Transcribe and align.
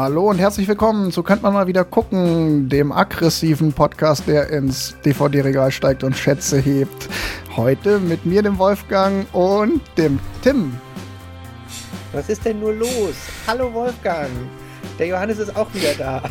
Hallo 0.00 0.30
und 0.30 0.38
herzlich 0.38 0.68
willkommen 0.68 1.10
zu 1.10 1.24
Könnt 1.24 1.42
man 1.42 1.52
mal 1.52 1.66
wieder 1.66 1.84
gucken, 1.84 2.68
dem 2.68 2.92
aggressiven 2.92 3.72
Podcast, 3.72 4.28
der 4.28 4.48
ins 4.48 4.94
DVD-Regal 5.04 5.72
steigt 5.72 6.04
und 6.04 6.16
Schätze 6.16 6.60
hebt. 6.60 7.08
Heute 7.56 7.98
mit 7.98 8.24
mir, 8.24 8.44
dem 8.44 8.58
Wolfgang 8.58 9.26
und 9.34 9.80
dem 9.96 10.20
Tim. 10.40 10.72
Was 12.12 12.28
ist 12.28 12.44
denn 12.44 12.60
nur 12.60 12.74
los? 12.74 13.16
Hallo 13.48 13.74
Wolfgang. 13.74 14.30
Der 15.00 15.08
Johannes 15.08 15.40
ist 15.40 15.56
auch 15.56 15.74
wieder 15.74 15.92
da. 15.98 16.22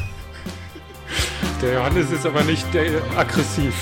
Der 1.62 1.74
Johannes 1.74 2.10
ist 2.10 2.26
aber 2.26 2.44
nicht 2.44 2.74
der 2.74 2.86
aggressiv. 3.18 3.74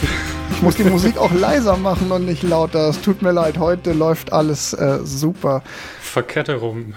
Ich 0.50 0.62
muss 0.64 0.78
die 0.78 0.84
Musik 0.86 1.20
auch 1.20 1.32
leiser 1.32 1.78
machen 1.78 2.12
und 2.12 2.26
nicht 2.26 2.42
lauter. 2.42 2.90
Es 2.90 3.00
tut 3.02 3.22
mir 3.22 3.34
leid, 3.34 3.60
heute 3.60 3.94
läuft 3.94 4.34
alles 4.34 4.74
äh, 4.74 4.98
super. 5.04 5.62
Verkehrt 6.02 6.48
herum. 6.48 6.96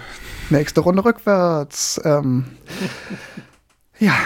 Nächste 0.49 0.81
Runde 0.81 1.05
rückwärts. 1.05 2.01
Ähm, 2.03 2.45
ja, 3.99 4.17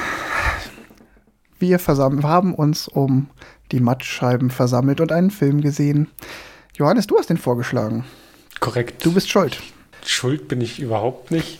wir 1.60 1.78
haben 2.24 2.56
uns 2.56 2.88
um 2.88 3.30
die 3.72 3.80
Mattscheiben 3.80 4.50
versammelt 4.50 5.02
und 5.02 5.12
einen 5.12 5.32
Film 5.32 5.62
gesehen. 5.62 6.10
Johannes, 6.76 7.08
du 7.08 7.18
hast 7.18 7.30
den 7.30 7.38
vorgeschlagen. 7.38 8.06
Korrekt. 8.60 9.06
Du 9.06 9.14
bist 9.14 9.30
schuld. 9.30 9.62
Schuld 10.06 10.48
bin 10.48 10.62
ich 10.62 10.80
überhaupt 10.80 11.32
nicht. 11.32 11.60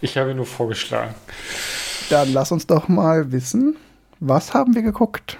Ich 0.00 0.16
habe 0.18 0.34
nur 0.34 0.46
vorgeschlagen. 0.46 1.14
Dann 2.10 2.32
lass 2.32 2.52
uns 2.52 2.66
doch 2.66 2.88
mal 2.88 3.32
wissen, 3.32 3.76
was 4.20 4.52
haben 4.52 4.74
wir 4.74 4.82
geguckt? 4.82 5.38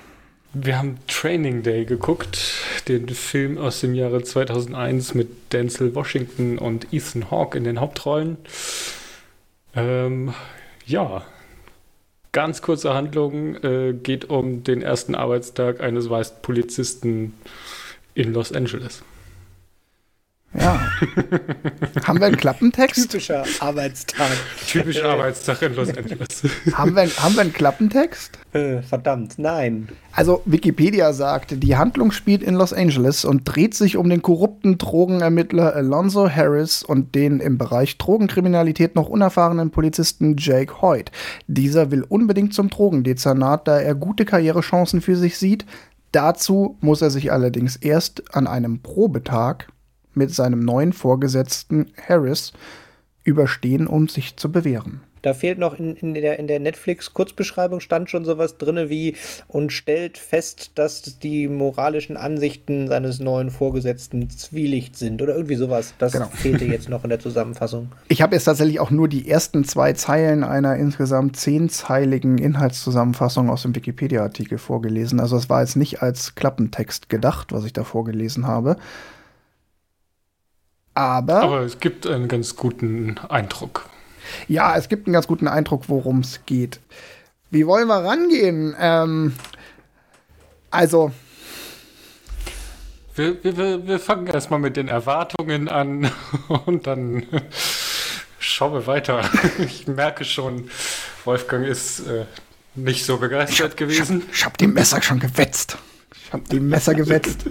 Wir 0.54 0.76
haben 0.76 0.98
Training 1.08 1.62
Day 1.62 1.86
geguckt, 1.86 2.38
den 2.86 3.08
Film 3.08 3.56
aus 3.56 3.80
dem 3.80 3.94
Jahre 3.94 4.22
2001 4.22 5.14
mit 5.14 5.50
Denzel 5.54 5.94
Washington 5.94 6.58
und 6.58 6.92
Ethan 6.92 7.30
Hawke 7.30 7.56
in 7.56 7.64
den 7.64 7.80
Hauptrollen. 7.80 8.36
Ähm, 9.74 10.34
ja, 10.84 11.22
ganz 12.32 12.60
kurze 12.60 12.92
Handlung, 12.92 13.56
äh, 13.64 13.94
geht 13.94 14.28
um 14.28 14.62
den 14.62 14.82
ersten 14.82 15.14
Arbeitstag 15.14 15.80
eines 15.80 16.10
weißen 16.10 16.36
Polizisten 16.42 17.32
in 18.12 18.34
Los 18.34 18.52
Angeles. 18.52 19.02
Ja. 20.54 20.80
haben 22.04 22.20
wir 22.20 22.26
einen 22.26 22.36
Klappentext? 22.36 23.10
Typischer 23.10 23.44
Arbeitstag. 23.60 24.28
Typischer 24.66 25.08
Arbeitstag 25.08 25.62
in 25.62 25.74
Los 25.74 25.88
Angeles. 25.88 26.42
haben, 26.74 26.94
wir, 26.94 27.08
haben 27.08 27.34
wir 27.34 27.40
einen 27.40 27.52
Klappentext? 27.54 28.38
Äh, 28.52 28.82
verdammt, 28.82 29.38
nein. 29.38 29.88
Also 30.12 30.42
Wikipedia 30.44 31.14
sagt, 31.14 31.62
die 31.62 31.76
Handlung 31.76 32.12
spielt 32.12 32.42
in 32.42 32.54
Los 32.54 32.74
Angeles 32.74 33.24
und 33.24 33.44
dreht 33.44 33.74
sich 33.74 33.96
um 33.96 34.10
den 34.10 34.20
korrupten 34.20 34.76
Drogenermittler 34.76 35.74
Alonzo 35.74 36.28
Harris 36.28 36.82
und 36.82 37.14
den 37.14 37.40
im 37.40 37.56
Bereich 37.56 37.96
Drogenkriminalität 37.96 38.94
noch 38.94 39.08
unerfahrenen 39.08 39.70
Polizisten 39.70 40.36
Jake 40.38 40.82
Hoyt. 40.82 41.10
Dieser 41.46 41.90
will 41.90 42.04
unbedingt 42.06 42.52
zum 42.52 42.68
Drogendezernat, 42.68 43.66
da 43.66 43.80
er 43.80 43.94
gute 43.94 44.26
Karrierechancen 44.26 45.00
für 45.00 45.16
sich 45.16 45.38
sieht. 45.38 45.64
Dazu 46.12 46.76
muss 46.82 47.00
er 47.00 47.08
sich 47.08 47.32
allerdings 47.32 47.76
erst 47.76 48.34
an 48.36 48.46
einem 48.46 48.80
Probetag 48.80 49.68
mit 50.14 50.34
seinem 50.34 50.60
neuen 50.60 50.92
Vorgesetzten 50.92 51.92
Harris 52.08 52.52
überstehen, 53.24 53.86
um 53.86 54.08
sich 54.08 54.36
zu 54.36 54.50
bewähren. 54.50 55.00
Da 55.22 55.34
fehlt 55.34 55.58
noch 55.58 55.78
in, 55.78 55.94
in 55.94 56.14
der, 56.14 56.40
in 56.40 56.48
der 56.48 56.58
Netflix-Kurzbeschreibung 56.58 57.78
stand 57.78 58.10
schon 58.10 58.24
sowas 58.24 58.58
drin 58.58 58.90
wie 58.90 59.14
und 59.46 59.72
stellt 59.72 60.18
fest, 60.18 60.72
dass 60.74 61.20
die 61.20 61.46
moralischen 61.46 62.16
Ansichten 62.16 62.88
seines 62.88 63.20
neuen 63.20 63.50
Vorgesetzten 63.50 64.28
zwielicht 64.30 64.96
sind 64.96 65.22
oder 65.22 65.36
irgendwie 65.36 65.54
sowas. 65.54 65.94
Das 65.98 66.12
genau. 66.12 66.26
fehlte 66.26 66.64
jetzt 66.64 66.88
noch 66.88 67.04
in 67.04 67.10
der 67.10 67.20
Zusammenfassung. 67.20 67.92
Ich 68.08 68.20
habe 68.20 68.34
jetzt 68.34 68.44
tatsächlich 68.44 68.80
auch 68.80 68.90
nur 68.90 69.08
die 69.08 69.28
ersten 69.30 69.62
zwei 69.62 69.92
Zeilen 69.92 70.42
einer 70.42 70.74
insgesamt 70.76 71.36
zehnzeiligen 71.36 72.38
Inhaltszusammenfassung 72.38 73.48
aus 73.48 73.62
dem 73.62 73.76
Wikipedia-Artikel 73.76 74.58
vorgelesen. 74.58 75.20
Also 75.20 75.36
es 75.36 75.48
war 75.48 75.60
jetzt 75.60 75.76
nicht 75.76 76.02
als 76.02 76.34
Klappentext 76.34 77.08
gedacht, 77.08 77.52
was 77.52 77.64
ich 77.64 77.72
da 77.72 77.84
vorgelesen 77.84 78.48
habe. 78.48 78.76
Aber, 80.94 81.42
Aber 81.42 81.60
es 81.60 81.80
gibt 81.80 82.06
einen 82.06 82.28
ganz 82.28 82.56
guten 82.56 83.18
Eindruck. 83.28 83.88
Ja, 84.48 84.76
es 84.76 84.88
gibt 84.88 85.06
einen 85.06 85.14
ganz 85.14 85.26
guten 85.26 85.48
Eindruck, 85.48 85.88
worum 85.88 86.20
es 86.20 86.40
geht. 86.46 86.80
Wie 87.50 87.66
wollen 87.66 87.88
wir 87.88 88.04
rangehen? 88.04 88.74
Ähm, 88.78 89.34
also. 90.70 91.12
Wir, 93.14 93.42
wir, 93.44 93.86
wir 93.86 94.00
fangen 94.00 94.26
erstmal 94.26 94.58
mit 94.58 94.76
den 94.76 94.88
Erwartungen 94.88 95.68
an 95.68 96.10
und 96.66 96.86
dann 96.86 97.26
schauen 98.38 98.72
wir 98.72 98.86
weiter. 98.86 99.28
Ich 99.58 99.86
merke 99.86 100.24
schon, 100.24 100.70
Wolfgang 101.24 101.66
ist 101.66 102.00
äh, 102.00 102.24
nicht 102.74 103.04
so 103.04 103.18
begeistert 103.18 103.72
ich, 103.72 103.76
gewesen. 103.76 104.22
Ich, 104.30 104.38
ich 104.38 104.44
habe 104.44 104.56
die 104.58 104.66
Messer 104.66 105.02
schon 105.02 105.20
gewetzt. 105.20 105.76
Ich 106.24 106.32
habe 106.32 106.44
die 106.50 106.60
Messer 106.60 106.94
gewetzt. 106.94 107.44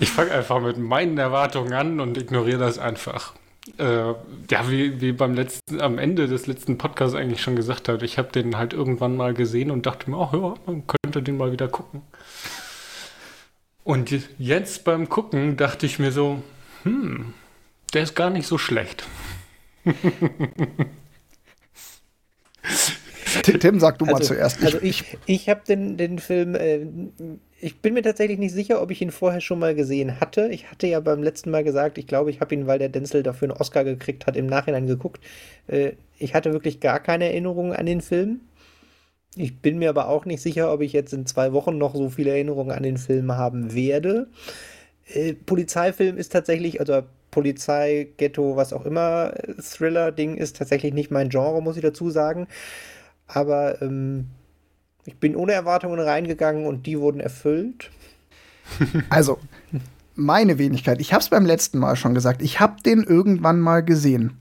Ich 0.00 0.10
fange 0.10 0.32
einfach 0.32 0.60
mit 0.60 0.78
meinen 0.78 1.18
Erwartungen 1.18 1.74
an 1.74 2.00
und 2.00 2.16
ignoriere 2.16 2.58
das 2.58 2.78
einfach. 2.78 3.34
Äh, 3.78 4.14
ja, 4.50 4.70
wie, 4.70 5.00
wie 5.02 5.12
beim 5.12 5.34
letzten, 5.34 5.80
am 5.80 5.98
Ende 5.98 6.26
des 6.26 6.46
letzten 6.46 6.78
Podcasts 6.78 7.14
eigentlich 7.14 7.42
schon 7.42 7.54
gesagt 7.54 7.88
habe, 7.88 8.02
ich 8.04 8.16
habe 8.16 8.32
den 8.32 8.56
halt 8.56 8.72
irgendwann 8.72 9.16
mal 9.16 9.34
gesehen 9.34 9.70
und 9.70 9.84
dachte 9.84 10.10
mir, 10.10 10.16
ach 10.16 10.32
ja, 10.32 10.54
man 10.64 10.84
könnte 10.86 11.22
den 11.22 11.36
mal 11.36 11.52
wieder 11.52 11.68
gucken. 11.68 12.00
Und 13.84 14.10
jetzt 14.38 14.84
beim 14.84 15.08
Gucken 15.08 15.56
dachte 15.58 15.84
ich 15.84 15.98
mir 15.98 16.12
so, 16.12 16.42
hm, 16.84 17.34
der 17.92 18.02
ist 18.04 18.14
gar 18.14 18.30
nicht 18.30 18.46
so 18.46 18.56
schlecht. 18.56 19.04
Tim, 23.42 23.80
sag 23.80 23.98
du 23.98 24.06
mal 24.06 24.14
also, 24.14 24.28
zuerst. 24.34 24.62
Also 24.62 24.78
ich, 24.80 25.18
ich 25.26 25.48
habe 25.48 25.62
den, 25.66 25.96
den 25.96 26.18
Film, 26.18 26.54
äh, 26.54 26.86
ich 27.62 27.80
bin 27.80 27.94
mir 27.94 28.02
tatsächlich 28.02 28.38
nicht 28.38 28.54
sicher, 28.54 28.80
ob 28.80 28.90
ich 28.90 29.02
ihn 29.02 29.10
vorher 29.10 29.40
schon 29.40 29.58
mal 29.58 29.74
gesehen 29.74 30.18
hatte. 30.18 30.48
Ich 30.48 30.70
hatte 30.70 30.86
ja 30.86 31.00
beim 31.00 31.22
letzten 31.22 31.50
Mal 31.50 31.62
gesagt, 31.62 31.98
ich 31.98 32.06
glaube, 32.06 32.30
ich 32.30 32.40
habe 32.40 32.54
ihn, 32.54 32.66
weil 32.66 32.78
der 32.78 32.88
Denzel 32.88 33.22
dafür 33.22 33.50
einen 33.50 33.58
Oscar 33.58 33.84
gekriegt 33.84 34.26
hat, 34.26 34.36
im 34.36 34.46
Nachhinein 34.46 34.86
geguckt. 34.86 35.20
Äh, 35.66 35.92
ich 36.18 36.34
hatte 36.34 36.52
wirklich 36.52 36.80
gar 36.80 37.00
keine 37.00 37.26
Erinnerungen 37.26 37.74
an 37.74 37.86
den 37.86 38.00
Film. 38.00 38.40
Ich 39.36 39.60
bin 39.60 39.78
mir 39.78 39.90
aber 39.90 40.08
auch 40.08 40.24
nicht 40.24 40.42
sicher, 40.42 40.72
ob 40.72 40.80
ich 40.80 40.92
jetzt 40.92 41.12
in 41.12 41.26
zwei 41.26 41.52
Wochen 41.52 41.78
noch 41.78 41.94
so 41.94 42.08
viele 42.08 42.30
Erinnerungen 42.30 42.72
an 42.72 42.82
den 42.82 42.96
Film 42.96 43.32
haben 43.32 43.74
werde. 43.74 44.28
Äh, 45.12 45.34
Polizeifilm 45.34 46.16
ist 46.16 46.32
tatsächlich, 46.32 46.80
also 46.80 47.02
Polizei, 47.30 48.08
Ghetto, 48.16 48.56
was 48.56 48.72
auch 48.72 48.86
immer, 48.86 49.34
Thriller-Ding 49.58 50.36
ist 50.36 50.56
tatsächlich 50.56 50.94
nicht 50.94 51.10
mein 51.10 51.28
Genre, 51.28 51.62
muss 51.62 51.76
ich 51.76 51.82
dazu 51.82 52.10
sagen. 52.10 52.48
Aber 53.26 53.80
ähm, 53.82 54.26
ich 55.10 55.18
bin 55.18 55.34
ohne 55.34 55.52
Erwartungen 55.52 55.98
reingegangen 55.98 56.66
und 56.66 56.86
die 56.86 56.98
wurden 56.98 57.20
erfüllt. 57.20 57.90
Also, 59.10 59.38
meine 60.14 60.58
Wenigkeit. 60.58 61.00
Ich 61.00 61.12
habe 61.12 61.22
es 61.22 61.28
beim 61.28 61.44
letzten 61.44 61.78
Mal 61.78 61.96
schon 61.96 62.14
gesagt. 62.14 62.40
Ich 62.40 62.60
habe 62.60 62.80
den 62.82 63.02
irgendwann 63.02 63.58
mal 63.58 63.82
gesehen. 63.82 64.38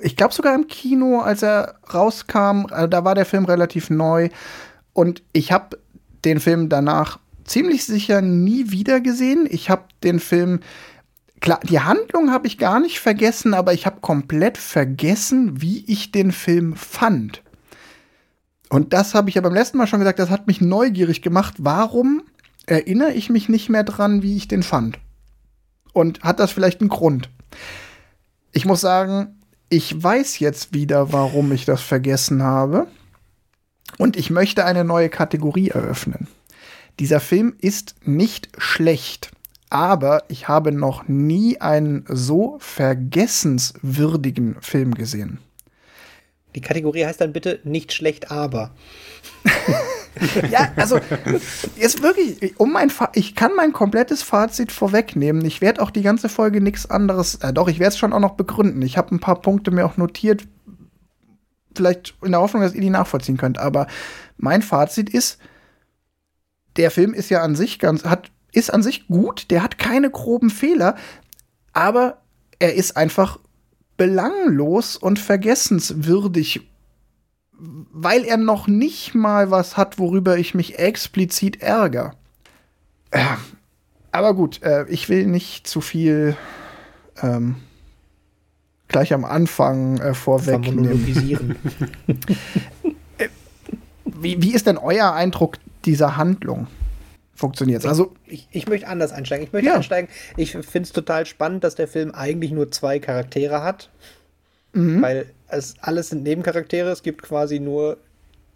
Ich 0.00 0.14
glaube 0.14 0.32
sogar 0.32 0.54
im 0.54 0.68
Kino, 0.68 1.20
als 1.20 1.42
er 1.42 1.74
rauskam. 1.92 2.66
Äh, 2.70 2.88
da 2.88 3.04
war 3.04 3.16
der 3.16 3.24
Film 3.24 3.44
relativ 3.44 3.90
neu. 3.90 4.28
Und 4.92 5.24
ich 5.32 5.50
habe 5.50 5.80
den 6.24 6.38
Film 6.38 6.68
danach 6.68 7.18
ziemlich 7.42 7.84
sicher 7.84 8.20
nie 8.20 8.70
wieder 8.70 9.00
gesehen. 9.00 9.48
Ich 9.50 9.70
habe 9.70 9.82
den 10.04 10.20
Film 10.20 10.60
klar, 11.40 11.58
die 11.64 11.80
Handlung 11.80 12.30
habe 12.30 12.46
ich 12.46 12.58
gar 12.58 12.78
nicht 12.78 13.00
vergessen, 13.00 13.52
aber 13.52 13.72
ich 13.72 13.86
habe 13.86 14.00
komplett 14.00 14.58
vergessen, 14.58 15.60
wie 15.60 15.84
ich 15.88 16.12
den 16.12 16.30
Film 16.30 16.76
fand. 16.76 17.42
Und 18.70 18.92
das 18.92 19.14
habe 19.14 19.28
ich 19.28 19.36
ja 19.36 19.42
beim 19.42 19.54
letzten 19.54 19.78
Mal 19.78 19.86
schon 19.86 20.00
gesagt, 20.00 20.18
das 20.18 20.30
hat 20.30 20.46
mich 20.46 20.60
neugierig 20.60 21.22
gemacht. 21.22 21.54
Warum 21.58 22.22
erinnere 22.66 23.12
ich 23.12 23.30
mich 23.30 23.48
nicht 23.48 23.68
mehr 23.68 23.84
dran, 23.84 24.22
wie 24.22 24.36
ich 24.36 24.48
den 24.48 24.62
fand? 24.62 24.98
Und 25.92 26.22
hat 26.22 26.40
das 26.40 26.50
vielleicht 26.50 26.80
einen 26.80 26.90
Grund? 26.90 27.30
Ich 28.52 28.64
muss 28.64 28.80
sagen, 28.80 29.40
ich 29.68 30.02
weiß 30.02 30.38
jetzt 30.38 30.72
wieder, 30.72 31.12
warum 31.12 31.52
ich 31.52 31.64
das 31.64 31.82
vergessen 31.82 32.42
habe. 32.42 32.86
Und 33.98 34.16
ich 34.16 34.30
möchte 34.30 34.64
eine 34.64 34.84
neue 34.84 35.08
Kategorie 35.08 35.68
eröffnen. 35.68 36.28
Dieser 36.98 37.20
Film 37.20 37.54
ist 37.58 37.94
nicht 38.04 38.50
schlecht, 38.58 39.30
aber 39.70 40.22
ich 40.28 40.48
habe 40.48 40.72
noch 40.72 41.08
nie 41.08 41.60
einen 41.60 42.04
so 42.08 42.56
vergessenswürdigen 42.60 44.56
Film 44.60 44.94
gesehen. 44.94 45.38
Die 46.54 46.60
Kategorie 46.60 47.04
heißt 47.04 47.20
dann 47.20 47.32
bitte 47.32 47.60
nicht 47.64 47.92
schlecht, 47.92 48.30
aber. 48.30 48.70
ja, 50.50 50.72
also 50.76 51.00
jetzt 51.76 52.02
wirklich, 52.02 52.58
um 52.58 52.72
mein 52.72 52.90
Fa 52.90 53.10
ich 53.14 53.34
kann 53.34 53.54
mein 53.56 53.72
komplettes 53.72 54.22
Fazit 54.22 54.70
vorwegnehmen. 54.70 55.44
Ich 55.44 55.60
werde 55.60 55.82
auch 55.82 55.90
die 55.90 56.02
ganze 56.02 56.28
Folge 56.28 56.60
nichts 56.60 56.88
anderes, 56.88 57.36
äh, 57.36 57.52
doch, 57.52 57.68
ich 57.68 57.78
werde 57.78 57.88
es 57.88 57.98
schon 57.98 58.12
auch 58.12 58.20
noch 58.20 58.34
begründen. 58.34 58.82
Ich 58.82 58.96
habe 58.96 59.14
ein 59.14 59.20
paar 59.20 59.40
Punkte 59.40 59.70
mir 59.70 59.84
auch 59.84 59.96
notiert, 59.96 60.46
vielleicht 61.76 62.14
in 62.22 62.32
der 62.32 62.40
Hoffnung, 62.40 62.62
dass 62.62 62.74
ihr 62.74 62.80
die 62.80 62.90
nachvollziehen 62.90 63.36
könnt. 63.36 63.58
Aber 63.58 63.86
mein 64.36 64.62
Fazit 64.62 65.10
ist, 65.10 65.38
der 66.76 66.90
Film 66.90 67.14
ist 67.14 67.30
ja 67.30 67.42
an 67.42 67.56
sich 67.56 67.78
ganz, 67.78 68.04
hat, 68.04 68.30
ist 68.52 68.72
an 68.72 68.82
sich 68.82 69.08
gut, 69.08 69.50
der 69.50 69.62
hat 69.62 69.78
keine 69.78 70.10
groben 70.10 70.50
Fehler, 70.50 70.96
aber 71.72 72.22
er 72.58 72.74
ist 72.74 72.96
einfach 72.96 73.38
belanglos 73.96 74.96
und 74.96 75.18
vergessenswürdig, 75.18 76.62
weil 77.52 78.24
er 78.24 78.36
noch 78.36 78.66
nicht 78.66 79.14
mal 79.14 79.50
was 79.50 79.76
hat, 79.76 79.98
worüber 79.98 80.36
ich 80.38 80.54
mich 80.54 80.78
explizit 80.78 81.62
ärgere. 81.62 82.12
Äh, 83.10 83.24
aber 84.12 84.34
gut, 84.34 84.62
äh, 84.62 84.86
ich 84.88 85.08
will 85.08 85.26
nicht 85.26 85.66
zu 85.66 85.80
viel 85.80 86.36
ähm, 87.22 87.56
gleich 88.88 89.12
am 89.12 89.24
Anfang 89.24 89.98
äh, 89.98 90.14
vorwegnehmen. 90.14 91.56
Äh, 93.16 93.28
wie, 94.04 94.42
wie 94.42 94.54
ist 94.54 94.66
denn 94.66 94.76
euer 94.76 95.12
Eindruck 95.12 95.58
dieser 95.84 96.16
Handlung? 96.16 96.66
Funktioniert 97.34 97.84
Also 97.84 98.14
ich, 98.26 98.46
ich 98.52 98.68
möchte 98.68 98.86
anders 98.86 99.12
einsteigen. 99.12 99.46
Ich 99.46 99.52
möchte 99.52 99.68
ja. 99.68 99.76
einsteigen. 99.76 100.08
Ich 100.36 100.52
finde 100.52 100.82
es 100.82 100.92
total 100.92 101.26
spannend, 101.26 101.64
dass 101.64 101.74
der 101.74 101.88
Film 101.88 102.12
eigentlich 102.12 102.52
nur 102.52 102.70
zwei 102.70 102.98
Charaktere 102.98 103.62
hat. 103.62 103.90
Mhm. 104.72 105.02
Weil 105.02 105.26
es 105.48 105.74
alles 105.80 106.10
sind 106.10 106.22
Nebencharaktere. 106.22 106.90
Es 106.90 107.02
gibt 107.02 107.22
quasi 107.22 107.58
nur 107.58 107.98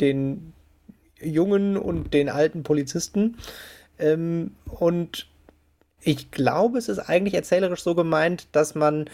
den 0.01 0.53
jungen 1.21 1.77
und 1.77 2.15
den 2.15 2.29
alten 2.29 2.63
Polizisten. 2.63 3.37
Ähm, 3.99 4.53
und 4.67 5.27
ich 6.01 6.31
glaube, 6.31 6.79
es 6.79 6.89
ist 6.89 7.01
eigentlich 7.01 7.35
erzählerisch 7.35 7.83
so 7.83 7.95
gemeint, 7.95 8.47
dass 8.53 8.75
man 8.75 9.07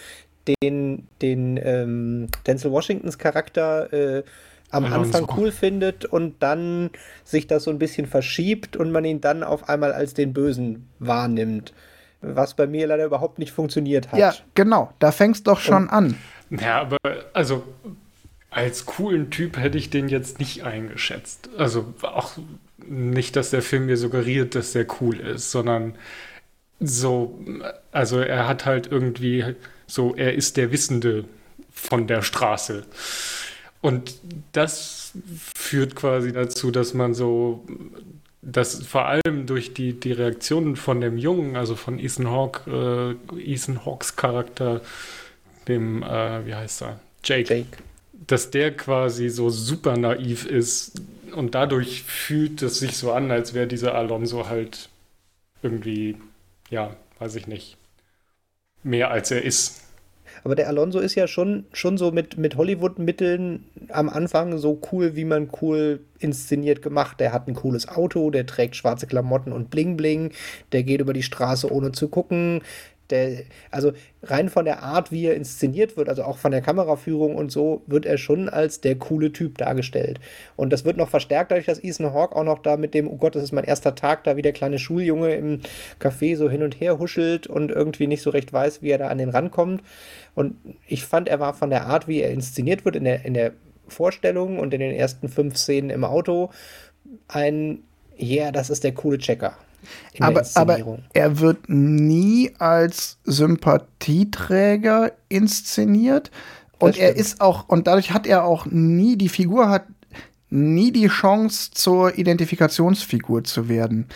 den, 0.62 1.08
den 1.22 1.58
ähm, 1.62 2.28
Denzel 2.46 2.70
Washingtons 2.70 3.19
Charakter 3.19 3.93
äh, 3.93 4.22
am 4.75 4.85
Anfang 4.85 5.29
cool 5.37 5.50
findet 5.53 6.05
und 6.05 6.43
dann 6.43 6.91
sich 7.25 7.47
das 7.47 7.65
so 7.65 7.71
ein 7.71 7.79
bisschen 7.79 8.06
verschiebt 8.06 8.76
und 8.76 8.91
man 8.93 9.05
ihn 9.05 9.21
dann 9.21 9.43
auf 9.43 9.69
einmal 9.69 9.93
als 9.93 10.15
den 10.15 10.32
Bösen 10.32 10.88
wahrnimmt. 10.99 11.73
Was 12.21 12.55
bei 12.55 12.67
mir 12.67 12.87
leider 12.87 13.05
überhaupt 13.05 13.38
nicht 13.38 13.53
funktioniert 13.53 14.11
hat. 14.11 14.19
Ja, 14.19 14.35
genau, 14.55 14.93
da 14.99 15.12
fängst 15.12 15.47
doch 15.47 15.61
schon 15.61 15.85
und, 15.85 15.91
an. 15.91 16.19
Ja, 16.50 16.81
aber 16.81 16.97
also 17.32 17.65
als 18.50 18.87
coolen 18.87 19.31
Typ 19.31 19.59
hätte 19.59 19.76
ich 19.76 19.91
den 19.91 20.09
jetzt 20.09 20.38
nicht 20.38 20.65
eingeschätzt. 20.65 21.50
Also 21.59 21.93
auch 22.03 22.32
nicht, 22.87 23.37
dass 23.37 23.50
der 23.50 23.62
Film 23.62 23.87
mir 23.87 23.97
suggeriert, 23.97 24.55
dass 24.55 24.73
der 24.73 24.87
cool 25.00 25.19
ist, 25.19 25.50
sondern 25.50 25.97
so, 26.81 27.38
also 27.93 28.21
er 28.21 28.47
hat 28.47 28.65
halt 28.65 28.91
irgendwie 28.91 29.44
so, 29.87 30.15
er 30.15 30.35
ist 30.35 30.56
der 30.56 30.73
Wissende 30.73 31.25
von 31.73 32.06
der 32.06 32.23
Straße. 32.23 32.85
Und 33.84 34.14
das 34.52 35.12
führt 35.54 35.94
quasi 35.94 36.32
dazu, 36.32 36.70
dass 36.70 36.94
man 36.94 37.12
so, 37.12 37.66
dass 38.40 38.82
vor 38.82 39.04
allem 39.04 39.44
durch 39.44 39.75
die, 39.75 39.92
die 39.92 40.12
Reaktionen 40.12 40.76
von 40.76 41.02
dem 41.02 41.19
Jungen, 41.19 41.54
also 41.56 41.76
von 41.76 41.98
Ethan 41.98 42.31
Hawke, 42.31 43.19
äh, 43.31 43.52
Ethan 43.52 43.84
Hawks 43.84 44.16
Charakter, 44.16 44.81
dem, 45.69 46.02
äh, 46.02 46.46
wie 46.46 46.54
heißt 46.54 46.81
er? 46.81 46.98
Jake, 47.25 47.54
Jake. 47.54 47.76
Dass 48.26 48.50
der 48.50 48.75
quasi 48.75 49.28
so 49.28 49.50
super 49.50 49.98
naiv 49.98 50.46
ist 50.46 51.02
und 51.37 51.54
dadurch 51.54 52.04
fühlt 52.04 52.62
es 52.62 52.78
sich 52.78 52.96
so 52.96 53.12
an, 53.12 53.30
als 53.30 53.52
wäre 53.52 53.66
dieser 53.66 53.94
Alonso 53.94 54.48
halt 54.48 54.88
irgendwie, 55.62 56.16
ja, 56.70 56.96
weiß 57.19 57.34
ich 57.34 57.48
nicht, 57.48 57.76
mehr 58.82 59.10
als 59.10 59.30
er 59.30 59.42
ist. 59.42 59.83
Aber 60.44 60.55
der 60.55 60.69
Alonso 60.69 60.99
ist 60.99 61.14
ja 61.14 61.26
schon, 61.26 61.64
schon 61.73 61.96
so 61.96 62.12
mit, 62.12 62.37
mit 62.37 62.56
Hollywood-Mitteln 62.56 63.64
am 63.88 64.11
Anfang 64.11 64.58
so 64.58 64.79
cool, 64.93 65.17
wie 65.17 65.25
man 65.25 65.49
cool 65.62 66.00
inszeniert 66.19 66.82
gemacht. 66.82 67.19
Der 67.19 67.32
hat 67.32 67.49
ein 67.49 67.55
cooles 67.55 67.88
Auto, 67.88 68.31
der 68.31 68.44
trägt 68.44 68.76
schwarze 68.76 69.06
Klamotten 69.06 69.52
und 69.52 69.70
Bling 69.70 69.96
Bling, 69.96 70.32
der 70.73 70.82
geht 70.82 71.00
über 71.00 71.14
die 71.14 71.23
Straße 71.23 71.73
ohne 71.73 71.93
zu 71.93 72.08
gucken, 72.08 72.61
der, 73.10 73.44
also 73.70 73.92
rein 74.22 74.48
von 74.48 74.64
der 74.64 74.82
Art, 74.82 75.12
wie 75.12 75.26
er 75.26 75.34
inszeniert 75.34 75.96
wird, 75.96 76.08
also 76.08 76.24
auch 76.24 76.38
von 76.38 76.50
der 76.50 76.62
Kameraführung 76.62 77.36
und 77.36 77.52
so, 77.52 77.82
wird 77.86 78.06
er 78.06 78.18
schon 78.18 78.48
als 78.48 78.80
der 78.80 78.96
coole 78.96 79.32
Typ 79.32 79.58
dargestellt. 79.58 80.20
Und 80.56 80.72
das 80.72 80.84
wird 80.84 80.96
noch 80.96 81.08
verstärkt 81.08 81.50
dadurch, 81.50 81.66
dass 81.66 81.82
Ethan 81.82 82.12
Hawke 82.12 82.34
auch 82.34 82.44
noch 82.44 82.60
da 82.60 82.76
mit 82.76 82.94
dem, 82.94 83.08
oh 83.08 83.16
Gott, 83.16 83.34
das 83.34 83.42
ist 83.42 83.52
mein 83.52 83.64
erster 83.64 83.94
Tag, 83.94 84.24
da 84.24 84.36
wie 84.36 84.42
der 84.42 84.52
kleine 84.52 84.78
Schuljunge 84.78 85.34
im 85.34 85.60
Café 86.00 86.36
so 86.36 86.48
hin 86.48 86.62
und 86.62 86.80
her 86.80 86.98
huschelt 86.98 87.46
und 87.46 87.70
irgendwie 87.70 88.06
nicht 88.06 88.22
so 88.22 88.30
recht 88.30 88.52
weiß, 88.52 88.82
wie 88.82 88.90
er 88.90 88.98
da 88.98 89.08
an 89.08 89.18
den 89.18 89.30
rankommt. 89.30 89.82
Und 90.34 90.56
ich 90.86 91.04
fand, 91.04 91.28
er 91.28 91.40
war 91.40 91.54
von 91.54 91.70
der 91.70 91.86
Art, 91.86 92.08
wie 92.08 92.20
er 92.20 92.30
inszeniert 92.30 92.84
wird, 92.84 92.96
in 92.96 93.04
der, 93.04 93.24
in 93.24 93.34
der 93.34 93.52
Vorstellung 93.86 94.58
und 94.58 94.72
in 94.72 94.80
den 94.80 94.94
ersten 94.94 95.28
fünf 95.28 95.56
Szenen 95.56 95.90
im 95.90 96.04
Auto, 96.04 96.50
ein, 97.28 97.82
ja, 98.16 98.44
yeah, 98.44 98.52
das 98.52 98.70
ist 98.70 98.84
der 98.84 98.92
coole 98.92 99.18
Checker 99.18 99.56
aber, 100.20 100.44
aber 100.54 100.98
er 101.12 101.38
wird 101.40 101.69
nie 101.69 102.52
als 102.58 103.19
Sympathieträger 103.25 105.12
inszeniert. 105.28 106.31
Und 106.78 106.98
er 106.98 107.16
ist 107.16 107.40
auch, 107.40 107.69
und 107.69 107.86
dadurch 107.86 108.12
hat 108.12 108.26
er 108.26 108.44
auch 108.44 108.66
nie, 108.66 109.16
die 109.16 109.28
Figur 109.28 109.69
hat 109.69 109.84
nie 110.50 110.92
die 110.92 111.08
Chance, 111.08 111.70
zur 111.72 112.19
Identifikationsfigur 112.19 113.44
zu 113.44 113.69
werden. 113.69 114.06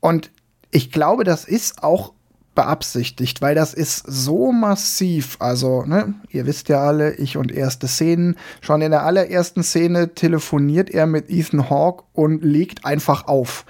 Und 0.00 0.30
ich 0.70 0.92
glaube, 0.92 1.24
das 1.24 1.44
ist 1.44 1.82
auch 1.82 2.12
beabsichtigt, 2.54 3.40
weil 3.40 3.54
das 3.54 3.72
ist 3.74 4.02
so 4.06 4.50
massiv. 4.50 5.36
Also, 5.38 5.84
ne, 5.84 6.14
ihr 6.30 6.46
wisst 6.46 6.68
ja 6.68 6.80
alle, 6.80 7.14
ich 7.14 7.36
und 7.36 7.52
erste 7.52 7.86
Szenen. 7.86 8.36
Schon 8.60 8.82
in 8.82 8.90
der 8.90 9.04
allerersten 9.04 9.62
Szene 9.62 10.14
telefoniert 10.14 10.90
er 10.90 11.06
mit 11.06 11.30
Ethan 11.30 11.70
Hawke 11.70 12.04
und 12.12 12.42
legt 12.42 12.84
einfach 12.84 13.28
auf 13.28 13.64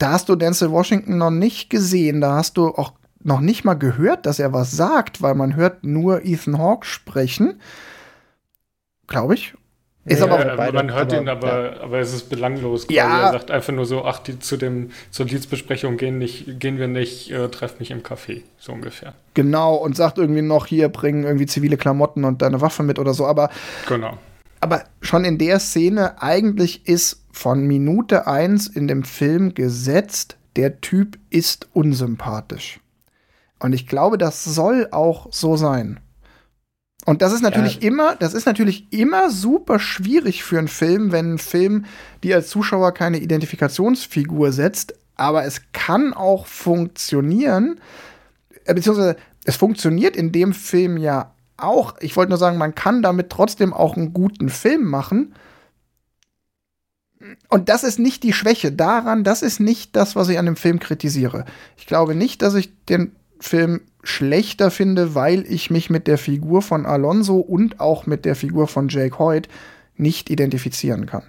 da 0.00 0.12
hast 0.12 0.28
du 0.28 0.34
Denzel 0.34 0.70
Washington 0.70 1.18
noch 1.18 1.30
nicht 1.30 1.70
gesehen, 1.70 2.20
da 2.20 2.34
hast 2.34 2.56
du 2.56 2.68
auch 2.68 2.94
noch 3.22 3.40
nicht 3.40 3.64
mal 3.64 3.74
gehört, 3.74 4.24
dass 4.26 4.38
er 4.38 4.52
was 4.52 4.72
sagt, 4.72 5.20
weil 5.20 5.34
man 5.34 5.54
hört 5.54 5.84
nur 5.84 6.24
Ethan 6.24 6.58
Hawke 6.58 6.86
sprechen. 6.86 7.60
Glaube 9.06 9.34
ich. 9.34 9.54
Ist 10.06 10.20
ja, 10.20 10.24
aber 10.24 10.56
beide, 10.56 10.72
man 10.72 10.92
hört 10.94 11.12
aber, 11.12 11.22
ihn, 11.22 11.28
aber, 11.28 11.74
ja. 11.76 11.80
aber 11.82 11.98
es 11.98 12.14
ist 12.14 12.30
belanglos. 12.30 12.86
Quasi. 12.86 12.96
Ja. 12.96 13.26
Er 13.26 13.32
sagt 13.32 13.50
einfach 13.50 13.74
nur 13.74 13.84
so, 13.84 14.06
ach, 14.06 14.18
die, 14.20 14.38
zu 14.38 14.56
dem, 14.56 14.90
zur 15.10 15.26
Dienstbesprechung 15.26 15.98
gehen, 15.98 16.16
nicht, 16.16 16.58
gehen 16.58 16.78
wir 16.78 16.88
nicht, 16.88 17.30
äh, 17.30 17.48
treff 17.48 17.78
mich 17.78 17.90
im 17.90 18.02
Café, 18.02 18.40
so 18.58 18.72
ungefähr. 18.72 19.12
Genau, 19.34 19.74
und 19.74 19.96
sagt 19.96 20.16
irgendwie 20.16 20.40
noch, 20.40 20.64
hier, 20.64 20.88
bringen 20.88 21.24
irgendwie 21.24 21.44
zivile 21.44 21.76
Klamotten 21.76 22.24
und 22.24 22.40
deine 22.40 22.62
Waffe 22.62 22.82
mit 22.82 22.98
oder 22.98 23.12
so, 23.12 23.26
aber. 23.26 23.50
Genau. 23.86 24.16
Aber 24.60 24.84
schon 25.02 25.24
in 25.26 25.36
der 25.36 25.58
Szene, 25.58 26.22
eigentlich 26.22 26.86
ist 26.88 27.19
von 27.32 27.66
Minute 27.66 28.26
1 28.26 28.68
in 28.68 28.88
dem 28.88 29.02
Film 29.02 29.54
gesetzt, 29.54 30.36
der 30.56 30.80
Typ 30.80 31.18
ist 31.30 31.68
unsympathisch. 31.72 32.80
Und 33.58 33.72
ich 33.72 33.86
glaube, 33.86 34.18
das 34.18 34.44
soll 34.44 34.88
auch 34.90 35.28
so 35.30 35.56
sein. 35.56 36.00
Und 37.06 37.22
das 37.22 37.32
ist 37.32 37.42
natürlich 37.42 37.76
ja. 37.76 37.88
immer, 37.88 38.16
das 38.16 38.34
ist 38.34 38.46
natürlich 38.46 38.92
immer 38.92 39.30
super 39.30 39.78
schwierig 39.78 40.44
für 40.44 40.58
einen 40.58 40.68
Film, 40.68 41.12
wenn 41.12 41.34
ein 41.34 41.38
Film 41.38 41.86
dir 42.22 42.36
als 42.36 42.48
Zuschauer 42.48 42.92
keine 42.92 43.18
Identifikationsfigur 43.18 44.52
setzt, 44.52 44.94
aber 45.16 45.44
es 45.44 45.62
kann 45.72 46.12
auch 46.12 46.46
funktionieren, 46.46 47.80
äh, 48.64 48.74
beziehungsweise 48.74 49.16
es 49.44 49.56
funktioniert 49.56 50.16
in 50.16 50.32
dem 50.32 50.52
Film 50.52 50.98
ja 50.98 51.34
auch. 51.56 51.94
Ich 52.00 52.16
wollte 52.16 52.30
nur 52.30 52.38
sagen, 52.38 52.58
man 52.58 52.74
kann 52.74 53.02
damit 53.02 53.30
trotzdem 53.30 53.72
auch 53.72 53.96
einen 53.96 54.12
guten 54.12 54.48
Film 54.48 54.84
machen, 54.84 55.34
und 57.48 57.68
das 57.68 57.84
ist 57.84 57.98
nicht 57.98 58.22
die 58.22 58.32
Schwäche 58.32 58.72
daran, 58.72 59.24
das 59.24 59.42
ist 59.42 59.60
nicht 59.60 59.96
das, 59.96 60.16
was 60.16 60.28
ich 60.28 60.38
an 60.38 60.46
dem 60.46 60.56
Film 60.56 60.78
kritisiere. 60.78 61.44
Ich 61.76 61.86
glaube 61.86 62.14
nicht, 62.14 62.42
dass 62.42 62.54
ich 62.54 62.70
den 62.86 63.12
Film 63.40 63.80
schlechter 64.02 64.70
finde, 64.70 65.14
weil 65.14 65.44
ich 65.46 65.70
mich 65.70 65.90
mit 65.90 66.06
der 66.06 66.18
Figur 66.18 66.62
von 66.62 66.86
Alonso 66.86 67.36
und 67.36 67.80
auch 67.80 68.06
mit 68.06 68.24
der 68.24 68.36
Figur 68.36 68.68
von 68.68 68.88
Jake 68.88 69.18
Hoyt 69.18 69.48
nicht 69.96 70.30
identifizieren 70.30 71.06
kann. 71.06 71.22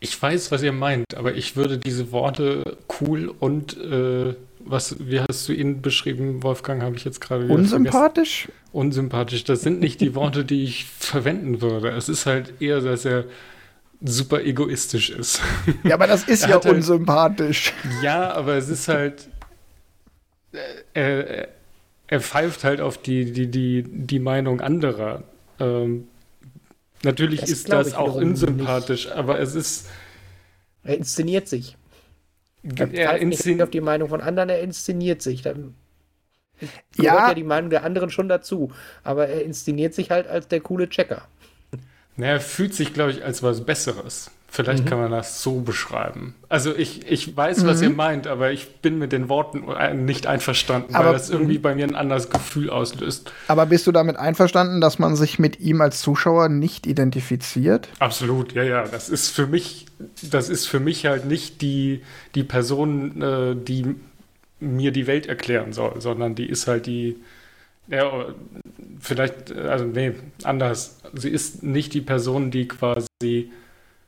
Ich 0.00 0.20
weiß, 0.20 0.50
was 0.50 0.62
ihr 0.62 0.72
meint, 0.72 1.14
aber 1.16 1.34
ich 1.34 1.54
würde 1.56 1.78
diese 1.78 2.10
Worte 2.10 2.76
cool 3.00 3.28
und 3.28 3.76
äh, 3.78 4.34
was, 4.64 4.96
wie 4.98 5.20
hast 5.20 5.48
du 5.48 5.52
ihn 5.52 5.80
beschrieben, 5.80 6.42
Wolfgang, 6.42 6.82
habe 6.82 6.96
ich 6.96 7.04
jetzt 7.04 7.20
gerade 7.20 7.46
Unsympathisch? 7.46 8.42
Vergessen. 8.42 8.62
Unsympathisch. 8.72 9.44
Das 9.44 9.62
sind 9.62 9.80
nicht 9.80 10.00
die 10.00 10.14
Worte, 10.14 10.44
die 10.44 10.64
ich 10.64 10.86
verwenden 10.86 11.60
würde. 11.60 11.90
Es 11.90 12.08
ist 12.08 12.26
halt 12.26 12.60
eher, 12.60 12.80
dass 12.80 13.04
er 13.04 13.24
super 14.04 14.42
egoistisch 14.42 15.10
ist. 15.10 15.40
Ja, 15.84 15.94
aber 15.94 16.06
das 16.06 16.24
ist 16.24 16.42
ja 16.42 16.54
halt, 16.54 16.66
unsympathisch. 16.66 17.72
Ja, 18.02 18.32
aber 18.32 18.56
es 18.56 18.68
ist 18.68 18.88
halt. 18.88 19.28
Äh, 20.52 20.58
er, 20.94 21.48
er 22.08 22.20
pfeift 22.20 22.64
halt 22.64 22.80
auf 22.80 22.98
die, 22.98 23.32
die, 23.32 23.50
die, 23.50 23.84
die 23.86 24.18
Meinung 24.18 24.60
anderer. 24.60 25.22
Ähm, 25.58 26.08
natürlich 27.02 27.40
das 27.40 27.50
ist 27.50 27.72
das 27.72 27.94
auch 27.94 28.14
unsympathisch, 28.14 29.06
nicht. 29.06 29.16
aber 29.16 29.40
es 29.40 29.54
ist. 29.54 29.88
Er 30.84 30.96
inszeniert 30.96 31.48
sich. 31.48 31.76
Er, 32.62 32.92
er 32.92 33.18
inszeniert 33.18 33.56
nicht 33.56 33.62
auf 33.62 33.70
die 33.70 33.80
Meinung 33.80 34.08
von 34.08 34.20
anderen, 34.20 34.48
er 34.48 34.60
inszeniert 34.60 35.22
sich. 35.22 35.42
Dann 35.42 35.74
gehört 36.60 36.82
ja. 36.96 37.28
ja 37.28 37.34
die 37.34 37.44
Meinung 37.44 37.70
der 37.70 37.84
anderen 37.84 38.10
schon 38.10 38.28
dazu. 38.28 38.72
Aber 39.02 39.28
er 39.28 39.44
inszeniert 39.44 39.94
sich 39.94 40.10
halt 40.10 40.26
als 40.26 40.48
der 40.48 40.60
coole 40.60 40.88
Checker. 40.88 41.26
Naja, 42.16 42.38
fühlt 42.38 42.74
sich, 42.74 42.92
glaube 42.92 43.10
ich, 43.10 43.24
als 43.24 43.42
was 43.42 43.64
Besseres. 43.64 44.30
Vielleicht 44.52 44.84
mhm. 44.84 44.88
kann 44.90 44.98
man 44.98 45.10
das 45.10 45.42
so 45.42 45.60
beschreiben. 45.60 46.34
Also 46.50 46.76
ich, 46.76 47.10
ich 47.10 47.34
weiß, 47.34 47.64
was 47.64 47.78
mhm. 47.78 47.84
ihr 47.84 47.90
meint, 47.94 48.26
aber 48.26 48.52
ich 48.52 48.70
bin 48.82 48.98
mit 48.98 49.10
den 49.10 49.30
Worten 49.30 49.64
nicht 50.04 50.26
einverstanden, 50.26 50.94
aber, 50.94 51.06
weil 51.06 51.12
das 51.14 51.30
irgendwie 51.30 51.56
bei 51.56 51.74
mir 51.74 51.86
ein 51.86 51.94
anderes 51.94 52.28
Gefühl 52.28 52.68
auslöst. 52.68 53.32
Aber 53.48 53.64
bist 53.64 53.86
du 53.86 53.92
damit 53.92 54.16
einverstanden, 54.16 54.82
dass 54.82 54.98
man 54.98 55.16
sich 55.16 55.38
mit 55.38 55.60
ihm 55.60 55.80
als 55.80 56.02
Zuschauer 56.02 56.50
nicht 56.50 56.86
identifiziert? 56.86 57.88
Absolut, 57.98 58.52
ja, 58.52 58.62
ja. 58.62 58.84
Das 58.86 59.08
ist 59.08 59.30
für 59.30 59.46
mich, 59.46 59.86
das 60.20 60.50
ist 60.50 60.66
für 60.66 60.80
mich 60.80 61.06
halt 61.06 61.24
nicht 61.24 61.62
die, 61.62 62.02
die 62.34 62.44
Person, 62.44 63.22
äh, 63.22 63.56
die 63.56 63.94
mir 64.60 64.92
die 64.92 65.06
Welt 65.06 65.28
erklären 65.28 65.72
soll, 65.72 65.98
sondern 66.02 66.34
die 66.34 66.46
ist 66.46 66.66
halt 66.66 66.84
die, 66.84 67.16
ja, 67.88 68.34
vielleicht, 69.00 69.52
also 69.52 69.84
nee, 69.84 70.12
anders. 70.44 71.00
Sie 71.14 71.30
ist 71.30 71.62
nicht 71.62 71.94
die 71.94 72.00
Person, 72.00 72.50
die 72.50 72.68
quasi 72.68 73.52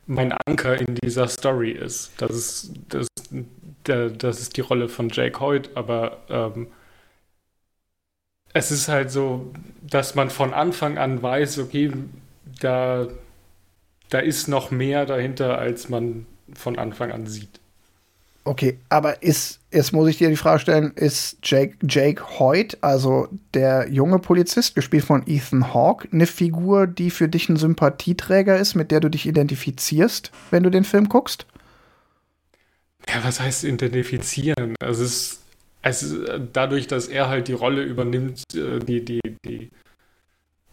mein 0.07 0.33
Anker 0.47 0.79
in 0.81 0.95
dieser 0.97 1.29
Story 1.29 1.73
ist. 1.73 2.13
Das 2.19 2.31
ist, 2.33 2.73
das, 2.89 3.09
der, 3.87 4.11
das 4.11 4.41
ist 4.41 4.57
die 4.57 4.63
Rolle 4.63 4.89
von 4.89 5.09
Jake 5.11 5.41
Hoyt, 5.41 5.71
aber 5.77 6.19
ähm, 6.29 6.69
es 8.53 8.71
ist 8.71 8.89
halt 8.89 9.11
so, 9.11 9.53
dass 9.83 10.15
man 10.15 10.31
von 10.31 10.55
Anfang 10.55 10.99
an 10.99 11.23
weiß, 11.23 11.59
okay, 11.59 11.93
da, 12.61 13.09
da 14.11 14.19
ist 14.21 14.49
noch 14.49 14.71
mehr 14.71 15.07
dahinter, 15.07 15.59
als 15.59 15.89
man 15.89 16.27
von 16.55 16.79
Anfang 16.79 17.13
an 17.13 17.27
sieht. 17.27 17.61
Okay, 18.47 18.79
aber 18.91 19.23
ist, 19.23 19.61
jetzt 19.73 19.93
muss 19.93 20.07
ich 20.07 20.19
dir 20.19 20.29
die 20.29 20.37
Frage 20.37 20.61
stellen, 20.61 20.93
ist 20.97 21.39
Jake, 21.43 21.77
Jake 21.89 22.23
Hoyt, 22.39 22.77
also 22.83 23.29
der 23.55 23.89
junge 23.89 24.19
Polizist, 24.19 24.75
gespielt 24.75 25.05
von 25.05 25.23
Ethan 25.27 25.73
Hawke, 25.73 26.09
eine 26.13 26.27
Figur, 26.27 26.87
die 26.87 27.11
für 27.11 27.27
dich 27.27 27.49
ein 27.49 27.57
Sympathieträger 27.57 28.59
ist, 28.59 28.75
mit 28.75 28.91
der 28.91 29.01
du 29.01 29.09
dich 29.09 29.27
identifizierst, 29.27 30.31
wenn 30.51 30.63
du 30.63 30.71
den 30.71 30.85
Film 30.85 31.09
guckst? 31.09 31.47
Ja, 33.09 33.25
was 33.25 33.41
heißt 33.41 33.65
identifizieren? 33.65 34.75
Also 34.79 35.05
es 35.05 35.41
ist, 35.83 36.05
ist 36.05 36.15
dadurch, 36.53 36.87
dass 36.87 37.09
er 37.09 37.29
halt 37.29 37.49
die 37.49 37.55
Rolle 37.55 37.83
übernimmt, 37.83 38.43
äh, 38.55 38.79
die, 38.79 39.03
die, 39.03 39.21
die, 39.47 39.71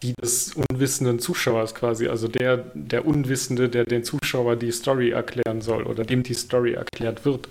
die 0.02 0.14
des 0.14 0.54
unwissenden 0.54 1.18
Zuschauers 1.18 1.74
quasi, 1.74 2.08
also 2.08 2.28
der, 2.28 2.58
der 2.74 3.06
Unwissende, 3.06 3.68
der 3.68 3.84
den 3.84 4.04
Zuschauer 4.04 4.56
die 4.56 4.72
Story 4.72 5.10
erklären 5.10 5.60
soll 5.60 5.84
oder 5.84 6.04
dem 6.04 6.22
die 6.22 6.34
Story 6.34 6.72
erklärt 6.72 7.24
wird, 7.24 7.48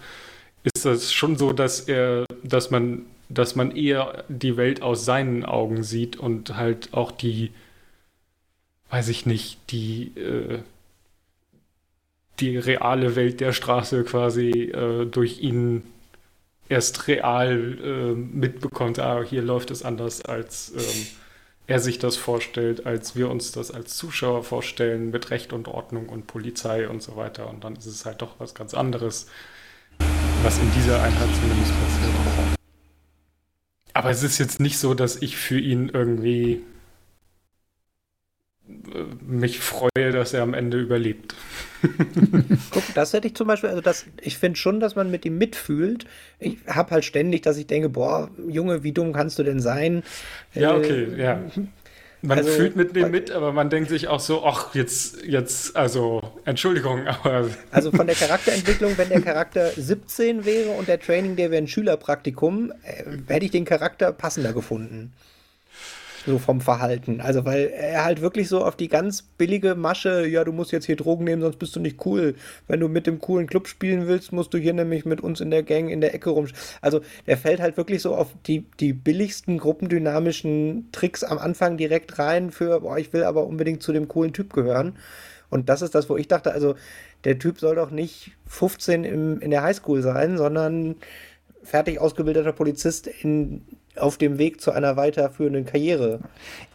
ist 0.63 0.85
das 0.85 1.13
schon 1.13 1.37
so, 1.37 1.53
dass 1.53 1.81
er, 1.81 2.25
dass 2.43 2.69
man, 2.69 3.05
dass 3.29 3.55
man 3.55 3.75
eher 3.75 4.25
die 4.27 4.57
Welt 4.57 4.81
aus 4.81 5.05
seinen 5.05 5.45
Augen 5.45 5.83
sieht 5.83 6.17
und 6.17 6.55
halt 6.55 6.93
auch 6.93 7.11
die, 7.11 7.51
weiß 8.89 9.07
ich 9.07 9.25
nicht, 9.25 9.57
die, 9.69 10.11
äh, 10.17 10.59
die 12.39 12.57
reale 12.57 13.15
Welt 13.15 13.39
der 13.39 13.53
Straße 13.53 14.03
quasi 14.03 14.49
äh, 14.49 15.05
durch 15.05 15.39
ihn 15.41 15.83
erst 16.69 17.07
real 17.07 17.77
äh, 17.83 18.13
mitbekommt, 18.13 18.99
ah, 18.99 19.23
hier 19.23 19.41
läuft 19.41 19.71
es 19.71 19.83
anders 19.83 20.21
als 20.23 20.73
ähm, 20.75 21.07
er 21.71 21.79
sich 21.79 21.99
das 21.99 22.17
vorstellt, 22.17 22.85
als 22.85 23.15
wir 23.15 23.29
uns 23.29 23.53
das 23.53 23.71
als 23.71 23.95
Zuschauer 23.95 24.43
vorstellen, 24.43 25.09
mit 25.09 25.31
Recht 25.31 25.53
und 25.53 25.69
Ordnung 25.69 26.09
und 26.09 26.27
Polizei 26.27 26.89
und 26.89 27.01
so 27.01 27.15
weiter. 27.15 27.49
Und 27.49 27.63
dann 27.63 27.77
ist 27.77 27.85
es 27.85 28.05
halt 28.05 28.21
doch 28.21 28.35
was 28.39 28.53
ganz 28.53 28.73
anderes, 28.73 29.27
was 30.43 30.57
in 30.59 30.69
dieser 30.73 31.01
Einheit 31.01 31.29
zumindest 31.33 31.71
passiert. 31.71 32.57
Aber 33.93 34.09
es 34.09 34.21
ist 34.21 34.37
jetzt 34.37 34.59
nicht 34.59 34.79
so, 34.79 34.93
dass 34.93 35.21
ich 35.21 35.37
für 35.37 35.59
ihn 35.59 35.89
irgendwie 35.89 36.61
mich 39.25 39.59
freue, 39.59 40.11
dass 40.11 40.33
er 40.33 40.43
am 40.43 40.53
Ende 40.53 40.79
überlebt. 40.79 41.35
Guck, 42.71 42.83
das 42.93 43.13
hätte 43.13 43.27
ich 43.27 43.35
zum 43.35 43.47
Beispiel, 43.47 43.69
also 43.69 43.81
das, 43.81 44.05
ich 44.21 44.37
finde 44.37 44.57
schon, 44.57 44.79
dass 44.79 44.95
man 44.95 45.09
mit 45.09 45.25
ihm 45.25 45.37
mitfühlt. 45.37 46.05
Ich 46.39 46.57
habe 46.67 46.91
halt 46.91 47.05
ständig, 47.05 47.41
dass 47.41 47.57
ich 47.57 47.67
denke, 47.67 47.89
boah, 47.89 48.29
Junge, 48.47 48.83
wie 48.83 48.91
dumm 48.91 49.13
kannst 49.13 49.39
du 49.39 49.43
denn 49.43 49.59
sein? 49.59 50.03
Ja, 50.53 50.75
okay, 50.75 51.05
äh, 51.05 51.21
ja. 51.21 51.41
Man 52.23 52.37
also, 52.37 52.51
fühlt 52.51 52.75
mit 52.75 52.95
dem 52.95 53.09
mit, 53.09 53.31
aber 53.31 53.51
man 53.51 53.71
denkt 53.71 53.89
sich 53.89 54.07
auch 54.07 54.19
so, 54.19 54.45
ach, 54.45 54.75
jetzt, 54.75 55.23
jetzt, 55.25 55.75
also, 55.75 56.21
Entschuldigung, 56.45 57.07
aber. 57.07 57.49
Also 57.71 57.91
von 57.91 58.05
der 58.05 58.15
Charakterentwicklung, 58.15 58.95
wenn 58.97 59.09
der 59.09 59.21
Charakter 59.21 59.71
17 59.71 60.45
wäre 60.45 60.69
und 60.71 60.87
der 60.87 60.99
Training, 60.99 61.35
der 61.35 61.49
wäre 61.49 61.63
ein 61.63 61.67
Schülerpraktikum, 61.67 62.71
äh, 62.83 63.03
hätte 63.27 63.45
ich 63.45 63.51
den 63.51 63.65
Charakter 63.65 64.11
passender 64.11 64.53
gefunden 64.53 65.13
so 66.25 66.37
vom 66.37 66.61
Verhalten. 66.61 67.21
Also, 67.21 67.45
weil 67.45 67.67
er 67.67 68.03
halt 68.03 68.21
wirklich 68.21 68.47
so 68.47 68.63
auf 68.63 68.75
die 68.75 68.87
ganz 68.87 69.21
billige 69.21 69.75
Masche, 69.75 70.25
ja, 70.27 70.43
du 70.43 70.51
musst 70.51 70.71
jetzt 70.71 70.85
hier 70.85 70.95
Drogen 70.95 71.25
nehmen, 71.25 71.41
sonst 71.41 71.57
bist 71.57 71.75
du 71.75 71.79
nicht 71.79 72.05
cool. 72.05 72.35
Wenn 72.67 72.79
du 72.79 72.87
mit 72.87 73.07
dem 73.07 73.19
coolen 73.19 73.47
Club 73.47 73.67
spielen 73.67 74.07
willst, 74.07 74.31
musst 74.31 74.53
du 74.53 74.57
hier 74.57 74.73
nämlich 74.73 75.05
mit 75.05 75.21
uns 75.21 75.41
in 75.41 75.51
der 75.51 75.63
Gang 75.63 75.89
in 75.89 76.01
der 76.01 76.13
Ecke 76.13 76.29
rum. 76.29 76.47
Also, 76.81 77.01
er 77.25 77.37
fällt 77.37 77.59
halt 77.59 77.77
wirklich 77.77 78.01
so 78.01 78.15
auf 78.15 78.29
die, 78.45 78.65
die 78.79 78.93
billigsten 78.93 79.57
gruppendynamischen 79.57 80.89
Tricks 80.91 81.23
am 81.23 81.37
Anfang 81.37 81.77
direkt 81.77 82.19
rein 82.19 82.51
für, 82.51 82.81
boah, 82.81 82.97
ich 82.97 83.13
will 83.13 83.23
aber 83.23 83.45
unbedingt 83.45 83.83
zu 83.83 83.93
dem 83.93 84.07
coolen 84.07 84.33
Typ 84.33 84.53
gehören. 84.53 84.97
Und 85.49 85.69
das 85.69 85.81
ist 85.81 85.95
das, 85.95 86.09
wo 86.09 86.17
ich 86.17 86.27
dachte, 86.27 86.53
also, 86.53 86.75
der 87.23 87.37
Typ 87.39 87.59
soll 87.59 87.75
doch 87.75 87.91
nicht 87.91 88.31
15 88.47 89.03
im, 89.03 89.39
in 89.39 89.51
der 89.51 89.63
Highschool 89.63 90.01
sein, 90.01 90.37
sondern 90.37 90.95
fertig 91.63 91.99
ausgebildeter 91.99 92.53
Polizist 92.53 93.07
in 93.07 93.63
auf 93.97 94.17
dem 94.17 94.37
Weg 94.37 94.61
zu 94.61 94.71
einer 94.71 94.95
weiterführenden 94.95 95.65
Karriere. 95.65 96.19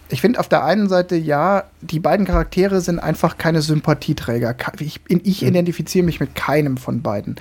Ich 0.08 0.20
finde 0.20 0.38
auf 0.38 0.48
der 0.48 0.64
einen 0.64 0.88
Seite 0.88 1.16
ja, 1.16 1.64
die 1.80 1.98
beiden 1.98 2.26
Charaktere 2.26 2.80
sind 2.80 2.98
einfach 3.00 3.38
keine 3.38 3.62
Sympathieträger. 3.62 4.54
Ich, 4.78 5.00
ich 5.08 5.40
hm. 5.40 5.48
identifiziere 5.48 6.04
mich 6.04 6.20
mit 6.20 6.34
keinem 6.34 6.76
von 6.76 7.02
beiden. 7.02 7.36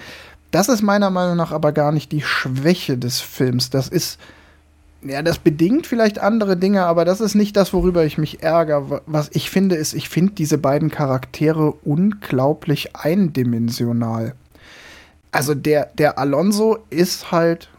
Das 0.51 0.69
ist 0.69 0.81
meiner 0.81 1.09
Meinung 1.09 1.35
nach 1.37 1.51
aber 1.51 1.71
gar 1.73 1.91
nicht 1.91 2.11
die 2.11 2.21
Schwäche 2.21 2.97
des 2.97 3.19
Films. 3.19 3.69
Das 3.69 3.89
ist, 3.89 4.19
ja, 5.03 5.21
das 5.21 5.37
bedingt 5.37 5.85
vielleicht 5.85 6.19
andere 6.19 6.57
Dinge, 6.57 6.85
aber 6.85 7.05
das 7.05 7.21
ist 7.21 7.35
nicht 7.35 7.55
das, 7.57 7.73
worüber 7.73 8.05
ich 8.05 8.17
mich 8.17 8.41
ärgere. 8.41 9.01
Was 9.05 9.29
ich 9.33 9.49
finde, 9.49 9.75
ist, 9.75 9.93
ich 9.93 10.09
finde 10.09 10.33
diese 10.33 10.57
beiden 10.57 10.89
Charaktere 10.89 11.73
unglaublich 11.83 12.95
eindimensional. 12.95 14.33
Also 15.31 15.53
der, 15.53 15.91
der 15.97 16.17
Alonso 16.17 16.79
ist 16.89 17.31
halt 17.31 17.69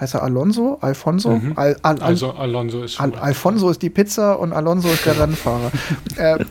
heißt 0.00 0.14
er 0.14 0.22
Alonso? 0.22 0.78
Alfonso? 0.80 1.36
Mhm. 1.36 1.52
Al, 1.56 1.76
Al, 1.82 1.96
Al, 1.96 2.02
also 2.02 2.32
Alonso 2.32 2.82
ist 2.82 3.00
Al, 3.00 3.14
Alfonso 3.14 3.70
ist 3.70 3.82
die 3.82 3.90
Pizza 3.90 4.38
und 4.38 4.52
Alonso 4.52 4.88
ist 4.88 5.06
der 5.06 5.18
Rennfahrer. 5.18 5.70
ähm, 6.18 6.46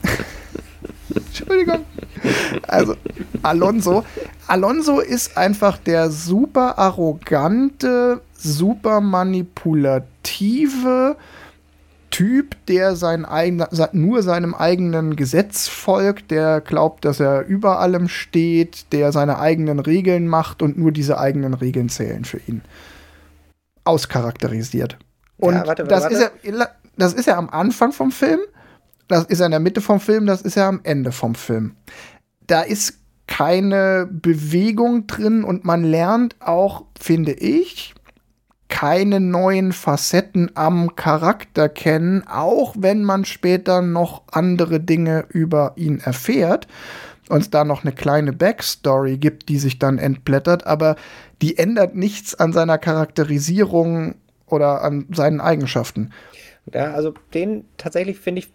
Entschuldigung. 1.15 1.85
Also 2.67 2.95
Alonso. 3.43 4.03
Alonso 4.47 4.99
ist 4.99 5.37
einfach 5.37 5.77
der 5.77 6.09
super 6.09 6.77
arrogante, 6.77 8.21
super 8.33 9.01
manipulative 9.01 11.15
Typ, 12.09 12.55
der 12.67 12.95
sein 12.95 13.25
eigen, 13.25 13.63
nur 13.91 14.23
seinem 14.23 14.55
eigenen 14.55 15.17
Gesetz 15.17 15.67
folgt, 15.67 16.31
der 16.31 16.61
glaubt, 16.61 17.05
dass 17.05 17.19
er 17.19 17.45
über 17.45 17.79
allem 17.79 18.07
steht, 18.07 18.91
der 18.91 19.11
seine 19.11 19.39
eigenen 19.39 19.79
Regeln 19.79 20.27
macht 20.27 20.61
und 20.61 20.77
nur 20.77 20.91
diese 20.91 21.19
eigenen 21.19 21.53
Regeln 21.53 21.89
zählen 21.89 22.25
für 22.25 22.39
ihn 22.47 22.61
auscharakterisiert. 23.87 24.97
Und 25.37 25.55
ja, 25.55 25.67
warte, 25.67 25.83
das, 25.83 26.03
warte. 26.03 26.15
Ist 26.15 26.31
er, 26.43 26.69
das 26.97 27.13
ist 27.13 27.27
er 27.27 27.37
am 27.37 27.49
Anfang 27.49 27.91
vom 27.91 28.11
Film, 28.11 28.39
das 29.07 29.25
ist 29.25 29.39
er 29.39 29.45
in 29.45 29.51
der 29.51 29.59
Mitte 29.59 29.81
vom 29.81 29.99
Film, 29.99 30.25
das 30.25 30.41
ist 30.41 30.57
er 30.57 30.65
am 30.65 30.81
Ende 30.83 31.11
vom 31.11 31.35
Film. 31.35 31.75
Da 32.47 32.61
ist 32.61 32.99
keine 33.27 34.07
Bewegung 34.09 35.05
drin 35.07 35.43
und 35.43 35.65
man 35.65 35.83
lernt 35.83 36.35
auch, 36.39 36.85
finde 36.99 37.33
ich, 37.33 37.93
keine 38.69 39.19
neuen 39.19 39.71
Facetten 39.71 40.51
am 40.55 40.95
Charakter 40.95 41.69
kennen, 41.69 42.27
auch 42.27 42.75
wenn 42.77 43.03
man 43.03 43.25
später 43.25 43.81
noch 43.81 44.23
andere 44.31 44.79
Dinge 44.79 45.25
über 45.29 45.73
ihn 45.75 45.99
erfährt 45.99 46.67
und 47.29 47.41
es 47.41 47.49
da 47.49 47.63
noch 47.63 47.83
eine 47.83 47.93
kleine 47.93 48.33
Backstory 48.33 49.17
gibt, 49.17 49.49
die 49.49 49.59
sich 49.59 49.79
dann 49.79 49.97
entblättert, 49.97 50.65
aber 50.65 50.95
die 51.41 51.57
ändert 51.57 51.95
nichts 51.95 52.35
an 52.35 52.53
seiner 52.53 52.77
Charakterisierung 52.77 54.15
oder 54.47 54.81
an 54.81 55.05
seinen 55.11 55.41
Eigenschaften. 55.41 56.11
Ja, 56.73 56.93
also 56.93 57.13
den 57.33 57.63
tatsächlich 57.77 58.17
finde 58.17 58.39
ich, 58.39 58.49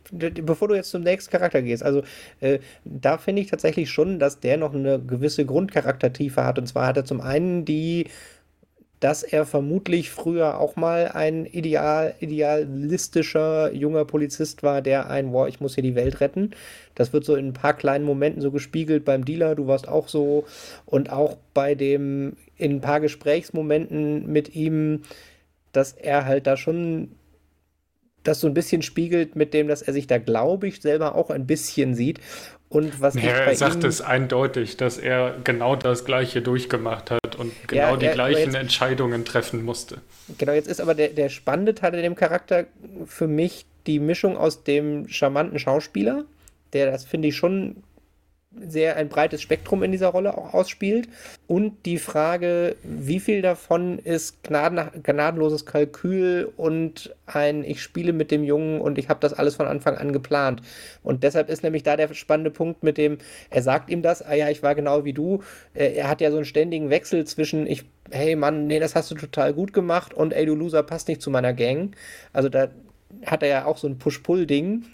bevor 0.44 0.68
du 0.68 0.74
jetzt 0.74 0.90
zum 0.90 1.02
nächsten 1.02 1.30
Charakter 1.30 1.62
gehst, 1.62 1.82
also 1.82 2.02
äh, 2.40 2.58
da 2.84 3.16
finde 3.16 3.40
ich 3.40 3.50
tatsächlich 3.50 3.90
schon, 3.90 4.18
dass 4.18 4.40
der 4.40 4.58
noch 4.58 4.74
eine 4.74 5.00
gewisse 5.00 5.46
Grundcharaktertiefe 5.46 6.44
hat. 6.44 6.58
Und 6.58 6.66
zwar 6.66 6.88
hat 6.88 6.98
er 6.98 7.04
zum 7.06 7.22
einen 7.22 7.64
die 7.64 8.08
dass 9.02 9.24
er 9.24 9.46
vermutlich 9.46 10.10
früher 10.10 10.60
auch 10.60 10.76
mal 10.76 11.08
ein 11.08 11.44
ideal, 11.44 12.14
idealistischer 12.20 13.72
junger 13.72 14.04
Polizist 14.04 14.62
war, 14.62 14.80
der 14.80 15.10
ein, 15.10 15.32
boah, 15.32 15.48
ich 15.48 15.58
muss 15.58 15.74
hier 15.74 15.82
die 15.82 15.96
Welt 15.96 16.20
retten. 16.20 16.52
Das 16.94 17.12
wird 17.12 17.24
so 17.24 17.34
in 17.34 17.48
ein 17.48 17.52
paar 17.52 17.74
kleinen 17.74 18.04
Momenten 18.04 18.40
so 18.40 18.52
gespiegelt 18.52 19.04
beim 19.04 19.24
Dealer, 19.24 19.56
du 19.56 19.66
warst 19.66 19.88
auch 19.88 20.06
so 20.06 20.44
und 20.86 21.10
auch 21.10 21.36
bei 21.52 21.74
dem, 21.74 22.36
in 22.56 22.76
ein 22.76 22.80
paar 22.80 23.00
Gesprächsmomenten 23.00 24.30
mit 24.30 24.54
ihm, 24.54 25.02
dass 25.72 25.94
er 25.94 26.24
halt 26.24 26.46
da 26.46 26.56
schon 26.56 27.16
das 28.22 28.38
so 28.38 28.46
ein 28.46 28.54
bisschen 28.54 28.82
spiegelt 28.82 29.34
mit 29.34 29.52
dem, 29.52 29.66
dass 29.66 29.82
er 29.82 29.94
sich 29.94 30.06
da, 30.06 30.18
glaube 30.18 30.68
ich, 30.68 30.80
selber 30.80 31.16
auch 31.16 31.30
ein 31.30 31.48
bisschen 31.48 31.96
sieht. 31.96 32.20
Und 32.72 33.02
was 33.02 33.14
ja, 33.16 33.32
er 33.32 33.54
sagt 33.54 33.84
es 33.84 34.00
eindeutig, 34.00 34.78
dass 34.78 34.96
er 34.96 35.34
genau 35.44 35.76
das 35.76 36.06
Gleiche 36.06 36.40
durchgemacht 36.40 37.10
hat 37.10 37.36
und 37.36 37.52
genau 37.68 37.90
ja, 37.90 37.96
die 37.98 38.06
er, 38.06 38.14
gleichen 38.14 38.52
jetzt, 38.52 38.54
Entscheidungen 38.54 39.26
treffen 39.26 39.62
musste. 39.62 39.98
Genau, 40.38 40.52
jetzt 40.52 40.68
ist 40.68 40.80
aber 40.80 40.94
der, 40.94 41.08
der 41.08 41.28
spannende 41.28 41.74
Teil 41.74 41.92
in 41.92 42.02
dem 42.02 42.14
Charakter 42.14 42.64
für 43.04 43.28
mich 43.28 43.66
die 43.86 43.98
Mischung 43.98 44.38
aus 44.38 44.64
dem 44.64 45.06
charmanten 45.06 45.58
Schauspieler, 45.58 46.24
der 46.72 46.90
das, 46.90 47.04
finde 47.04 47.28
ich, 47.28 47.36
schon 47.36 47.76
sehr 48.60 48.96
ein 48.96 49.08
breites 49.08 49.42
Spektrum 49.42 49.82
in 49.82 49.92
dieser 49.92 50.08
Rolle 50.08 50.36
auch 50.36 50.54
ausspielt. 50.54 51.08
Und 51.46 51.86
die 51.86 51.98
Frage, 51.98 52.76
wie 52.82 53.20
viel 53.20 53.42
davon 53.42 53.98
ist 53.98 54.42
gnaden, 54.42 55.02
gnadenloses 55.02 55.66
Kalkül 55.66 56.52
und 56.56 57.14
ein 57.26 57.64
Ich 57.64 57.82
spiele 57.82 58.12
mit 58.12 58.30
dem 58.30 58.44
Jungen 58.44 58.80
und 58.80 58.98
ich 58.98 59.08
habe 59.08 59.20
das 59.20 59.32
alles 59.32 59.56
von 59.56 59.66
Anfang 59.66 59.96
an 59.96 60.12
geplant. 60.12 60.62
Und 61.02 61.24
deshalb 61.24 61.48
ist 61.48 61.62
nämlich 61.62 61.82
da 61.82 61.96
der 61.96 62.12
spannende 62.14 62.50
Punkt 62.50 62.82
mit 62.82 62.98
dem, 62.98 63.18
er 63.50 63.62
sagt 63.62 63.90
ihm 63.90 64.02
das, 64.02 64.22
ah 64.22 64.34
ja, 64.34 64.48
ich 64.50 64.62
war 64.62 64.74
genau 64.74 65.04
wie 65.04 65.12
du. 65.12 65.42
Äh, 65.74 65.94
er 65.94 66.08
hat 66.08 66.20
ja 66.20 66.30
so 66.30 66.36
einen 66.36 66.46
ständigen 66.46 66.90
Wechsel 66.90 67.24
zwischen 67.24 67.66
ich, 67.66 67.84
hey 68.10 68.36
Mann, 68.36 68.66
nee, 68.66 68.80
das 68.80 68.94
hast 68.94 69.10
du 69.10 69.14
total 69.14 69.54
gut 69.54 69.72
gemacht 69.72 70.14
und 70.14 70.32
ey, 70.32 70.46
du 70.46 70.54
Loser, 70.54 70.82
passt 70.82 71.08
nicht 71.08 71.22
zu 71.22 71.30
meiner 71.30 71.52
Gang. 71.52 71.94
Also 72.32 72.48
da 72.48 72.68
hat 73.26 73.42
er 73.42 73.48
ja 73.48 73.64
auch 73.64 73.78
so 73.78 73.86
ein 73.86 73.98
Push-Pull-Ding 73.98 74.84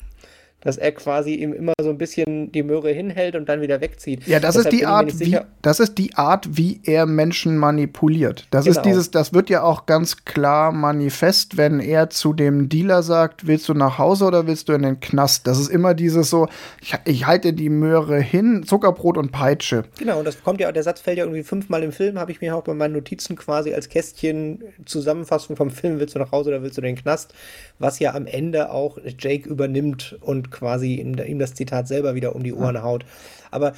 dass 0.60 0.76
er 0.76 0.92
quasi 0.92 1.34
ihm 1.34 1.52
immer 1.52 1.72
so 1.80 1.90
ein 1.90 1.98
bisschen 1.98 2.50
die 2.50 2.62
Möhre 2.62 2.90
hinhält 2.90 3.36
und 3.36 3.48
dann 3.48 3.60
wieder 3.60 3.80
wegzieht. 3.80 4.26
Ja, 4.26 4.40
das 4.40 4.56
ist 4.56 4.72
die 4.72 4.86
Art, 4.86 5.20
wie, 5.20 5.38
das 5.62 5.78
ist 5.78 5.98
die 5.98 6.14
Art, 6.14 6.56
wie 6.56 6.80
er 6.84 7.06
Menschen 7.06 7.56
manipuliert. 7.56 8.48
Das 8.50 8.64
genau. 8.64 8.76
ist 8.76 8.82
dieses, 8.84 9.10
das 9.10 9.32
wird 9.32 9.50
ja 9.50 9.62
auch 9.62 9.86
ganz 9.86 10.24
klar 10.24 10.72
manifest, 10.72 11.56
wenn 11.56 11.78
er 11.78 12.10
zu 12.10 12.32
dem 12.32 12.68
Dealer 12.68 13.02
sagt, 13.04 13.46
willst 13.46 13.68
du 13.68 13.74
nach 13.74 13.98
Hause 13.98 14.24
oder 14.24 14.46
willst 14.48 14.68
du 14.68 14.72
in 14.72 14.82
den 14.82 14.98
Knast? 14.98 15.46
Das 15.46 15.60
ist 15.60 15.68
immer 15.68 15.94
dieses 15.94 16.28
so, 16.28 16.48
ich, 16.80 16.94
ich 17.04 17.26
halte 17.26 17.52
die 17.52 17.70
Möhre 17.70 18.20
hin, 18.20 18.64
Zuckerbrot 18.66 19.16
und 19.16 19.30
Peitsche. 19.30 19.84
Genau, 19.98 20.18
und 20.18 20.24
das 20.24 20.42
kommt 20.42 20.60
ja, 20.60 20.72
der 20.72 20.82
Satz 20.82 21.00
fällt 21.00 21.18
ja 21.18 21.24
irgendwie 21.24 21.44
fünfmal 21.44 21.84
im 21.84 21.92
Film, 21.92 22.18
habe 22.18 22.32
ich 22.32 22.40
mir 22.40 22.56
auch 22.56 22.64
bei 22.64 22.74
meinen 22.74 22.94
Notizen 22.94 23.36
quasi 23.36 23.72
als 23.74 23.88
Kästchen 23.88 24.64
Zusammenfassung 24.86 25.54
vom 25.54 25.70
Film, 25.70 26.00
willst 26.00 26.16
du 26.16 26.18
nach 26.18 26.32
Hause 26.32 26.50
oder 26.50 26.62
willst 26.62 26.76
du 26.78 26.80
in 26.80 26.86
den 26.86 26.96
Knast? 26.96 27.32
Was 27.78 28.00
ja 28.00 28.14
am 28.14 28.26
Ende 28.26 28.70
auch 28.70 28.98
Jake 29.18 29.48
übernimmt 29.48 30.18
und 30.20 30.47
quasi 30.50 30.94
ihm 30.94 31.38
das 31.38 31.54
Zitat 31.54 31.88
selber 31.88 32.14
wieder 32.14 32.34
um 32.34 32.42
die 32.42 32.54
Ohren 32.54 32.76
ja. 32.76 32.82
haut. 32.82 33.04
Aber 33.50 33.72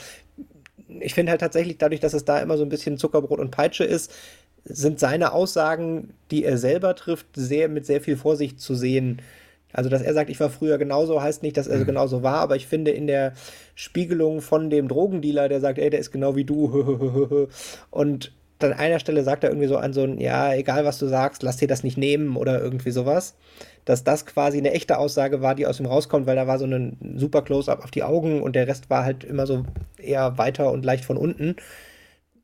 ich 1.00 1.15
finde 1.15 1.31
halt 1.31 1.41
tatsächlich, 1.41 1.79
dadurch, 1.79 2.00
dass 2.00 2.15
es 2.15 2.25
da 2.25 2.41
immer 2.41 2.57
so 2.57 2.65
ein 2.65 2.69
bisschen 2.69 2.99
Zuckerbrot 2.99 3.39
und 3.39 3.50
Peitsche 3.50 3.85
ist, 3.85 4.12
sind 4.65 4.99
seine 4.99 5.33
Aussagen, 5.33 6.15
die 6.31 6.45
er 6.45 6.59
selber 6.59 6.95
trifft, 6.95 7.29
sehr 7.35 7.69
mit 7.69 7.87
sehr 7.87 8.00
viel 8.00 8.17
Vorsicht 8.17 8.61
zu 8.61 8.75
sehen. 8.75 9.23
Also, 9.73 9.89
dass 9.89 10.03
er 10.03 10.15
sagt, 10.15 10.31
ich 10.31 10.41
war 10.41 10.50
früher 10.50 10.79
genauso, 10.79 11.23
heißt 11.23 11.43
nicht, 11.43 11.57
dass 11.57 11.69
er 11.69 11.79
mhm. 11.79 11.87
genauso 11.87 12.23
war, 12.23 12.41
aber 12.41 12.57
ich 12.57 12.67
finde 12.67 12.91
in 12.91 13.07
der 13.07 13.35
Spiegelung 13.75 14.41
von 14.41 14.69
dem 14.69 14.89
Drogendealer, 14.89 15.49
der 15.49 15.61
sagt, 15.61 15.79
ey, 15.79 15.91
der 15.91 16.00
ist 16.00 16.11
genau 16.11 16.35
wie 16.35 16.45
du, 16.45 17.49
und 17.91 18.33
an 18.64 18.73
einer 18.73 18.99
Stelle 18.99 19.23
sagt 19.25 19.45
er 19.45 19.50
irgendwie 19.50 19.69
so 19.69 19.76
an 19.76 19.93
so 19.93 20.05
ein, 20.05 20.19
ja, 20.19 20.55
egal 20.55 20.85
was 20.85 20.99
du 20.99 21.07
sagst, 21.07 21.43
lass 21.43 21.57
dir 21.57 21.69
das 21.69 21.83
nicht 21.83 21.99
nehmen 21.99 22.37
oder 22.37 22.61
irgendwie 22.61 22.90
sowas 22.90 23.35
dass 23.85 24.05
das 24.05 24.26
quasi 24.26 24.59
eine 24.59 24.73
echte 24.73 24.99
Aussage 24.99 25.40
war, 25.43 25.55
die 25.55 25.67
aus 25.67 25.81
ihm 25.81 25.87
rauskommt, 25.87 26.26
weil 26.26 26.37
da 26.37 26.47
war 26.47 26.59
so 26.59 26.67
ein 26.67 26.97
super 27.17 27.43
Close-up 27.43 27.83
auf 27.83 27.90
die 27.90 28.02
Augen 28.02 28.43
und 28.43 28.55
der 28.55 28.67
Rest 28.67 28.90
war 28.90 29.05
halt 29.05 29.25
immer 29.25 29.47
so 29.47 29.64
eher 29.99 30.38
weiter 30.38 30.71
und 30.71 30.85
leicht 30.85 31.05
von 31.05 31.17
unten. 31.17 31.57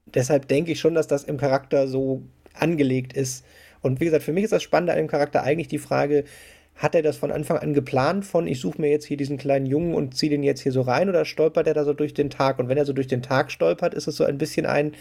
Deshalb 0.06 0.48
denke 0.48 0.72
ich 0.72 0.80
schon, 0.80 0.94
dass 0.94 1.06
das 1.06 1.24
im 1.24 1.36
Charakter 1.36 1.88
so 1.88 2.22
angelegt 2.54 3.12
ist. 3.12 3.44
Und 3.82 4.00
wie 4.00 4.06
gesagt, 4.06 4.24
für 4.24 4.32
mich 4.32 4.44
ist 4.44 4.52
das 4.52 4.62
Spannende 4.62 4.92
an 4.92 4.98
dem 4.98 5.08
Charakter 5.08 5.42
eigentlich 5.42 5.68
die 5.68 5.78
Frage, 5.78 6.24
hat 6.74 6.94
er 6.94 7.02
das 7.02 7.16
von 7.16 7.32
Anfang 7.32 7.58
an 7.58 7.74
geplant 7.74 8.24
von, 8.24 8.46
ich 8.46 8.60
suche 8.60 8.80
mir 8.80 8.90
jetzt 8.90 9.06
hier 9.06 9.16
diesen 9.16 9.38
kleinen 9.38 9.66
Jungen 9.66 9.94
und 9.94 10.14
ziehe 10.16 10.30
den 10.30 10.42
jetzt 10.42 10.60
hier 10.60 10.72
so 10.72 10.82
rein 10.82 11.08
oder 11.08 11.24
stolpert 11.24 11.66
er 11.66 11.74
da 11.74 11.84
so 11.84 11.94
durch 11.94 12.12
den 12.12 12.28
Tag? 12.28 12.58
Und 12.58 12.68
wenn 12.68 12.76
er 12.76 12.84
so 12.84 12.92
durch 12.92 13.06
den 13.06 13.22
Tag 13.22 13.50
stolpert, 13.50 13.94
ist 13.94 14.08
es 14.08 14.16
so 14.16 14.24
ein 14.24 14.36
bisschen 14.36 14.66
ein, 14.66 14.92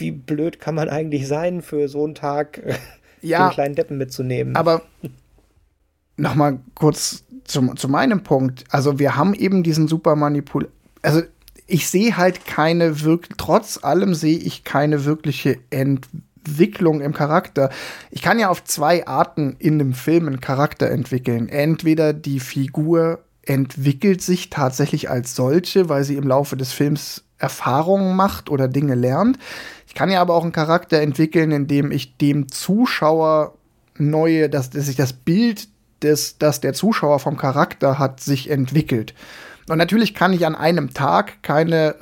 wie 0.00 0.10
blöd 0.10 0.60
kann 0.60 0.74
man 0.74 0.88
eigentlich 0.88 1.28
sein 1.28 1.62
für 1.62 1.88
so 1.88 2.04
einen 2.04 2.14
Tag? 2.14 2.62
ja, 3.22 3.48
den 3.48 3.54
kleinen 3.54 3.74
Deppen 3.74 3.98
mitzunehmen. 3.98 4.56
Aber 4.56 4.82
noch 6.16 6.34
mal 6.34 6.60
kurz 6.74 7.24
zum, 7.44 7.76
zu 7.76 7.88
meinem 7.88 8.22
Punkt. 8.22 8.64
Also 8.70 8.98
wir 8.98 9.16
haben 9.16 9.34
eben 9.34 9.62
diesen 9.62 9.88
super 9.88 10.16
Manipul... 10.16 10.68
Also 11.02 11.22
ich 11.66 11.88
sehe 11.88 12.16
halt 12.16 12.46
keine 12.46 13.02
wirklich, 13.02 13.36
trotz 13.38 13.82
allem 13.82 14.14
sehe 14.14 14.38
ich 14.38 14.64
keine 14.64 15.04
wirkliche 15.04 15.58
Entwicklung 15.70 17.00
im 17.00 17.14
Charakter. 17.14 17.70
Ich 18.10 18.22
kann 18.22 18.38
ja 18.38 18.48
auf 18.48 18.64
zwei 18.64 19.06
Arten 19.06 19.56
in 19.58 19.74
einem 19.74 19.94
Film 19.94 20.26
einen 20.26 20.40
Charakter 20.40 20.90
entwickeln. 20.90 21.48
Entweder 21.48 22.12
die 22.12 22.40
Figur 22.40 23.20
entwickelt 23.42 24.20
sich 24.20 24.50
tatsächlich 24.50 25.10
als 25.10 25.34
solche, 25.34 25.88
weil 25.88 26.04
sie 26.04 26.16
im 26.16 26.26
Laufe 26.26 26.56
des 26.56 26.72
Films 26.72 27.24
Erfahrungen 27.38 28.16
macht 28.16 28.50
oder 28.50 28.68
Dinge 28.68 28.94
lernt. 28.94 29.38
Ich 29.90 29.94
kann 29.94 30.08
ja 30.08 30.20
aber 30.20 30.34
auch 30.34 30.44
einen 30.44 30.52
Charakter 30.52 31.00
entwickeln, 31.00 31.50
indem 31.50 31.90
ich 31.90 32.16
dem 32.16 32.46
Zuschauer 32.46 33.54
neue, 33.98 34.48
dass, 34.48 34.70
dass 34.70 34.86
sich 34.86 34.94
das 34.94 35.12
Bild, 35.12 35.66
des, 36.00 36.38
das 36.38 36.60
der 36.60 36.74
Zuschauer 36.74 37.18
vom 37.18 37.36
Charakter 37.36 37.98
hat, 37.98 38.20
sich 38.20 38.48
entwickelt. 38.48 39.14
Und 39.68 39.78
natürlich 39.78 40.14
kann 40.14 40.32
ich 40.32 40.46
an 40.46 40.54
einem 40.54 40.94
Tag 40.94 41.42
keine 41.42 41.96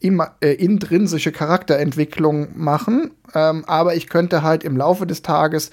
immer, 0.00 0.36
äh, 0.40 0.52
intrinsische 0.52 1.32
Charakterentwicklung 1.32 2.48
machen, 2.54 3.10
ähm, 3.34 3.64
aber 3.66 3.96
ich 3.96 4.08
könnte 4.08 4.42
halt 4.42 4.62
im 4.62 4.76
Laufe 4.76 5.06
des 5.06 5.22
Tages 5.22 5.70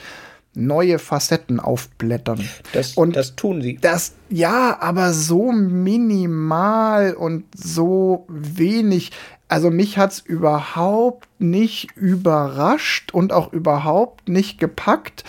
neue 0.55 0.99
Facetten 0.99 1.59
aufblättern. 1.59 2.47
Das, 2.73 2.93
und 2.93 3.17
das 3.17 3.35
tun 3.35 3.61
sie. 3.61 3.77
Das, 3.81 4.13
ja, 4.29 4.77
aber 4.79 5.13
so 5.13 5.51
minimal 5.51 7.13
und 7.13 7.43
so 7.55 8.25
wenig. 8.29 9.11
Also 9.49 9.71
mich 9.71 9.97
hat 9.97 10.11
es 10.11 10.19
überhaupt 10.19 11.27
nicht 11.39 11.97
überrascht 11.97 13.11
und 13.13 13.33
auch 13.33 13.51
überhaupt 13.51 14.29
nicht 14.29 14.59
gepackt. 14.59 15.23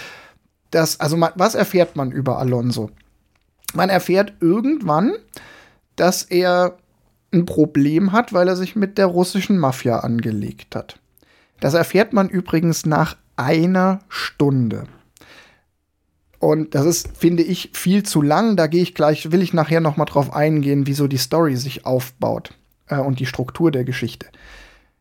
Dass, 0.71 1.01
also 1.01 1.17
man, 1.17 1.33
was 1.35 1.55
erfährt 1.57 1.97
man 1.97 2.13
über 2.13 2.39
Alonso? 2.39 2.91
Man 3.73 3.89
erfährt 3.89 4.35
irgendwann, 4.41 5.15
dass 5.97 6.23
er 6.23 6.77
ein 7.33 7.47
Problem 7.47 8.13
hat, 8.13 8.33
weil 8.33 8.47
er 8.47 8.57
sich 8.57 8.77
mit 8.77 8.99
der 8.99 9.07
russischen 9.07 9.59
Mafia 9.59 10.01
angelegt 10.01 10.77
hat. 10.77 11.01
Das 11.59 11.75
erfährt 11.75 12.13
man 12.13 12.29
übrigens 12.29 12.85
nach 12.85 13.17
einer 13.37 14.01
Stunde. 14.09 14.85
Und 16.39 16.75
das 16.75 16.85
ist, 16.85 17.17
finde 17.17 17.43
ich, 17.43 17.71
viel 17.73 18.03
zu 18.03 18.21
lang. 18.21 18.57
Da 18.57 18.67
gehe 18.67 18.83
ich 18.83 18.95
gleich, 18.95 19.33
will 19.33 19.43
ich 19.43 19.55
nachher 19.55 19.81
noch 19.81 19.97
mal 19.97 20.05
drauf 20.05 20.35
eingehen, 20.35 20.87
wieso 20.87 21.07
die 21.07 21.17
Story 21.17 21.57
sich 21.57 21.87
aufbaut 21.87 22.55
äh, 22.91 22.97
und 22.97 23.21
die 23.21 23.27
Struktur 23.27 23.71
der 23.71 23.85
Geschichte. 23.85 24.27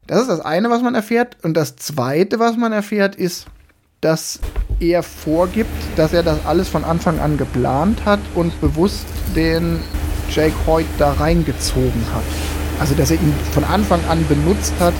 Das 0.07 0.21
ist 0.21 0.29
das 0.29 0.39
eine, 0.39 0.69
was 0.69 0.81
man 0.81 0.95
erfährt. 0.95 1.37
Und 1.43 1.55
das 1.55 1.75
zweite, 1.75 2.39
was 2.39 2.57
man 2.57 2.71
erfährt, 2.71 3.15
ist, 3.15 3.45
dass 4.01 4.39
er 4.79 5.03
vorgibt, 5.03 5.69
dass 5.97 6.13
er 6.13 6.23
das 6.23 6.45
alles 6.45 6.69
von 6.69 6.83
Anfang 6.83 7.19
an 7.19 7.37
geplant 7.37 8.05
hat 8.05 8.19
und 8.33 8.59
bewusst 8.61 9.05
den 9.35 9.79
Jake 10.31 10.55
Hoyt 10.65 10.87
da 10.97 11.13
reingezogen 11.13 12.05
hat. 12.13 12.23
Also, 12.79 12.95
dass 12.95 13.11
er 13.11 13.17
ihn 13.17 13.33
von 13.51 13.63
Anfang 13.65 13.99
an 14.09 14.25
benutzt 14.27 14.73
hat, 14.79 14.93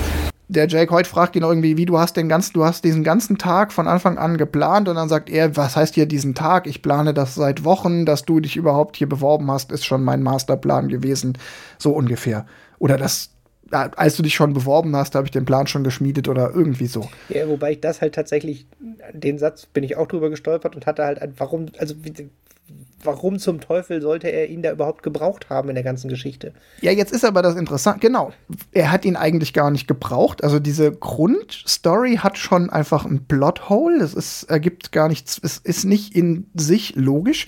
der 0.50 0.66
Jake 0.66 0.92
heute 0.92 1.08
fragt 1.08 1.36
ihn 1.36 1.42
irgendwie, 1.42 1.76
wie 1.76 1.86
du 1.86 1.98
hast 1.98 2.16
den 2.16 2.28
ganzen, 2.28 2.54
du 2.54 2.64
hast 2.64 2.82
diesen 2.82 3.04
ganzen 3.04 3.38
Tag 3.38 3.72
von 3.72 3.86
Anfang 3.86 4.18
an 4.18 4.36
geplant 4.36 4.88
und 4.88 4.96
dann 4.96 5.08
sagt 5.08 5.30
er, 5.30 5.56
was 5.56 5.76
heißt 5.76 5.94
hier 5.94 6.06
diesen 6.06 6.34
Tag? 6.34 6.66
Ich 6.66 6.82
plane 6.82 7.14
das 7.14 7.36
seit 7.36 7.62
Wochen, 7.62 8.04
dass 8.04 8.24
du 8.24 8.40
dich 8.40 8.56
überhaupt 8.56 8.96
hier 8.96 9.08
beworben 9.08 9.48
hast, 9.48 9.70
ist 9.70 9.84
schon 9.84 10.02
mein 10.02 10.24
Masterplan 10.24 10.88
gewesen, 10.88 11.38
so 11.78 11.92
ungefähr. 11.92 12.46
Oder 12.80 12.96
das, 12.96 13.30
als 13.70 14.16
du 14.16 14.24
dich 14.24 14.34
schon 14.34 14.52
beworben 14.52 14.96
hast, 14.96 15.14
habe 15.14 15.26
ich 15.26 15.30
den 15.30 15.44
Plan 15.44 15.68
schon 15.68 15.84
geschmiedet 15.84 16.26
oder 16.26 16.50
irgendwie 16.52 16.88
so. 16.88 17.08
Ja, 17.28 17.48
wobei 17.48 17.72
ich 17.72 17.80
das 17.80 18.00
halt 18.00 18.16
tatsächlich, 18.16 18.66
den 19.12 19.38
Satz 19.38 19.66
bin 19.66 19.84
ich 19.84 19.96
auch 19.96 20.08
drüber 20.08 20.30
gestolpert 20.30 20.74
und 20.74 20.84
hatte 20.84 21.04
halt, 21.04 21.20
warum, 21.36 21.66
also 21.78 21.94
warum 23.02 23.38
zum 23.38 23.60
Teufel 23.60 24.02
sollte 24.02 24.28
er 24.28 24.48
ihn 24.48 24.62
da 24.62 24.72
überhaupt 24.72 25.02
gebraucht 25.02 25.48
haben 25.50 25.68
in 25.68 25.74
der 25.74 25.84
ganzen 25.84 26.08
Geschichte? 26.08 26.52
Ja, 26.80 26.92
jetzt 26.92 27.12
ist 27.12 27.24
aber 27.24 27.42
das 27.42 27.56
interessant. 27.56 28.00
Genau. 28.00 28.32
Er 28.72 28.90
hat 28.90 29.04
ihn 29.04 29.16
eigentlich 29.16 29.52
gar 29.52 29.70
nicht 29.70 29.86
gebraucht. 29.86 30.44
Also 30.44 30.58
diese 30.58 30.92
Grundstory 30.92 32.16
hat 32.16 32.38
schon 32.38 32.70
einfach 32.70 33.04
ein 33.04 33.24
Plothole. 33.26 34.02
Es 34.02 34.14
ist, 34.14 34.44
ergibt 34.44 34.92
gar 34.92 35.08
nichts. 35.08 35.40
Es 35.42 35.58
ist 35.58 35.84
nicht 35.84 36.14
in 36.14 36.46
sich 36.54 36.94
logisch. 36.96 37.46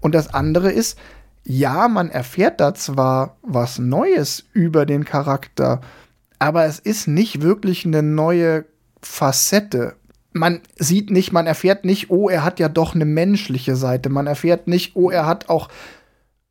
Und 0.00 0.14
das 0.14 0.32
andere 0.32 0.72
ist, 0.72 0.98
ja, 1.44 1.88
man 1.88 2.10
erfährt 2.10 2.60
da 2.60 2.74
zwar 2.74 3.36
was 3.42 3.78
Neues 3.78 4.44
über 4.54 4.86
den 4.86 5.04
Charakter, 5.04 5.82
aber 6.38 6.64
es 6.64 6.78
ist 6.78 7.06
nicht 7.06 7.42
wirklich 7.42 7.84
eine 7.84 8.02
neue 8.02 8.64
Facette 9.02 9.94
man 10.34 10.60
sieht 10.76 11.10
nicht, 11.10 11.32
man 11.32 11.46
erfährt 11.46 11.84
nicht, 11.84 12.10
oh, 12.10 12.28
er 12.28 12.44
hat 12.44 12.58
ja 12.58 12.68
doch 12.68 12.94
eine 12.94 13.04
menschliche 13.04 13.76
Seite. 13.76 14.10
Man 14.10 14.26
erfährt 14.26 14.66
nicht, 14.66 14.96
oh, 14.96 15.08
er 15.08 15.26
hat 15.26 15.48
auch 15.48 15.68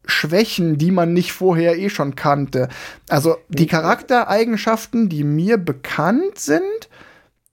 Schwächen, 0.06 0.78
die 0.78 0.91
man 0.91 1.13
nicht 1.13 1.34
vorher 1.34 1.78
eh 1.78 1.89
schon 1.89 2.15
kannte. 2.15 2.69
Also 3.10 3.36
die 3.50 3.67
Charaktereigenschaften, 3.67 5.10
die 5.10 5.26
mir 5.26 5.58
bekannt 5.58 6.39
sind, 6.39 6.89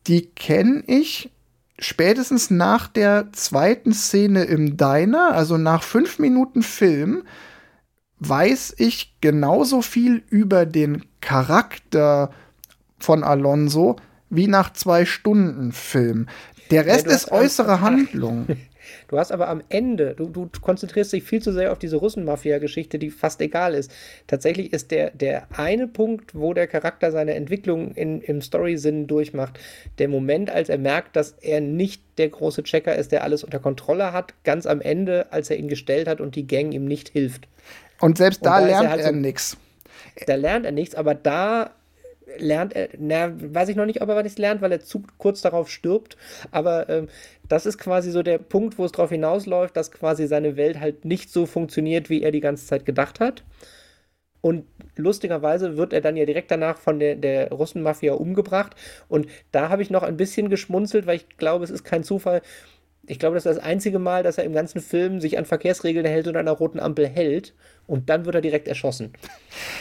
die 0.06 0.26
kenne 0.26 0.84
ich 0.86 1.30
spätestens 1.78 2.50
nach 2.50 2.86
der 2.86 3.32
zweiten 3.32 3.92
Szene 3.92 4.44
im 4.44 4.76
Diner, 4.76 5.32
also 5.32 5.58
nach 5.58 5.82
fünf 5.82 6.18
Minuten 6.20 6.62
Film, 6.62 7.24
weiß 8.20 8.74
ich 8.78 9.16
genauso 9.20 9.82
viel 9.82 10.22
über 10.28 10.64
den 10.64 11.04
Charakter 11.20 12.30
von 12.98 13.24
Alonso 13.24 13.96
wie 14.30 14.46
nach 14.46 14.72
zwei 14.72 15.04
Stunden 15.04 15.72
Film. 15.72 16.28
Der 16.70 16.86
Rest 16.86 17.06
ja, 17.06 17.12
ist 17.12 17.30
äußere 17.30 17.80
Handlung. 17.80 18.46
Du 19.08 19.18
hast 19.18 19.32
aber 19.32 19.48
am 19.48 19.62
Ende, 19.68 20.14
du, 20.14 20.28
du 20.28 20.48
konzentrierst 20.60 21.12
dich 21.12 21.24
viel 21.24 21.42
zu 21.42 21.52
sehr 21.52 21.72
auf 21.72 21.78
diese 21.78 21.96
Russen-Mafia-Geschichte, 21.96 22.98
die 22.98 23.10
fast 23.10 23.40
egal 23.40 23.74
ist. 23.74 23.90
Tatsächlich 24.26 24.72
ist 24.72 24.90
der, 24.90 25.10
der 25.10 25.46
eine 25.56 25.88
Punkt, 25.88 26.34
wo 26.34 26.54
der 26.54 26.66
Charakter 26.66 27.10
seine 27.10 27.34
Entwicklung 27.34 27.92
in, 27.94 28.20
im 28.20 28.40
Story-Sinn 28.40 29.06
durchmacht, 29.06 29.58
der 29.98 30.08
Moment, 30.08 30.50
als 30.50 30.68
er 30.68 30.78
merkt, 30.78 31.16
dass 31.16 31.32
er 31.40 31.60
nicht 31.60 32.02
der 32.18 32.28
große 32.28 32.62
Checker 32.62 32.94
ist, 32.94 33.12
der 33.12 33.24
alles 33.24 33.44
unter 33.44 33.58
Kontrolle 33.58 34.12
hat, 34.12 34.34
ganz 34.44 34.66
am 34.66 34.80
Ende, 34.80 35.32
als 35.32 35.50
er 35.50 35.56
ihn 35.56 35.68
gestellt 35.68 36.08
hat 36.08 36.20
und 36.20 36.36
die 36.36 36.46
Gang 36.46 36.72
ihm 36.72 36.84
nicht 36.84 37.08
hilft. 37.08 37.48
Und 38.00 38.18
selbst 38.18 38.44
da, 38.44 38.60
da 38.60 38.66
lernt 38.66 38.84
er, 38.84 38.90
halt 38.90 39.00
er 39.00 39.10
so, 39.10 39.16
nichts. 39.16 39.56
Da 40.26 40.34
lernt 40.34 40.66
er 40.66 40.72
nichts, 40.72 40.94
aber 40.94 41.14
da 41.14 41.72
lernt 42.38 42.74
er, 42.74 42.88
na, 42.98 43.32
weiß 43.34 43.68
ich 43.68 43.76
noch 43.76 43.86
nicht, 43.86 44.02
ob 44.02 44.08
er 44.08 44.16
was 44.16 44.38
lernt, 44.38 44.60
weil 44.62 44.72
er 44.72 44.80
zu 44.80 45.02
kurz 45.18 45.40
darauf 45.40 45.70
stirbt. 45.70 46.16
Aber 46.50 46.88
ähm, 46.88 47.08
das 47.48 47.66
ist 47.66 47.78
quasi 47.78 48.10
so 48.10 48.22
der 48.22 48.38
Punkt, 48.38 48.78
wo 48.78 48.84
es 48.84 48.92
darauf 48.92 49.10
hinausläuft, 49.10 49.76
dass 49.76 49.90
quasi 49.90 50.26
seine 50.26 50.56
Welt 50.56 50.80
halt 50.80 51.04
nicht 51.04 51.30
so 51.30 51.46
funktioniert, 51.46 52.10
wie 52.10 52.22
er 52.22 52.32
die 52.32 52.40
ganze 52.40 52.66
Zeit 52.66 52.84
gedacht 52.84 53.20
hat. 53.20 53.44
Und 54.40 54.64
lustigerweise 54.96 55.76
wird 55.76 55.92
er 55.92 56.00
dann 56.00 56.16
ja 56.16 56.24
direkt 56.24 56.50
danach 56.50 56.78
von 56.78 56.98
der, 56.98 57.16
der 57.16 57.50
Russenmafia 57.50 58.14
umgebracht. 58.14 58.74
Und 59.08 59.26
da 59.52 59.68
habe 59.68 59.82
ich 59.82 59.90
noch 59.90 60.02
ein 60.02 60.16
bisschen 60.16 60.48
geschmunzelt, 60.48 61.06
weil 61.06 61.16
ich 61.16 61.36
glaube, 61.36 61.64
es 61.64 61.70
ist 61.70 61.84
kein 61.84 62.04
Zufall. 62.04 62.40
Ich 63.06 63.18
glaube, 63.18 63.34
das 63.34 63.44
ist 63.44 63.56
das 63.56 63.64
einzige 63.64 63.98
Mal, 63.98 64.22
dass 64.22 64.38
er 64.38 64.44
im 64.44 64.52
ganzen 64.52 64.80
Film 64.80 65.20
sich 65.20 65.36
an 65.36 65.44
Verkehrsregeln 65.44 66.06
hält 66.06 66.26
und 66.26 66.36
an 66.36 66.48
einer 66.48 66.56
roten 66.56 66.80
Ampel 66.80 67.06
hält. 67.06 67.54
Und 67.86 68.08
dann 68.08 68.24
wird 68.24 68.36
er 68.36 68.40
direkt 68.40 68.68
erschossen. 68.68 69.12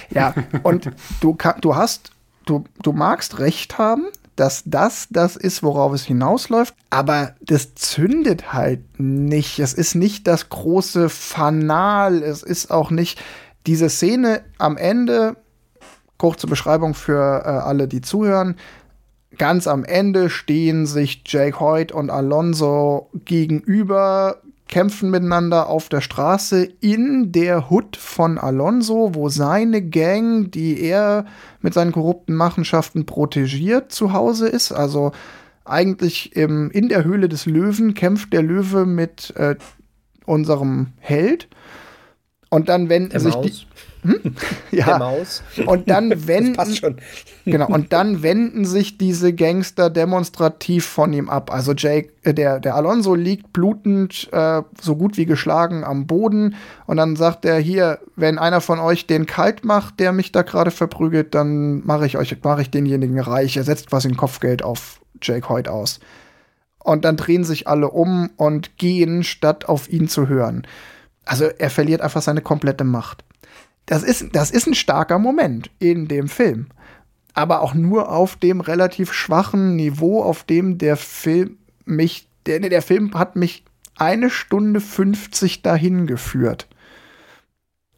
Ja, 0.09 0.33
und 0.63 0.89
du, 1.21 1.37
du 1.61 1.75
hast 1.75 2.11
du, 2.49 2.63
du 2.81 2.91
magst 2.91 3.39
recht 3.39 3.77
haben, 3.77 4.05
dass 4.35 4.63
das 4.65 5.07
das 5.09 5.35
ist, 5.35 5.63
worauf 5.63 5.93
es 5.93 6.05
hinausläuft, 6.05 6.73
aber 6.89 7.35
das 7.41 7.75
zündet 7.75 8.53
halt 8.53 8.99
nicht. 8.99 9.59
Es 9.59 9.73
ist 9.73 9.95
nicht 9.95 10.27
das 10.27 10.49
große 10.49 11.09
Fanal, 11.09 12.23
es 12.23 12.41
ist 12.41 12.71
auch 12.71 12.89
nicht 12.89 13.21
diese 13.67 13.89
Szene 13.89 14.41
am 14.57 14.77
Ende, 14.77 15.35
kurze 16.17 16.47
Beschreibung 16.47 16.93
für 16.93 17.43
äh, 17.45 17.49
alle, 17.49 17.87
die 17.87 18.01
zuhören. 18.01 18.55
Ganz 19.37 19.67
am 19.67 19.83
Ende 19.83 20.29
stehen 20.29 20.85
sich 20.85 21.21
Jake 21.25 21.59
Hoyt 21.59 21.91
und 21.91 22.09
Alonso 22.09 23.09
gegenüber, 23.25 24.41
kämpfen 24.69 25.09
miteinander 25.09 25.67
auf 25.67 25.89
der 25.89 25.99
Straße 25.99 26.63
in 26.79 27.31
der 27.31 27.69
Hut 27.69 27.97
von 27.97 28.37
Alonso, 28.37 29.15
wo 29.15 29.27
seine 29.27 29.81
Gang, 29.81 30.51
die 30.51 30.79
er 30.79 31.25
mit 31.59 31.73
seinen 31.73 31.91
korrupten 31.91 32.35
Machenschaften 32.35 33.05
protegiert, 33.05 33.91
zu 33.91 34.13
Hause 34.13 34.47
ist. 34.47 34.71
Also 34.71 35.11
eigentlich 35.65 36.35
im, 36.35 36.69
in 36.71 36.87
der 36.87 37.03
Höhle 37.03 37.27
des 37.27 37.45
Löwen 37.47 37.95
kämpft 37.95 38.31
der 38.31 38.43
Löwe 38.43 38.85
mit 38.85 39.33
äh, 39.35 39.55
unserem 40.25 40.93
Held. 40.99 41.49
Und 42.49 42.67
dann 42.67 42.89
wenden 42.89 43.19
sich 43.19 43.35
die. 43.35 43.53
Hm? 44.01 44.19
Ja. 44.71 44.85
Der 44.85 44.99
Maus. 44.99 45.43
Und 45.65 45.89
dann 45.89 46.09
wenden. 46.27 46.53
Das 46.53 46.67
passt 46.67 46.77
schon. 46.77 46.97
Genau. 47.45 47.67
Und 47.67 47.91
dann 47.91 48.23
wenden 48.23 48.65
sich 48.65 48.97
diese 48.97 49.33
Gangster 49.33 49.89
demonstrativ 49.89 50.85
von 50.85 51.11
ihm 51.11 51.29
ab. 51.29 51.51
Also 51.51 51.73
Jake, 51.73 52.13
äh, 52.23 52.33
der, 52.33 52.59
der 52.59 52.75
Alonso 52.75 53.15
liegt 53.15 53.51
blutend, 53.51 54.29
äh, 54.31 54.61
so 54.79 54.95
gut 54.95 55.17
wie 55.17 55.25
geschlagen 55.25 55.83
am 55.83 56.07
Boden. 56.07 56.55
Und 56.85 56.97
dann 56.97 57.15
sagt 57.15 57.45
er 57.45 57.57
hier, 57.57 57.99
wenn 58.15 58.37
einer 58.37 58.61
von 58.61 58.79
euch 58.79 59.05
den 59.07 59.25
kalt 59.25 59.65
macht, 59.65 59.99
der 59.99 60.11
mich 60.11 60.31
da 60.31 60.43
gerade 60.43 60.71
verprügelt, 60.71 61.35
dann 61.35 61.85
mache 61.85 62.05
ich 62.05 62.17
euch, 62.17 62.35
mache 62.43 62.61
ich 62.61 62.71
denjenigen 62.71 63.19
reich. 63.19 63.57
Er 63.57 63.63
setzt 63.63 63.89
quasi 63.89 64.07
ein 64.07 64.17
Kopfgeld 64.17 64.63
auf 64.63 65.01
Jake 65.21 65.49
Hoyt 65.49 65.67
aus. 65.67 65.99
Und 66.81 67.05
dann 67.05 67.17
drehen 67.17 67.43
sich 67.43 67.67
alle 67.67 67.89
um 67.89 68.29
und 68.37 68.77
gehen, 68.77 69.23
statt 69.23 69.67
auf 69.67 69.89
ihn 69.89 70.07
zu 70.07 70.27
hören. 70.27 70.65
Also 71.29 71.45
er 71.45 71.69
verliert 71.69 72.01
einfach 72.01 72.21
seine 72.21 72.41
komplette 72.41 72.83
Macht 72.83 73.23
das 73.89 74.03
ist, 74.03 74.27
das 74.33 74.51
ist 74.51 74.67
ein 74.67 74.75
starker 74.75 75.17
Moment 75.17 75.71
in 75.79 76.07
dem 76.07 76.27
Film. 76.27 76.67
Aber 77.33 77.61
auch 77.61 77.73
nur 77.73 78.11
auf 78.11 78.35
dem 78.35 78.61
relativ 78.61 79.13
schwachen 79.13 79.75
Niveau, 79.75 80.21
auf 80.21 80.43
dem 80.43 80.77
der 80.77 80.95
Film 80.95 81.57
mich, 81.85 82.27
der, 82.45 82.59
der 82.59 82.83
Film 82.83 83.15
hat 83.15 83.35
mich 83.35 83.65
eine 83.97 84.29
Stunde 84.29 84.79
50 84.79 85.63
dahin 85.63 86.05
geführt. 86.05 86.67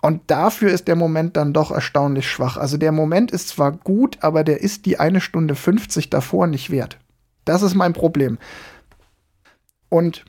Und 0.02 0.32
dafür 0.32 0.72
ist 0.72 0.88
der 0.88 0.96
Moment 0.96 1.36
dann 1.36 1.52
doch 1.52 1.72
erstaunlich 1.72 2.32
schwach. 2.32 2.56
Also 2.56 2.78
der 2.78 2.94
Moment 2.94 3.32
ist 3.32 3.50
zwar 3.50 3.74
gut, 3.74 4.18
aber 4.22 4.46
der 4.46 4.62
ist 4.62 4.86
die 4.86 4.98
eine 4.98 5.20
Stunde 5.20 5.56
50 5.56 6.10
davor 6.10 6.48
nicht 6.48 6.70
wert. 6.70 7.00
Das 7.44 7.64
ist 7.64 7.76
mein 7.76 7.92
Problem. 7.92 8.38
Und 9.90 10.24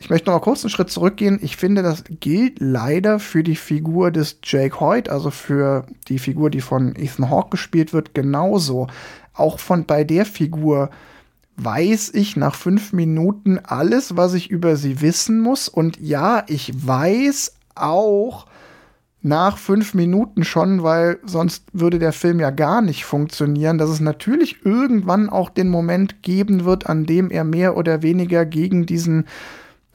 ich 0.00 0.10
möchte 0.10 0.30
noch 0.30 0.36
mal 0.36 0.44
kurz 0.44 0.62
einen 0.62 0.70
Schritt 0.70 0.90
zurückgehen. 0.90 1.40
Ich 1.42 1.56
finde, 1.56 1.82
das 1.82 2.04
gilt 2.08 2.60
leider 2.60 3.18
für 3.18 3.42
die 3.42 3.56
Figur 3.56 4.12
des 4.12 4.38
Jake 4.44 4.78
Hoyt, 4.78 5.08
also 5.08 5.30
für 5.30 5.86
die 6.06 6.20
Figur, 6.20 6.50
die 6.50 6.60
von 6.60 6.94
Ethan 6.94 7.30
Hawke 7.30 7.50
gespielt 7.50 7.92
wird, 7.92 8.14
genauso. 8.14 8.86
Auch 9.34 9.58
von 9.58 9.86
bei 9.86 10.04
der 10.04 10.24
Figur 10.24 10.90
weiß 11.56 12.12
ich 12.14 12.36
nach 12.36 12.54
fünf 12.54 12.92
Minuten 12.92 13.58
alles, 13.58 14.16
was 14.16 14.34
ich 14.34 14.50
über 14.50 14.76
sie 14.76 15.00
wissen 15.00 15.40
muss. 15.40 15.68
Und 15.68 15.98
ja, 16.00 16.44
ich 16.46 16.72
weiß 16.86 17.56
auch 17.74 18.46
nach 19.20 19.58
fünf 19.58 19.94
Minuten 19.94 20.44
schon, 20.44 20.84
weil 20.84 21.18
sonst 21.24 21.64
würde 21.72 21.98
der 21.98 22.12
Film 22.12 22.38
ja 22.38 22.50
gar 22.50 22.82
nicht 22.82 23.04
funktionieren, 23.04 23.78
dass 23.78 23.90
es 23.90 23.98
natürlich 23.98 24.64
irgendwann 24.64 25.28
auch 25.28 25.50
den 25.50 25.68
Moment 25.68 26.22
geben 26.22 26.64
wird, 26.64 26.86
an 26.86 27.04
dem 27.04 27.30
er 27.30 27.42
mehr 27.42 27.76
oder 27.76 28.02
weniger 28.02 28.46
gegen 28.46 28.86
diesen 28.86 29.26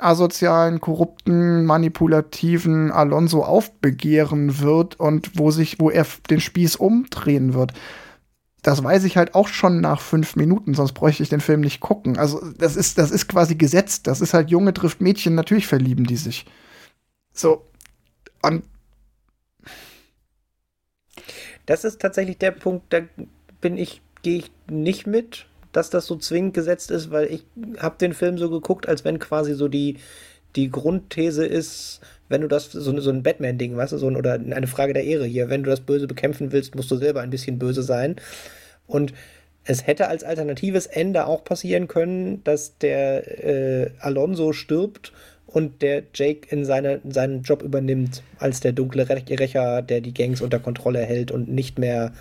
asozialen, 0.03 0.81
korrupten, 0.81 1.65
manipulativen 1.65 2.91
Alonso 2.91 3.43
aufbegehren 3.43 4.59
wird 4.59 4.99
und 4.99 5.37
wo 5.37 5.51
sich, 5.51 5.79
wo 5.79 5.89
er 5.89 6.05
den 6.29 6.39
Spieß 6.39 6.75
umdrehen 6.75 7.53
wird. 7.53 7.73
Das 8.61 8.83
weiß 8.83 9.03
ich 9.03 9.17
halt 9.17 9.35
auch 9.35 9.47
schon 9.47 9.81
nach 9.81 9.99
fünf 9.99 10.35
Minuten, 10.35 10.73
sonst 10.73 10.93
bräuchte 10.93 11.23
ich 11.23 11.29
den 11.29 11.41
Film 11.41 11.61
nicht 11.61 11.81
gucken. 11.81 12.17
Also, 12.17 12.41
das 12.57 12.75
ist, 12.77 12.97
das 12.97 13.11
ist 13.11 13.27
quasi 13.27 13.55
gesetzt. 13.55 14.07
Das 14.07 14.21
ist 14.21 14.33
halt 14.33 14.49
Junge 14.49 14.73
trifft 14.73 15.01
Mädchen, 15.01 15.35
natürlich 15.35 15.67
verlieben 15.67 16.05
die 16.05 16.15
sich. 16.15 16.45
So. 17.33 17.65
Und. 18.41 18.63
Das 21.65 21.83
ist 21.83 21.99
tatsächlich 21.99 22.37
der 22.37 22.51
Punkt, 22.51 22.91
da 22.93 23.01
bin 23.59 23.77
ich, 23.77 24.01
gehe 24.21 24.37
ich 24.37 24.51
nicht 24.69 25.07
mit 25.07 25.45
dass 25.73 25.89
das 25.89 26.05
so 26.05 26.15
zwingend 26.15 26.53
gesetzt 26.53 26.91
ist, 26.91 27.11
weil 27.11 27.25
ich 27.25 27.45
habe 27.79 27.97
den 27.97 28.13
Film 28.13 28.37
so 28.37 28.49
geguckt, 28.49 28.87
als 28.87 29.03
wenn 29.03 29.19
quasi 29.19 29.53
so 29.53 29.67
die, 29.67 29.97
die 30.55 30.69
Grundthese 30.69 31.45
ist, 31.45 31.99
wenn 32.29 32.41
du 32.41 32.47
das, 32.47 32.71
so, 32.71 32.99
so 32.99 33.09
ein 33.09 33.23
Batman-Ding, 33.23 33.75
weißt 33.75 33.93
du, 33.93 33.97
so 33.97 34.07
ein, 34.07 34.15
oder 34.15 34.33
eine 34.33 34.67
Frage 34.67 34.93
der 34.93 35.03
Ehre 35.03 35.25
hier, 35.25 35.49
wenn 35.49 35.63
du 35.63 35.69
das 35.69 35.81
Böse 35.81 36.07
bekämpfen 36.07 36.51
willst, 36.51 36.75
musst 36.75 36.89
du 36.89 36.95
selber 36.95 37.21
ein 37.21 37.29
bisschen 37.29 37.59
böse 37.59 37.83
sein. 37.83 38.15
Und 38.87 39.13
es 39.65 39.87
hätte 39.87 40.07
als 40.07 40.23
alternatives 40.23 40.85
Ende 40.85 41.25
auch 41.25 41.43
passieren 41.43 41.87
können, 41.87 42.43
dass 42.43 42.77
der 42.77 43.43
äh, 43.43 43.91
Alonso 43.99 44.53
stirbt 44.53 45.11
und 45.47 45.81
der 45.81 46.03
Jake 46.13 46.47
in 46.49 46.65
seine, 46.65 47.01
seinen 47.07 47.43
Job 47.43 47.61
übernimmt, 47.61 48.23
als 48.39 48.59
der 48.59 48.73
dunkle 48.73 49.07
Rächer, 49.07 49.81
der 49.81 50.01
die 50.01 50.13
Gangs 50.13 50.41
unter 50.41 50.59
Kontrolle 50.59 50.99
hält 50.99 51.31
und 51.31 51.49
nicht 51.49 51.79
mehr 51.79 52.13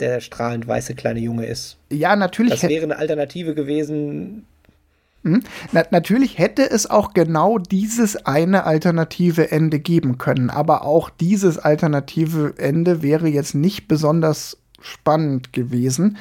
der 0.00 0.20
strahlend 0.20 0.66
weiße 0.66 0.94
kleine 0.94 1.20
Junge 1.20 1.46
ist. 1.46 1.76
Ja, 1.90 2.16
natürlich. 2.16 2.60
Das 2.60 2.68
wäre 2.68 2.84
eine 2.84 2.98
Alternative 2.98 3.54
gewesen. 3.54 4.46
Mhm. 5.22 5.42
Na, 5.72 5.84
natürlich 5.90 6.38
hätte 6.38 6.70
es 6.70 6.88
auch 6.88 7.14
genau 7.14 7.58
dieses 7.58 8.16
eine 8.26 8.64
alternative 8.64 9.50
Ende 9.50 9.80
geben 9.80 10.18
können, 10.18 10.50
aber 10.50 10.84
auch 10.84 11.10
dieses 11.10 11.58
alternative 11.58 12.54
Ende 12.58 13.02
wäre 13.02 13.28
jetzt 13.28 13.54
nicht 13.54 13.88
besonders 13.88 14.58
spannend 14.80 15.52
gewesen. 15.52 16.18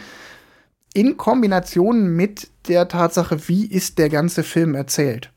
In 0.93 1.17
Kombination 1.17 2.15
mit 2.15 2.49
der 2.67 2.87
Tatsache, 2.87 3.49
wie 3.49 3.65
ist 3.65 3.97
der 3.97 4.09
ganze 4.09 4.43
Film 4.43 4.73
erzählt. 4.73 5.31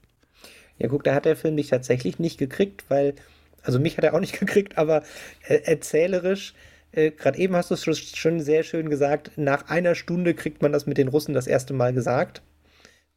Ja, 0.78 0.88
guck, 0.88 1.02
da 1.04 1.14
hat 1.14 1.24
der 1.24 1.36
Film 1.36 1.54
mich 1.54 1.68
tatsächlich 1.68 2.18
nicht 2.18 2.38
gekriegt, 2.38 2.84
weil, 2.88 3.14
also 3.62 3.80
mich 3.80 3.96
hat 3.96 4.04
er 4.04 4.14
auch 4.14 4.20
nicht 4.20 4.38
gekriegt, 4.38 4.78
aber 4.78 5.02
erzählerisch 5.42 6.54
äh, 6.96 7.10
gerade 7.10 7.38
eben 7.38 7.54
hast 7.54 7.70
du 7.70 7.74
es 7.74 7.84
schon 7.84 8.40
sehr 8.40 8.62
schön 8.62 8.90
gesagt, 8.90 9.32
nach 9.36 9.68
einer 9.68 9.94
Stunde 9.94 10.34
kriegt 10.34 10.62
man 10.62 10.72
das 10.72 10.86
mit 10.86 10.98
den 10.98 11.08
Russen 11.08 11.34
das 11.34 11.46
erste 11.46 11.74
Mal 11.74 11.92
gesagt. 11.92 12.42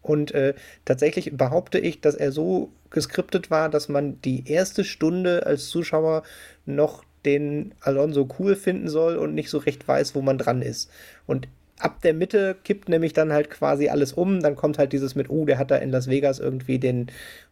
Und 0.02 0.32
äh, 0.34 0.54
tatsächlich 0.86 1.36
behaupte 1.36 1.80
ich, 1.80 2.02
dass 2.02 2.16
er 2.16 2.32
so 2.32 2.72
geskriptet 2.90 3.52
war, 3.52 3.70
dass 3.70 3.90
man 3.90 4.22
die 4.22 4.50
erste 4.50 4.84
Stunde 4.84 5.46
als 5.46 5.68
Zuschauer 5.68 6.24
noch 6.66 7.04
den 7.26 7.74
Alonso 7.82 8.30
cool 8.40 8.56
finden 8.56 8.88
soll 8.88 9.18
und 9.18 9.36
nicht 9.36 9.50
so 9.50 9.58
recht 9.58 9.88
weiß, 9.88 10.16
wo 10.16 10.22
man 10.22 10.38
dran 10.38 10.62
ist. 10.62 10.90
Und 11.26 11.48
ab 11.80 12.02
der 12.02 12.14
Mitte 12.14 12.56
kippt 12.64 12.90
nämlich 12.90 13.14
dann 13.14 13.34
halt 13.34 13.50
quasi 13.50 13.90
alles 13.90 14.14
um. 14.14 14.42
Dann 14.42 14.56
kommt 14.56 14.78
halt 14.78 14.94
dieses 14.94 15.16
mit, 15.16 15.30
oh, 15.30 15.46
der 15.46 15.58
hat 15.58 15.72
da 15.72 15.78
in 15.78 15.90
Las 15.90 16.08
Vegas 16.08 16.40
irgendwie 16.40 16.78
den 16.78 17.08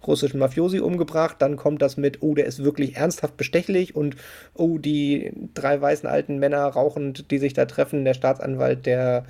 russischen 0.05 0.39
Mafiosi 0.39 0.79
umgebracht. 0.79 1.37
Dann 1.39 1.55
kommt 1.55 1.81
das 1.81 1.97
mit, 1.97 2.21
oh, 2.21 2.35
der 2.35 2.45
ist 2.45 2.63
wirklich 2.63 2.97
ernsthaft 2.97 3.37
bestechlich 3.37 3.95
und 3.95 4.15
oh, 4.53 4.77
die 4.77 5.31
drei 5.53 5.79
weißen 5.81 6.07
alten 6.07 6.37
Männer 6.37 6.65
rauchend, 6.65 7.31
die 7.31 7.39
sich 7.39 7.53
da 7.53 7.65
treffen, 7.65 8.05
der 8.05 8.13
Staatsanwalt, 8.13 8.85
der 8.85 9.25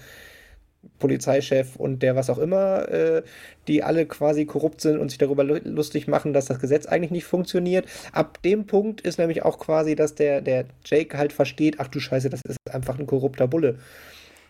Polizeichef 1.00 1.76
und 1.76 2.02
der 2.02 2.16
was 2.16 2.30
auch 2.30 2.38
immer, 2.38 2.90
äh, 2.90 3.24
die 3.68 3.84
alle 3.84 4.06
quasi 4.06 4.46
korrupt 4.46 4.82
sind 4.82 4.98
und 4.98 5.10
sich 5.10 5.18
darüber 5.18 5.44
lustig 5.44 6.08
machen, 6.08 6.34
dass 6.34 6.46
das 6.46 6.60
Gesetz 6.60 6.86
eigentlich 6.86 7.12
nicht 7.12 7.26
funktioniert. 7.26 7.86
Ab 8.14 8.42
dem 8.44 8.66
Punkt 8.66 9.02
ist 9.02 9.20
nämlich 9.20 9.44
auch 9.44 9.60
quasi, 9.60 9.96
dass 9.96 10.16
der, 10.16 10.42
der 10.42 10.66
Jake 10.86 11.18
halt 11.18 11.34
versteht, 11.34 11.80
ach 11.80 11.88
du 11.88 12.00
Scheiße, 12.00 12.30
das 12.30 12.42
ist 12.48 12.58
einfach 12.72 12.98
ein 12.98 13.08
korrupter 13.08 13.48
Bulle. 13.48 13.78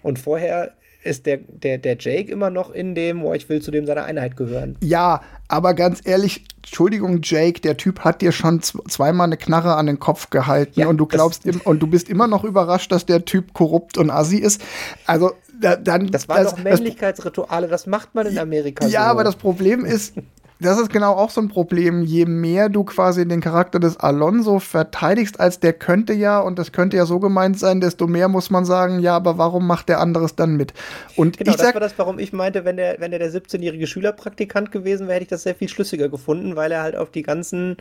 Und 0.01 0.19
vorher 0.19 0.73
ist 1.03 1.25
der, 1.25 1.37
der, 1.37 1.77
der 1.77 1.97
Jake 1.99 2.31
immer 2.31 2.49
noch 2.49 2.71
in 2.71 2.93
dem, 2.93 3.21
wo 3.21 3.33
ich 3.33 3.47
will 3.49 3.61
zu 3.61 3.71
dem 3.71 3.85
seiner 3.85 4.03
Einheit 4.03 4.35
gehören. 4.35 4.77
Ja, 4.81 5.21
aber 5.47 5.73
ganz 5.73 6.01
ehrlich, 6.03 6.43
Entschuldigung, 6.57 7.21
Jake, 7.23 7.61
der 7.61 7.77
Typ 7.77 8.01
hat 8.01 8.21
dir 8.21 8.31
schon 8.31 8.61
zweimal 8.61 9.25
eine 9.25 9.37
Knarre 9.37 9.75
an 9.75 9.85
den 9.85 9.99
Kopf 9.99 10.29
gehalten 10.29 10.79
ja, 10.79 10.87
und 10.87 10.97
du 10.97 11.05
glaubst 11.05 11.45
im, 11.45 11.61
und 11.61 11.79
du 11.79 11.87
bist 11.87 12.09
immer 12.09 12.27
noch 12.27 12.43
überrascht, 12.43 12.91
dass 12.91 13.05
der 13.05 13.25
Typ 13.25 13.53
korrupt 13.53 13.97
und 13.97 14.09
assi 14.09 14.37
ist. 14.37 14.61
Also 15.05 15.31
da, 15.59 15.75
dann. 15.75 16.11
Das 16.11 16.27
waren 16.27 16.43
doch 16.43 16.57
Männlichkeitsrituale, 16.57 17.67
das 17.67 17.87
macht 17.87 18.13
man 18.13 18.27
in 18.27 18.37
Amerika. 18.37 18.85
Ja, 18.87 19.05
so. 19.05 19.11
aber 19.11 19.23
das 19.23 19.37
Problem 19.37 19.85
ist, 19.85 20.15
das 20.59 20.79
ist 20.79 20.89
genau 20.89 21.13
auch 21.13 21.29
so 21.29 21.41
ein 21.41 21.49
Problem. 21.49 22.03
Je 22.03 22.25
mehr 22.25 22.69
du 22.69 22.83
quasi 22.83 23.27
den 23.27 23.41
Charakter 23.41 23.79
des 23.79 23.97
Alonso 23.97 24.59
verteidigst, 24.59 25.39
als 25.39 25.59
der 25.59 25.73
könnte 25.73 26.13
ja, 26.13 26.39
und 26.39 26.57
das 26.57 26.71
könnte 26.71 26.97
ja 26.97 27.05
so 27.05 27.19
gemeint 27.19 27.59
sein, 27.59 27.79
desto 27.79 28.07
mehr 28.07 28.27
muss 28.27 28.49
man 28.49 28.65
sagen, 28.65 28.99
ja, 28.99 29.15
aber 29.15 29.37
warum 29.37 29.67
macht 29.67 29.89
der 29.89 29.99
anderes 29.99 30.35
dann 30.35 30.55
mit? 30.55 30.73
Und 31.15 31.37
genau, 31.37 31.51
ich 31.51 31.57
das 31.57 31.73
war 31.73 31.81
das, 31.81 31.97
warum 31.97 32.17
ich 32.17 32.33
meinte, 32.33 32.65
wenn 32.65 32.77
der, 32.77 32.99
wenn 32.99 33.11
der, 33.11 33.19
der 33.19 33.31
17-jährige 33.31 33.85
Schülerpraktikant 33.85 34.71
gewesen 34.71 35.07
wäre, 35.07 35.15
hätte 35.15 35.23
ich 35.23 35.29
das 35.29 35.43
sehr 35.43 35.55
viel 35.55 35.69
schlüssiger 35.69 36.09
gefunden, 36.09 36.55
weil 36.55 36.71
er 36.71 36.81
halt 36.81 36.95
auf 36.95 37.11
die 37.11 37.23
ganzen 37.23 37.77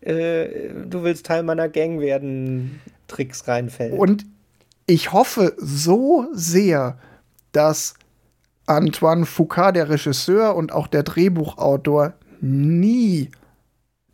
äh, 0.00 0.70
Du 0.86 1.04
willst 1.04 1.26
Teil 1.26 1.42
meiner 1.44 1.68
Gang 1.68 2.00
werden 2.00 2.80
Tricks 3.06 3.46
reinfällt. 3.46 3.92
Und 3.92 4.26
ich 4.86 5.12
hoffe 5.12 5.54
so 5.56 6.26
sehr, 6.32 6.98
dass 7.52 7.94
Antoine 8.66 9.26
Foucault, 9.26 9.74
der 9.74 9.88
Regisseur 9.88 10.54
und 10.54 10.72
auch 10.72 10.86
der 10.86 11.02
Drehbuchautor, 11.02 12.14
nie 12.40 13.30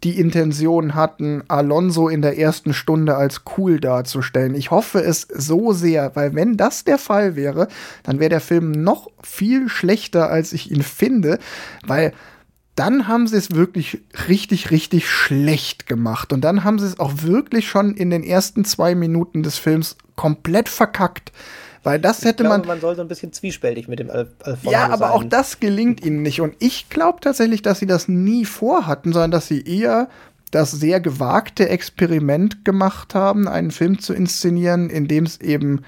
die 0.05 0.21
Intention 0.21 0.95
hatten, 0.95 1.43
Alonso 1.49 2.09
in 2.09 2.23
der 2.23 2.39
ersten 2.39 2.73
Stunde 2.73 3.17
als 3.17 3.43
cool 3.57 3.81
darzustellen. 3.81 4.55
Ich 4.55 4.71
hoffe 4.71 5.01
es 5.01 5.23
so 5.23 5.73
sehr, 5.73 6.15
weil 6.15 6.35
wenn 6.35 6.57
das 6.57 6.85
der 6.85 6.99
Fall 6.99 7.35
wäre, 7.35 7.67
dann 8.05 8.21
wäre 8.21 8.31
der 8.31 8.41
Film 8.41 8.71
noch 8.71 9.09
viel 9.23 9.69
schlechter, 9.69 10.31
als 10.31 10.53
ich 10.53 10.71
ihn 10.71 10.83
finde, 10.83 11.41
weil 11.85 12.13
dann 12.77 13.09
haben 13.09 13.27
sie 13.27 13.37
es 13.37 13.57
wirklich 13.57 14.03
richtig, 14.29 14.71
richtig 14.71 15.11
schlecht 15.11 15.89
gemacht. 15.89 16.33
Und 16.33 16.43
dann 16.43 16.63
haben 16.63 16.79
sie 16.79 16.87
es 16.87 17.01
auch 17.01 17.23
wirklich 17.23 17.69
schon 17.69 17.95
in 17.95 18.11
den 18.11 18.23
ersten 18.23 18.65
zwei 18.65 18.95
Minuten 18.95 19.43
des 19.43 19.59
Films 19.59 19.97
komplett 20.15 20.69
verkackt. 20.69 21.33
Weil 21.83 22.01
das 22.01 22.25
hätte 22.25 22.43
glaube, 22.45 22.59
man. 22.59 22.67
Man 22.67 22.81
soll 22.81 22.97
so 22.97 23.03
ein 23.03 23.09
bisschen 23.09 23.33
zwiespältig 23.33 23.89
mit 23.89 23.99
dem 23.99 24.11
Al 24.11 24.29
Alfonso 24.43 24.71
Ja, 24.71 24.87
aber 24.87 25.09
sein. 25.09 25.11
auch 25.11 25.25
das 25.25 25.61
gelingt 25.61 26.05
ihnen 26.05 26.23
nicht. 26.23 26.41
Und 26.41 26.55
ich 26.59 26.89
glaube 26.89 27.21
tatsächlich, 27.21 27.63
dass 27.63 27.79
sie 27.79 27.87
das 27.87 28.09
nie 28.09 28.45
vorhatten, 28.45 29.13
sondern 29.13 29.31
dass 29.31 29.47
sie 29.49 29.63
eher 29.63 30.09
das 30.51 30.71
sehr 30.71 31.01
gewagte 31.01 31.69
Experiment 31.69 32.65
gemacht 32.65 33.15
haben, 33.15 33.49
einen 33.49 33.71
Film 33.71 33.99
zu 33.99 34.15
inszenieren, 34.15 34.91
in 34.91 35.07
dem 35.07 35.25
es 35.25 35.41
eben 35.41 35.83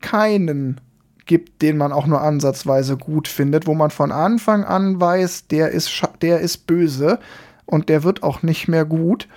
keinen 0.00 0.80
gibt, 1.26 1.60
den 1.62 1.76
man 1.76 1.92
auch 1.92 2.06
nur 2.06 2.22
ansatzweise 2.22 2.96
gut 2.96 3.28
findet, 3.28 3.66
wo 3.66 3.74
man 3.74 3.90
von 3.90 4.10
Anfang 4.12 4.64
an 4.64 4.98
weiß, 4.98 5.48
der 5.48 5.70
ist, 5.70 5.90
der 6.22 6.40
ist 6.40 6.66
böse 6.66 7.18
und 7.66 7.88
der 7.90 8.02
wird 8.02 8.22
auch 8.22 8.42
nicht 8.42 8.66
mehr 8.66 8.86
gut. 8.86 9.28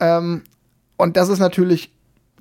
Ähm, 0.00 0.42
und 0.96 1.16
das 1.16 1.28
ist 1.28 1.38
natürlich 1.38 1.92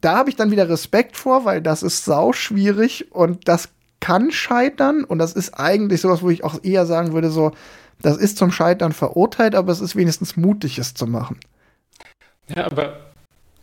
da 0.02 0.18
habe 0.18 0.30
ich 0.30 0.36
dann 0.36 0.52
wieder 0.52 0.68
Respekt 0.68 1.16
vor, 1.16 1.46
weil 1.46 1.62
das 1.62 1.84
ist 1.84 2.06
sau 2.06 2.34
schwierig 2.34 3.12
und 3.12 3.48
das 3.48 3.70
kann 4.00 4.32
scheitern 4.32 5.04
und 5.04 5.20
das 5.20 5.34
ist 5.34 5.54
eigentlich 5.54 6.02
sowas, 6.02 6.22
wo 6.22 6.30
ich 6.30 6.44
auch 6.44 6.64
eher 6.64 6.86
sagen 6.86 7.14
würde, 7.14 7.30
so, 7.30 7.52
das 8.02 8.18
ist 8.18 8.38
zum 8.38 8.52
Scheitern 8.52 8.94
verurteilt, 8.94 9.56
aber 9.56 9.72
es 9.72 9.80
ist 9.80 9.96
wenigstens 9.96 10.36
mutig, 10.36 10.80
es 10.80 10.96
zu 10.96 11.06
machen. 11.06 11.40
Ja, 12.54 12.66
aber 12.66 13.12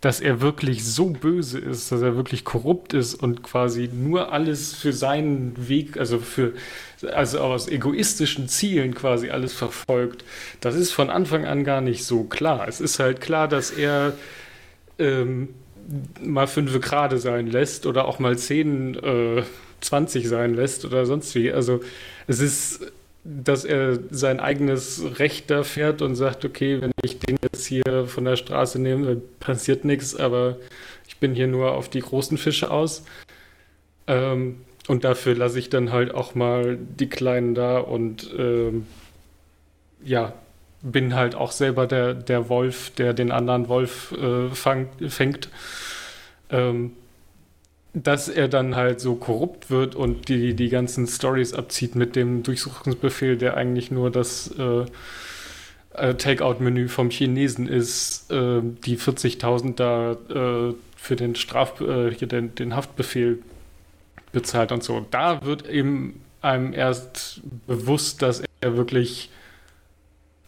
dass 0.00 0.20
er 0.20 0.40
wirklich 0.40 0.86
so 0.86 1.06
böse 1.06 1.58
ist, 1.58 1.90
dass 1.90 2.02
er 2.02 2.14
wirklich 2.14 2.44
korrupt 2.44 2.94
ist 2.94 3.14
und 3.16 3.42
quasi 3.42 3.90
nur 3.92 4.32
alles 4.32 4.74
für 4.74 4.92
seinen 4.92 5.68
Weg, 5.68 5.96
also 5.96 6.20
für, 6.20 6.52
also 7.12 7.40
aus 7.40 7.66
egoistischen 7.66 8.48
Zielen 8.48 8.94
quasi 8.94 9.30
alles 9.30 9.54
verfolgt, 9.54 10.24
das 10.60 10.76
ist 10.76 10.92
von 10.92 11.10
Anfang 11.10 11.46
an 11.46 11.64
gar 11.64 11.80
nicht 11.80 12.04
so 12.04 12.22
klar. 12.22 12.68
Es 12.68 12.80
ist 12.80 13.00
halt 13.00 13.20
klar, 13.20 13.48
dass 13.48 13.72
er 13.72 14.12
ähm, 15.00 15.48
mal 16.22 16.46
fünf 16.46 16.80
gerade 16.80 17.18
sein 17.18 17.46
lässt 17.46 17.86
oder 17.86 18.06
auch 18.06 18.18
mal 18.18 18.36
zehn, 18.38 18.94
äh, 18.96 19.42
20 19.80 20.28
sein 20.28 20.54
lässt 20.54 20.84
oder 20.84 21.06
sonst 21.06 21.34
wie. 21.34 21.52
Also 21.52 21.80
es 22.26 22.40
ist, 22.40 22.92
dass 23.24 23.64
er 23.64 23.98
sein 24.10 24.40
eigenes 24.40 25.02
Recht 25.18 25.50
da 25.50 25.62
fährt 25.62 26.02
und 26.02 26.14
sagt, 26.14 26.44
okay, 26.44 26.80
wenn 26.80 26.92
ich 27.02 27.18
den 27.18 27.36
jetzt 27.42 27.66
hier 27.66 28.06
von 28.06 28.24
der 28.24 28.36
Straße 28.36 28.78
nehme, 28.80 29.20
passiert 29.40 29.84
nichts, 29.84 30.14
aber 30.16 30.56
ich 31.06 31.18
bin 31.18 31.34
hier 31.34 31.46
nur 31.46 31.72
auf 31.72 31.88
die 31.88 32.00
großen 32.00 32.38
Fische 32.38 32.70
aus. 32.70 33.04
Ähm, 34.06 34.56
und 34.88 35.04
dafür 35.04 35.34
lasse 35.34 35.58
ich 35.58 35.68
dann 35.68 35.92
halt 35.92 36.14
auch 36.14 36.34
mal 36.34 36.78
die 36.78 37.10
Kleinen 37.10 37.54
da 37.54 37.78
und 37.78 38.30
ähm, 38.38 38.86
ja, 40.02 40.32
bin 40.82 41.14
halt 41.14 41.34
auch 41.34 41.52
selber 41.52 41.86
der, 41.86 42.14
der 42.14 42.48
Wolf, 42.48 42.90
der 42.90 43.14
den 43.14 43.32
anderen 43.32 43.68
Wolf 43.68 44.12
äh, 44.12 44.50
fang, 44.50 44.88
fängt. 45.08 45.48
Ähm, 46.50 46.92
dass 47.94 48.28
er 48.28 48.48
dann 48.48 48.76
halt 48.76 49.00
so 49.00 49.14
korrupt 49.14 49.70
wird 49.70 49.94
und 49.94 50.28
die, 50.28 50.54
die 50.54 50.68
ganzen 50.68 51.06
Stories 51.06 51.54
abzieht 51.54 51.94
mit 51.94 52.16
dem 52.16 52.42
Durchsuchungsbefehl, 52.42 53.36
der 53.36 53.56
eigentlich 53.56 53.90
nur 53.90 54.10
das 54.10 54.54
äh, 54.58 54.84
äh 55.94 56.14
Takeout-Menü 56.14 56.88
vom 56.88 57.10
Chinesen 57.10 57.66
ist, 57.66 58.30
äh, 58.30 58.60
die 58.84 58.98
40.000 58.98 59.74
da 59.74 60.12
äh, 60.12 60.74
für 60.96 61.16
den 61.16 61.34
Straf, 61.34 61.80
äh, 61.80 62.10
den, 62.10 62.54
den 62.54 62.76
Haftbefehl 62.76 63.38
bezahlt 64.32 64.72
und 64.72 64.84
so. 64.84 65.06
Da 65.10 65.44
wird 65.44 65.68
eben 65.68 66.20
einem 66.42 66.72
erst 66.72 67.40
bewusst, 67.66 68.22
dass 68.22 68.42
er 68.60 68.76
wirklich 68.76 69.30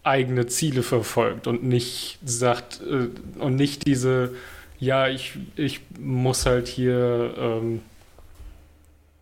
eigene 0.03 0.47
Ziele 0.47 0.83
verfolgt 0.83 1.47
und 1.47 1.63
nicht 1.63 2.19
sagt 2.25 2.81
äh, 2.81 3.09
und 3.39 3.57
nicht 3.57 3.87
diese, 3.87 4.35
ja, 4.79 5.09
ich, 5.09 5.39
ich 5.57 5.83
muss 5.99 6.47
halt 6.47 6.69
hier, 6.69 7.35
ähm, 7.39 7.83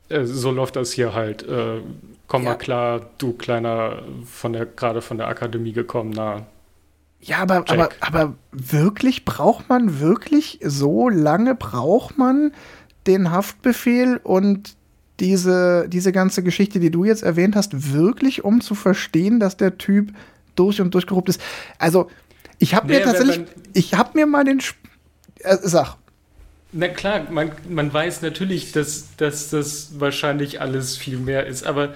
äh, 0.09 0.25
so 0.25 0.51
läuft 0.51 0.77
das 0.77 0.93
hier 0.93 1.15
halt. 1.15 1.43
Äh, 1.43 1.81
komm 2.29 2.45
ja. 2.45 2.51
mal 2.51 2.57
klar, 2.57 3.11
du 3.19 3.33
kleiner, 3.33 4.03
von 4.25 4.53
der, 4.53 4.67
gerade 4.67 5.03
von 5.03 5.19
der 5.19 5.29
Akademie 5.29 5.73
gekommener. 5.73 6.47
Ja, 7.21 7.39
aber, 7.39 7.65
aber, 7.69 7.89
aber 8.01 8.35
wirklich 8.53 9.25
braucht 9.25 9.69
man 9.69 9.99
wirklich 9.99 10.61
so 10.63 11.09
lange 11.09 11.57
braucht 11.57 12.17
man 12.17 12.53
den 13.09 13.33
Haftbefehl 13.33 14.21
und 14.23 14.77
diese, 15.19 15.89
diese 15.89 16.13
ganze 16.13 16.45
Geschichte, 16.45 16.79
die 16.79 16.93
du 16.93 17.05
jetzt 17.05 17.25
erwähnt 17.25 17.57
hast, 17.57 17.93
wirklich, 17.93 18.45
um 18.45 18.61
zu 18.61 18.77
verstehen, 18.77 19.41
dass 19.41 19.57
der 19.57 19.79
Typ 19.79 20.13
durch 20.59 20.81
und 20.81 20.95
durch 20.95 21.07
korrupt 21.07 21.29
ist. 21.29 21.41
Also, 21.79 22.11
ich 22.59 22.75
habe 22.75 22.89
nee, 22.89 22.99
mir 22.99 23.05
tatsächlich, 23.05 23.47
ich 23.73 23.95
habe 23.95 24.11
mir 24.15 24.27
mal 24.27 24.45
den, 24.45 24.61
äh, 25.41 25.57
sag. 25.63 25.97
Na 26.73 26.89
klar, 26.89 27.27
man, 27.31 27.53
man 27.69 27.93
weiß 27.93 28.23
natürlich, 28.23 28.73
dass, 28.73 29.17
dass 29.17 29.51
das 29.51 30.01
wahrscheinlich 30.01 30.61
alles 30.61 30.97
viel 30.97 31.19
mehr 31.19 31.47
ist, 31.47 31.65
aber 31.65 31.95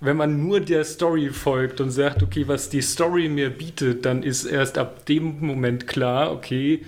wenn 0.00 0.16
man 0.16 0.46
nur 0.46 0.60
der 0.60 0.84
Story 0.84 1.30
folgt 1.30 1.80
und 1.80 1.90
sagt, 1.90 2.22
okay, 2.22 2.48
was 2.48 2.70
die 2.70 2.82
Story 2.82 3.28
mir 3.28 3.50
bietet, 3.50 4.04
dann 4.04 4.22
ist 4.22 4.44
erst 4.44 4.78
ab 4.78 5.06
dem 5.06 5.40
Moment 5.40 5.86
klar, 5.86 6.32
okay, 6.32 6.84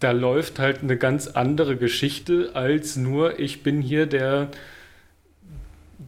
da 0.00 0.12
läuft 0.12 0.58
halt 0.58 0.82
eine 0.82 0.96
ganz 0.98 1.28
andere 1.28 1.76
Geschichte 1.76 2.50
als 2.54 2.96
nur, 2.96 3.38
ich 3.38 3.62
bin 3.62 3.80
hier 3.80 4.06
der, 4.06 4.48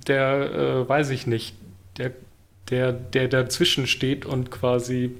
der, 0.06 0.52
äh, 0.52 0.88
weiß 0.88 1.10
ich 1.10 1.26
nicht, 1.26 1.56
der 1.96 2.12
der, 2.70 2.92
der 2.92 3.28
dazwischen 3.28 3.86
steht 3.86 4.26
und 4.26 4.50
quasi, 4.50 5.16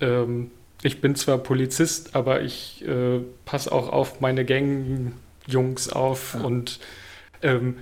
ähm, 0.00 0.50
ich 0.82 1.00
bin 1.00 1.14
zwar 1.14 1.38
Polizist, 1.38 2.14
aber 2.14 2.42
ich 2.42 2.84
äh, 2.86 3.20
passe 3.44 3.72
auch 3.72 3.88
auf 3.88 4.20
meine 4.20 4.44
Gang-Jungs 4.44 5.88
auf 5.90 6.34
ja. 6.34 6.40
und 6.44 6.80
ähm, 7.42 7.76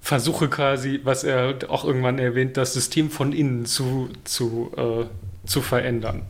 versuche 0.00 0.48
quasi, 0.48 1.00
was 1.04 1.24
er 1.24 1.56
auch 1.68 1.84
irgendwann 1.84 2.18
erwähnt, 2.18 2.56
das 2.56 2.74
System 2.74 3.10
von 3.10 3.32
innen 3.32 3.64
zu, 3.64 4.10
zu, 4.24 4.72
äh, 4.76 5.46
zu 5.46 5.62
verändern. 5.62 6.26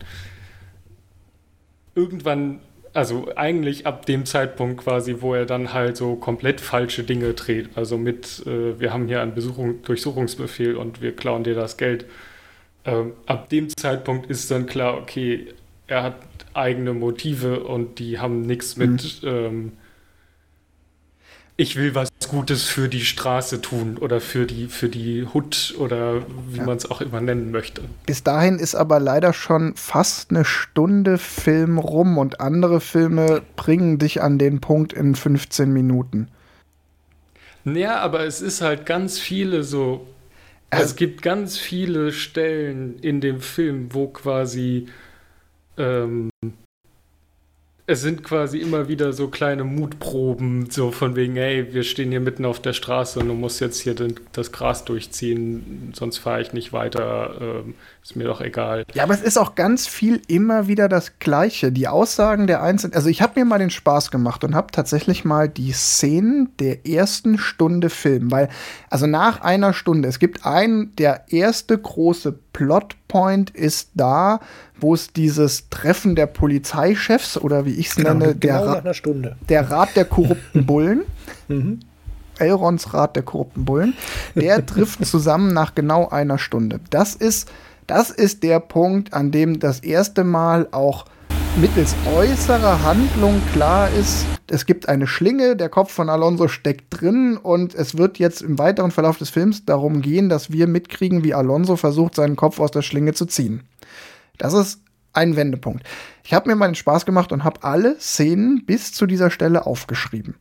Irgendwann 1.97 2.61
also 2.95 3.29
eigentlich 3.35 3.87
ab 3.87 4.07
dem 4.07 4.25
Zeitpunkt 4.25 4.85
quasi, 4.85 5.17
wo 5.19 5.35
er 5.35 5.47
dann 5.47 5.73
halt 5.73 5.97
so 5.97 6.15
komplett 6.15 6.61
falsche 6.61 7.03
Dinge 7.03 7.35
dreht. 7.35 7.71
Also 7.75 7.99
mit, 7.99 8.47
äh, 8.47 8.79
wir 8.79 8.93
haben 8.93 9.09
hier 9.09 9.21
einen 9.21 9.35
Besuchung, 9.35 9.83
Durchsuchungsbefehl 9.83 10.77
und 10.77 11.03
wir 11.03 11.15
klauen 11.15 11.43
dir 11.43 11.55
das 11.55 11.77
Geld. 11.77 12.07
Ähm, 12.85 13.13
ab 13.27 13.49
dem 13.49 13.69
Zeitpunkt 13.77 14.31
ist 14.31 14.51
dann 14.51 14.67
klar, 14.67 14.97
okay, 14.97 15.53
er 15.89 16.05
hat 16.05 16.17
eigene 16.55 16.95
Motive 16.95 17.65
und 17.65 17.99
die 17.99 18.21
haben 18.21 18.43
nichts 18.43 18.77
mit, 18.77 19.23
mhm. 19.23 19.29
ähm, 19.29 19.73
ich 21.57 21.75
will 21.77 21.95
was 21.95 22.11
Gutes 22.35 22.65
für 22.65 22.89
die 22.89 23.05
Straße 23.05 23.61
tun 23.61 23.97
oder 24.01 24.21
für 24.21 24.45
die, 24.45 24.67
für 24.67 24.89
die 24.89 25.27
Hut 25.33 25.75
oder 25.79 26.23
wie 26.49 26.59
ja. 26.59 26.65
man 26.65 26.77
es 26.77 26.91
auch 26.91 27.01
immer 27.01 27.21
nennen 27.21 27.53
möchte. 27.53 27.83
Bis 28.07 28.25
dahin 28.25 28.59
ist 28.59 28.75
aber 28.75 28.99
leider 28.99 29.33
schon 29.33 29.77
fast 29.77 30.31
eine 30.31 30.45
Stunde 30.45 31.17
Film 31.19 31.79
rum 31.79 32.19
und 32.19 32.41
andere 32.41 32.81
Filme 32.81 33.43
bringen 33.55 33.99
dich 33.99 34.21
an 34.21 34.39
den 34.39 34.61
Punkt 34.61 34.93
in 34.93 35.15
15 35.15 35.73
Minuten. 35.73 36.29
Ja, 37.65 38.01
aber 38.01 38.25
es 38.25 38.41
ist 38.41 38.61
halt 38.61 38.85
ganz 38.85 39.19
viele 39.21 39.63
so. 39.63 40.07
Also, 40.71 40.85
es 40.85 40.97
gibt 40.97 41.23
ganz 41.23 41.57
viele 41.57 42.11
Stellen 42.11 42.99
in 42.99 43.21
dem 43.21 43.41
Film, 43.41 43.91
wo 43.93 44.09
quasi 44.09 44.89
ähm, 45.79 46.31
es 47.87 48.01
sind 48.01 48.25
quasi 48.25 48.59
immer 48.59 48.89
wieder 48.89 49.13
so 49.13 49.29
kleine 49.29 49.65
Mutproben, 49.65 50.71
so 50.71 50.91
von 50.91 51.17
wegen, 51.17 51.37
hey, 51.37 51.75
wir 51.75 51.83
stehen 51.83 52.11
hier 52.11 52.21
mitten 52.21 52.47
auf 52.47 52.61
der 52.61 52.73
Straße 52.73 53.21
und 53.21 53.29
du 53.29 53.35
musst 53.35 53.61
jetzt 53.61 53.81
hier 53.81 53.95
den, 53.95 54.19
das 54.33 54.53
Gras 54.53 54.85
durchziehen, 54.85 55.93
sonst 55.95 56.19
fahre 56.19 56.41
ich 56.41 56.55
nicht 56.55 56.73
weiter, 56.73 57.37
ähm, 57.41 57.75
ist 58.05 58.17
mir 58.17 58.25
doch 58.25 58.43
egal. 58.43 58.85
Ja, 58.93 59.05
aber 59.05 59.15
es 59.15 59.23
ist 59.23 59.39
auch 59.39 59.55
ganz 59.55 59.87
viel 59.87 60.21
immer 60.29 60.69
wieder 60.69 60.91
das 60.91 61.19
Gleiche. 61.21 61.73
Die 61.73 61.89
Aussagen 61.89 62.47
der 62.47 62.63
Einzelnen, 62.63 62.95
also 62.95 63.09
ich 63.09 63.23
habe 63.23 63.41
mir 63.41 63.47
mal 63.47 63.59
den 63.59 63.71
Spaß 63.71 64.11
gemacht 64.11 64.45
und 64.45 64.55
habe 64.55 64.71
tatsächlich 64.71 65.25
mal 65.25 65.49
die 65.49 65.73
Szenen 65.73 66.51
der 66.59 66.87
ersten 66.87 67.39
Stunde 67.39 67.89
Film, 67.89 68.31
weil, 68.31 68.51
also 68.91 69.07
nach 69.07 69.41
einer 69.41 69.73
Stunde, 69.73 70.07
es 70.07 70.19
gibt 70.19 70.45
einen, 70.45 70.95
der 70.97 71.33
erste 71.33 71.79
große 71.79 72.39
Plotpoint 72.53 73.49
ist 73.49 73.89
da, 73.95 74.41
wo 74.79 74.93
es 74.93 75.15
dieses 75.15 75.71
Treffen 75.71 76.15
der 76.15 76.27
Polizeichefs 76.27 77.39
oder 77.39 77.65
wie 77.65 77.73
ich 77.73 77.89
es 77.89 77.97
genau, 77.97 78.13
nenne, 78.13 78.35
genau 78.35 78.83
der, 78.83 79.31
Ra 79.31 79.37
der 79.49 79.71
Rat 79.71 79.97
der 79.97 80.05
korrupten 80.05 80.67
Bullen. 80.67 81.05
mhm. 81.49 81.81
Elrons 82.39 82.93
Rat 82.93 83.17
der 83.17 83.23
korrupten 83.23 83.65
Bullen. 83.65 83.95
Der 84.35 84.67
trifft 84.67 85.07
zusammen 85.07 85.55
nach 85.55 85.75
genau 85.75 86.09
einer 86.09 86.37
Stunde. 86.37 86.81
Das 86.91 87.15
ist, 87.15 87.49
das 87.87 88.11
ist 88.11 88.43
der 88.43 88.61
Punkt, 88.61 89.13
an 89.13 89.31
dem 89.31 89.59
das 89.61 89.81
erste 89.81 90.25
Mal 90.25 90.69
auch 90.73 91.07
mittels 91.57 91.95
äußerer 92.17 92.83
Handlung 92.83 93.41
klar 93.53 93.89
ist, 93.91 94.27
es 94.51 94.67
gibt 94.67 94.89
eine 94.89 95.07
Schlinge, 95.07 95.57
der 95.57 95.69
Kopf 95.69 95.93
von 95.93 96.09
Alonso 96.09 96.49
steckt 96.49 96.87
drin 96.91 97.37
und 97.37 97.75
es 97.75 97.97
wird 97.97 98.19
jetzt 98.19 98.43
im 98.43 98.59
weiteren 98.59 98.91
Verlauf 98.91 99.19
des 99.19 99.31
Films 99.31 99.65
darum 99.65 100.03
gehen, 100.03 100.29
dass 100.29 100.51
wir 100.51 100.67
mitkriegen, 100.67 101.25
wie 101.25 101.35
Alonso 101.35 101.77
versucht, 101.77 102.15
seinen 102.15 102.37
Kopf 102.37 102.59
aus 102.59 102.71
der 102.71 102.83
Schlinge 102.83 103.15
zu 103.15 103.27
ziehen. 103.27 103.63
Das 104.37 104.53
ist 104.53 104.81
ein 105.13 105.37
Wendepunkt. 105.37 105.85
Ich 106.25 106.35
habe 106.35 106.49
mir 106.49 106.57
mal 106.57 106.67
den 106.67 106.75
Spaß 106.75 107.07
gemacht 107.07 107.33
und 107.33 107.45
habe 107.45 107.63
alle 107.63 107.99
Szenen 108.01 108.67
bis 108.67 108.93
zu 108.93 109.07
dieser 109.07 109.31
Stelle 109.31 109.67
aufgeschrieben. 109.67 110.35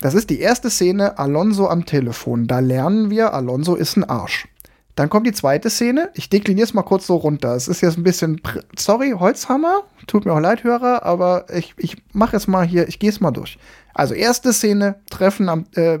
Das 0.00 0.14
ist 0.14 0.28
die 0.28 0.40
erste 0.40 0.70
Szene, 0.70 1.18
Alonso 1.18 1.68
am 1.68 1.86
Telefon. 1.86 2.46
Da 2.46 2.58
lernen 2.58 3.10
wir, 3.10 3.32
Alonso 3.32 3.74
ist 3.74 3.96
ein 3.96 4.04
Arsch. 4.04 4.48
Dann 4.94 5.10
kommt 5.10 5.26
die 5.26 5.32
zweite 5.32 5.70
Szene. 5.70 6.10
Ich 6.14 6.28
dekliniere 6.30 6.66
es 6.66 6.74
mal 6.74 6.82
kurz 6.82 7.06
so 7.06 7.16
runter. 7.16 7.54
Es 7.54 7.66
ist 7.66 7.80
jetzt 7.80 7.98
ein 7.98 8.04
bisschen, 8.04 8.40
sorry, 8.78 9.14
Holzhammer. 9.18 9.82
Tut 10.06 10.24
mir 10.24 10.32
auch 10.32 10.40
leid, 10.40 10.62
Hörer, 10.62 11.04
aber 11.04 11.46
ich, 11.52 11.74
ich 11.78 11.96
mache 12.12 12.36
es 12.36 12.46
mal 12.46 12.64
hier, 12.64 12.86
ich 12.86 12.98
gehe 13.00 13.10
es 13.10 13.20
mal 13.20 13.32
durch. 13.32 13.58
Also 13.92 14.14
erste 14.14 14.52
Szene, 14.52 14.96
Treffen 15.10 15.48
am, 15.48 15.66
äh, 15.74 15.98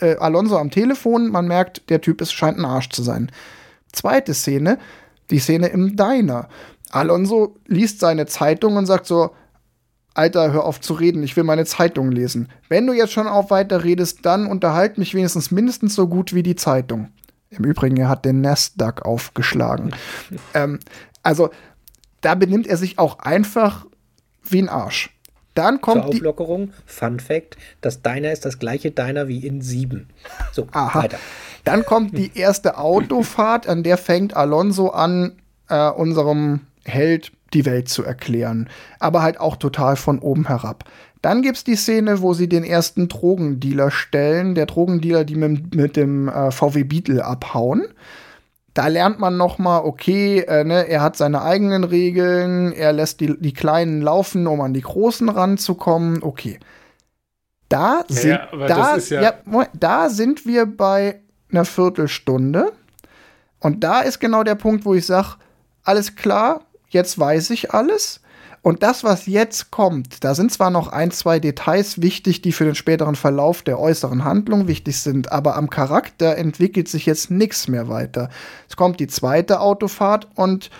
äh, 0.00 0.16
Alonso 0.16 0.58
am 0.58 0.70
Telefon. 0.70 1.28
Man 1.28 1.48
merkt, 1.48 1.88
der 1.88 2.02
Typ 2.02 2.20
ist, 2.20 2.32
scheint 2.32 2.58
ein 2.58 2.64
Arsch 2.66 2.90
zu 2.90 3.02
sein. 3.02 3.32
Zweite 3.92 4.34
Szene, 4.34 4.78
die 5.30 5.38
Szene 5.38 5.68
im 5.68 5.96
Diner. 5.96 6.48
Alonso 6.90 7.56
liest 7.66 8.00
seine 8.00 8.26
Zeitung 8.26 8.76
und 8.76 8.86
sagt 8.86 9.06
so, 9.06 9.30
Alter, 10.12 10.52
hör 10.52 10.64
auf 10.64 10.80
zu 10.80 10.94
reden, 10.94 11.22
ich 11.22 11.36
will 11.36 11.44
meine 11.44 11.66
Zeitung 11.66 12.10
lesen. 12.10 12.48
Wenn 12.68 12.86
du 12.86 12.94
jetzt 12.94 13.12
schon 13.12 13.26
auf 13.26 13.50
weiter 13.50 13.84
redest, 13.84 14.20
dann 14.24 14.46
unterhalt 14.46 14.96
mich 14.96 15.14
wenigstens 15.14 15.50
mindestens 15.50 15.94
so 15.94 16.08
gut 16.08 16.34
wie 16.34 16.42
die 16.42 16.56
Zeitung. 16.56 17.08
Im 17.50 17.64
Übrigen, 17.64 17.96
er 17.96 18.08
hat 18.08 18.24
den 18.24 18.40
Nasdaq 18.40 19.02
aufgeschlagen. 19.02 19.94
ähm, 20.54 20.80
also, 21.22 21.50
da 22.20 22.34
benimmt 22.34 22.66
er 22.66 22.76
sich 22.76 22.98
auch 22.98 23.18
einfach 23.20 23.86
wie 24.42 24.62
ein 24.62 24.68
Arsch. 24.68 25.10
Dann 25.54 25.80
kommt 25.80 26.02
Zur 26.02 26.10
Auflockerung, 26.10 26.72
Fun 26.84 27.18
Fact, 27.18 27.56
das 27.80 28.02
Diner 28.02 28.30
ist 28.30 28.44
das 28.44 28.58
gleiche 28.58 28.90
Diner 28.90 29.26
wie 29.26 29.46
in 29.46 29.62
7. 29.62 30.08
So, 30.52 30.68
Aha. 30.72 31.02
weiter. 31.02 31.18
Dann 31.64 31.84
kommt 31.84 32.16
die 32.16 32.30
erste 32.34 32.76
Autofahrt, 32.76 33.66
an 33.66 33.82
der 33.82 33.96
fängt 33.96 34.36
Alonso 34.36 34.90
an, 34.90 35.40
äh, 35.68 35.88
unserem 35.90 36.60
Held 36.84 37.32
die 37.54 37.64
Welt 37.64 37.88
zu 37.88 38.04
erklären. 38.04 38.68
Aber 38.98 39.22
halt 39.22 39.40
auch 39.40 39.56
total 39.56 39.96
von 39.96 40.18
oben 40.18 40.46
herab. 40.46 40.84
Dann 41.22 41.42
gibt 41.42 41.56
es 41.56 41.64
die 41.64 41.76
Szene, 41.76 42.20
wo 42.20 42.34
sie 42.34 42.48
den 42.48 42.64
ersten 42.64 43.08
Drogendealer 43.08 43.90
stellen. 43.90 44.54
Der 44.54 44.66
Drogendealer, 44.66 45.24
die 45.24 45.34
mit, 45.34 45.74
mit 45.74 45.96
dem 45.96 46.28
äh, 46.28 46.50
VW 46.50 46.84
Beetle 46.84 47.24
abhauen. 47.24 47.84
Da 48.74 48.88
lernt 48.88 49.18
man 49.18 49.38
noch 49.38 49.58
mal, 49.58 49.78
okay, 49.78 50.40
äh, 50.40 50.62
ne, 50.62 50.86
er 50.86 51.00
hat 51.00 51.16
seine 51.16 51.40
eigenen 51.40 51.82
Regeln, 51.82 52.72
er 52.72 52.92
lässt 52.92 53.20
die, 53.20 53.34
die 53.40 53.54
Kleinen 53.54 54.02
laufen, 54.02 54.46
um 54.46 54.60
an 54.60 54.74
die 54.74 54.82
Großen 54.82 55.28
ranzukommen. 55.28 56.22
Okay. 56.22 56.60
Da 57.70 58.04
sind, 58.08 58.30
ja, 58.30 58.48
da, 58.66 58.96
ja 58.98 59.22
ja, 59.22 59.66
da 59.72 60.10
sind 60.10 60.46
wir 60.46 60.66
bei 60.66 61.20
einer 61.50 61.64
Viertelstunde. 61.64 62.72
Und 63.60 63.82
da 63.82 64.02
ist 64.02 64.20
genau 64.20 64.44
der 64.44 64.54
Punkt, 64.54 64.84
wo 64.84 64.94
ich 64.94 65.06
sage, 65.06 65.36
alles 65.82 66.14
klar, 66.14 66.60
jetzt 66.88 67.18
weiß 67.18 67.50
ich 67.50 67.72
alles. 67.72 68.20
Und 68.66 68.82
das, 68.82 69.04
was 69.04 69.26
jetzt 69.26 69.70
kommt, 69.70 70.24
da 70.24 70.34
sind 70.34 70.50
zwar 70.50 70.70
noch 70.70 70.88
ein, 70.88 71.12
zwei 71.12 71.38
Details 71.38 72.02
wichtig, 72.02 72.42
die 72.42 72.50
für 72.50 72.64
den 72.64 72.74
späteren 72.74 73.14
Verlauf 73.14 73.62
der 73.62 73.78
äußeren 73.78 74.24
Handlung 74.24 74.66
wichtig 74.66 75.00
sind, 75.00 75.30
aber 75.30 75.54
am 75.54 75.70
Charakter 75.70 76.36
entwickelt 76.36 76.88
sich 76.88 77.06
jetzt 77.06 77.30
nichts 77.30 77.68
mehr 77.68 77.88
weiter. 77.88 78.28
Es 78.68 78.74
kommt 78.74 78.98
die 78.98 79.06
zweite 79.06 79.60
Autofahrt 79.60 80.26
und 80.34 80.70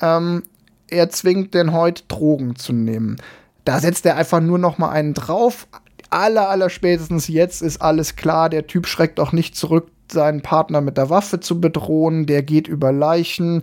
ähm, 0.00 0.42
er 0.88 1.10
zwingt 1.10 1.54
den 1.54 1.72
Hoyt, 1.72 2.06
Drogen 2.08 2.56
zu 2.56 2.72
nehmen. 2.72 3.18
Da 3.64 3.78
setzt 3.78 4.04
er 4.04 4.16
einfach 4.16 4.40
nur 4.40 4.58
noch 4.58 4.78
mal 4.78 4.90
einen 4.90 5.14
drauf. 5.14 5.68
Aller, 6.10 6.48
aller 6.48 6.70
spätestens 6.70 7.28
jetzt 7.28 7.62
ist 7.62 7.80
alles 7.80 8.16
klar. 8.16 8.48
Der 8.48 8.66
Typ 8.66 8.88
schreckt 8.88 9.20
auch 9.20 9.30
nicht 9.30 9.54
zurück, 9.54 9.92
seinen 10.10 10.42
Partner 10.42 10.80
mit 10.80 10.96
der 10.96 11.08
Waffe 11.08 11.38
zu 11.38 11.60
bedrohen. 11.60 12.26
Der 12.26 12.42
geht 12.42 12.66
über 12.66 12.90
Leichen. 12.90 13.62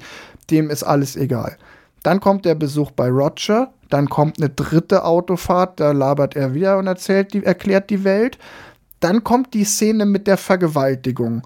Dem 0.49 0.69
ist 0.69 0.83
alles 0.83 1.17
egal. 1.17 1.57
Dann 2.06 2.20
kommt 2.20 2.46
der 2.46 2.54
Besuch 2.54 2.91
bei 2.91 3.10
Roger. 3.10 3.74
Dann 3.89 4.08
kommt 4.10 4.38
eine 4.38 4.50
dritte 4.50 5.06
Autofahrt. 5.06 5.80
Da 5.80 5.91
labert 5.91 6.36
er 6.36 6.54
wieder 6.54 6.78
und 6.78 6.86
erzählt 6.86 7.34
die, 7.34 7.44
erklärt 7.44 7.89
die 7.89 8.04
Welt. 8.04 8.38
Dann 9.00 9.24
kommt 9.24 9.56
die 9.56 9.63
Szene 9.63 10.06
mit 10.06 10.28
der 10.28 10.38
Vergewaltigung, 10.38 11.41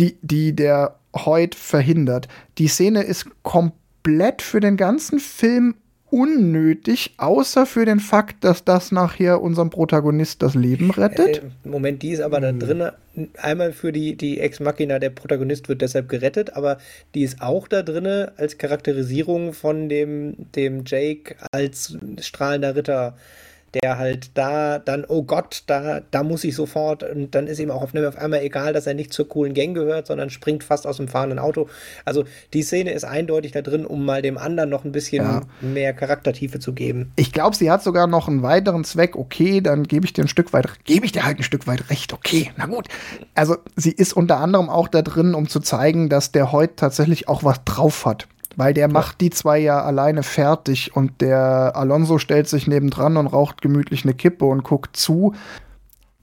die, 0.00 0.18
die 0.20 0.52
der 0.56 0.96
Hoyt 1.14 1.54
verhindert. 1.54 2.26
Die 2.58 2.66
Szene 2.66 3.02
ist 3.04 3.26
komplett 3.44 4.42
für 4.42 4.58
den 4.58 4.76
ganzen 4.76 5.20
Film 5.20 5.76
unnötig, 6.10 7.14
außer 7.16 7.66
für 7.66 7.84
den 7.84 8.00
Fakt, 8.00 8.44
dass 8.44 8.64
das 8.64 8.92
nachher 8.92 9.40
unserem 9.40 9.70
Protagonist 9.70 10.42
das 10.42 10.54
Leben 10.54 10.90
rettet. 10.90 11.38
Äh, 11.38 11.68
Moment, 11.68 12.02
die 12.02 12.10
ist 12.10 12.20
aber 12.20 12.40
da 12.40 12.48
hm. 12.48 12.58
drin. 12.58 12.90
Einmal 13.38 13.72
für 13.72 13.92
die, 13.92 14.16
die 14.16 14.40
Ex-Machina, 14.40 14.98
der 14.98 15.10
Protagonist 15.10 15.68
wird 15.68 15.82
deshalb 15.82 16.08
gerettet, 16.08 16.54
aber 16.54 16.78
die 17.14 17.22
ist 17.22 17.40
auch 17.40 17.68
da 17.68 17.82
drin 17.82 18.06
als 18.06 18.58
Charakterisierung 18.58 19.52
von 19.52 19.88
dem, 19.88 20.34
dem 20.54 20.84
Jake 20.86 21.36
als 21.52 21.96
strahlender 22.20 22.76
Ritter 22.76 23.16
der 23.74 23.98
halt 23.98 24.30
da 24.34 24.78
dann, 24.78 25.04
oh 25.06 25.22
Gott, 25.22 25.62
da, 25.66 26.00
da 26.10 26.22
muss 26.22 26.44
ich 26.44 26.54
sofort, 26.54 27.02
und 27.02 27.34
dann 27.34 27.46
ist 27.46 27.58
ihm 27.58 27.70
auch 27.70 27.82
auf, 27.82 27.94
auf 27.94 28.18
einmal 28.18 28.42
egal, 28.42 28.72
dass 28.72 28.86
er 28.86 28.94
nicht 28.94 29.12
zur 29.12 29.28
coolen 29.28 29.54
Gang 29.54 29.74
gehört, 29.74 30.06
sondern 30.06 30.30
springt 30.30 30.64
fast 30.64 30.86
aus 30.86 30.96
dem 30.96 31.08
fahrenden 31.08 31.38
Auto. 31.38 31.68
Also 32.04 32.24
die 32.52 32.62
Szene 32.62 32.92
ist 32.92 33.04
eindeutig 33.04 33.52
da 33.52 33.62
drin, 33.62 33.86
um 33.86 34.04
mal 34.04 34.22
dem 34.22 34.38
anderen 34.38 34.70
noch 34.70 34.84
ein 34.84 34.92
bisschen 34.92 35.24
ja. 35.24 35.42
mehr 35.60 35.92
Charaktertiefe 35.92 36.58
zu 36.58 36.72
geben. 36.72 37.12
Ich 37.16 37.32
glaube, 37.32 37.56
sie 37.56 37.70
hat 37.70 37.82
sogar 37.82 38.06
noch 38.06 38.28
einen 38.28 38.42
weiteren 38.42 38.84
Zweck, 38.84 39.16
okay, 39.16 39.60
dann 39.60 39.84
gebe 39.84 40.04
ich 40.04 40.12
dir 40.12 40.24
ein 40.24 40.28
Stück 40.28 40.52
weit, 40.52 40.84
gebe 40.84 41.06
ich 41.06 41.12
dir 41.12 41.24
halt 41.24 41.38
ein 41.38 41.44
Stück 41.44 41.66
weit 41.66 41.90
recht, 41.90 42.12
okay, 42.12 42.50
na 42.56 42.66
gut. 42.66 42.88
Also 43.34 43.56
sie 43.76 43.92
ist 43.92 44.12
unter 44.12 44.38
anderem 44.38 44.68
auch 44.68 44.88
da 44.88 45.02
drin, 45.02 45.34
um 45.34 45.48
zu 45.48 45.60
zeigen, 45.60 46.08
dass 46.08 46.32
der 46.32 46.52
heute 46.52 46.76
tatsächlich 46.76 47.28
auch 47.28 47.44
was 47.44 47.64
drauf 47.64 48.06
hat. 48.06 48.26
Weil 48.60 48.74
der 48.74 48.88
macht 48.88 49.22
die 49.22 49.30
zwei 49.30 49.58
ja 49.58 49.82
alleine 49.82 50.22
fertig 50.22 50.94
und 50.94 51.22
der 51.22 51.72
Alonso 51.76 52.18
stellt 52.18 52.46
sich 52.46 52.66
nebendran 52.66 53.16
und 53.16 53.26
raucht 53.26 53.62
gemütlich 53.62 54.04
eine 54.04 54.12
Kippe 54.12 54.44
und 54.44 54.64
guckt 54.64 54.98
zu. 54.98 55.34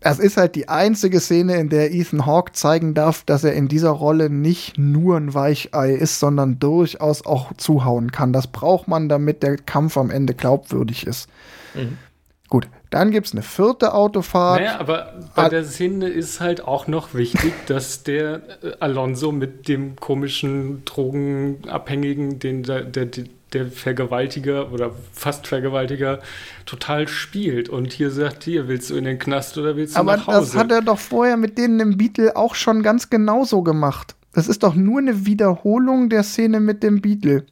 Das 0.02 0.20
ist 0.20 0.38
halt 0.38 0.54
die 0.54 0.70
einzige 0.70 1.20
Szene, 1.20 1.56
in 1.56 1.70
der 1.70 1.92
Ethan 1.92 2.28
Hawke 2.28 2.52
zeigen 2.52 2.94
darf, 2.94 3.24
dass 3.24 3.44
er 3.44 3.54
in 3.54 3.68
dieser 3.68 3.90
Rolle 3.90 4.30
nicht 4.30 4.78
nur 4.78 5.18
ein 5.18 5.34
Weichei 5.34 5.94
ist, 5.94 6.20
sondern 6.20 6.60
durchaus 6.60 7.26
auch 7.26 7.54
zuhauen 7.58 8.12
kann. 8.12 8.34
Das 8.34 8.46
braucht 8.46 8.88
man, 8.88 9.10
damit 9.10 9.42
der 9.42 9.58
Kampf 9.58 9.98
am 9.98 10.12
Ende 10.12 10.36
glaubwürdig 10.36 11.08
ist. 11.08 11.28
Mhm. 11.74 11.98
Gut, 12.50 12.70
dann 12.90 13.12
gibt 13.12 13.28
es 13.28 13.34
eine 13.34 13.42
vierte 13.42 13.94
Autofahrt. 13.94 14.62
Naja, 14.62 14.80
aber 14.80 15.14
bei 15.36 15.50
der 15.50 15.66
Szene 15.66 16.08
ist 16.08 16.40
halt 16.40 16.62
auch 16.62 16.88
noch 16.88 17.14
wichtig, 17.14 17.54
dass 17.68 18.04
der 18.04 18.42
äh, 18.64 18.72
Alonso 18.80 19.32
mit 19.32 19.68
dem 19.68 19.96
komischen 19.98 20.86
Drogenabhängigen, 20.86 22.40
den 22.40 22.64
der, 22.64 22.82
der, 22.84 23.08
der 23.54 23.68
Vergewaltiger 23.68 24.72
oder 24.72 24.92
fast 25.12 25.48
Vergewaltiger 25.48 26.20
total 26.66 27.08
spielt 27.08 27.70
und 27.70 27.94
hier 27.94 28.12
sagt, 28.12 28.44
hier 28.44 28.68
willst 28.68 28.90
du 28.90 28.96
in 28.96 29.06
den 29.06 29.20
Knast 29.20 29.58
oder 29.58 29.76
willst 29.76 29.96
du 29.96 30.00
aber 30.00 30.18
nach 30.18 30.28
Hause? 30.28 30.38
Aber 30.38 30.46
das 30.46 30.56
hat 30.56 30.72
er 30.72 30.82
doch 30.82 31.00
vorher 31.00 31.38
mit 31.38 31.58
denen 31.58 31.80
im 31.80 31.98
Beatle 31.98 32.36
auch 32.36 32.56
schon 32.56 32.84
ganz 32.84 33.10
genauso 33.10 33.64
gemacht. 33.64 34.16
Das 34.34 34.48
ist 34.48 34.64
doch 34.64 34.76
nur 34.76 35.00
eine 35.00 35.26
Wiederholung 35.26 36.10
der 36.10 36.24
Szene 36.24 36.60
mit 36.60 36.84
dem 36.84 37.02
Beatle. 37.02 37.46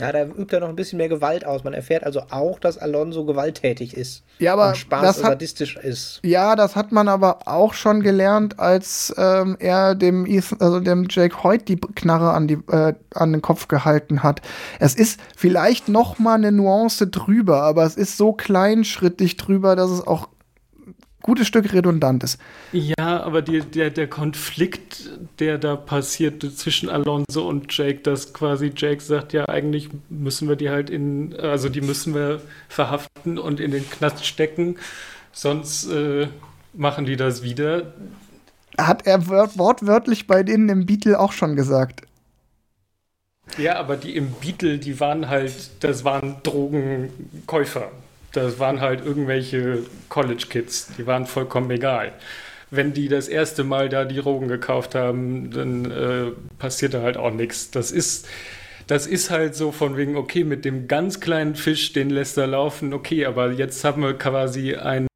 Ja, 0.00 0.12
da 0.12 0.24
übt 0.24 0.54
er 0.54 0.60
noch 0.60 0.68
ein 0.68 0.76
bisschen 0.76 0.96
mehr 0.96 1.08
Gewalt 1.08 1.44
aus. 1.44 1.64
Man 1.64 1.74
erfährt 1.74 2.04
also 2.04 2.22
auch, 2.30 2.58
dass 2.58 2.78
Alonso 2.78 3.24
gewalttätig 3.24 3.96
ist. 3.96 4.22
Ja, 4.38 4.52
aber 4.52 4.68
und 4.68 4.76
Spaß 4.76 5.02
das 5.02 5.16
hat, 5.18 5.32
sadistisch 5.32 5.76
ist. 5.76 6.20
Ja, 6.24 6.54
das 6.54 6.76
hat 6.76 6.92
man 6.92 7.08
aber 7.08 7.40
auch 7.46 7.74
schon 7.74 8.02
gelernt, 8.02 8.58
als 8.60 9.12
ähm, 9.18 9.56
er 9.58 9.94
dem 9.94 10.26
Ethan, 10.26 10.60
also 10.60 10.80
dem 10.80 11.06
Jake 11.10 11.42
Hoyt 11.42 11.68
die 11.68 11.76
Knarre 11.76 12.32
an, 12.32 12.46
die, 12.46 12.58
äh, 12.70 12.94
an 13.14 13.32
den 13.32 13.42
Kopf 13.42 13.68
gehalten 13.68 14.22
hat. 14.22 14.40
Es 14.78 14.94
ist 14.94 15.20
vielleicht 15.36 15.88
noch 15.88 16.18
mal 16.18 16.34
eine 16.34 16.52
Nuance 16.52 17.08
drüber, 17.08 17.62
aber 17.62 17.84
es 17.84 17.96
ist 17.96 18.16
so 18.16 18.32
kleinschrittig 18.32 19.36
drüber, 19.36 19.74
dass 19.74 19.90
es 19.90 20.06
auch 20.06 20.28
gutes 21.22 21.46
Stück 21.46 21.72
redundant 21.72 22.22
ist. 22.22 22.38
Ja, 22.72 23.22
aber 23.22 23.42
die, 23.42 23.60
der, 23.60 23.90
der 23.90 24.08
Konflikt, 24.08 25.10
der 25.38 25.58
da 25.58 25.76
passiert 25.76 26.42
zwischen 26.56 26.88
Alonso 26.88 27.48
und 27.48 27.76
Jake, 27.76 28.00
dass 28.00 28.32
quasi 28.32 28.72
Jake 28.74 29.02
sagt, 29.02 29.32
ja, 29.32 29.48
eigentlich 29.48 29.88
müssen 30.08 30.48
wir 30.48 30.56
die 30.56 30.70
halt 30.70 30.90
in, 30.90 31.38
also 31.38 31.68
die 31.68 31.80
müssen 31.80 32.14
wir 32.14 32.40
verhaften 32.68 33.38
und 33.38 33.60
in 33.60 33.70
den 33.70 33.88
Knast 33.90 34.24
stecken, 34.24 34.76
sonst 35.32 35.90
äh, 35.90 36.28
machen 36.72 37.04
die 37.04 37.16
das 37.16 37.42
wieder. 37.42 37.92
Hat 38.78 39.06
er 39.06 39.26
wortwörtlich 39.26 40.26
bei 40.26 40.42
denen 40.42 40.68
im 40.68 40.86
Beatle 40.86 41.18
auch 41.18 41.32
schon 41.32 41.56
gesagt. 41.56 42.02
Ja, 43.56 43.76
aber 43.76 43.96
die 43.96 44.14
im 44.14 44.32
Beatle, 44.32 44.78
die 44.78 45.00
waren 45.00 45.28
halt, 45.28 45.70
das 45.80 46.04
waren 46.04 46.36
Drogenkäufer 46.42 47.90
das 48.32 48.58
waren 48.58 48.80
halt 48.80 49.04
irgendwelche 49.04 49.80
College-Kids, 50.08 50.92
die 50.98 51.06
waren 51.06 51.26
vollkommen 51.26 51.70
egal. 51.70 52.12
Wenn 52.70 52.92
die 52.92 53.08
das 53.08 53.28
erste 53.28 53.64
Mal 53.64 53.88
da 53.88 54.04
die 54.04 54.16
Drogen 54.16 54.48
gekauft 54.48 54.94
haben, 54.94 55.50
dann 55.50 55.90
äh, 55.90 56.32
passiert 56.58 56.92
da 56.94 57.02
halt 57.02 57.16
auch 57.16 57.32
nichts. 57.32 57.70
Das 57.70 57.90
ist, 57.90 58.28
das 58.86 59.06
ist 59.06 59.30
halt 59.30 59.54
so 59.54 59.72
von 59.72 59.96
wegen, 59.96 60.16
okay, 60.16 60.44
mit 60.44 60.64
dem 60.66 60.86
ganz 60.86 61.20
kleinen 61.20 61.54
Fisch, 61.54 61.92
den 61.94 62.10
lässt 62.10 62.36
er 62.36 62.46
laufen, 62.46 62.92
okay, 62.92 63.24
aber 63.24 63.52
jetzt 63.52 63.82
haben 63.84 64.02
wir 64.02 64.14
quasi 64.14 64.74
einen 64.74 65.08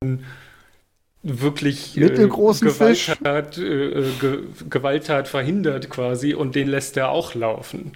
wirklich 1.23 1.97
äh, 1.97 2.01
mittelgroßen 2.01 2.69
äh, 2.69 2.71
Gewalttat, 2.71 3.55
Fisch. 3.55 3.65
Äh, 3.65 4.03
Ge 4.21 4.39
Gewalttat 4.69 5.29
verhindert 5.29 5.91
quasi 5.91 6.35
und 6.35 6.55
den 6.55 6.69
lässt 6.69 6.97
er 6.97 7.11
auch 7.11 7.35
laufen. 7.35 7.93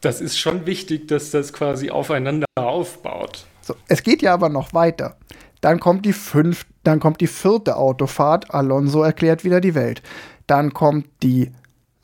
Das 0.00 0.20
ist 0.20 0.38
schon 0.38 0.66
wichtig, 0.66 1.08
dass 1.08 1.30
das 1.30 1.52
quasi 1.52 1.90
aufeinander 1.90 2.46
aufbaut. 2.54 3.46
So, 3.66 3.74
es 3.88 4.04
geht 4.04 4.22
ja 4.22 4.32
aber 4.32 4.48
noch 4.48 4.74
weiter. 4.74 5.16
Dann 5.60 5.80
kommt 5.80 6.04
die 6.06 6.12
fünf, 6.12 6.66
dann 6.84 7.00
kommt 7.00 7.20
die 7.20 7.26
vierte 7.26 7.76
Autofahrt. 7.76 8.54
Alonso 8.54 9.02
erklärt 9.02 9.42
wieder 9.42 9.60
die 9.60 9.74
Welt. 9.74 10.02
Dann 10.46 10.72
kommt 10.72 11.08
die 11.24 11.50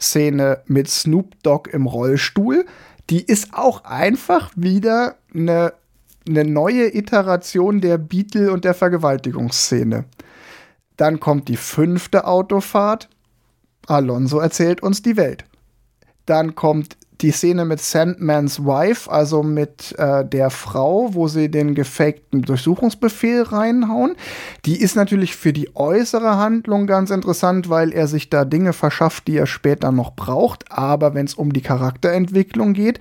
Szene 0.01 0.63
mit 0.67 0.89
Snoop 0.89 1.41
Dogg 1.45 1.71
im 1.73 1.87
Rollstuhl. 1.87 2.67
Die 3.11 3.23
ist 3.23 3.55
auch 3.55 3.85
einfach 3.85 4.51
wieder 4.57 5.15
eine, 5.33 5.75
eine 6.29 6.45
neue 6.45 6.93
Iteration 6.97 7.81
der 7.81 7.97
Beatle 7.97 8.51
und 8.51 8.65
der 8.65 8.75
Vergewaltigungsszene. 8.75 10.07
Dann 10.97 11.21
kommt 11.21 11.47
die 11.47 11.57
fünfte 11.57 12.27
Autofahrt. 12.27 13.09
Alonso 13.87 14.41
erzählt 14.41 14.83
uns 14.83 15.03
die 15.03 15.17
Welt. 15.17 15.45
Dann 16.27 16.57
kommt 16.57 16.97
die 17.23 17.31
Szene 17.31 17.65
mit 17.65 17.81
Sandmans 17.81 18.65
Wife, 18.65 19.11
also 19.11 19.43
mit 19.43 19.95
äh, 19.99 20.25
der 20.25 20.51
Frau, 20.51 21.15
wo 21.15 21.29
sie 21.29 21.51
den 21.51 21.75
gefakten 21.75 22.43
Durchsuchungsbefehl 22.43 23.43
reinhauen, 23.43 24.17
die 24.65 24.81
ist 24.81 24.97
natürlich 24.97 25.37
für 25.37 25.53
die 25.53 25.75
äußere 25.75 26.37
Handlung 26.37 26.87
ganz 26.87 27.11
interessant, 27.11 27.69
weil 27.69 27.93
er 27.93 28.09
sich 28.09 28.29
da 28.29 28.45
Dinge 28.45 28.73
verschafft, 28.73 29.29
die 29.29 29.37
er 29.37 29.47
später 29.47 29.93
noch 29.93 30.15
braucht. 30.15 30.71
Aber 30.71 31.15
wenn 31.15 31.27
es 31.27 31.35
um 31.35 31.53
die 31.53 31.63
Charakterentwicklung 31.63 32.73
geht, 32.73 32.99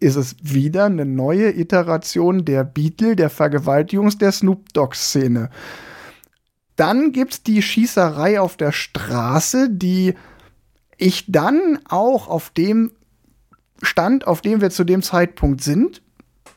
ist 0.00 0.16
es 0.16 0.36
wieder 0.42 0.86
eine 0.86 1.04
neue 1.04 1.50
Iteration 1.50 2.44
der 2.44 2.64
Beatle, 2.64 3.16
der 3.16 3.30
Vergewaltigungs-, 3.30 4.18
der 4.18 4.32
Snoop 4.32 4.72
Dogg-Szene. 4.72 5.50
Dann 6.76 7.12
gibt 7.12 7.32
es 7.32 7.42
die 7.42 7.62
Schießerei 7.62 8.40
auf 8.40 8.56
der 8.56 8.72
Straße, 8.72 9.68
die 9.70 10.14
ich 10.96 11.26
dann 11.28 11.78
auch 11.88 12.28
auf 12.28 12.50
dem 12.50 12.92
Stand, 13.82 14.26
auf 14.26 14.40
dem 14.40 14.60
wir 14.60 14.70
zu 14.70 14.84
dem 14.84 15.02
Zeitpunkt 15.02 15.62
sind, 15.62 16.02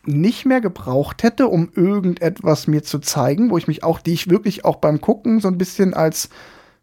nicht 0.06 0.46
mehr 0.46 0.62
gebraucht 0.62 1.24
hätte, 1.24 1.48
um 1.48 1.70
irgendetwas 1.74 2.68
mir 2.68 2.84
zu 2.84 3.00
zeigen, 3.00 3.50
wo 3.50 3.58
ich 3.58 3.68
mich 3.68 3.84
auch, 3.84 4.00
die 4.00 4.14
ich 4.14 4.30
wirklich 4.30 4.64
auch 4.64 4.78
beim 4.78 5.02
Gucken 5.02 5.40
so 5.40 5.48
ein 5.48 5.58
bisschen 5.58 5.94
als 5.94 6.30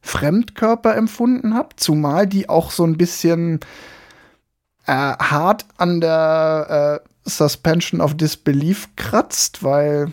Fremdkörper 0.01 0.97
empfunden 0.97 1.55
habe, 1.55 1.77
zumal 1.77 2.27
die 2.27 2.49
auch 2.49 2.73
so 2.73 2.85
ein 2.85 2.99
bisschen 2.99 3.61
äh, 4.87 4.93
hart 4.93 5.67
an 5.77 6.01
der 6.01 7.03
äh, 7.05 7.09
Suspension 7.29 8.01
of 8.01 8.17
Disbelief 8.17 8.89
kratzt, 8.97 9.63
weil 9.63 10.13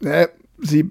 äh, 0.00 0.28
sie 0.58 0.90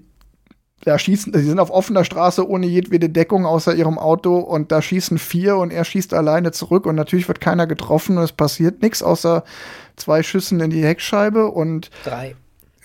da 0.85 0.99
schießen, 0.99 1.33
sie 1.33 1.41
sind 1.41 1.59
auf 1.59 1.71
offener 1.71 2.05
Straße 2.05 2.47
ohne 2.47 2.67
jedwede 2.67 3.09
Deckung 3.09 3.45
außer 3.45 3.73
ihrem 3.73 3.97
Auto 3.97 4.37
und 4.37 4.71
da 4.71 4.81
schießen 4.81 5.17
vier 5.17 5.57
und 5.57 5.71
er 5.71 5.83
schießt 5.83 6.13
alleine 6.13 6.51
zurück 6.51 6.85
und 6.85 6.95
natürlich 6.95 7.27
wird 7.27 7.41
keiner 7.41 7.65
getroffen 7.65 8.17
und 8.17 8.23
es 8.23 8.31
passiert 8.31 8.83
nichts 8.83 9.01
außer 9.01 9.43
zwei 9.95 10.21
Schüssen 10.21 10.59
in 10.59 10.69
die 10.69 10.83
Heckscheibe 10.83 11.47
und 11.47 11.89
drei. 12.03 12.35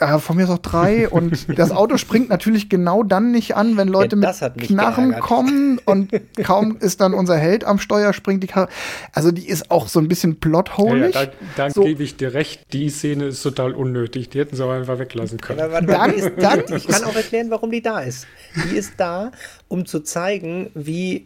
Ja, 0.00 0.18
von 0.18 0.36
mir 0.36 0.44
ist 0.44 0.50
auch 0.50 0.58
drei. 0.58 1.08
Und 1.10 1.58
das 1.58 1.70
Auto 1.70 1.98
springt 1.98 2.30
natürlich 2.30 2.68
genau 2.68 3.02
dann 3.02 3.32
nicht 3.32 3.54
an, 3.54 3.76
wenn 3.76 3.88
Leute 3.88 4.16
ja, 4.16 4.32
mit 4.54 4.68
Knarren 4.68 5.10
geärgert. 5.10 5.20
kommen 5.20 5.78
und 5.84 6.10
kaum 6.42 6.78
ist 6.78 7.00
dann 7.00 7.12
unser 7.12 7.36
Held 7.36 7.64
am 7.64 7.78
Steuer, 7.78 8.12
springt 8.12 8.42
die 8.42 8.46
Karre. 8.46 8.68
Also 9.12 9.30
die 9.30 9.46
ist 9.46 9.70
auch 9.70 9.88
so 9.88 10.00
ein 10.00 10.08
bisschen 10.08 10.40
plotholig. 10.40 11.14
Ja, 11.14 11.22
ja, 11.22 11.26
da, 11.56 11.66
da 11.66 11.70
so. 11.70 11.84
gebe 11.84 12.02
ich 12.02 12.16
dir 12.16 12.32
recht. 12.32 12.72
Die 12.72 12.88
Szene 12.88 13.26
ist 13.26 13.42
total 13.42 13.74
unnötig. 13.74 14.30
Die 14.30 14.38
hätten 14.38 14.56
sie 14.56 14.62
aber 14.62 14.74
einfach 14.74 14.98
weglassen 14.98 15.38
können. 15.38 15.58
Ja, 15.58 15.80
dann, 15.80 16.14
ist, 16.14 16.32
dann, 16.38 16.60
ich 16.74 16.86
kann 16.86 17.04
auch 17.04 17.14
erklären, 17.14 17.50
warum 17.50 17.70
die 17.70 17.82
da 17.82 18.00
ist. 18.00 18.26
Die 18.70 18.76
ist 18.76 18.94
da, 18.96 19.32
um 19.68 19.84
zu 19.84 20.00
zeigen, 20.00 20.70
wie 20.74 21.16
äh, 21.16 21.22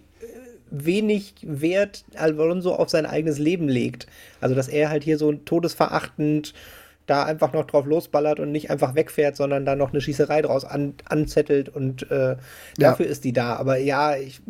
wenig 0.70 1.35
Wert 1.43 2.05
Alonso 2.16 2.75
auf 2.75 2.91
sein 2.91 3.07
eigenes 3.07 3.39
Leben 3.39 3.68
legt. 3.68 4.07
Also, 4.41 4.55
dass 4.55 4.68
er 4.68 4.91
halt 4.91 5.05
hier 5.05 5.18
so 5.18 5.33
todesverachtend 5.33 6.55
da 7.07 7.24
einfach 7.24 7.52
noch 7.52 7.66
drauf 7.66 7.86
losballert 7.86 8.40
und 8.40 8.52
nicht 8.52 8.70
einfach 8.70 8.94
wegfährt, 8.94 9.36
sondern 9.36 9.64
da 9.64 9.76
noch 9.76 9.90
eine 9.90 10.00
Schießerei 10.00 10.42
draus 10.42 10.64
an, 10.64 10.94
anzettelt 11.05 11.68
und 11.68 12.11
äh, 12.11 12.36
dafür 12.78 13.07
ja. 13.07 13.12
ist 13.12 13.24
die 13.24 13.32
da. 13.32 13.57
Aber 13.57 13.78
ja, 13.78 14.16
ich. 14.16 14.40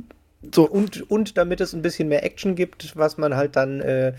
So. 0.55 0.69
Und, 0.69 1.11
und 1.11 1.39
damit 1.39 1.63
es 1.63 1.73
ein 1.73 1.81
bisschen 1.81 2.09
mehr 2.09 2.23
Action 2.23 2.55
gibt, 2.55 2.97
was 2.97 3.17
man 3.17 3.35
halt 3.35 3.57
dann 3.57 3.81
äh, 3.81 4.13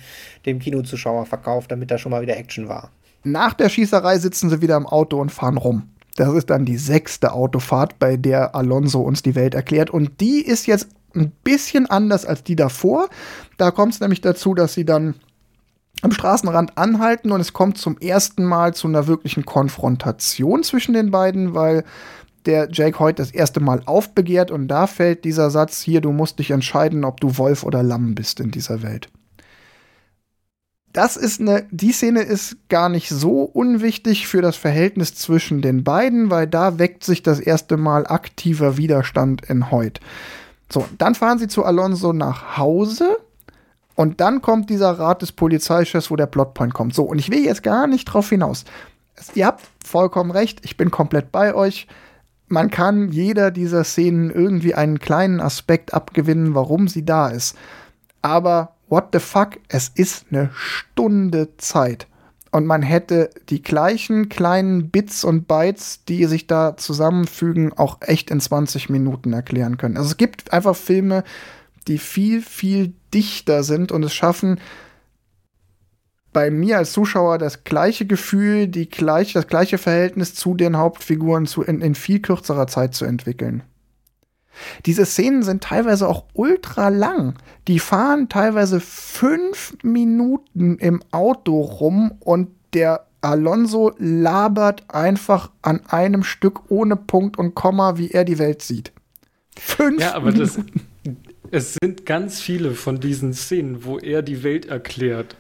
dem 0.46 0.58
Kinozuschauer 0.58 1.28
verkauft, 1.28 1.72
damit 1.72 1.92
da 1.92 2.00
schon 2.00 2.12
mal 2.12 2.24
wieder 2.24 2.36
Action 2.36 2.68
war. 2.68 2.90
Nach 3.24 3.54
der 3.54 3.70
Schießerei 3.70 4.18
sitzen 4.18 4.50
sie 4.50 4.62
wieder 4.62 4.76
im 4.76 4.88
Auto 4.88 5.20
und 5.20 5.32
fahren 5.32 5.58
rum. 5.58 5.90
Das 6.16 6.34
ist 6.34 6.50
dann 6.50 6.66
die 6.66 6.78
sechste 6.78 7.34
Autofahrt, 7.34 8.00
bei 8.00 8.18
der 8.18 8.56
Alonso 8.56 9.02
uns 9.02 9.22
die 9.22 9.36
Welt 9.36 9.54
erklärt. 9.54 9.90
Und 9.92 10.20
die 10.20 10.42
ist 10.42 10.66
jetzt 10.66 10.88
ein 11.14 11.32
bisschen 11.44 11.86
anders 11.88 12.26
als 12.26 12.44
die 12.44 12.56
davor. 12.56 13.10
Da 13.58 13.72
kommt 13.72 13.94
es 13.94 14.00
nämlich 14.00 14.22
dazu, 14.22 14.54
dass 14.54 14.74
sie 14.74 14.86
dann 14.86 15.16
am 16.06 16.12
Straßenrand 16.12 16.78
anhalten 16.78 17.32
und 17.32 17.42
es 17.42 17.52
kommt 17.52 17.78
zum 17.78 17.98
ersten 17.98 18.46
Mal 18.46 18.74
zu 18.74 18.88
einer 18.88 19.08
wirklichen 19.08 19.44
Konfrontation 19.44 20.64
zwischen 20.64 20.94
den 20.94 21.12
beiden, 21.12 21.54
weil 21.54 21.84
der 22.46 22.70
Jake 22.72 23.00
heute 23.00 23.24
das 23.24 23.32
erste 23.32 23.60
Mal 23.60 23.82
aufbegehrt 23.86 24.52
und 24.52 24.68
da 24.68 24.86
fällt 24.88 25.26
dieser 25.26 25.50
Satz 25.50 25.82
hier, 25.82 26.02
du 26.02 26.12
musst 26.12 26.38
dich 26.38 26.52
entscheiden, 26.52 27.04
ob 27.04 27.20
du 27.20 27.38
Wolf 27.38 27.64
oder 27.64 27.82
Lamm 27.82 28.14
bist 28.14 28.40
in 28.40 28.52
dieser 28.52 28.84
Welt. 28.84 29.10
Das 30.94 31.18
ist 31.18 31.42
eine, 31.42 31.66
die 31.72 31.92
Szene 31.92 32.22
ist 32.22 32.56
gar 32.70 32.88
nicht 32.88 33.10
so 33.10 33.42
unwichtig 33.42 34.28
für 34.28 34.42
das 34.42 34.56
Verhältnis 34.56 35.16
zwischen 35.16 35.62
den 35.62 35.84
beiden, 35.84 36.30
weil 36.30 36.48
da 36.48 36.80
weckt 36.80 37.04
sich 37.04 37.24
das 37.24 37.40
erste 37.40 37.78
Mal 37.78 38.08
aktiver 38.08 38.78
Widerstand 38.78 39.44
in 39.50 39.72
Heut. 39.72 40.00
So, 40.72 40.86
dann 40.98 41.16
fahren 41.16 41.40
sie 41.40 41.48
zu 41.48 41.66
Alonso 41.66 42.14
nach 42.14 42.58
Hause 42.58 43.18
und 43.96 44.20
dann 44.20 44.42
kommt 44.42 44.70
dieser 44.70 44.92
Rat 44.92 45.22
des 45.22 45.32
Polizeichefs, 45.32 46.12
wo 46.12 46.16
der 46.16 46.26
Plotpoint 46.26 46.74
kommt. 46.74 46.94
So, 46.94 47.04
und 47.04 47.18
ich 47.18 47.32
will 47.32 47.44
jetzt 47.44 47.64
gar 47.64 47.88
nicht 47.88 48.06
drauf 48.06 48.30
hinaus. 48.30 48.66
Ihr 49.34 49.46
habt 49.46 49.64
vollkommen 49.84 50.32
recht, 50.32 50.60
ich 50.64 50.76
bin 50.76 50.92
komplett 50.92 51.32
bei 51.32 51.56
euch. 51.56 51.88
Man 52.48 52.70
kann 52.70 53.10
jeder 53.10 53.50
dieser 53.50 53.84
Szenen 53.86 54.30
irgendwie 54.30 54.76
einen 54.76 55.00
kleinen 55.00 55.40
Aspekt 55.40 55.94
abgewinnen, 55.94 56.54
warum 56.54 56.88
sie 56.88 57.06
da 57.06 57.30
ist. 57.30 57.58
Aber 58.22 58.76
what 58.90 59.06
the 59.14 59.20
fuck, 59.20 59.52
es 59.70 59.90
ist 59.90 60.28
eine 60.30 60.50
Stunde 60.54 61.56
Zeit. 61.58 62.08
und 62.52 62.66
man 62.66 62.84
hätte 62.84 63.32
die 63.50 63.62
gleichen 63.62 64.30
kleinen 64.30 64.90
Bits 64.90 65.26
und 65.26 65.46
Bytes, 65.46 66.06
die 66.06 66.24
sich 66.24 66.48
da 66.48 66.78
zusammenfügen, 66.78 67.74
auch 67.74 67.98
echt 68.00 68.32
in 68.32 68.40
20 68.40 68.90
Minuten 68.90 69.34
erklären 69.34 69.76
können. 69.78 69.98
Also 69.98 70.12
es 70.12 70.18
gibt 70.18 70.54
einfach 70.54 70.74
Filme, 70.74 71.26
die 71.90 71.98
viel, 71.98 72.42
viel 72.42 72.94
dichter 73.16 73.64
sind 73.64 73.92
und 73.92 74.04
es 74.04 74.14
schaffen, 74.14 74.60
bei 76.36 76.52
mir 76.52 76.78
als 76.78 76.92
Zuschauer 76.92 77.38
das 77.38 77.64
gleiche 77.64 78.06
Gefühl, 78.06 78.68
die 78.68 78.90
gleich, 78.90 79.32
das 79.32 79.48
gleiche 79.48 79.78
Verhältnis 79.78 80.36
zu 80.36 80.54
den 80.54 80.78
Hauptfiguren 80.78 81.48
zu, 81.48 81.64
in, 81.64 81.80
in 81.80 81.96
viel 81.96 82.20
kürzerer 82.20 82.68
Zeit 82.68 82.94
zu 82.94 83.06
entwickeln. 83.06 83.64
Diese 84.86 85.06
Szenen 85.06 85.44
sind 85.44 85.64
teilweise 85.64 86.08
auch 86.08 86.26
ultra 86.34 86.90
lang. 86.90 87.36
Die 87.70 87.80
fahren 87.80 88.28
teilweise 88.28 88.82
fünf 88.82 89.78
Minuten 89.82 90.78
im 90.78 91.02
Auto 91.12 91.62
rum 91.62 92.14
und 92.20 92.50
der 92.74 93.08
Alonso 93.22 93.94
labert 93.98 94.84
einfach 94.94 95.52
an 95.62 95.82
einem 95.88 96.24
Stück 96.24 96.70
ohne 96.70 96.96
Punkt 96.98 97.38
und 97.38 97.56
Komma, 97.56 97.98
wie 97.98 98.12
er 98.12 98.26
die 98.26 98.40
Welt 98.40 98.62
sieht. 98.62 98.92
Fünf 99.58 100.02
ja, 100.02 100.16
aber 100.16 100.32
Minuten. 100.32 100.66
Das, 101.04 101.16
es 101.56 101.78
sind 101.82 102.06
ganz 102.06 102.42
viele 102.42 102.72
von 102.72 103.00
diesen 103.00 103.34
Szenen, 103.34 103.86
wo 103.86 103.98
er 103.98 104.22
die 104.22 104.44
Welt 104.44 104.66
erklärt 104.66 105.38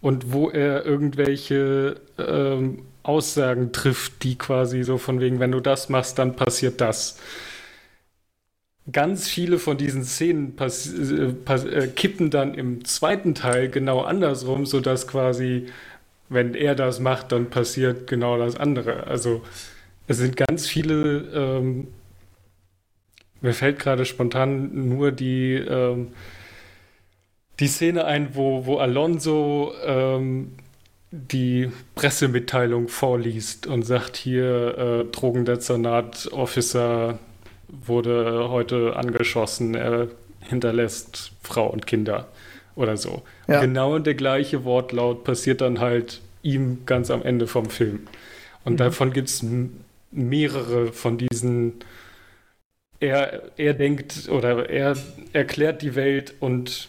und 0.00 0.32
wo 0.32 0.48
er 0.48 0.86
irgendwelche 0.86 2.00
ähm, 2.16 2.86
Aussagen 3.02 3.70
trifft, 3.72 4.22
die 4.22 4.38
quasi 4.38 4.82
so 4.82 4.96
von 4.96 5.20
wegen, 5.20 5.40
wenn 5.40 5.52
du 5.52 5.60
das 5.60 5.90
machst, 5.90 6.18
dann 6.18 6.36
passiert 6.36 6.80
das. 6.80 7.18
Ganz 8.90 9.28
viele 9.28 9.58
von 9.58 9.76
diesen 9.76 10.04
Szenen 10.04 10.56
äh, 10.58 11.86
kippen 11.88 12.30
dann 12.30 12.54
im 12.54 12.86
zweiten 12.86 13.34
Teil 13.34 13.68
genau 13.68 14.00
andersrum, 14.00 14.64
sodass 14.64 15.06
quasi, 15.06 15.66
wenn 16.30 16.54
er 16.54 16.76
das 16.76 16.98
macht, 16.98 17.30
dann 17.32 17.50
passiert 17.50 18.06
genau 18.06 18.38
das 18.38 18.56
andere. 18.56 19.06
Also 19.06 19.42
es 20.06 20.16
sind 20.16 20.34
ganz 20.34 20.66
viele, 20.66 21.28
ähm, 21.34 21.88
mir 23.40 23.52
fällt 23.52 23.78
gerade 23.78 24.04
spontan 24.04 24.88
nur 24.88 25.12
die 25.12 25.54
ähm, 25.54 26.08
die 27.60 27.66
Szene 27.66 28.04
ein, 28.04 28.34
wo, 28.34 28.66
wo 28.66 28.76
Alonso 28.78 29.72
ähm, 29.84 30.52
die 31.10 31.70
Pressemitteilung 31.94 32.88
vorliest 32.88 33.66
und 33.66 33.84
sagt, 33.84 34.16
hier 34.16 34.78
äh, 34.78 35.04
Drogendezernat-Officer 35.10 37.18
wurde 37.68 38.48
heute 38.50 38.96
angeschossen, 38.96 39.74
er 39.74 40.08
hinterlässt 40.40 41.32
Frau 41.42 41.66
und 41.66 41.86
Kinder 41.86 42.28
oder 42.76 42.96
so. 42.96 43.22
Ja. 43.48 43.60
Genau 43.60 43.98
der 43.98 44.14
gleiche 44.14 44.64
Wortlaut 44.64 45.24
passiert 45.24 45.60
dann 45.60 45.80
halt 45.80 46.20
ihm 46.42 46.86
ganz 46.86 47.10
am 47.10 47.22
Ende 47.22 47.48
vom 47.48 47.68
Film. 47.70 48.06
Und 48.64 48.74
mhm. 48.74 48.78
davon 48.78 49.12
gibt 49.12 49.28
es 49.28 49.44
mehrere 50.10 50.92
von 50.92 51.18
diesen 51.18 51.74
er, 53.00 53.42
er 53.56 53.74
denkt 53.74 54.28
oder 54.28 54.68
er 54.68 54.96
erklärt 55.32 55.82
die 55.82 55.94
Welt 55.94 56.34
und 56.40 56.88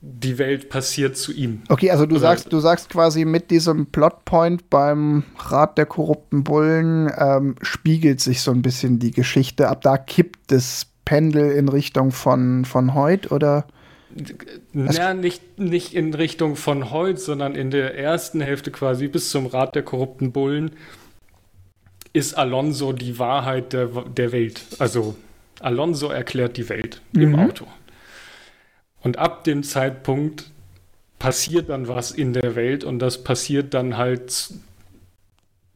die 0.00 0.38
Welt 0.38 0.68
passiert 0.68 1.16
zu 1.16 1.32
ihm. 1.32 1.62
Okay, 1.68 1.90
also 1.90 2.06
du 2.06 2.18
sagst, 2.18 2.52
du 2.52 2.60
sagst 2.60 2.90
quasi 2.90 3.24
mit 3.24 3.50
diesem 3.50 3.86
Plotpoint 3.86 4.70
beim 4.70 5.24
Rat 5.38 5.78
der 5.78 5.86
korrupten 5.86 6.44
Bullen 6.44 7.10
ähm, 7.16 7.56
spiegelt 7.60 8.20
sich 8.20 8.42
so 8.42 8.52
ein 8.52 8.62
bisschen 8.62 8.98
die 8.98 9.10
Geschichte. 9.10 9.68
Ab 9.68 9.80
da 9.82 9.96
kippt 9.98 10.52
das 10.52 10.86
Pendel 11.04 11.52
in 11.52 11.68
Richtung 11.68 12.12
von, 12.12 12.64
von 12.64 12.94
heute, 12.94 13.30
oder? 13.30 13.66
Ja, 14.72 15.12
nicht, 15.12 15.58
nicht 15.58 15.94
in 15.94 16.14
Richtung 16.14 16.56
von 16.56 16.90
heute, 16.90 17.18
sondern 17.18 17.54
in 17.54 17.70
der 17.70 17.98
ersten 17.98 18.40
Hälfte 18.40 18.70
quasi 18.70 19.08
bis 19.08 19.30
zum 19.30 19.46
Rat 19.46 19.74
der 19.74 19.82
korrupten 19.82 20.32
Bullen 20.32 20.72
ist 22.16 22.34
Alonso 22.34 22.92
die 22.92 23.18
Wahrheit 23.18 23.74
der, 23.74 23.86
der 23.86 24.32
Welt. 24.32 24.62
Also 24.78 25.16
Alonso 25.60 26.08
erklärt 26.08 26.56
die 26.56 26.68
Welt 26.70 27.02
mhm. 27.12 27.22
im 27.22 27.34
Auto. 27.36 27.66
Und 29.02 29.18
ab 29.18 29.44
dem 29.44 29.62
Zeitpunkt 29.62 30.50
passiert 31.18 31.68
dann 31.68 31.88
was 31.88 32.10
in 32.10 32.32
der 32.32 32.56
Welt 32.56 32.84
und 32.84 32.98
das 33.00 33.22
passiert 33.22 33.74
dann 33.74 33.98
halt 33.98 34.50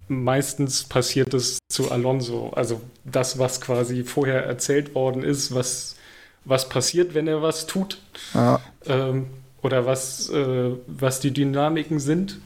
meistens 0.08 0.84
passiert 0.84 1.34
es 1.34 1.58
zu 1.68 1.90
Alonso. 1.90 2.50
Also 2.50 2.80
das, 3.04 3.38
was 3.38 3.60
quasi 3.60 4.02
vorher 4.02 4.44
erzählt 4.44 4.94
worden 4.94 5.22
ist, 5.22 5.54
was, 5.54 5.96
was 6.44 6.68
passiert, 6.68 7.14
wenn 7.14 7.28
er 7.28 7.42
was 7.42 7.66
tut. 7.66 7.98
Ja. 8.34 8.60
Ähm, 8.86 9.26
oder 9.62 9.84
was, 9.86 10.30
äh, 10.30 10.70
was 10.86 11.20
die 11.20 11.32
Dynamiken 11.32 12.00
sind. 12.00 12.40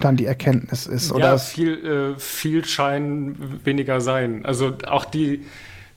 dann 0.00 0.18
die 0.18 0.26
Erkenntnis 0.26 0.86
ist. 0.86 1.12
Oder 1.12 1.30
ja, 1.30 1.38
viel, 1.38 2.14
äh, 2.14 2.18
viel 2.18 2.66
Schein, 2.66 3.36
weniger 3.64 4.02
Sein. 4.02 4.44
Also 4.44 4.74
auch 4.86 5.06
die. 5.06 5.46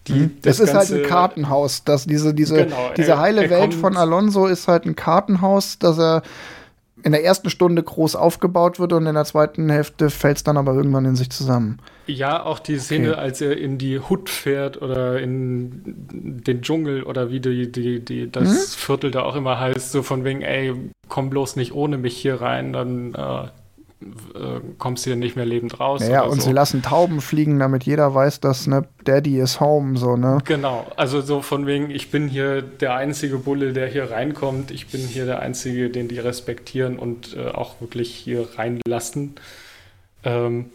Die, 0.08 0.14
mhm. 0.14 0.38
das, 0.42 0.58
das 0.58 0.70
ist 0.70 0.76
halt 0.76 0.92
ein 0.92 1.04
Kartenhaus. 1.04 1.84
Dass 1.84 2.06
diese, 2.06 2.34
diese, 2.34 2.66
genau, 2.66 2.92
diese 2.96 3.18
heile 3.18 3.44
er 3.44 3.50
Welt 3.50 3.74
von 3.74 3.98
Alonso 3.98 4.48
ist 4.48 4.68
halt 4.68 4.86
ein 4.86 4.96
Kartenhaus, 4.96 5.80
dass 5.80 5.98
er 5.98 6.24
in 7.04 7.12
der 7.12 7.24
ersten 7.24 7.50
Stunde 7.50 7.84
groß 7.84 8.16
aufgebaut 8.16 8.80
wird 8.80 8.94
und 8.94 9.06
in 9.06 9.14
der 9.14 9.26
zweiten 9.26 9.70
Hälfte 9.70 10.10
fällt 10.10 10.38
es 10.38 10.44
dann 10.44 10.58
aber 10.58 10.74
irgendwann 10.74 11.06
in 11.06 11.16
sich 11.16 11.30
zusammen. 11.30 11.80
Ja, 12.08 12.44
auch 12.44 12.60
die 12.60 12.78
Szene, 12.78 13.12
okay. 13.12 13.20
als 13.20 13.42
er 13.42 13.58
in 13.58 13.78
die 13.78 14.00
Hut 14.00 14.30
fährt 14.30 14.82
oder 14.82 15.20
in 15.20 15.82
den 15.84 16.62
Dschungel 16.62 17.04
oder 17.04 17.30
wie 17.30 17.42
die, 17.42 17.72
die, 17.72 18.00
die, 18.00 18.32
das 18.32 18.48
mhm. 18.50 18.80
Viertel 18.80 19.12
da 19.12 19.24
auch 19.24 19.36
immer 19.36 19.60
heißt, 19.60 19.92
so 19.92 20.02
von 20.02 20.24
wegen, 20.24 20.42
ey, 20.42 20.74
komm 21.10 21.30
bloß 21.30 21.58
nicht 21.58 21.74
ohne 21.74 21.98
mich 21.98 22.16
hier 22.16 22.42
rein, 22.42 22.72
dann 22.72 23.14
äh, 23.14 23.48
äh, 24.36 24.60
kommst 24.78 25.06
du 25.06 25.12
hier 25.12 25.18
nicht 25.18 25.36
mehr 25.36 25.46
lebend 25.46 25.80
raus. 25.80 26.06
Ja, 26.08 26.24
und 26.24 26.42
so. 26.42 26.48
sie 26.48 26.52
lassen 26.52 26.82
Tauben 26.82 27.22
fliegen, 27.22 27.60
damit 27.60 27.84
jeder 27.84 28.14
weiß, 28.14 28.40
dass 28.40 28.68
ne, 28.68 28.86
Daddy 29.04 29.40
is 29.40 29.60
home, 29.60 29.98
so, 29.98 30.16
ne? 30.16 30.40
Genau, 30.46 30.88
also 30.96 31.22
so 31.22 31.42
von 31.42 31.66
wegen, 31.66 31.90
ich 31.90 32.12
bin 32.12 32.28
hier 32.28 32.62
der 32.62 32.96
einzige 32.96 33.38
Bulle, 33.38 33.74
der 33.74 33.88
hier 33.88 34.12
reinkommt, 34.12 34.72
ich 34.72 34.88
bin 34.88 35.02
hier 35.02 35.26
der 35.26 35.40
einzige, 35.40 35.90
den 35.90 36.08
die 36.08 36.20
respektieren 36.20 37.00
und 37.00 37.36
äh, 37.36 37.50
auch 37.50 37.82
wirklich 37.82 38.14
hier 38.14 38.48
reinlassen. 38.58 39.36
Ähm, 40.24 40.66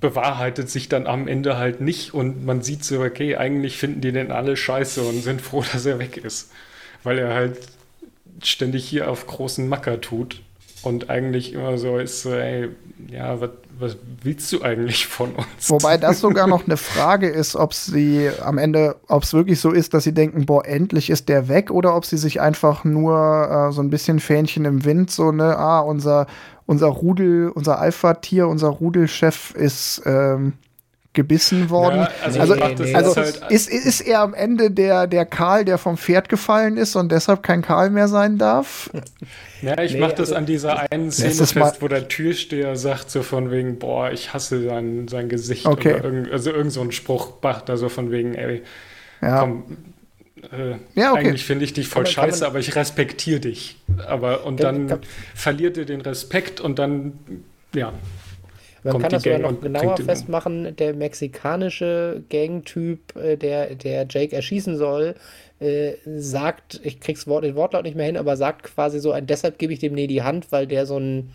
bewahrheitet 0.00 0.70
sich 0.70 0.88
dann 0.88 1.06
am 1.06 1.28
Ende 1.28 1.58
halt 1.58 1.80
nicht 1.80 2.14
und 2.14 2.44
man 2.46 2.62
sieht 2.62 2.84
so, 2.84 3.00
okay, 3.00 3.36
eigentlich 3.36 3.76
finden 3.76 4.00
die 4.00 4.12
den 4.12 4.30
alle 4.30 4.56
scheiße 4.56 5.02
und 5.02 5.22
sind 5.22 5.40
froh, 5.42 5.62
dass 5.72 5.86
er 5.86 5.98
weg 5.98 6.16
ist. 6.16 6.50
Weil 7.02 7.18
er 7.18 7.34
halt 7.34 7.58
ständig 8.42 8.88
hier 8.88 9.10
auf 9.10 9.26
großen 9.26 9.68
Macker 9.68 10.00
tut 10.00 10.42
und 10.82 11.10
eigentlich 11.10 11.52
immer 11.52 11.78
so 11.78 11.98
ist, 11.98 12.22
so, 12.22 12.32
ey, 12.32 12.68
ja, 13.08 13.40
was, 13.40 13.50
was 13.78 13.96
willst 14.22 14.52
du 14.52 14.62
eigentlich 14.62 15.06
von 15.06 15.32
uns? 15.34 15.68
Wobei 15.68 15.96
das 15.96 16.20
sogar 16.20 16.46
noch 16.46 16.66
eine 16.66 16.76
Frage 16.76 17.28
ist, 17.28 17.56
ob 17.56 17.74
sie 17.74 18.30
am 18.42 18.58
Ende, 18.58 18.96
ob 19.08 19.22
es 19.22 19.32
wirklich 19.32 19.60
so 19.60 19.70
ist, 19.70 19.94
dass 19.94 20.04
sie 20.04 20.14
denken, 20.14 20.46
boah, 20.46 20.64
endlich 20.64 21.10
ist 21.10 21.28
der 21.28 21.48
weg, 21.48 21.70
oder 21.70 21.94
ob 21.96 22.04
sie 22.04 22.16
sich 22.16 22.40
einfach 22.40 22.84
nur 22.84 23.68
äh, 23.70 23.72
so 23.72 23.82
ein 23.82 23.90
bisschen 23.90 24.20
Fähnchen 24.20 24.64
im 24.64 24.84
Wind, 24.84 25.10
so, 25.10 25.32
ne, 25.32 25.56
ah, 25.56 25.80
unser, 25.80 26.26
unser 26.66 26.88
Rudel, 26.88 27.50
unser 27.50 27.78
Alpha-Tier, 27.78 28.48
unser 28.48 28.68
Rudelchef 28.68 29.54
ist 29.54 30.02
ähm, 30.06 30.54
gebissen 31.12 31.70
worden. 31.70 32.00
Ja, 32.00 32.10
also, 32.24 32.40
also, 32.40 32.54
nee, 32.54 32.74
nee, 32.78 32.94
also 32.94 33.16
halt 33.16 33.40
ist, 33.48 33.68
ist 33.68 34.00
er 34.00 34.20
am 34.20 34.32
Ende 34.32 34.70
der, 34.70 35.08
der 35.08 35.26
Karl, 35.26 35.64
der 35.64 35.76
vom 35.76 35.96
Pferd 35.96 36.28
gefallen 36.28 36.76
ist 36.76 36.94
und 36.94 37.10
deshalb 37.10 37.42
kein 37.42 37.62
Karl 37.62 37.90
mehr 37.90 38.08
sein 38.08 38.38
darf? 38.38 38.90
Ja, 39.62 39.78
ich 39.82 39.92
nee, 39.92 40.00
mache 40.00 40.12
das 40.12 40.30
also, 40.30 40.36
an 40.36 40.46
dieser 40.46 40.90
einen 40.90 41.10
Szene 41.10 41.34
fest, 41.34 41.82
wo 41.82 41.88
der 41.88 42.08
Türsteher 42.08 42.76
sagt 42.76 43.10
so 43.10 43.22
von 43.22 43.50
wegen, 43.50 43.78
boah, 43.78 44.10
ich 44.10 44.32
hasse 44.32 44.64
sein, 44.66 45.06
sein 45.06 45.28
Gesicht. 45.28 45.66
Okay. 45.66 45.96
Oder 45.96 46.04
irgend, 46.04 46.32
also 46.32 46.50
irgend 46.50 46.72
so 46.72 46.80
ein 46.80 46.92
Spruch 46.92 47.34
macht 47.42 47.68
da 47.68 47.76
so 47.76 47.90
von 47.90 48.10
wegen, 48.10 48.34
ey, 48.34 48.62
ja. 49.20 49.40
komm, 49.40 49.64
äh, 50.50 50.76
ja, 50.94 51.12
okay. 51.12 51.20
eigentlich 51.20 51.44
finde 51.44 51.64
ich 51.64 51.72
dich 51.72 51.88
voll 51.88 52.04
kann 52.04 52.12
scheiße, 52.12 52.46
aber 52.46 52.58
ich 52.58 52.74
respektiere 52.74 53.40
dich. 53.40 53.76
Aber 54.06 54.46
und 54.46 54.62
dann 54.62 54.86
kann, 54.86 55.00
verliert 55.34 55.76
er 55.76 55.84
den 55.84 56.00
Respekt 56.00 56.60
und 56.60 56.78
dann, 56.78 57.18
ja. 57.74 57.92
Man 58.82 58.98
kann 58.98 59.10
das 59.10 59.22
sogar 59.22 59.38
noch 59.38 59.60
genauer 59.60 59.96
festmachen. 59.96 60.74
Der 60.76 60.94
mexikanische 60.94 62.22
Gangtyp, 62.30 63.16
äh, 63.16 63.36
der, 63.36 63.74
der 63.74 64.06
Jake 64.08 64.34
erschießen 64.34 64.76
soll, 64.76 65.14
äh, 65.60 65.92
sagt, 66.04 66.80
ich 66.84 67.00
krieg's 67.00 67.26
Wort, 67.26 67.44
den 67.44 67.56
Wortlaut 67.56 67.84
nicht 67.84 67.96
mehr 67.96 68.06
hin, 68.06 68.16
aber 68.16 68.36
sagt 68.36 68.62
quasi 68.62 69.00
so, 69.00 69.12
ein, 69.12 69.26
deshalb 69.26 69.58
gebe 69.58 69.72
ich 69.72 69.78
dem 69.78 69.94
nie 69.94 70.06
die 70.06 70.22
Hand, 70.22 70.52
weil 70.52 70.66
der 70.66 70.86
so 70.86 70.98
ein 70.98 71.30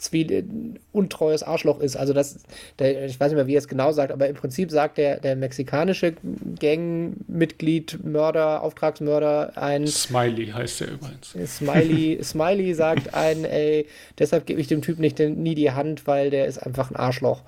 Zwiel 0.00 0.78
untreues 0.92 1.42
Arschloch 1.42 1.80
ist. 1.80 1.96
Also 1.96 2.12
das, 2.12 2.38
der, 2.78 3.04
ich 3.04 3.20
weiß 3.20 3.30
nicht 3.30 3.36
mehr, 3.36 3.46
wie 3.46 3.54
er 3.54 3.58
es 3.58 3.68
genau 3.68 3.92
sagt, 3.92 4.12
aber 4.12 4.28
im 4.28 4.34
Prinzip 4.34 4.70
sagt 4.70 4.98
der, 4.98 5.20
der 5.20 5.36
mexikanische 5.36 6.14
Gangmitglied, 6.58 8.02
Mörder, 8.04 8.62
Auftragsmörder 8.62 9.52
ein 9.56 9.86
Smiley 9.86 10.46
heißt 10.46 10.80
er 10.82 10.92
übrigens. 10.92 11.56
Smiley, 11.56 12.18
Smiley 12.22 12.74
sagt 12.74 13.14
ein, 13.14 13.44
ey, 13.44 13.86
deshalb 14.18 14.46
gebe 14.46 14.60
ich 14.60 14.68
dem 14.68 14.82
Typ 14.82 14.98
nicht 14.98 15.18
nie 15.18 15.54
die 15.54 15.72
Hand, 15.72 16.06
weil 16.06 16.30
der 16.30 16.46
ist 16.46 16.58
einfach 16.58 16.90
ein 16.90 16.96
Arschloch. 16.96 17.42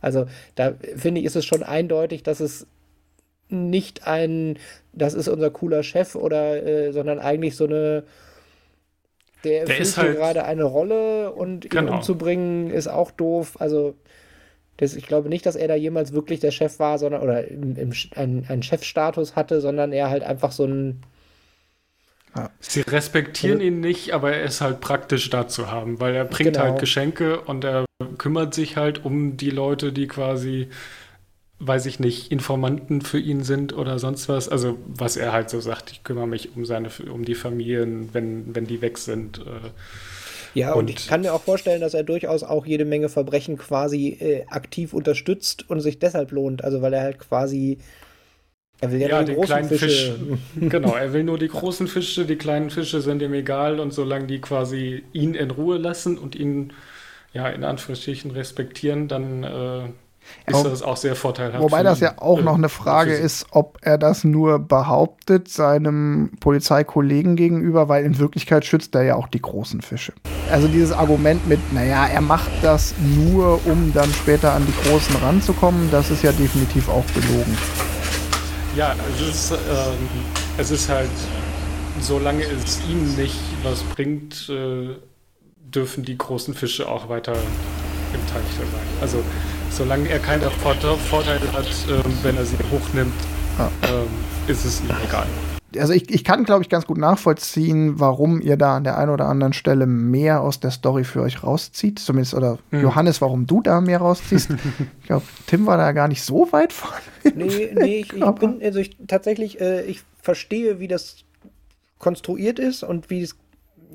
Also 0.00 0.26
da 0.56 0.74
finde 0.96 1.20
ich, 1.20 1.26
ist 1.26 1.36
es 1.36 1.44
schon 1.44 1.62
eindeutig, 1.62 2.24
dass 2.24 2.40
es 2.40 2.66
nicht 3.48 4.06
ein, 4.06 4.58
das 4.92 5.14
ist 5.14 5.28
unser 5.28 5.50
cooler 5.50 5.82
Chef 5.82 6.16
oder, 6.16 6.66
äh, 6.66 6.92
sondern 6.92 7.20
eigentlich 7.20 7.54
so 7.54 7.66
eine 7.66 8.02
der, 9.44 9.64
der 9.64 9.78
ist 9.78 9.96
halt, 9.96 10.16
gerade 10.16 10.44
eine 10.44 10.64
Rolle 10.64 11.32
und 11.32 11.64
ihn 11.64 11.70
genau. 11.70 11.96
umzubringen 11.96 12.70
ist 12.70 12.88
auch 12.88 13.10
doof. 13.10 13.56
Also, 13.58 13.94
das, 14.76 14.94
ich 14.94 15.06
glaube 15.06 15.28
nicht, 15.28 15.46
dass 15.46 15.56
er 15.56 15.68
da 15.68 15.74
jemals 15.74 16.12
wirklich 16.12 16.40
der 16.40 16.50
Chef 16.50 16.78
war, 16.78 16.98
sondern 16.98 17.22
oder 17.22 17.46
im, 17.46 17.76
im, 17.76 17.92
ein, 18.16 18.44
einen 18.48 18.62
Chefstatus 18.62 19.36
hatte, 19.36 19.60
sondern 19.60 19.92
er 19.92 20.10
halt 20.10 20.22
einfach 20.22 20.52
so 20.52 20.64
ein. 20.64 21.02
Sie 22.60 22.80
respektieren 22.80 23.58
also, 23.58 23.66
ihn 23.66 23.80
nicht, 23.80 24.12
aber 24.12 24.32
er 24.32 24.44
ist 24.44 24.62
halt 24.62 24.80
praktisch 24.80 25.28
da 25.28 25.48
zu 25.48 25.70
haben, 25.70 26.00
weil 26.00 26.14
er 26.14 26.24
bringt 26.24 26.54
genau. 26.54 26.64
halt 26.64 26.80
Geschenke 26.80 27.40
und 27.40 27.62
er 27.62 27.84
kümmert 28.16 28.54
sich 28.54 28.78
halt 28.78 29.04
um 29.04 29.36
die 29.36 29.50
Leute, 29.50 29.92
die 29.92 30.06
quasi 30.06 30.68
weiß 31.64 31.86
ich 31.86 32.00
nicht, 32.00 32.32
Informanten 32.32 33.02
für 33.02 33.18
ihn 33.18 33.42
sind 33.42 33.72
oder 33.72 33.98
sonst 33.98 34.28
was. 34.28 34.48
Also 34.48 34.78
was 34.86 35.16
er 35.16 35.32
halt 35.32 35.48
so 35.48 35.60
sagt, 35.60 35.92
ich 35.92 36.02
kümmere 36.02 36.26
mich 36.26 36.56
um 36.56 36.64
seine, 36.64 36.88
um 37.12 37.24
die 37.24 37.36
Familien, 37.36 38.08
wenn, 38.12 38.54
wenn 38.54 38.66
die 38.66 38.82
weg 38.82 38.98
sind. 38.98 39.38
Äh, 39.38 39.70
ja, 40.54 40.72
und, 40.72 40.80
und, 40.80 40.90
ich 40.90 41.06
kann 41.06 41.22
mir 41.22 41.32
auch 41.32 41.42
vorstellen, 41.42 41.80
dass 41.80 41.94
er 41.94 42.02
durchaus 42.02 42.42
auch 42.42 42.66
jede 42.66 42.84
Menge 42.84 43.08
Verbrechen 43.08 43.56
quasi 43.56 44.18
äh, 44.20 44.44
aktiv 44.48 44.92
unterstützt 44.92 45.70
und 45.70 45.80
sich 45.80 45.98
deshalb 45.98 46.32
lohnt. 46.32 46.64
Also 46.64 46.82
weil 46.82 46.92
er 46.92 47.02
halt 47.02 47.18
quasi 47.20 47.78
er 48.80 48.90
will 48.90 49.00
ja, 49.00 49.08
ja 49.08 49.16
nur 49.18 49.24
die 49.24 49.34
großen 49.34 49.64
Fische. 49.68 49.78
Fisch, 49.78 50.12
genau, 50.68 50.96
er 50.96 51.12
will 51.12 51.22
nur 51.22 51.38
die 51.38 51.48
großen 51.48 51.86
Fische, 51.86 52.24
die 52.24 52.36
kleinen 52.36 52.70
Fische 52.70 53.00
sind 53.00 53.22
ihm 53.22 53.32
egal 53.34 53.78
und 53.78 53.92
solange 53.92 54.26
die 54.26 54.40
quasi 54.40 55.04
ihn 55.12 55.34
in 55.34 55.52
Ruhe 55.52 55.78
lassen 55.78 56.18
und 56.18 56.34
ihn 56.34 56.72
ja 57.32 57.48
in 57.48 57.62
Anführungsstrichen 57.62 58.32
respektieren, 58.32 59.06
dann 59.06 59.44
äh, 59.44 59.88
ist 60.46 60.64
das 60.64 60.82
auch 60.82 60.96
sehr 60.96 61.14
vorteilhaft. 61.14 61.62
Wobei 61.62 61.82
das 61.82 62.00
ja 62.00 62.14
auch 62.16 62.40
noch 62.40 62.54
eine 62.54 62.68
Frage 62.68 63.14
ist, 63.14 63.46
ob 63.50 63.78
er 63.82 63.98
das 63.98 64.24
nur 64.24 64.58
behauptet 64.58 65.48
seinem 65.48 66.32
Polizeikollegen 66.40 67.36
gegenüber, 67.36 67.88
weil 67.88 68.04
in 68.04 68.18
Wirklichkeit 68.18 68.64
schützt 68.64 68.94
er 68.94 69.02
ja 69.02 69.14
auch 69.16 69.28
die 69.28 69.40
großen 69.40 69.82
Fische. 69.82 70.12
Also 70.50 70.68
dieses 70.68 70.92
Argument 70.92 71.46
mit, 71.46 71.72
naja, 71.72 72.06
er 72.06 72.20
macht 72.20 72.50
das 72.62 72.94
nur, 72.98 73.60
um 73.66 73.92
dann 73.94 74.12
später 74.12 74.52
an 74.52 74.66
die 74.66 74.88
großen 74.88 75.16
ranzukommen, 75.16 75.90
das 75.90 76.10
ist 76.10 76.22
ja 76.22 76.32
definitiv 76.32 76.88
auch 76.88 77.04
gelogen. 77.14 77.56
Ja, 78.76 78.94
es 79.14 79.20
ist, 79.28 79.52
ähm, 79.52 80.08
es 80.58 80.70
ist 80.70 80.88
halt, 80.88 81.10
solange 82.00 82.42
es 82.42 82.80
ihm 82.88 83.14
nicht 83.16 83.38
was 83.62 83.82
bringt, 83.82 84.48
äh, 84.48 84.96
dürfen 85.56 86.04
die 86.04 86.18
großen 86.18 86.54
Fische 86.54 86.88
auch 86.88 87.08
weiter 87.08 87.32
im 87.32 88.26
Teich 88.26 88.44
sein. 88.56 88.66
Also 89.00 89.22
solange 89.72 90.08
er 90.08 90.18
keinen 90.18 90.42
Vorteil 90.50 91.40
hat, 91.52 91.66
ähm, 91.88 92.12
wenn 92.22 92.36
er 92.36 92.44
sie 92.44 92.56
hochnimmt, 92.70 93.12
ah. 93.58 93.68
ähm, 93.82 94.06
ist 94.46 94.64
es 94.64 94.80
ihm 94.80 94.90
egal. 95.08 95.26
Also 95.78 95.94
ich, 95.94 96.10
ich 96.10 96.22
kann, 96.22 96.44
glaube 96.44 96.62
ich, 96.62 96.68
ganz 96.68 96.86
gut 96.86 96.98
nachvollziehen, 96.98 97.98
warum 97.98 98.42
ihr 98.42 98.58
da 98.58 98.76
an 98.76 98.84
der 98.84 98.98
einen 98.98 99.10
oder 99.10 99.26
anderen 99.26 99.54
Stelle 99.54 99.86
mehr 99.86 100.42
aus 100.42 100.60
der 100.60 100.70
Story 100.70 101.04
für 101.04 101.22
euch 101.22 101.42
rauszieht. 101.42 101.98
Zumindest, 101.98 102.34
oder 102.34 102.58
hm. 102.70 102.82
Johannes, 102.82 103.22
warum 103.22 103.46
du 103.46 103.62
da 103.62 103.80
mehr 103.80 103.98
rausziehst. 103.98 104.50
ich 105.00 105.06
glaube, 105.06 105.24
Tim 105.46 105.64
war 105.64 105.78
da 105.78 105.92
gar 105.92 106.08
nicht 106.08 106.22
so 106.22 106.52
weit 106.52 106.74
vorne. 106.74 107.00
Nee, 107.34 107.72
nee, 107.74 108.00
ich, 108.00 108.12
ich 108.12 108.30
bin, 108.32 108.60
also 108.62 108.78
ich 108.80 108.98
tatsächlich, 109.06 109.60
äh, 109.62 109.82
ich 109.84 110.02
verstehe, 110.20 110.78
wie 110.78 110.88
das 110.88 111.24
konstruiert 111.98 112.58
ist 112.58 112.82
und 112.82 113.08
wie 113.08 113.22
es 113.22 113.36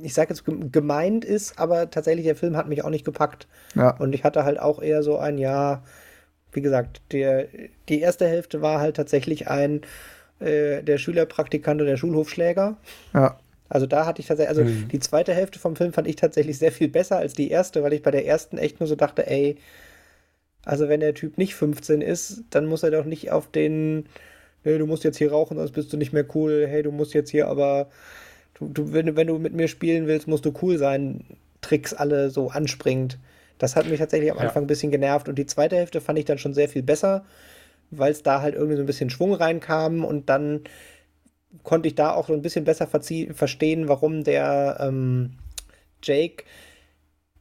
ich 0.04 0.14
sage 0.14 0.34
jetzt 0.34 0.44
gemeint 0.72 1.26
ist, 1.26 1.60
aber 1.60 1.90
tatsächlich 1.90 2.26
der 2.26 2.36
Film 2.36 2.58
hat 2.58 2.68
mich 2.68 2.84
auch 2.84 2.90
nicht 2.90 3.06
gepackt. 3.06 3.48
Ja. 3.76 3.92
Und 3.98 4.14
ich 4.14 4.24
hatte 4.24 4.44
halt 4.44 4.60
auch 4.60 4.82
eher 4.82 5.04
so 5.04 5.18
ein 5.18 5.38
Jahr, 5.38 5.84
wie 6.52 6.62
gesagt, 6.62 7.02
der, 7.12 7.48
die 7.90 8.00
erste 8.00 8.28
Hälfte 8.28 8.62
war 8.62 8.80
halt 8.80 8.96
tatsächlich 8.96 9.48
ein 9.48 9.82
äh, 10.40 10.84
der 10.84 10.98
Schülerpraktikant 10.98 11.82
und 11.82 11.88
der 11.88 11.98
Schulhofschläger. 11.98 12.78
Ja. 13.14 13.40
Also 13.70 13.86
da 13.86 14.06
hatte 14.06 14.22
ich 14.22 14.28
tatsächlich, 14.28 14.58
also 14.58 14.64
mhm. 14.64 14.88
die 14.88 15.00
zweite 15.00 15.34
Hälfte 15.34 15.60
vom 15.60 15.76
Film 15.76 15.94
fand 15.94 16.08
ich 16.08 16.16
tatsächlich 16.16 16.58
sehr 16.58 16.72
viel 16.72 16.88
besser 16.88 17.18
als 17.18 17.34
die 17.34 17.50
erste, 17.50 17.84
weil 17.84 17.94
ich 17.94 18.02
bei 18.02 18.12
der 18.12 18.26
ersten 18.26 18.58
echt 18.58 18.80
nur 18.80 18.88
so 18.88 18.96
dachte, 18.96 19.28
ey, 19.28 19.58
also 20.64 20.90
wenn 20.90 21.00
der 21.00 21.14
Typ 21.14 21.38
nicht 21.38 21.56
15 21.56 22.02
ist, 22.02 22.44
dann 22.50 22.66
muss 22.66 22.84
er 22.84 22.92
doch 22.92 23.06
nicht 23.06 23.32
auf 23.32 23.50
den, 23.50 24.08
hey, 24.64 24.78
du 24.78 24.86
musst 24.86 25.04
jetzt 25.04 25.18
hier 25.18 25.32
rauchen, 25.32 25.58
sonst 25.58 25.72
bist 25.72 25.92
du 25.92 25.98
nicht 25.98 26.14
mehr 26.14 26.26
cool, 26.36 26.66
hey, 26.68 26.84
du 26.84 26.92
musst 26.92 27.14
jetzt 27.14 27.30
hier 27.30 27.48
aber 27.48 27.90
du, 28.60 28.68
du, 28.68 28.94
wenn, 28.94 29.16
wenn 29.16 29.28
du 29.28 29.38
mit 29.38 29.54
mir 29.54 29.68
spielen 29.68 30.08
willst, 30.08 30.28
musst 30.28 30.46
du 30.46 30.54
cool 30.62 30.78
sein, 30.78 31.24
Tricks 31.62 31.94
alle 31.94 32.30
so 32.30 32.50
anspringend. 32.50 33.18
Das 33.58 33.76
hat 33.76 33.88
mich 33.88 34.00
tatsächlich 34.00 34.32
am 34.32 34.38
Anfang 34.38 34.62
ja. 34.62 34.66
ein 34.66 34.68
bisschen 34.68 34.92
genervt. 34.92 35.28
Und 35.28 35.36
die 35.36 35.46
zweite 35.46 35.76
Hälfte 35.76 36.02
fand 36.02 36.20
ich 36.20 36.26
dann 36.26 36.38
schon 36.38 36.54
sehr 36.54 36.70
viel 36.70 36.84
besser, 36.84 37.26
weil 37.90 38.12
es 38.12 38.24
da 38.24 38.42
halt 38.42 38.56
irgendwie 38.56 38.76
so 38.76 38.84
ein 38.84 38.88
bisschen 38.88 39.10
Schwung 39.10 39.34
reinkam 39.34 40.06
und 40.06 40.30
dann 40.30 40.62
konnte 41.64 41.88
ich 41.88 41.96
da 41.96 42.14
auch 42.14 42.28
so 42.28 42.34
ein 42.34 42.42
bisschen 42.42 42.66
besser 42.66 42.88
verstehen, 42.88 43.88
warum 43.88 44.24
der 44.24 44.78
ähm, 44.80 45.34
Jake, 46.04 46.44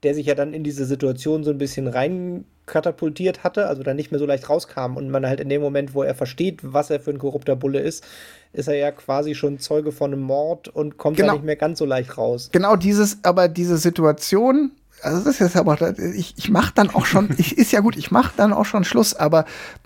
der 0.03 0.15
sich 0.15 0.27
ja 0.27 0.35
dann 0.35 0.55
in 0.55 0.65
diese 0.65 0.87
Situation 0.87 1.45
so 1.45 1.51
ein 1.51 1.59
bisschen 1.59 1.89
rein 1.89 2.45
katapultiert 2.67 3.45
hatte, 3.45 3.69
also 3.69 3.83
dann 3.83 3.97
nicht 3.97 4.11
mehr 4.11 4.19
so 4.19 4.27
leicht 4.27 4.49
rauskam 4.49 4.97
und 4.97 5.09
man 5.09 5.25
halt 5.25 5.41
in 5.41 5.49
dem 5.49 5.63
Moment, 5.63 5.95
wo 5.95 6.03
er 6.03 6.15
versteht, 6.15 6.61
was 6.63 6.91
er 6.91 7.01
für 7.01 7.11
ein 7.11 7.19
korrupter 7.19 7.57
Bulle 7.57 7.81
ist, 7.81 8.05
ist 8.53 8.69
er 8.69 8.77
ja 8.77 8.91
quasi 8.91 9.35
schon 9.35 9.59
Zeuge 9.59 9.93
von 9.93 10.13
einem 10.13 10.23
Mord 10.23 10.69
und 10.69 10.99
kommt 10.99 11.17
genau. 11.17 11.29
da 11.29 11.35
nicht 11.35 11.45
mehr 11.45 11.57
ganz 11.57 11.79
so 11.79 11.85
leicht 11.85 12.19
raus. 12.19 12.51
Genau 12.53 12.77
dieses, 12.77 13.19
aber 13.23 13.49
diese 13.49 13.79
Situation, 13.79 14.73
also 15.03 15.19
das 15.19 15.35
ist 15.35 15.41
jetzt 15.41 15.57
aber, 15.57 15.97
ich, 15.99 16.35
ich 16.37 16.51
mach 16.51 16.71
dann 16.73 16.91
auch 16.91 17.07
schon, 17.07 17.31
ich, 17.39 17.57
ist 17.57 17.73
ja 17.73 17.81
gut, 17.81 17.97
ich 17.97 18.11
mach 18.11 18.33
dann 18.33 18.53
auch 18.53 18.65
schon 18.65 18.85
Schluss, 18.85 19.15
aber 19.15 19.45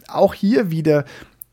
auch 0.08 0.34
hier 0.34 0.70
wieder 0.70 1.04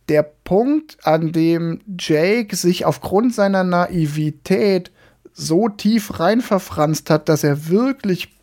der 0.09 0.23
Punkt, 0.23 0.97
an 1.03 1.33
dem 1.33 1.81
Jake 1.99 2.55
sich 2.55 2.85
aufgrund 2.85 3.35
seiner 3.35 3.65
Naivität 3.65 4.91
so 5.33 5.67
tief 5.67 6.19
rein 6.19 6.41
verfranst 6.41 7.09
hat, 7.09 7.27
dass 7.27 7.43
er 7.43 7.67
wirklich 7.67 8.36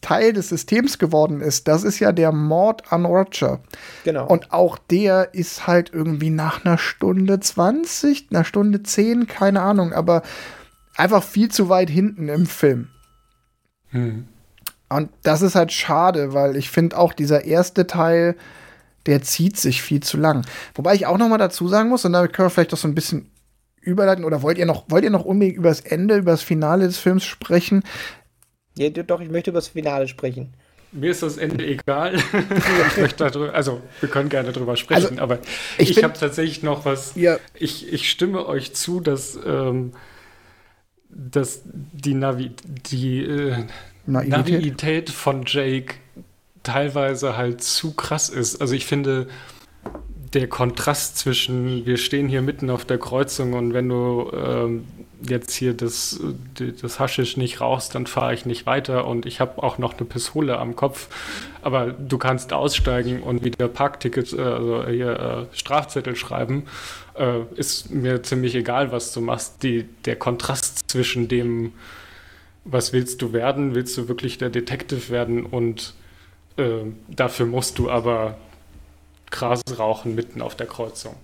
Teil 0.00 0.32
des 0.32 0.48
Systems 0.48 0.98
geworden 0.98 1.40
ist, 1.40 1.68
das 1.68 1.84
ist 1.84 1.98
ja 1.98 2.12
der 2.12 2.32
Mord 2.32 2.92
an 2.92 3.04
Roger. 3.04 3.60
Genau. 4.04 4.26
Und 4.26 4.52
auch 4.52 4.78
der 4.78 5.34
ist 5.34 5.66
halt 5.66 5.92
irgendwie 5.92 6.30
nach 6.30 6.64
einer 6.64 6.78
Stunde 6.78 7.40
20, 7.40 8.28
einer 8.30 8.44
Stunde 8.44 8.82
10, 8.82 9.26
keine 9.26 9.60
Ahnung, 9.60 9.92
aber 9.92 10.22
einfach 10.96 11.22
viel 11.22 11.50
zu 11.50 11.68
weit 11.68 11.90
hinten 11.90 12.28
im 12.28 12.46
Film. 12.46 12.88
Hm. 13.88 14.26
Und 14.88 15.10
das 15.22 15.42
ist 15.42 15.54
halt 15.54 15.72
schade, 15.72 16.34
weil 16.34 16.56
ich 16.56 16.70
finde 16.70 16.98
auch 16.98 17.12
dieser 17.12 17.44
erste 17.44 17.86
Teil, 17.86 18.36
der 19.06 19.22
zieht 19.22 19.56
sich 19.56 19.82
viel 19.82 20.02
zu 20.02 20.16
lang. 20.16 20.44
Wobei 20.74 20.94
ich 20.94 21.06
auch 21.06 21.18
noch 21.18 21.28
mal 21.28 21.38
dazu 21.38 21.68
sagen 21.68 21.88
muss, 21.88 22.04
und 22.04 22.12
damit 22.12 22.32
können 22.32 22.46
wir 22.46 22.50
vielleicht 22.50 22.74
auch 22.74 22.78
so 22.78 22.88
ein 22.88 22.94
bisschen 22.94 23.30
überleiten, 23.80 24.24
oder 24.24 24.42
wollt 24.42 24.58
ihr 24.58 24.66
noch, 24.66 24.84
wollt 24.88 25.04
ihr 25.04 25.10
noch 25.10 25.24
unbedingt 25.24 25.56
über 25.56 25.68
das 25.68 25.80
Ende, 25.80 26.16
über 26.16 26.32
das 26.32 26.42
Finale 26.42 26.86
des 26.86 26.98
Films 26.98 27.24
sprechen? 27.24 27.82
Ja, 28.76 28.88
doch, 28.90 29.20
ich 29.20 29.30
möchte 29.30 29.50
über 29.50 29.58
das 29.58 29.68
Finale 29.68 30.08
sprechen. 30.08 30.52
Mir 30.92 31.12
ist 31.12 31.22
das 31.22 31.36
Ende 31.36 31.64
egal. 31.64 32.18
darüber, 33.16 33.54
also 33.54 33.80
wir 34.00 34.08
können 34.08 34.28
gerne 34.28 34.52
darüber 34.52 34.76
sprechen, 34.76 35.06
also, 35.10 35.22
aber 35.22 35.38
ich, 35.78 35.90
ich 35.90 36.02
habe 36.02 36.18
tatsächlich 36.18 36.62
noch 36.62 36.84
was. 36.84 37.14
Ja. 37.14 37.38
Ich, 37.54 37.92
ich 37.92 38.10
stimme 38.10 38.46
euch 38.46 38.74
zu, 38.74 38.98
dass, 38.98 39.38
ähm, 39.46 39.92
dass 41.08 41.62
die, 41.64 42.14
Navi 42.14 42.50
die 42.90 43.22
äh, 43.22 43.64
Naivität? 44.06 44.52
Naivität 44.52 45.10
von 45.10 45.44
Jake 45.46 45.94
teilweise 46.64 47.36
halt 47.36 47.62
zu 47.62 47.92
krass 47.92 48.28
ist. 48.28 48.60
Also 48.60 48.74
ich 48.74 48.86
finde, 48.86 49.28
der 50.32 50.48
Kontrast 50.48 51.18
zwischen, 51.18 51.86
wir 51.86 51.96
stehen 51.96 52.28
hier 52.28 52.42
mitten 52.42 52.70
auf 52.70 52.84
der 52.84 52.98
Kreuzung 52.98 53.54
und 53.54 53.74
wenn 53.74 53.88
du 53.88 54.30
ähm, 54.32 54.84
jetzt 55.22 55.52
hier 55.52 55.74
das, 55.74 56.20
das 56.80 56.98
Haschisch 56.98 57.36
nicht 57.36 57.60
rauchst, 57.60 57.94
dann 57.94 58.06
fahre 58.06 58.32
ich 58.32 58.46
nicht 58.46 58.64
weiter 58.66 59.06
und 59.06 59.26
ich 59.26 59.40
habe 59.40 59.62
auch 59.62 59.78
noch 59.78 59.96
eine 59.96 60.06
Pistole 60.06 60.58
am 60.58 60.76
Kopf. 60.76 61.08
Aber 61.62 61.90
du 61.90 62.16
kannst 62.16 62.52
aussteigen 62.52 63.22
und 63.22 63.44
wieder 63.44 63.68
Parktickets, 63.68 64.32
äh, 64.32 64.40
also 64.40 64.86
hier 64.86 65.48
äh, 65.52 65.56
Strafzettel 65.56 66.16
schreiben. 66.16 66.64
Äh, 67.14 67.40
ist 67.56 67.90
mir 67.90 68.22
ziemlich 68.22 68.54
egal, 68.54 68.92
was 68.92 69.12
du 69.12 69.20
machst. 69.20 69.62
Die, 69.62 69.84
der 70.04 70.16
Kontrast 70.16 70.90
zwischen 70.90 71.28
dem, 71.28 71.72
was 72.64 72.92
willst 72.92 73.20
du 73.20 73.32
werden? 73.32 73.74
Willst 73.74 73.96
du 73.98 74.08
wirklich 74.08 74.38
der 74.38 74.50
Detective 74.50 75.10
werden? 75.10 75.44
Und 75.44 75.94
äh, 76.56 76.84
dafür 77.08 77.46
musst 77.46 77.78
du 77.78 77.90
aber 77.90 78.38
Gras 79.30 79.62
rauchen 79.78 80.14
mitten 80.14 80.42
auf 80.42 80.56
der 80.56 80.66
Kreuzung. 80.66 81.14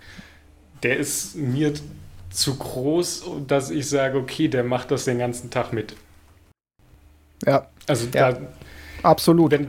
Der 0.82 0.96
ist 0.96 1.36
mir 1.36 1.72
zu 2.30 2.56
groß, 2.56 3.24
dass 3.46 3.70
ich 3.70 3.88
sage, 3.88 4.18
okay, 4.18 4.48
der 4.48 4.64
macht 4.64 4.90
das 4.90 5.04
den 5.04 5.18
ganzen 5.18 5.50
Tag 5.50 5.72
mit. 5.72 5.96
Ja. 7.44 7.68
Also 7.86 8.06
ja. 8.12 8.32
da. 8.32 8.40
Absolut. 9.02 9.52
Wenn 9.52 9.68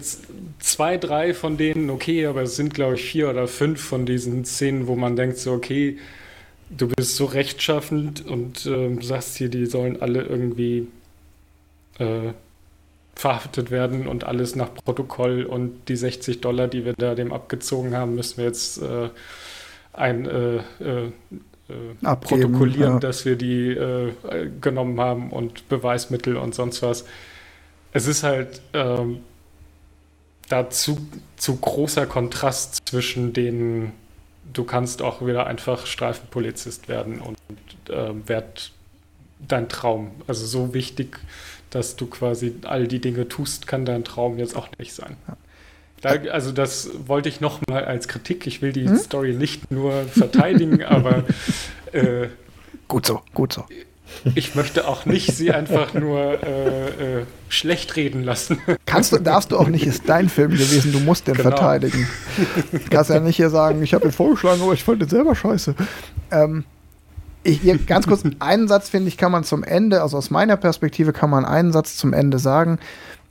zwei, 0.60 0.98
drei 0.98 1.34
von 1.34 1.58
denen, 1.58 1.90
okay, 1.90 2.26
aber 2.26 2.44
es 2.44 2.56
sind, 2.56 2.74
glaube 2.74 2.96
ich, 2.96 3.04
vier 3.04 3.30
oder 3.30 3.48
fünf 3.48 3.82
von 3.82 4.06
diesen 4.06 4.46
Szenen, 4.46 4.88
wo 4.88 4.96
man 4.96 5.16
denkt, 5.16 5.38
so, 5.38 5.54
okay, 5.54 5.98
du 6.70 6.88
bist 6.88 7.16
so 7.16 7.26
rechtschaffend 7.26 8.26
und 8.26 8.66
äh, 8.66 8.98
sagst 9.02 9.38
hier, 9.38 9.50
die 9.50 9.66
sollen 9.66 10.02
alle 10.02 10.24
irgendwie 10.24 10.88
äh, 12.00 12.34
verhaftet 13.18 13.72
werden 13.72 14.08
und 14.08 14.26
alles 14.26 14.56
nach 14.56 14.74
Protokoll 14.74 15.44
und 15.44 15.90
die 15.90 15.96
60 15.96 16.40
Dollar, 16.40 16.68
die 16.68 16.86
wir 16.86 16.94
da 16.94 17.16
dem 17.16 17.34
abgezogen 17.34 17.96
haben, 17.96 18.16
müssen 18.16 18.38
wir 18.38 18.46
jetzt 18.46 18.82
äh, 18.82 19.10
ein 19.94 20.26
äh, 20.28 20.58
äh, 20.58 21.06
äh 21.68 22.16
protokollieren, 22.22 22.94
ja. 22.94 23.00
dass 23.00 23.26
wir 23.26 23.36
die 23.36 23.72
äh, 23.72 24.14
genommen 24.62 25.00
haben 25.00 25.32
und 25.32 25.68
Beweismittel 25.68 26.38
und 26.38 26.54
sonst 26.54 26.84
was. 26.84 27.06
Es 27.92 28.06
ist 28.06 28.22
halt 28.22 28.62
ähm, 28.74 29.22
da 30.48 30.70
zu, 30.70 30.98
zu 31.38 31.58
großer 31.58 32.06
Kontrast 32.06 32.88
zwischen 32.88 33.34
den, 33.34 33.94
du 34.54 34.64
kannst 34.64 35.02
auch 35.02 35.26
wieder 35.26 35.48
einfach 35.48 35.88
Streifenpolizist 35.88 36.88
werden 36.88 37.20
und 37.20 37.38
äh, 37.90 38.14
werd 38.28 38.72
dein 39.48 39.70
Traum. 39.70 40.12
Also 40.28 40.46
so 40.46 40.74
wichtig 40.76 41.20
dass 41.70 41.96
du 41.96 42.08
quasi 42.08 42.56
all 42.64 42.88
die 42.88 43.00
Dinge 43.00 43.28
tust, 43.28 43.68
kann 43.68 43.86
dein 43.86 44.04
Traum 44.04 44.38
jetzt 44.38 44.56
auch 44.56 44.68
nicht 44.78 44.94
sein. 44.94 45.18
Da, 46.02 46.12
also 46.32 46.52
das 46.52 46.90
wollte 47.08 47.28
ich 47.28 47.42
nochmal 47.42 47.86
als 47.86 48.08
Kritik. 48.08 48.46
Ich 48.46 48.62
will 48.62 48.72
die 48.72 48.88
hm? 48.88 48.98
Story 48.98 49.34
nicht 49.34 49.72
nur 49.72 50.04
verteidigen, 50.04 50.84
aber 50.86 51.24
äh, 51.92 52.28
gut 52.88 53.06
so, 53.06 53.22
gut 53.34 53.54
so. 53.54 53.66
Ich 54.36 54.56
möchte 54.56 54.88
auch 54.88 55.06
nicht 55.06 55.36
sie 55.36 55.52
einfach 55.52 55.94
nur 55.94 56.42
äh, 56.42 57.20
äh, 57.20 57.26
schlecht 57.50 57.96
reden 57.96 58.24
lassen. 58.24 58.60
Kannst 58.86 59.12
du, 59.12 59.18
darfst 59.18 59.52
du 59.52 59.58
auch 59.58 59.68
nicht, 59.68 59.86
ist 59.86 60.08
dein 60.08 60.30
Film 60.30 60.52
gewesen, 60.52 60.94
du 60.94 61.00
musst 61.00 61.28
den 61.28 61.36
genau. 61.36 61.50
verteidigen. 61.50 62.08
Du 62.72 62.80
kannst 62.90 63.10
ja 63.10 63.20
nicht 63.20 63.36
hier 63.36 63.50
sagen, 63.50 63.84
ich 63.84 63.94
habe 63.94 64.06
ihn 64.06 64.12
vorgeschlagen, 64.12 64.62
aber 64.62 64.74
ich 64.74 64.84
fand 64.84 65.02
den 65.02 65.10
selber 65.10 65.36
scheiße. 65.36 65.76
Ähm, 66.32 66.64
ich, 67.48 67.62
hier, 67.62 67.78
ganz 67.78 68.08
kurz, 68.08 68.24
einen 68.40 68.68
Satz 68.68 68.90
finde 68.90 69.08
ich, 69.08 69.18
kann 69.18 69.32
man 69.32 69.44
zum 69.44 69.64
Ende, 69.64 70.02
also 70.02 70.18
aus 70.18 70.30
meiner 70.30 70.58
Perspektive 70.58 71.14
kann 71.14 71.30
man 71.30 71.46
einen 71.46 71.72
Satz 71.72 71.96
zum 71.96 72.12
Ende 72.12 72.40
sagen. 72.40 72.78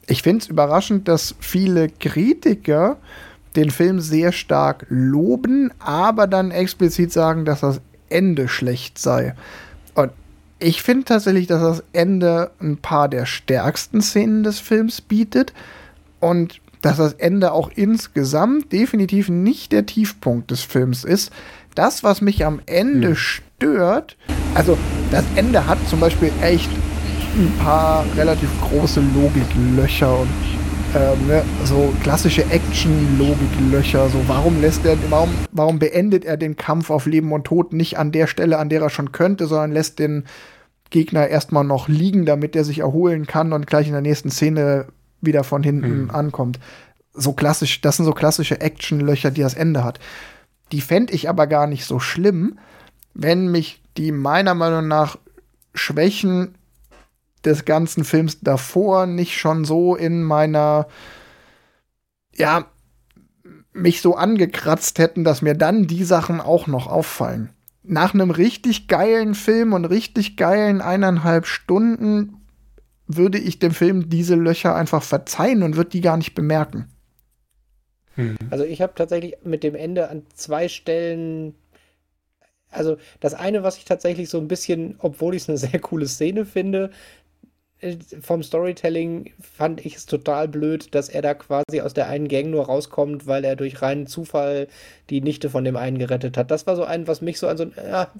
Ich 0.07 0.23
finde 0.23 0.43
es 0.43 0.49
überraschend, 0.49 1.07
dass 1.07 1.35
viele 1.39 1.89
Kritiker 1.91 2.97
den 3.57 3.71
Film 3.71 4.01
sehr 4.01 4.33
stark 4.33 4.87
loben, 4.89 5.71
aber 5.79 6.27
dann 6.27 6.51
explizit 6.51 7.13
sagen, 7.13 7.45
dass 7.45 7.61
das 7.61 7.81
Ende 8.09 8.49
schlecht 8.49 8.99
sei. 8.99 9.35
Und 9.95 10.13
ich 10.59 10.83
finde 10.83 11.05
tatsächlich, 11.05 11.47
dass 11.47 11.61
das 11.61 11.85
Ende 11.93 12.51
ein 12.61 12.79
paar 12.79 13.09
der 13.09 13.27
stärksten 13.27 14.01
Szenen 14.01 14.43
des 14.43 14.61
Films 14.61 15.03
bietet 15.03 15.53
und 16.21 16.61
dass 16.81 16.97
das 16.97 17.15
Ende 17.15 17.53
auch 17.53 17.71
insgesamt 17.75 18.73
definitiv 18.73 19.29
nicht 19.29 19.73
der 19.73 19.85
Tiefpunkt 19.85 20.51
des 20.51 20.63
Films 20.63 21.05
ist. 21.05 21.33
Das, 21.75 22.03
was 22.03 22.23
mich 22.23 22.47
am 22.47 22.61
Ende 22.65 23.11
hm 23.11 23.17
stört. 23.57 24.17
Also 24.55 24.77
das 25.11 25.25
Ende 25.35 25.67
hat 25.67 25.79
zum 25.89 26.01
Beispiel 26.01 26.31
echt 26.43 26.71
ein 27.37 27.53
paar 27.59 28.05
relativ 28.17 28.49
große 28.63 29.01
Logiklöcher 29.15 30.19
und 30.21 30.29
ähm, 30.95 31.27
ne, 31.27 31.43
so 31.65 31.93
klassische 32.03 32.45
Action-Logiklöcher. 32.51 34.09
So, 34.09 34.19
warum 34.27 34.61
lässt 34.61 34.85
er, 34.87 34.97
warum, 35.11 35.31
warum 35.53 35.79
beendet 35.79 36.25
er 36.25 36.37
den 36.37 36.57
Kampf 36.57 36.91
auf 36.91 37.07
Leben 37.07 37.33
und 37.33 37.45
Tod 37.45 37.73
nicht 37.73 37.99
an 37.99 38.13
der 38.13 38.27
Stelle, 38.27 38.59
an 38.59 38.69
der 38.69 38.81
er 38.81 38.91
schon 38.91 39.13
könnte, 39.13 39.47
sondern 39.47 39.73
lässt 39.73 39.99
den 39.99 40.25
Gegner 40.91 41.27
erstmal 41.27 41.65
noch 41.65 41.89
liegen, 41.89 42.25
damit 42.25 42.57
er 42.57 42.65
sich 42.65 42.79
erholen 42.79 43.27
kann 43.27 43.53
und 43.53 43.67
gleich 43.67 43.87
in 43.87 43.93
der 43.93 44.03
nächsten 44.03 44.31
Szene 44.31 44.87
wieder 45.21 45.45
von 45.45 45.63
hinten 45.63 46.05
mhm. 46.05 46.11
ankommt. 46.11 46.59
So 47.13 47.33
klassisch, 47.33 47.81
das 47.81 47.97
sind 47.97 48.05
so 48.05 48.13
klassische 48.13 48.61
Action-Löcher, 48.61 49.31
die 49.31 49.41
das 49.41 49.55
Ende 49.55 49.83
hat. 49.83 49.99
Die 50.73 50.81
fände 50.81 51.13
ich 51.13 51.29
aber 51.29 51.47
gar 51.47 51.67
nicht 51.67 51.85
so 51.85 51.99
schlimm, 51.99 52.59
wenn 53.19 53.49
mich 53.49 53.83
die 53.97 54.13
meiner 54.13 54.55
Meinung 54.55 54.89
nach 54.89 55.17
Schwächen 55.75 56.57
des 57.45 57.65
ganzen 57.65 58.05
Films 58.05 58.41
davor 58.41 59.07
nicht 59.07 59.39
schon 59.39 59.65
so 59.65 59.97
in 59.97 60.23
meiner, 60.23 60.87
ja, 62.35 62.67
mich 63.73 64.03
so 64.03 64.17
angekratzt 64.17 64.99
hätten, 64.99 65.25
dass 65.25 65.43
mir 65.43 65.55
dann 65.55 65.87
die 65.87 66.05
Sachen 66.05 66.41
auch 66.41 66.67
noch 66.67 66.87
auffallen. 66.87 67.51
Nach 67.83 68.13
einem 68.13 68.31
richtig 68.31 68.89
geilen 68.89 69.35
Film 69.35 69.73
und 69.73 69.85
richtig 69.85 70.37
geilen 70.37 70.81
eineinhalb 70.81 71.47
Stunden 71.47 72.43
würde 73.07 73.39
ich 73.39 73.59
dem 73.59 73.73
Film 73.73 74.11
diese 74.11 74.35
Löcher 74.35 74.75
einfach 74.75 75.03
verzeihen 75.03 75.63
und 75.63 75.77
würde 75.77 75.91
die 75.91 76.01
gar 76.01 76.17
nicht 76.17 76.35
bemerken. 76.35 76.89
Hm. 78.17 78.37
Also 78.51 78.65
ich 78.65 78.83
habe 78.83 78.95
tatsächlich 78.95 79.37
mit 79.45 79.63
dem 79.63 79.75
Ende 79.75 80.11
an 80.11 80.25
zwei 80.35 80.69
Stellen 80.69 81.55
also 82.71 82.97
das 83.21 83.35
eine, 83.35 83.63
was 83.63 83.79
ich 83.79 83.85
tatsächlich 83.85 84.29
so 84.29 84.39
ein 84.39 84.49
bisschen, 84.49 84.97
obwohl 84.99 85.35
ich 85.35 85.43
es 85.43 85.49
eine 85.49 85.59
sehr 85.71 85.81
coole 85.81 86.07
Szene 86.07 86.45
finde, 86.45 86.91
äh, 87.81 87.97
vom 88.21 88.43
Storytelling 88.43 89.33
fand 89.41 89.85
ich 89.85 89.97
es 89.97 90.07
total 90.07 90.49
blöd, 90.49 90.95
dass 90.95 91.09
er 91.09 91.23
da 91.23 91.35
quasi 91.35 91.81
aus 91.81 91.95
der 91.95 92.09
einen 92.09 92.29
Gang 92.29 92.51
nur 92.51 92.67
rauskommt, 92.67 93.27
weil 93.27 93.45
er 93.45 93.57
durch 93.57 93.83
reinen 93.83 94.07
Zufall 94.07 94.69
die 95.11 95.21
Nichte 95.21 95.51
von 95.51 95.65
dem 95.65 95.77
einen 95.77 95.99
gerettet 95.99 96.37
hat. 96.37 96.51
Das 96.51 96.67
war 96.67 96.77
so 96.77 96.85
ein, 96.85 97.07
was 97.07 97.21
mich 97.21 97.39
so 97.39 97.49
an 97.49 97.57
so 97.57 97.65
ein, 97.65 97.73
ja, 97.77 98.11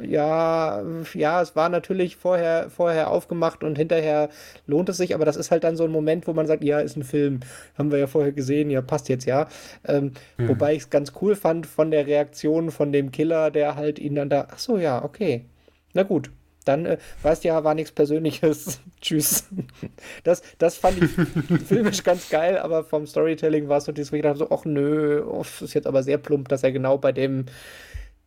ja, 0.00 0.82
ja, 1.14 1.42
es 1.42 1.56
war 1.56 1.68
natürlich 1.68 2.16
vorher, 2.16 2.70
vorher 2.70 3.10
aufgemacht 3.10 3.64
und 3.64 3.76
hinterher 3.76 4.28
lohnt 4.66 4.88
es 4.88 4.96
sich, 4.96 5.14
aber 5.14 5.24
das 5.24 5.36
ist 5.36 5.50
halt 5.50 5.64
dann 5.64 5.76
so 5.76 5.84
ein 5.84 5.90
Moment, 5.90 6.26
wo 6.26 6.32
man 6.32 6.46
sagt, 6.46 6.64
ja, 6.64 6.80
ist 6.80 6.96
ein 6.96 7.04
Film, 7.04 7.40
haben 7.76 7.90
wir 7.90 7.98
ja 7.98 8.06
vorher 8.06 8.32
gesehen, 8.32 8.70
ja, 8.70 8.80
passt 8.80 9.08
jetzt 9.08 9.24
ja. 9.24 9.48
Ähm, 9.86 10.12
mhm. 10.36 10.48
Wobei 10.48 10.74
ich 10.74 10.82
es 10.82 10.90
ganz 10.90 11.12
cool 11.20 11.36
fand 11.36 11.66
von 11.66 11.90
der 11.90 12.06
Reaktion 12.06 12.70
von 12.70 12.92
dem 12.92 13.10
Killer, 13.12 13.50
der 13.50 13.76
halt 13.76 13.98
ihn 13.98 14.14
dann 14.14 14.30
da, 14.30 14.48
ach 14.50 14.58
so, 14.58 14.78
ja, 14.78 15.04
okay, 15.04 15.44
na 15.94 16.02
gut, 16.04 16.30
dann 16.68 16.86
äh, 16.86 16.98
weißt 17.22 17.44
ja, 17.44 17.64
war 17.64 17.74
nichts 17.74 17.92
Persönliches. 17.92 18.80
Tschüss. 19.00 19.48
Das, 20.22 20.42
das 20.58 20.76
fand 20.76 21.02
ich 21.02 21.10
filmisch 21.66 22.04
ganz 22.04 22.28
geil, 22.28 22.58
aber 22.58 22.84
vom 22.84 23.06
Storytelling 23.06 23.68
war 23.68 23.78
es 23.78 23.84
so 23.84 23.92
wo 23.96 24.16
ich 24.16 24.22
dachte 24.22 24.38
so, 24.38 24.50
ach 24.50 24.64
nö, 24.64 25.24
oh, 25.26 25.40
ist 25.42 25.74
jetzt 25.74 25.86
aber 25.86 26.02
sehr 26.02 26.18
plump, 26.18 26.48
dass 26.48 26.62
er 26.62 26.72
genau 26.72 26.98
bei 26.98 27.12
dem 27.12 27.46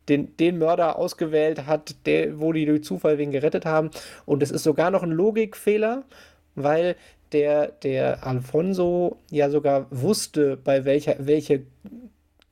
den, 0.10 0.36
den 0.38 0.58
Mörder 0.58 0.98
ausgewählt 0.98 1.66
hat, 1.66 1.96
der, 2.06 2.40
wo 2.40 2.54
die 2.54 2.66
durch 2.66 2.84
Zufall 2.84 3.18
wen 3.18 3.32
gerettet 3.32 3.66
haben. 3.66 3.92
Und 4.26 4.44
es 4.44 4.52
ist 4.52 4.64
sogar 4.64 4.92
noch 4.92 5.04
ein 5.04 5.12
Logikfehler, 5.12 6.04
weil 6.56 6.96
der, 7.32 7.68
der 7.68 8.26
Alfonso 8.26 9.18
ja 9.30 9.50
sogar 9.50 9.88
wusste, 9.90 10.58
bei 10.58 10.86
welcher, 10.86 11.16
welche 11.20 11.64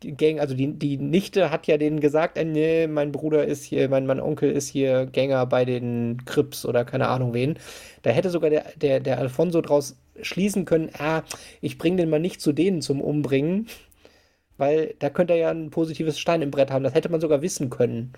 Gang, 0.02 0.40
also 0.40 0.56
die, 0.56 0.72
die 0.72 0.98
Nichte 0.98 1.52
hat 1.52 1.68
ja 1.68 1.78
denen 1.78 2.00
gesagt, 2.00 2.38
äh, 2.38 2.46
nee, 2.46 2.88
mein 2.88 3.12
Bruder 3.12 3.46
ist 3.46 3.66
hier, 3.66 3.90
mein, 3.90 4.06
mein 4.06 4.22
Onkel 4.22 4.50
ist 4.50 4.70
hier 4.70 5.06
Gänger 5.06 5.46
bei 5.46 5.66
den 5.66 6.24
Crips 6.24 6.66
oder 6.66 6.86
keine 6.86 7.10
Ahnung 7.10 7.34
wen. 7.34 7.60
Da 8.04 8.12
hätte 8.12 8.30
sogar 8.30 8.50
der, 8.50 8.64
der, 8.78 9.02
der 9.02 9.18
Alfonso 9.18 9.60
draus 9.60 9.98
schließen 10.22 10.64
können, 10.64 10.90
ah, 10.98 11.24
ich 11.60 11.78
bringe 11.78 11.98
den 11.98 12.10
mal 12.10 12.20
nicht 12.20 12.40
zu 12.40 12.54
denen 12.54 12.82
zum 12.82 13.02
Umbringen, 13.02 13.68
weil 14.60 14.96
da 15.00 15.10
könnte 15.10 15.34
er 15.34 15.40
ja 15.40 15.50
ein 15.50 15.70
positives 15.70 16.20
Stein 16.20 16.42
im 16.42 16.52
Brett 16.52 16.72
haben. 16.72 16.84
Das 16.84 16.94
hätte 16.94 17.10
man 17.10 17.22
sogar 17.22 17.42
wissen 17.42 17.70
können. 17.70 18.14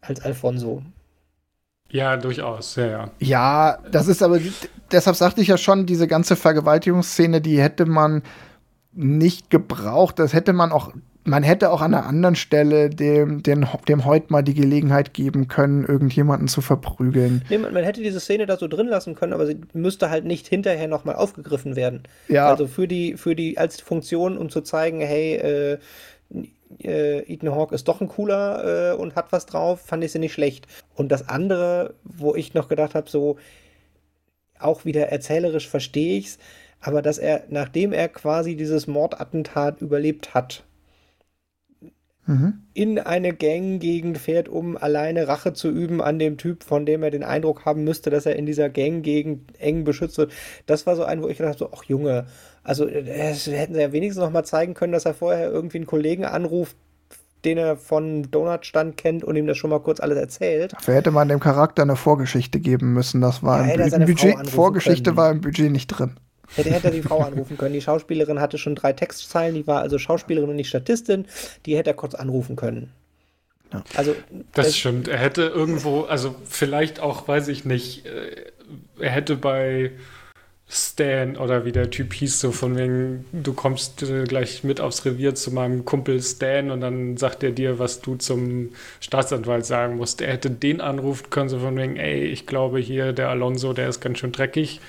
Als 0.00 0.20
Alfonso. 0.20 0.82
Ja, 1.90 2.16
durchaus, 2.16 2.76
ja, 2.76 2.86
ja. 2.86 3.10
Ja, 3.18 3.78
das 3.90 4.08
ist 4.08 4.22
aber, 4.22 4.40
deshalb 4.90 5.16
sagte 5.16 5.40
ich 5.40 5.48
ja 5.48 5.56
schon, 5.56 5.86
diese 5.86 6.08
ganze 6.08 6.36
Vergewaltigungsszene, 6.36 7.40
die 7.40 7.60
hätte 7.60 7.86
man 7.86 8.22
nicht 8.92 9.50
gebraucht. 9.50 10.18
Das 10.18 10.32
hätte 10.32 10.52
man 10.52 10.72
auch 10.72 10.92
man 11.26 11.42
hätte 11.42 11.70
auch 11.70 11.80
an 11.80 11.94
einer 11.94 12.06
anderen 12.06 12.36
Stelle 12.36 12.88
dem, 12.88 13.42
dem, 13.42 13.66
dem 13.88 14.04
Heut 14.04 14.30
mal 14.30 14.42
die 14.42 14.54
Gelegenheit 14.54 15.12
geben 15.12 15.48
können, 15.48 15.84
irgendjemanden 15.84 16.48
zu 16.48 16.60
verprügeln. 16.60 17.44
Nee, 17.48 17.58
man, 17.58 17.74
man, 17.74 17.84
hätte 17.84 18.02
diese 18.02 18.20
Szene 18.20 18.46
da 18.46 18.56
so 18.56 18.68
drin 18.68 18.86
lassen 18.86 19.14
können, 19.14 19.32
aber 19.32 19.46
sie 19.46 19.60
müsste 19.72 20.10
halt 20.10 20.24
nicht 20.24 20.46
hinterher 20.46 20.88
nochmal 20.88 21.16
aufgegriffen 21.16 21.76
werden. 21.76 22.04
Ja. 22.28 22.48
Also 22.48 22.66
für 22.66 22.88
die, 22.88 23.16
für 23.16 23.34
die, 23.34 23.58
als 23.58 23.80
Funktion, 23.80 24.38
um 24.38 24.50
zu 24.50 24.60
zeigen, 24.60 25.00
hey, 25.00 25.34
äh, 25.36 25.78
äh, 26.82 27.32
Ethan 27.32 27.54
Hawke 27.54 27.74
ist 27.74 27.88
doch 27.88 28.00
ein 28.00 28.08
cooler 28.08 28.92
äh, 28.92 28.96
und 28.96 29.14
hat 29.16 29.32
was 29.32 29.46
drauf, 29.46 29.80
fand 29.80 30.04
ich 30.04 30.12
sie 30.12 30.18
nicht 30.18 30.32
schlecht. 30.32 30.66
Und 30.94 31.10
das 31.10 31.28
andere, 31.28 31.94
wo 32.04 32.34
ich 32.34 32.54
noch 32.54 32.68
gedacht 32.68 32.94
habe, 32.94 33.10
so 33.10 33.36
auch 34.58 34.84
wieder 34.84 35.08
erzählerisch 35.08 35.68
verstehe 35.68 36.18
ich's, 36.18 36.38
aber 36.80 37.02
dass 37.02 37.18
er, 37.18 37.44
nachdem 37.48 37.92
er 37.92 38.08
quasi 38.08 38.56
dieses 38.56 38.86
Mordattentat 38.86 39.80
überlebt 39.80 40.34
hat, 40.34 40.64
mhm. 42.26 42.54
in 42.74 42.98
eine 42.98 43.34
Ganggegend 43.34 44.18
fährt, 44.18 44.48
um 44.48 44.76
alleine 44.76 45.28
Rache 45.28 45.52
zu 45.52 45.68
üben 45.70 46.00
an 46.02 46.18
dem 46.18 46.36
Typ, 46.36 46.62
von 46.62 46.86
dem 46.86 47.02
er 47.02 47.10
den 47.10 47.24
Eindruck 47.24 47.64
haben 47.64 47.84
müsste, 47.84 48.10
dass 48.10 48.26
er 48.26 48.36
in 48.36 48.46
dieser 48.46 48.68
Ganggegend 48.68 49.58
eng 49.58 49.84
beschützt 49.84 50.18
wird. 50.18 50.32
Das 50.66 50.86
war 50.86 50.96
so 50.96 51.04
ein, 51.04 51.22
wo 51.22 51.28
ich 51.28 51.38
dachte, 51.38 51.58
so, 51.58 51.70
ach 51.74 51.84
Junge, 51.84 52.26
also 52.62 52.84
das 52.86 53.46
hätten 53.46 53.74
sie 53.74 53.80
ja 53.80 53.92
wenigstens 53.92 54.22
noch 54.22 54.32
mal 54.32 54.44
zeigen 54.44 54.74
können, 54.74 54.92
dass 54.92 55.04
er 55.04 55.14
vorher 55.14 55.50
irgendwie 55.50 55.78
einen 55.78 55.86
Kollegen 55.86 56.24
anruft, 56.24 56.76
den 57.44 57.58
er 57.58 57.76
von 57.76 58.28
Donutstand 58.30 58.96
kennt 58.96 59.22
und 59.22 59.36
ihm 59.36 59.46
das 59.46 59.56
schon 59.56 59.70
mal 59.70 59.78
kurz 59.78 60.00
alles 60.00 60.18
erzählt. 60.18 60.72
Dafür 60.72 60.94
hätte 60.94 61.12
man 61.12 61.28
dem 61.28 61.38
Charakter 61.38 61.82
eine 61.82 61.94
Vorgeschichte 61.94 62.58
geben 62.58 62.92
müssen. 62.92 63.20
Das 63.20 63.42
war 63.42 63.66
ja, 63.66 63.84
im 63.84 64.04
Budget. 64.04 64.50
Vorgeschichte 64.50 65.10
können. 65.10 65.16
war 65.16 65.30
im 65.30 65.40
Budget 65.40 65.70
nicht 65.70 65.86
drin. 65.86 66.16
Hätte, 66.54 66.70
hätte 66.70 66.90
die 66.90 67.02
Frau 67.02 67.20
anrufen 67.20 67.58
können. 67.58 67.74
Die 67.74 67.80
Schauspielerin 67.80 68.40
hatte 68.40 68.58
schon 68.58 68.74
drei 68.74 68.92
Textzeilen, 68.92 69.54
die 69.54 69.66
war 69.66 69.80
also 69.80 69.98
Schauspielerin 69.98 70.50
und 70.50 70.56
nicht 70.56 70.68
Statistin. 70.68 71.26
Die 71.66 71.76
hätte 71.76 71.90
er 71.90 71.94
kurz 71.94 72.14
anrufen 72.14 72.56
können. 72.56 72.92
Ja. 73.72 73.82
Also, 73.96 74.14
das 74.54 74.76
stimmt. 74.76 75.08
Er 75.08 75.18
hätte 75.18 75.42
irgendwo, 75.42 76.02
also 76.02 76.34
vielleicht 76.44 77.00
auch, 77.00 77.26
weiß 77.26 77.48
ich 77.48 77.64
nicht, 77.64 78.06
äh, 78.06 78.52
er 79.00 79.10
hätte 79.10 79.36
bei 79.36 79.92
Stan 80.68 81.36
oder 81.36 81.64
wie 81.64 81.70
der 81.70 81.90
Typ 81.90 82.12
hieß, 82.12 82.40
so 82.40 82.50
von 82.50 82.76
wegen, 82.76 83.24
du 83.32 83.52
kommst 83.52 84.02
äh, 84.02 84.24
gleich 84.24 84.64
mit 84.64 84.80
aufs 84.80 85.04
Revier 85.04 85.34
zu 85.36 85.52
meinem 85.52 85.84
Kumpel 85.84 86.20
Stan 86.20 86.72
und 86.72 86.80
dann 86.80 87.16
sagt 87.16 87.44
er 87.44 87.52
dir, 87.52 87.78
was 87.78 88.00
du 88.00 88.16
zum 88.16 88.70
Staatsanwalt 89.00 89.64
sagen 89.64 89.96
musst. 89.96 90.20
Er 90.20 90.32
hätte 90.32 90.50
den 90.50 90.80
anrufen 90.80 91.30
können, 91.30 91.48
so 91.48 91.60
von 91.60 91.76
wegen, 91.76 91.96
ey, 91.96 92.24
ich 92.24 92.46
glaube 92.46 92.80
hier, 92.80 93.12
der 93.12 93.28
Alonso, 93.28 93.74
der 93.74 93.88
ist 93.88 94.00
ganz 94.00 94.18
schön 94.18 94.32
dreckig. 94.32 94.80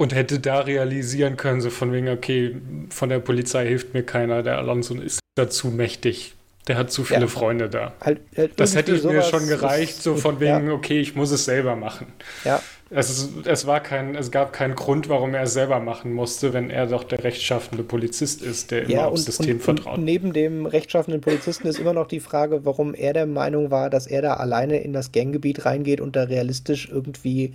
Und 0.00 0.14
hätte 0.14 0.40
da 0.40 0.60
realisieren 0.60 1.36
können, 1.36 1.60
so 1.60 1.68
von 1.68 1.92
wegen, 1.92 2.08
okay, 2.08 2.56
von 2.88 3.10
der 3.10 3.18
Polizei 3.18 3.66
hilft 3.66 3.92
mir 3.92 4.02
keiner, 4.02 4.42
der 4.42 4.56
Alonso 4.56 4.94
ist 4.94 5.20
dazu 5.34 5.68
mächtig. 5.68 6.32
Der 6.68 6.78
hat 6.78 6.90
zu 6.90 7.04
viele 7.04 7.20
ja. 7.20 7.26
Freunde 7.26 7.68
da. 7.68 7.92
Halt, 8.00 8.22
halt 8.34 8.58
das 8.58 8.74
hätte 8.74 8.92
mir 8.92 9.20
schon 9.20 9.46
gereicht, 9.46 10.02
so 10.02 10.14
von 10.14 10.40
wegen, 10.40 10.68
ja. 10.68 10.72
okay, 10.72 11.00
ich 11.00 11.16
muss 11.16 11.30
es 11.32 11.44
selber 11.44 11.76
machen. 11.76 12.06
Ja. 12.46 12.62
Es, 12.88 13.10
ist, 13.10 13.46
es, 13.46 13.66
war 13.66 13.80
kein, 13.80 14.14
es 14.14 14.30
gab 14.30 14.54
keinen 14.54 14.74
Grund, 14.74 15.10
warum 15.10 15.34
er 15.34 15.42
es 15.42 15.52
selber 15.52 15.80
machen 15.80 16.14
musste, 16.14 16.54
wenn 16.54 16.70
er 16.70 16.86
doch 16.86 17.04
der 17.04 17.22
rechtschaffende 17.22 17.82
Polizist 17.82 18.40
ist, 18.40 18.70
der 18.70 18.84
immer 18.84 18.90
ja, 18.90 19.06
aufs 19.06 19.26
System 19.26 19.56
und, 19.56 19.62
vertraut. 19.62 19.98
Und 19.98 20.04
neben 20.04 20.32
dem 20.32 20.64
rechtschaffenden 20.64 21.20
Polizisten 21.20 21.68
ist 21.68 21.78
immer 21.78 21.92
noch 21.92 22.08
die 22.08 22.20
Frage, 22.20 22.64
warum 22.64 22.94
er 22.94 23.12
der 23.12 23.26
Meinung 23.26 23.70
war, 23.70 23.90
dass 23.90 24.06
er 24.06 24.22
da 24.22 24.34
alleine 24.34 24.80
in 24.80 24.94
das 24.94 25.12
Ganggebiet 25.12 25.66
reingeht 25.66 26.00
und 26.00 26.16
da 26.16 26.22
realistisch 26.22 26.88
irgendwie 26.90 27.52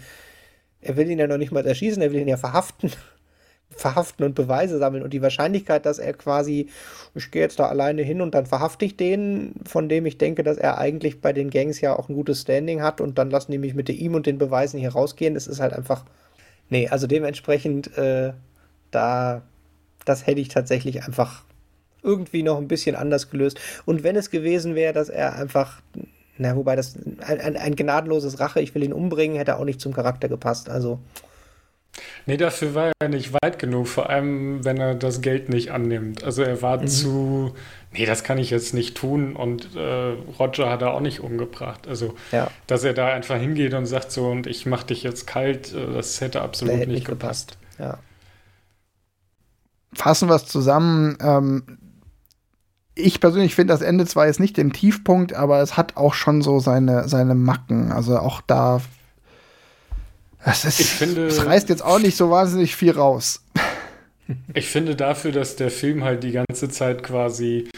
er 0.86 0.96
will 0.96 1.10
ihn 1.10 1.20
ja 1.20 1.28
noch 1.28 1.38
nicht 1.38 1.52
mal 1.52 1.66
erschießen, 1.66 2.02
er 2.02 2.12
will 2.12 2.22
ihn 2.22 2.28
ja 2.28 2.38
verhaften. 2.38 2.92
verhaften 3.76 4.24
und 4.24 4.36
Beweise 4.36 4.78
sammeln. 4.78 5.04
Und 5.04 5.12
die 5.12 5.22
Wahrscheinlichkeit, 5.22 5.86
dass 5.86 6.00
er 6.00 6.14
quasi, 6.14 6.70
ich 7.14 7.32
gehe 7.32 7.42
jetzt 7.42 7.60
da 7.60 7.68
alleine 7.68 8.04
hin 8.04 8.22
und 8.22 8.34
dann 8.34 8.46
verhafte 8.46 8.86
ich 8.86 8.96
den, 8.96 9.56
von 9.66 9.90
dem 9.90 10.06
ich 10.06 10.18
denke, 10.18 10.44
dass 10.44 10.58
er 10.58 10.78
eigentlich 10.78 11.20
bei 11.20 11.34
den 11.34 11.50
Gangs 11.50 11.82
ja 11.82 11.98
auch 11.98 12.08
ein 12.08 12.16
gutes 12.16 12.42
Standing 12.42 12.82
hat 12.82 13.02
und 13.02 13.18
dann 13.18 13.30
lassen 13.32 13.52
die 13.52 13.58
mich 13.58 13.74
mit 13.74 13.90
ihm 13.90 14.14
und 14.14 14.28
den 14.28 14.38
Beweisen 14.38 14.80
hier 14.80 14.94
rausgehen, 14.94 15.34
das 15.34 15.48
ist 15.48 15.60
halt 15.60 15.74
einfach. 15.74 16.06
Nee, 16.70 16.88
also 16.88 17.06
dementsprechend, 17.06 17.98
äh, 17.98 18.34
da, 18.92 19.42
das 20.06 20.26
hätte 20.26 20.42
ich 20.42 20.50
tatsächlich 20.50 21.04
einfach 21.04 21.44
irgendwie 22.02 22.44
noch 22.44 22.58
ein 22.58 22.68
bisschen 22.68 22.96
anders 22.96 23.30
gelöst. 23.30 23.60
Und 23.86 24.04
wenn 24.04 24.16
es 24.16 24.30
gewesen 24.30 24.76
wäre, 24.76 24.94
dass 24.94 25.10
er 25.10 25.36
einfach 25.36 25.82
na, 26.38 26.56
wobei 26.56 26.76
das 26.76 26.96
ein, 26.96 27.40
ein, 27.40 27.58
ein, 27.58 27.76
gnadenloses 27.76 28.40
Rache, 28.40 28.62
ich 28.62 28.76
will 28.76 28.84
ihn 28.84 28.94
umbringen, 28.94 29.38
hätte 29.38 29.58
auch 29.58 29.64
nicht 29.64 29.80
zum 29.80 29.94
Charakter 29.94 30.28
gepasst. 30.28 30.70
Also. 30.70 31.00
Nee, 32.26 32.36
dafür 32.36 32.76
war 32.76 32.92
er 33.00 33.08
nicht 33.08 33.32
weit 33.34 33.58
genug, 33.58 33.88
vor 33.88 34.10
allem 34.10 34.66
wenn 34.66 34.78
er 34.78 34.96
das 34.96 35.22
Geld 35.22 35.48
nicht 35.48 35.72
annimmt. 35.72 36.26
Also 36.26 36.44
er 36.44 36.62
war 36.62 36.82
mhm. 36.82 36.88
zu, 36.88 37.56
nee, 37.94 38.06
das 38.06 38.26
kann 38.26 38.38
ich 38.38 38.50
jetzt 38.50 38.74
nicht 38.74 38.98
tun 38.98 39.36
und 39.36 39.76
äh, 39.76 40.16
Roger 40.38 40.70
hat 40.70 40.82
er 40.82 40.94
auch 40.94 41.00
nicht 41.00 41.22
umgebracht. 41.22 41.88
Also, 41.88 42.16
ja. 42.34 42.50
dass 42.68 42.84
er 42.84 42.94
da 42.94 43.08
einfach 43.08 43.38
hingeht 43.38 43.74
und 43.74 43.86
sagt 43.86 44.12
so, 44.12 44.28
und 44.28 44.46
ich 44.46 44.66
mach 44.66 44.84
dich 44.84 45.04
jetzt 45.04 45.28
kalt, 45.28 45.74
äh, 45.74 45.94
das 45.94 46.20
hätte 46.20 46.42
absolut 46.42 46.74
hätte 46.74 46.88
nicht, 46.88 46.96
nicht 46.96 47.08
gepasst. 47.08 47.58
Ja. 47.80 48.00
Fassen 49.94 50.28
wir 50.28 50.36
es 50.36 50.48
zusammen. 50.48 51.18
Ähm, 51.22 51.64
ich 52.96 53.20
persönlich 53.20 53.56
finde 53.56 53.74
das 53.74 53.82
Ende 53.82 54.06
zwar 54.06 54.28
jetzt 54.28 54.40
nicht 54.40 54.58
den 54.58 54.72
Tiefpunkt, 54.72 55.34
aber 55.34 55.62
es 55.62 55.78
hat 55.78 55.98
auch 55.98 56.14
schon 56.14 56.42
so 56.42 56.60
seine, 56.60 57.08
seine 57.08 57.36
Macken. 57.36 57.92
Also 57.92 58.18
auch 58.18 58.42
da. 58.42 58.82
Es, 60.44 60.64
ist, 60.64 60.80
ich 60.80 60.88
finde, 60.88 61.28
es 61.28 61.46
reißt 61.46 61.70
jetzt 61.70 61.84
auch 61.84 62.00
nicht 62.00 62.16
so 62.16 62.30
wahnsinnig 62.30 62.76
viel 62.76 62.92
raus. 62.92 63.44
Ich 64.54 64.70
finde 64.70 64.96
dafür, 64.96 65.32
dass 65.32 65.56
der 65.56 65.70
Film 65.70 66.04
halt 66.04 66.24
die 66.24 66.32
ganze 66.32 66.70
Zeit 66.70 67.04
quasi 67.04 67.70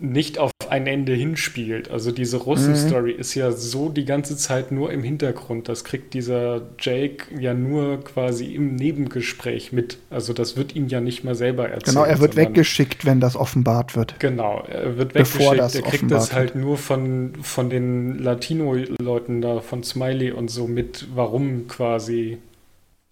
nicht 0.00 0.38
auf 0.38 0.50
ein 0.68 0.86
Ende 0.86 1.12
hinspielt. 1.14 1.90
Also 1.90 2.12
diese 2.12 2.36
Russen-Story 2.36 3.14
mhm. 3.14 3.20
ist 3.20 3.34
ja 3.34 3.52
so 3.52 3.88
die 3.88 4.04
ganze 4.04 4.36
Zeit 4.36 4.70
nur 4.70 4.92
im 4.92 5.02
Hintergrund. 5.02 5.68
Das 5.68 5.84
kriegt 5.84 6.14
dieser 6.14 6.62
Jake 6.78 7.26
ja 7.38 7.54
nur 7.54 8.04
quasi 8.04 8.54
im 8.54 8.74
Nebengespräch 8.76 9.72
mit. 9.72 9.98
Also 10.10 10.32
das 10.32 10.56
wird 10.56 10.76
ihm 10.76 10.88
ja 10.88 11.00
nicht 11.00 11.24
mal 11.24 11.34
selber 11.34 11.68
erzählt. 11.68 11.96
Genau, 11.96 12.04
er 12.04 12.20
wird 12.20 12.36
weggeschickt, 12.36 13.04
wenn 13.04 13.20
das 13.20 13.36
offenbart 13.36 13.96
wird. 13.96 14.20
Genau, 14.20 14.64
er 14.68 14.96
wird 14.96 15.12
Bevor 15.12 15.52
weggeschickt. 15.52 15.84
er 15.84 15.90
kriegt 15.90 16.10
das 16.10 16.32
halt 16.32 16.54
nur 16.54 16.76
von, 16.76 17.32
von 17.42 17.70
den 17.70 18.18
Latino-Leuten 18.18 19.40
da, 19.40 19.60
von 19.60 19.82
Smiley 19.82 20.32
und 20.32 20.50
so 20.50 20.66
mit, 20.66 21.08
warum 21.14 21.66
quasi 21.68 22.38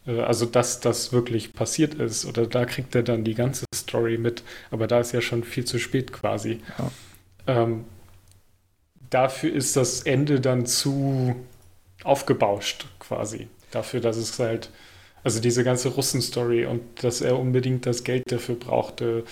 also 0.07 0.47
dass 0.47 0.81
das 0.81 1.13
wirklich 1.13 1.53
passiert 1.53 1.95
ist. 1.95 2.25
Oder 2.25 2.47
da 2.47 2.65
kriegt 2.65 2.95
er 2.95 3.03
dann 3.03 3.25
die 3.25 3.35
ganze 3.35 3.65
Story 3.75 4.19
mit. 4.19 4.43
Aber 4.71 4.87
da 4.87 5.01
ist 5.01 5.13
ja 5.13 5.21
schon 5.21 5.45
viel 5.45 5.65
zu 5.65 5.79
spät 5.79 6.13
quasi. 6.13 6.61
Ja. 6.79 7.63
Ähm, 7.63 7.85
dafür 9.11 9.53
ist 9.53 9.77
das 9.77 10.03
Ende 10.03 10.41
dann 10.41 10.67
zu 10.67 11.37
aufgebauscht 12.05 12.87
quasi. 12.99 13.49
Dafür, 13.71 14.01
dass 14.01 14.17
es 14.17 14.39
halt, 14.39 14.71
also 15.25 15.41
diese 15.41 15.65
ganze 15.65 15.89
Russen-Story 15.89 16.67
und 16.67 16.83
dass 17.03 17.21
er 17.21 17.39
unbedingt 17.39 17.87
das 17.87 18.05
Geld 18.05 18.31
dafür 18.31 18.55
brauchte, 18.55 19.25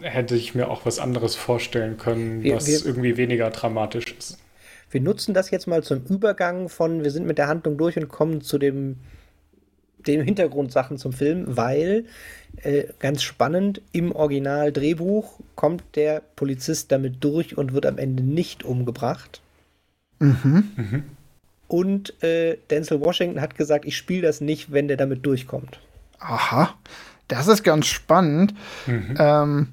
hätte 0.00 0.36
ich 0.36 0.54
mir 0.54 0.68
auch 0.68 0.84
was 0.84 0.98
anderes 0.98 1.36
vorstellen 1.36 1.96
können, 1.96 2.42
wir, 2.42 2.56
was 2.56 2.66
wir, 2.66 2.84
irgendwie 2.84 3.16
weniger 3.16 3.50
dramatisch 3.50 4.14
ist. 4.18 4.38
Wir 4.96 5.02
nutzen 5.02 5.34
das 5.34 5.50
jetzt 5.50 5.66
mal 5.66 5.82
zum 5.82 6.04
Übergang 6.08 6.70
von, 6.70 7.04
wir 7.04 7.10
sind 7.10 7.26
mit 7.26 7.36
der 7.36 7.48
Handlung 7.48 7.76
durch 7.76 7.98
und 7.98 8.08
kommen 8.08 8.40
zu 8.40 8.56
dem, 8.56 8.96
dem 9.98 10.22
Hintergrundsachen 10.22 10.96
zum 10.96 11.12
Film, 11.12 11.44
weil 11.48 12.06
äh, 12.62 12.84
ganz 12.98 13.22
spannend, 13.22 13.82
im 13.92 14.12
Original-Drehbuch 14.12 15.38
kommt 15.54 15.84
der 15.96 16.22
Polizist 16.34 16.90
damit 16.92 17.22
durch 17.22 17.58
und 17.58 17.74
wird 17.74 17.84
am 17.84 17.98
Ende 17.98 18.22
nicht 18.22 18.64
umgebracht. 18.64 19.42
Mhm. 20.18 20.72
Mhm. 20.76 21.02
Und 21.68 22.22
äh, 22.22 22.56
Denzel 22.70 23.02
Washington 23.02 23.42
hat 23.42 23.54
gesagt, 23.54 23.84
ich 23.84 23.98
spiele 23.98 24.22
das 24.22 24.40
nicht, 24.40 24.72
wenn 24.72 24.88
der 24.88 24.96
damit 24.96 25.26
durchkommt. 25.26 25.78
Aha, 26.20 26.74
das 27.28 27.48
ist 27.48 27.64
ganz 27.64 27.84
spannend. 27.84 28.54
Mhm. 28.86 29.14
Ähm, 29.18 29.68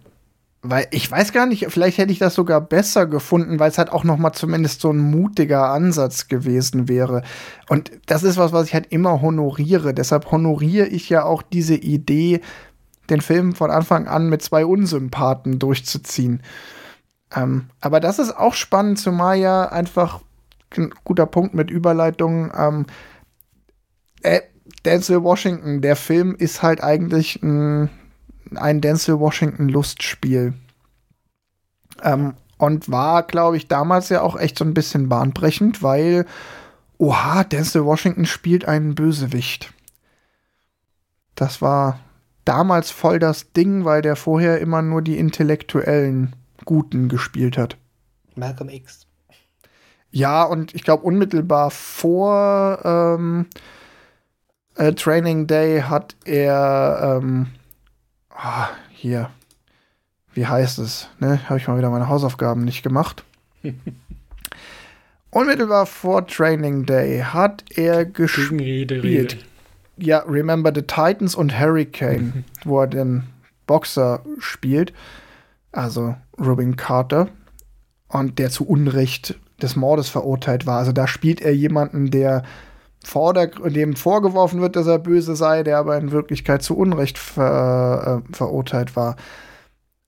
weil 0.63 0.87
ich 0.91 1.11
weiß 1.11 1.33
gar 1.33 1.45
nicht, 1.45 1.67
vielleicht 1.69 1.97
hätte 1.97 2.11
ich 2.11 2.19
das 2.19 2.33
sogar 2.33 2.61
besser 2.61 3.05
gefunden, 3.05 3.59
weil 3.59 3.69
es 3.69 3.77
halt 3.77 3.91
auch 3.91 4.03
noch 4.03 4.17
mal 4.17 4.33
zumindest 4.33 4.81
so 4.81 4.91
ein 4.91 4.97
mutiger 4.97 5.69
Ansatz 5.69 6.27
gewesen 6.27 6.87
wäre. 6.87 7.21
Und 7.69 7.91
das 8.05 8.23
ist 8.23 8.37
was, 8.37 8.53
was 8.53 8.67
ich 8.67 8.73
halt 8.73 8.91
immer 8.91 9.21
honoriere. 9.21 9.93
Deshalb 9.93 10.31
honoriere 10.31 10.87
ich 10.87 11.09
ja 11.09 11.23
auch 11.25 11.41
diese 11.41 11.75
Idee, 11.75 12.41
den 13.09 13.21
Film 13.21 13.53
von 13.53 13.69
Anfang 13.69 14.07
an 14.07 14.29
mit 14.29 14.41
zwei 14.41 14.65
Unsympathen 14.65 15.59
durchzuziehen. 15.59 16.41
Ähm, 17.35 17.65
aber 17.81 17.99
das 17.99 18.17
ist 18.17 18.35
auch 18.35 18.53
spannend, 18.53 18.99
zumal 18.99 19.37
ja 19.37 19.69
einfach 19.69 20.21
ein 20.77 20.93
guter 21.03 21.25
Punkt 21.25 21.53
mit 21.53 21.69
Überleitung. 21.69 22.51
Ähm, 22.57 22.85
Äh, 24.21 24.41
Denzel 24.85 25.21
Washington, 25.23 25.81
der 25.81 25.97
Film 25.97 26.35
ist 26.35 26.63
halt 26.63 26.81
eigentlich 26.81 27.43
ein, 27.43 27.89
ein 28.57 28.81
Denzel 28.81 29.19
Washington 29.19 29.69
Lustspiel. 29.69 30.53
Ähm, 32.01 32.33
und 32.57 32.89
war, 32.89 33.23
glaube 33.23 33.57
ich, 33.57 33.67
damals 33.67 34.09
ja 34.09 34.21
auch 34.21 34.37
echt 34.37 34.57
so 34.57 34.65
ein 34.65 34.73
bisschen 34.73 35.09
bahnbrechend, 35.09 35.83
weil, 35.83 36.25
oha, 36.97 37.43
Denzel 37.43 37.85
Washington 37.85 38.25
spielt 38.25 38.65
einen 38.65 38.95
Bösewicht. 38.95 39.73
Das 41.35 41.61
war 41.61 41.99
damals 42.45 42.91
voll 42.91 43.19
das 43.19 43.51
Ding, 43.53 43.85
weil 43.85 44.01
der 44.01 44.15
vorher 44.15 44.59
immer 44.59 44.81
nur 44.81 45.01
die 45.01 45.17
intellektuellen 45.17 46.35
Guten 46.65 47.09
gespielt 47.09 47.57
hat. 47.57 47.77
Malcolm 48.35 48.69
X. 48.69 49.07
Ja, 50.11 50.43
und 50.43 50.75
ich 50.75 50.83
glaube, 50.83 51.03
unmittelbar 51.03 51.71
vor 51.71 52.79
ähm, 52.85 53.47
äh, 54.75 54.93
Training 54.93 55.47
Day 55.47 55.81
hat 55.81 56.15
er 56.23 57.19
ähm, 57.21 57.47
ah, 58.35 58.69
hier, 58.89 59.29
wie 60.33 60.47
heißt 60.47 60.79
es? 60.79 61.09
Ne? 61.19 61.39
Habe 61.49 61.59
ich 61.59 61.67
mal 61.67 61.77
wieder 61.77 61.89
meine 61.89 62.09
Hausaufgaben 62.09 62.63
nicht 62.63 62.83
gemacht. 62.83 63.23
unmittelbar 65.33 65.85
vor 65.85 66.27
Training 66.27 66.85
Day 66.85 67.21
hat 67.21 67.63
er 67.75 68.05
gespielt. 68.05 68.61
Rede, 68.61 69.03
Rede. 69.03 69.37
Ja, 69.97 70.19
Remember 70.19 70.71
the 70.73 70.81
Titans 70.81 71.35
und 71.35 71.59
Hurricane, 71.59 72.45
wo 72.63 72.81
er 72.81 72.87
den 72.87 73.23
Boxer 73.67 74.21
spielt, 74.39 74.93
also 75.71 76.15
Robin 76.39 76.75
Carter, 76.75 77.29
und 78.07 78.37
der 78.37 78.49
zu 78.49 78.67
Unrecht 78.67 79.39
des 79.61 79.75
Mordes 79.75 80.09
verurteilt 80.09 80.65
war. 80.65 80.79
Also 80.79 80.91
da 80.91 81.07
spielt 81.07 81.41
er 81.41 81.55
jemanden, 81.55 82.11
der 82.11 82.43
vor 83.03 83.33
der, 83.33 83.47
dem 83.47 83.95
vorgeworfen 83.95 84.61
wird, 84.61 84.75
dass 84.75 84.87
er 84.87 84.99
böse 84.99 85.35
sei, 85.35 85.63
der 85.63 85.77
aber 85.77 85.97
in 85.97 86.11
Wirklichkeit 86.11 86.63
zu 86.63 86.77
Unrecht 86.77 87.17
ver, 87.17 88.23
äh, 88.29 88.33
verurteilt 88.35 88.95
war. 88.95 89.15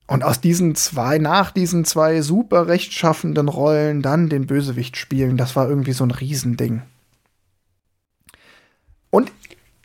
Und 0.07 0.23
aus 0.23 0.39
diesen 0.39 0.75
zwei, 0.75 1.17
nach 1.17 1.51
diesen 1.51 1.83
zwei 1.83 2.21
super 2.21 2.67
rechtschaffenden 2.67 3.47
Rollen 3.47 4.01
dann 4.01 4.29
den 4.29 4.45
Bösewicht 4.45 4.97
spielen, 4.97 5.37
das 5.37 5.55
war 5.55 5.67
irgendwie 5.67 5.93
so 5.93 6.03
ein 6.03 6.11
Riesending. 6.11 6.83
Und 9.09 9.31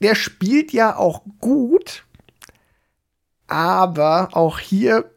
der 0.03 0.15
spielt 0.15 0.73
ja 0.73 0.97
auch 0.97 1.23
gut, 1.41 2.05
aber 3.47 4.29
auch 4.33 4.59
hier 4.59 5.11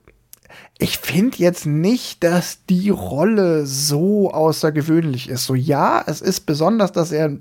ich 0.83 0.97
finde 0.97 1.37
jetzt 1.37 1.65
nicht, 1.65 2.23
dass 2.23 2.65
die 2.65 2.89
Rolle 2.89 3.65
so 3.65 4.31
außergewöhnlich 4.31 5.29
ist. 5.29 5.45
So, 5.45 5.55
ja, 5.55 6.03
es 6.05 6.21
ist 6.21 6.41
besonders, 6.41 6.91
dass 6.91 7.11
er 7.11 7.37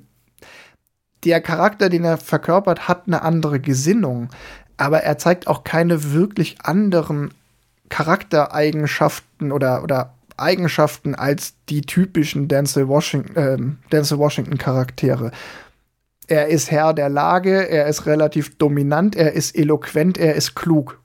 der 1.25 1.41
Charakter, 1.41 1.89
den 1.89 2.05
er 2.05 2.18
verkörpert, 2.18 2.89
hat 2.89 3.05
eine 3.07 3.23
andere 3.23 3.61
Gesinnung. 3.61 4.29
Aber 4.77 5.03
er 5.03 5.18
zeigt 5.18 5.47
auch 5.47 5.64
keine 5.64 6.12
wirklich 6.12 6.57
anderen 6.62 7.33
Charaktereigenschaften 7.89 9.53
oder, 9.53 9.83
oder 9.83 10.14
Eigenschaften 10.37 11.14
als 11.14 11.55
die 11.68 11.83
typischen 11.83 12.49
Denzel 12.49 12.89
Washington, 12.89 13.37
äh, 13.37 13.59
Denzel 13.93 14.18
Washington 14.18 14.59
Charaktere. 14.59 15.31
Er 16.27 16.49
ist 16.49 16.70
Herr 16.70 16.95
der 16.95 17.09
Lage, 17.09 17.68
er 17.68 17.87
ist 17.87 18.07
relativ 18.07 18.57
dominant, 18.57 19.14
er 19.16 19.33
ist 19.33 19.57
eloquent, 19.57 20.18
er 20.18 20.35
ist 20.35 20.55
klug. 20.55 20.99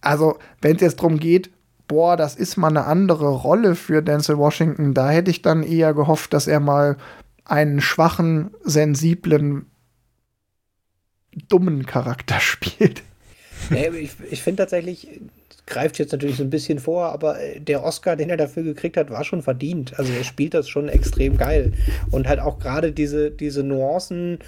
Also, 0.00 0.38
wenn 0.60 0.76
es 0.76 0.82
jetzt 0.82 1.00
darum 1.00 1.18
geht, 1.18 1.50
boah, 1.88 2.16
das 2.16 2.36
ist 2.36 2.56
mal 2.56 2.68
eine 2.68 2.84
andere 2.84 3.28
Rolle 3.28 3.74
für 3.74 4.02
Denzel 4.02 4.38
Washington, 4.38 4.94
da 4.94 5.10
hätte 5.10 5.30
ich 5.30 5.42
dann 5.42 5.62
eher 5.62 5.94
gehofft, 5.94 6.32
dass 6.32 6.46
er 6.46 6.60
mal 6.60 6.96
einen 7.48 7.80
schwachen, 7.80 8.50
sensiblen, 8.62 9.66
dummen 11.48 11.86
Charakter 11.86 12.40
spielt. 12.40 13.02
Nee, 13.70 13.88
ich, 13.88 14.12
ich 14.30 14.42
finde 14.42 14.62
tatsächlich, 14.62 15.20
greift 15.66 15.98
jetzt 15.98 16.12
natürlich 16.12 16.36
so 16.36 16.44
ein 16.44 16.50
bisschen 16.50 16.78
vor, 16.78 17.06
aber 17.06 17.40
äh, 17.40 17.60
der 17.60 17.84
Oscar, 17.84 18.16
den 18.16 18.30
er 18.30 18.36
dafür 18.36 18.62
gekriegt 18.62 18.96
hat, 18.96 19.10
war 19.10 19.24
schon 19.24 19.42
verdient. 19.42 19.98
Also 19.98 20.12
er 20.12 20.24
spielt 20.24 20.54
das 20.54 20.68
schon 20.68 20.88
extrem 20.88 21.36
geil. 21.36 21.72
Und 22.10 22.28
halt 22.28 22.40
auch 22.40 22.58
gerade 22.58 22.92
diese, 22.92 23.30
diese 23.30 23.62
Nuancen 23.62 24.38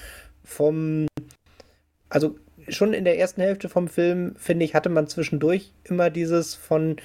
vom, 0.45 1.07
also 2.09 2.37
schon 2.69 2.93
in 2.93 3.05
der 3.05 3.19
ersten 3.19 3.41
Hälfte 3.41 3.69
vom 3.69 3.89
Film, 3.89 4.35
finde 4.37 4.65
ich, 4.65 4.75
hatte 4.75 4.89
man 4.89 5.09
zwischendurch 5.09 5.73
immer 5.85 6.11
dieses 6.11 6.55
von, 6.55 6.97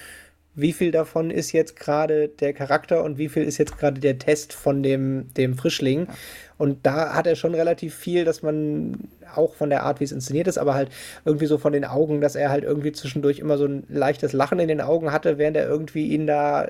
wie 0.55 0.73
viel 0.73 0.91
davon 0.91 1.31
ist 1.31 1.51
jetzt 1.51 1.75
gerade 1.75 2.29
der 2.29 2.53
Charakter 2.53 3.03
und 3.03 3.17
wie 3.17 3.29
viel 3.29 3.43
ist 3.43 3.57
jetzt 3.57 3.77
gerade 3.77 3.99
der 3.99 4.17
Test 4.17 4.53
von 4.53 4.81
dem, 4.83 5.33
dem 5.35 5.55
Frischling. 5.55 6.07
Und 6.57 6.85
da 6.85 7.13
hat 7.13 7.27
er 7.27 7.35
schon 7.35 7.53
relativ 7.53 7.93
viel, 7.93 8.23
dass 8.23 8.41
man 8.41 9.09
auch 9.35 9.55
von 9.55 9.69
der 9.69 9.83
Art, 9.83 9.99
wie 9.99 10.05
es 10.05 10.13
inszeniert 10.13 10.47
ist, 10.47 10.57
aber 10.57 10.73
halt 10.73 10.89
irgendwie 11.25 11.47
so 11.47 11.57
von 11.57 11.73
den 11.73 11.83
Augen, 11.83 12.21
dass 12.21 12.35
er 12.35 12.49
halt 12.49 12.63
irgendwie 12.63 12.93
zwischendurch 12.93 13.39
immer 13.39 13.57
so 13.57 13.65
ein 13.65 13.83
leichtes 13.89 14.31
Lachen 14.31 14.59
in 14.59 14.69
den 14.69 14.81
Augen 14.81 15.11
hatte, 15.11 15.37
während 15.37 15.57
er 15.57 15.67
irgendwie 15.67 16.07
ihn 16.07 16.25
da 16.25 16.69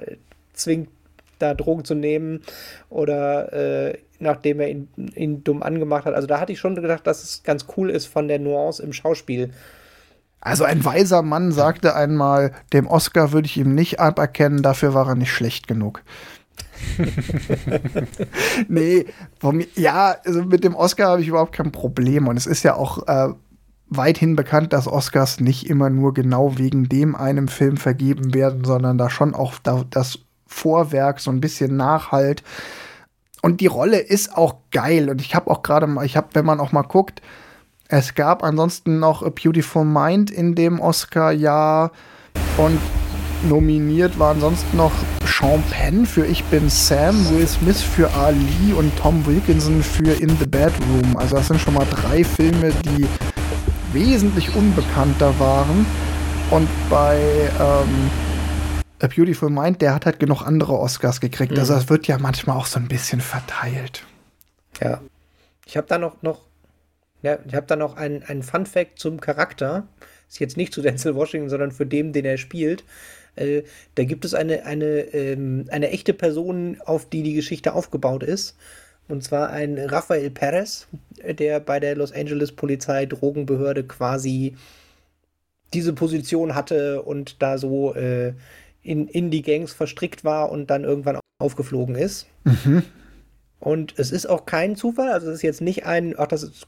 zwingt, 0.53 0.89
da 1.37 1.53
Drogen 1.53 1.83
zu 1.83 1.93
nehmen 1.95 2.41
oder 2.89 3.53
äh, 3.53 3.97
nachdem 4.19 4.61
er 4.61 4.69
ihn, 4.69 4.87
ihn 5.15 5.43
dumm 5.43 5.61
angemacht 5.61 6.05
hat. 6.05 6.13
Also 6.13 6.27
da 6.27 6.39
hatte 6.39 6.53
ich 6.53 6.59
schon 6.59 6.75
gedacht, 6.75 7.05
dass 7.05 7.23
es 7.23 7.43
ganz 7.43 7.65
cool 7.75 7.89
ist 7.89 8.05
von 8.05 8.27
der 8.27 8.39
Nuance 8.39 8.81
im 8.81 8.93
Schauspiel. 8.93 9.51
Also 10.45 10.63
ein 10.63 10.85
weiser 10.85 11.23
Mann 11.23 11.51
sagte 11.51 11.95
einmal, 11.95 12.51
dem 12.71 12.85
Oscar 12.85 13.31
würde 13.31 13.47
ich 13.47 13.57
ihm 13.57 13.73
nicht 13.73 13.99
aberkennen, 13.99 14.61
dafür 14.61 14.93
war 14.93 15.07
er 15.07 15.15
nicht 15.15 15.31
schlecht 15.31 15.67
genug. 15.67 16.03
nee, 18.67 19.07
mir, 19.41 19.67
ja, 19.73 20.15
also 20.23 20.43
mit 20.43 20.63
dem 20.63 20.75
Oscar 20.75 21.09
habe 21.09 21.23
ich 21.23 21.29
überhaupt 21.29 21.53
kein 21.53 21.71
Problem. 21.71 22.27
Und 22.27 22.37
es 22.37 22.45
ist 22.45 22.61
ja 22.61 22.75
auch 22.75 23.07
äh, 23.07 23.29
weithin 23.87 24.35
bekannt, 24.35 24.71
dass 24.71 24.87
Oscars 24.87 25.39
nicht 25.39 25.67
immer 25.67 25.89
nur 25.89 26.13
genau 26.13 26.59
wegen 26.59 26.89
dem 26.89 27.15
einem 27.15 27.47
Film 27.47 27.77
vergeben 27.77 28.35
werden, 28.35 28.65
sondern 28.65 28.99
da 28.99 29.09
schon 29.09 29.33
auch 29.33 29.55
da, 29.63 29.83
das 29.89 30.19
Vorwerk 30.45 31.21
so 31.21 31.31
ein 31.31 31.41
bisschen 31.41 31.75
nachhalt. 31.75 32.43
Und 33.41 33.61
die 33.61 33.67
Rolle 33.67 33.97
ist 33.97 34.37
auch 34.37 34.57
geil. 34.69 35.09
Und 35.09 35.21
ich 35.21 35.33
habe 35.33 35.49
auch 35.49 35.63
gerade 35.63 35.87
mal, 35.87 36.05
ich 36.05 36.15
habe, 36.15 36.27
wenn 36.33 36.45
man 36.45 36.59
auch 36.59 36.71
mal 36.71 36.83
guckt, 36.83 37.23
es 37.87 38.15
gab 38.15 38.43
ansonsten 38.43 38.99
noch 38.99 39.21
A 39.21 39.29
Beautiful 39.29 39.85
Mind 39.85 40.31
in 40.31 40.55
dem 40.55 40.79
Oscar-Jahr. 40.79 41.91
Und 42.57 42.79
nominiert 43.43 44.17
war 44.17 44.31
ansonsten 44.31 44.77
noch 44.77 44.91
Sean 45.25 45.61
Penn 45.69 46.05
für 46.05 46.25
Ich 46.25 46.43
bin 46.45 46.69
Sam, 46.69 47.29
Will 47.29 47.47
Smith 47.47 47.81
für 47.81 48.11
Ali 48.13 48.73
und 48.75 48.95
Tom 48.97 49.25
Wilkinson 49.25 49.83
für 49.83 50.11
In 50.13 50.29
the 50.37 50.47
Bedroom. 50.47 51.15
Also 51.17 51.35
das 51.35 51.47
sind 51.47 51.59
schon 51.59 51.75
mal 51.75 51.85
drei 51.89 52.23
Filme, 52.23 52.71
die 52.83 53.05
wesentlich 53.93 54.55
unbekannter 54.55 55.37
waren. 55.39 55.85
Und 56.49 56.67
bei 56.89 57.19
ähm, 57.59 58.09
A 59.01 59.07
Beautiful 59.07 59.49
Mind, 59.49 59.81
der 59.81 59.93
hat 59.93 60.05
halt 60.05 60.19
genug 60.19 60.41
andere 60.41 60.79
Oscars 60.79 61.19
gekriegt. 61.19 61.51
Mhm. 61.51 61.59
Also 61.59 61.73
das 61.73 61.89
wird 61.89 62.07
ja 62.07 62.17
manchmal 62.17 62.57
auch 62.57 62.65
so 62.65 62.79
ein 62.79 62.87
bisschen 62.87 63.21
verteilt. 63.21 64.03
Ja. 64.81 65.01
Ich 65.65 65.77
habe 65.77 65.87
da 65.87 65.97
noch, 65.97 66.21
noch 66.21 66.41
ja, 67.25 67.39
ich 67.47 67.55
habe 67.55 67.65
da 67.65 67.75
noch 67.75 67.97
einen, 67.97 68.21
einen 68.23 68.43
Fun 68.43 68.67
Fact 68.67 68.99
zum 68.99 69.19
Charakter. 69.19 69.87
Ist 70.29 70.39
jetzt 70.39 70.57
nicht 70.57 70.73
zu 70.73 70.83
Denzel 70.83 71.15
Washington, 71.15 71.49
sondern 71.49 71.71
für 71.71 71.87
den, 71.87 72.13
den 72.13 72.23
er 72.23 72.37
spielt. 72.37 72.83
Äh, 73.35 73.63
da 73.95 74.03
gibt 74.03 74.25
es 74.25 74.35
eine, 74.35 74.65
eine, 74.65 74.99
ähm, 75.13 75.65
eine 75.71 75.89
echte 75.89 76.13
Person, 76.13 76.77
auf 76.85 77.09
die 77.09 77.23
die 77.23 77.33
Geschichte 77.33 77.73
aufgebaut 77.73 78.21
ist. 78.21 78.55
Und 79.07 79.23
zwar 79.23 79.49
ein 79.49 79.79
Rafael 79.79 80.29
Perez, 80.29 80.87
der 81.27 81.59
bei 81.59 81.79
der 81.79 81.95
Los 81.95 82.11
Angeles 82.11 82.51
Polizei 82.51 83.07
Drogenbehörde 83.07 83.83
quasi 83.83 84.55
diese 85.73 85.93
Position 85.93 86.53
hatte 86.53 87.01
und 87.01 87.41
da 87.41 87.57
so 87.57 87.95
äh, 87.95 88.33
in, 88.83 89.07
in 89.07 89.31
die 89.31 89.41
Gangs 89.41 89.73
verstrickt 89.73 90.23
war 90.23 90.51
und 90.51 90.69
dann 90.69 90.83
irgendwann 90.83 91.19
aufgeflogen 91.39 91.95
ist. 91.95 92.27
Mhm. 92.43 92.83
Und 93.59 93.95
es 93.97 94.11
ist 94.11 94.27
auch 94.27 94.45
kein 94.45 94.75
Zufall, 94.75 95.09
also 95.09 95.27
es 95.27 95.37
ist 95.37 95.41
jetzt 95.41 95.61
nicht 95.61 95.87
ein, 95.87 96.13
ach, 96.17 96.27
das 96.27 96.67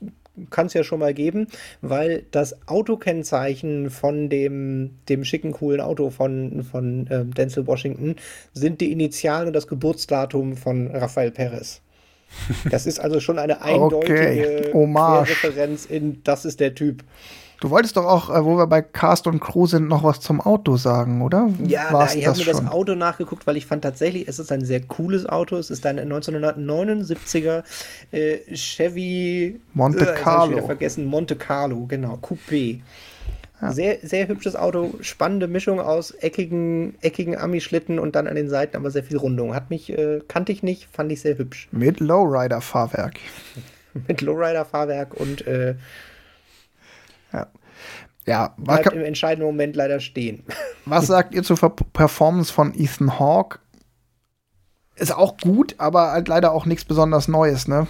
kann 0.49 0.67
es 0.67 0.73
ja 0.73 0.83
schon 0.83 0.99
mal 0.99 1.13
geben, 1.13 1.47
weil 1.81 2.23
das 2.31 2.67
Autokennzeichen 2.67 3.89
von 3.89 4.29
dem, 4.29 4.91
dem 5.09 5.23
schicken, 5.23 5.51
coolen 5.51 5.81
Auto 5.81 6.09
von, 6.09 6.63
von 6.63 7.07
äh, 7.07 7.25
Denzel 7.25 7.67
Washington 7.67 8.15
sind 8.53 8.81
die 8.81 8.91
Initialen 8.91 9.47
und 9.47 9.53
das 9.53 9.67
Geburtsdatum 9.67 10.55
von 10.57 10.87
Rafael 10.87 11.31
Perez. 11.31 11.81
Das 12.69 12.85
ist 12.85 12.99
also 12.99 13.19
schon 13.19 13.39
eine 13.39 13.61
eindeutige 13.63 14.71
okay. 14.73 15.21
Referenz 15.21 15.85
in, 15.85 16.21
das 16.23 16.45
ist 16.45 16.59
der 16.59 16.75
Typ. 16.75 17.03
Du 17.59 17.71
wolltest 17.71 17.97
doch 17.97 18.05
auch, 18.05 18.29
äh, 18.29 18.45
wo 18.45 18.57
wir 18.57 18.67
bei 18.67 18.81
Cast 18.81 19.25
und 19.25 19.39
Crew 19.39 19.65
sind, 19.65 19.87
noch 19.87 20.03
was 20.03 20.19
zum 20.19 20.41
Auto 20.41 20.77
sagen, 20.77 21.21
oder? 21.21 21.49
Ja, 21.65 21.87
na, 21.91 22.13
ich 22.13 22.27
habe 22.27 22.37
mir 22.37 22.45
das 22.45 22.67
Auto 22.67 22.93
nachgeguckt, 22.93 23.47
weil 23.47 23.57
ich 23.57 23.65
fand 23.65 23.81
tatsächlich, 23.83 24.27
es 24.27 24.37
ist 24.37 24.51
ein 24.51 24.63
sehr 24.63 24.81
cooles 24.81 25.25
Auto. 25.25 25.57
Es 25.57 25.71
ist 25.71 25.85
ein 25.85 25.99
1979er 25.99 27.63
äh, 28.11 28.37
Chevy 28.53 29.59
Monte 29.73 30.07
äh, 30.07 30.15
Carlo. 30.15 30.51
Ich 30.51 30.57
wieder 30.57 30.65
vergessen, 30.67 31.05
Monte 31.05 31.35
Carlo, 31.35 31.85
genau, 31.87 32.19
Coupé. 32.21 32.81
Ja. 33.59 33.71
Sehr, 33.71 33.97
sehr 34.03 34.27
hübsches 34.27 34.55
Auto, 34.55 34.93
spannende 35.01 35.47
Mischung 35.47 35.79
aus 35.79 36.11
eckigen, 36.11 36.93
eckigen 37.01 37.35
Ami-Schlitten 37.35 37.97
und 37.97 38.15
dann 38.15 38.27
an 38.27 38.35
den 38.35 38.49
Seiten 38.49 38.77
aber 38.77 38.91
sehr 38.91 39.03
viel 39.03 39.17
Rundung. 39.17 39.55
Hat 39.55 39.71
mich, 39.71 39.89
äh, 39.89 40.21
kannte 40.27 40.51
ich 40.51 40.61
nicht, 40.61 40.87
fand 40.91 41.11
ich 41.11 41.21
sehr 41.21 41.39
hübsch. 41.39 41.67
Mit 41.71 41.99
Lowrider-Fahrwerk. 41.99 43.15
mit 44.07 44.21
Lowrider-Fahrwerk 44.21 45.15
und 45.15 45.47
äh, 45.47 45.73
ja. 47.33 47.47
Ja, 48.25 48.53
bleibt 48.57 48.91
im 48.91 49.05
entscheidenden 49.05 49.47
Moment 49.47 49.77
leider 49.77 50.01
stehen. 50.01 50.43
Was 50.85 51.07
sagt 51.07 51.33
ihr 51.33 51.43
zur 51.43 51.57
Performance 51.57 52.51
von 52.51 52.73
Ethan 52.75 53.19
Hawke? 53.19 53.59
Ist 54.97 55.15
auch 55.15 55.37
gut, 55.37 55.75
aber 55.77 56.11
halt 56.11 56.27
leider 56.27 56.51
auch 56.51 56.65
nichts 56.65 56.83
besonders 56.83 57.29
Neues, 57.29 57.69
ne? 57.69 57.87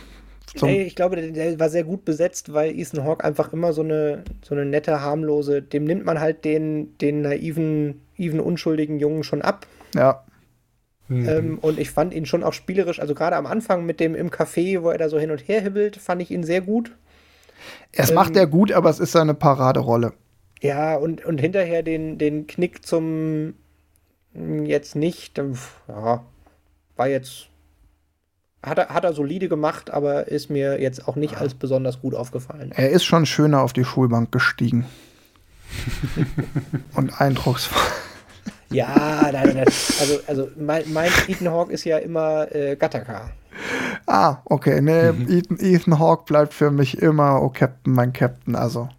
Zum 0.56 0.70
nee, 0.70 0.84
ich 0.84 0.96
glaube, 0.96 1.16
der, 1.16 1.32
der, 1.32 1.60
war 1.60 1.70
sehr 1.70 1.84
gut 1.84 2.06
besetzt, 2.06 2.54
weil 2.54 2.78
Ethan 2.78 3.04
Hawke 3.04 3.24
einfach 3.24 3.52
immer 3.52 3.74
so 3.74 3.82
eine, 3.82 4.24
so 4.44 4.54
eine 4.54 4.66
nette, 4.66 5.02
harmlose, 5.02 5.62
dem 5.62 5.86
nimmt 5.86 6.06
man 6.06 6.20
halt 6.20 6.46
den, 6.46 6.98
den 7.00 7.22
naiven, 7.22 8.02
naiven, 8.18 8.40
unschuldigen 8.40 9.00
Jungen 9.00 9.24
schon 9.24 9.42
ab. 9.42 9.66
Ja. 9.96 10.24
Mhm. 11.08 11.30
Ähm, 11.30 11.60
und 11.60 11.80
ich 11.80 11.92
fand 11.92 12.14
ihn 12.14 12.26
schon 12.26 12.44
auch 12.44 12.54
spielerisch, 12.54 13.00
also 13.00 13.16
gerade 13.16 13.36
am 13.36 13.46
Anfang 13.46 13.86
mit 13.86 14.00
dem 14.00 14.16
im 14.16 14.30
Café, 14.30 14.82
wo 14.84 14.90
er 14.90 14.98
da 14.98 15.10
so 15.10 15.18
hin 15.18 15.32
und 15.32 15.48
her 15.48 15.62
hibbelt, 15.62 15.98
fand 15.98 16.22
ich 16.22 16.32
ihn 16.32 16.44
sehr 16.44 16.62
gut. 16.62 16.92
Es 17.92 18.10
ähm, 18.10 18.16
macht 18.16 18.36
er 18.36 18.48
gut, 18.48 18.72
aber 18.72 18.90
es 18.90 19.00
ist 19.00 19.12
seine 19.12 19.34
Paraderolle. 19.34 20.14
Ja, 20.62 20.96
und, 20.96 21.24
und 21.26 21.40
hinterher 21.40 21.84
den, 21.84 22.18
den 22.18 22.48
Knick 22.48 22.86
zum 22.86 23.54
hm, 24.34 24.66
jetzt 24.66 24.96
nicht, 24.96 25.38
ja, 25.88 26.24
war 26.96 27.08
jetzt 27.08 27.50
hat 28.66 28.78
er, 28.80 28.90
hat 28.90 29.04
er 29.04 29.14
solide 29.14 29.50
gemacht, 29.50 29.92
aber 29.92 30.28
ist 30.28 30.50
mir 30.50 30.82
jetzt 30.82 31.08
auch 31.08 31.16
nicht 31.16 31.34
ja. 31.34 31.40
als 31.40 31.54
besonders 31.54 32.02
gut 32.02 32.16
aufgefallen. 32.16 32.72
Er 32.76 32.90
ist 32.90 33.06
schon 33.06 33.26
schöner 33.26 33.62
auf 33.62 33.72
die 33.72 33.86
Schulbank 33.86 34.32
gestiegen. 34.32 34.86
Und 36.96 37.22
eindrucksvoll. 37.22 37.82
Ja, 38.70 39.30
nein, 39.32 39.54
nein, 39.56 39.66
also, 40.00 40.20
also 40.28 40.50
mein, 40.58 40.84
mein 40.92 41.12
Ethan 41.28 41.50
Hawke 41.50 41.72
ist 41.72 41.86
ja 41.86 41.98
immer 42.00 42.54
äh, 42.54 42.76
Gattaca. 42.76 43.32
Ah, 44.08 44.38
okay. 44.46 44.82
Nee, 44.82 45.12
mhm. 45.12 45.30
Ethan, 45.30 45.58
Ethan 45.60 46.00
Hawke 46.00 46.24
bleibt 46.26 46.54
für 46.54 46.72
mich 46.72 47.02
immer, 47.02 47.42
oh 47.42 47.50
Captain, 47.50 47.94
mein 47.94 48.14
Captain, 48.14 48.56
also. 48.56 48.90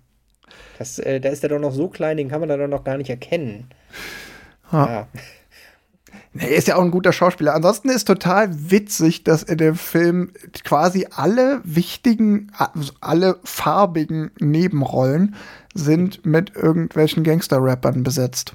Das, 0.79 0.99
äh, 0.99 1.21
da 1.21 1.31
ist 1.31 1.43
er 1.43 1.49
doch 1.49 1.59
noch 1.59 1.73
so 1.73 1.89
klein, 1.89 2.19
den 2.19 2.29
kann 2.29 2.41
man 2.41 2.49
da 2.49 2.57
doch 2.57 2.69
noch 2.69 2.85
gar 2.85 2.99
nicht 2.99 3.11
erkennen. 3.11 3.69
Ah. 4.71 4.87
Ja. 4.87 5.09
Er 6.39 6.51
ist 6.51 6.69
ja 6.69 6.77
auch 6.77 6.83
ein 6.83 6.91
guter 6.91 7.13
Schauspieler. 7.13 7.55
Ansonsten 7.55 7.89
ist 7.89 8.05
total 8.05 8.71
witzig, 8.71 9.25
dass 9.25 9.43
in 9.43 9.59
dem 9.59 9.75
Film 9.75 10.33
quasi 10.65 11.07
alle 11.11 11.61
wichtigen, 11.65 12.53
also 12.57 12.93
alle 13.01 13.39
farbigen 13.45 14.31
Nebenrollen 14.39 15.35
sind 15.75 16.25
mit 16.25 16.55
irgendwelchen 16.55 17.25
Gangster-Rappern 17.25 18.03
besetzt. 18.03 18.55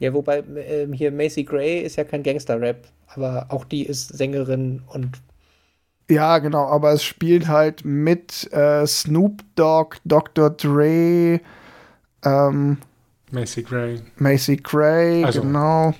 Ja, 0.00 0.12
wobei 0.12 0.38
äh, 0.38 0.88
hier 0.92 1.12
Macy 1.12 1.44
Gray 1.44 1.80
ist 1.80 1.96
ja 1.96 2.04
kein 2.04 2.22
Gangster-Rap, 2.22 2.88
aber 3.14 3.46
auch 3.50 3.64
die 3.64 3.84
ist 3.84 4.08
Sängerin 4.16 4.82
und. 4.86 5.20
Ja, 6.10 6.38
genau, 6.38 6.66
aber 6.66 6.92
es 6.92 7.02
spielt 7.02 7.48
halt 7.48 7.84
mit 7.84 8.52
äh, 8.52 8.86
Snoop 8.86 9.42
Dogg, 9.56 9.96
Dr. 10.04 10.50
Dre, 10.50 11.40
ähm, 12.24 12.78
Macy 13.30 13.62
Gray. 13.62 14.00
Macy 14.16 14.56
Gray, 14.56 15.24
also, 15.24 15.42
genau. 15.42 15.94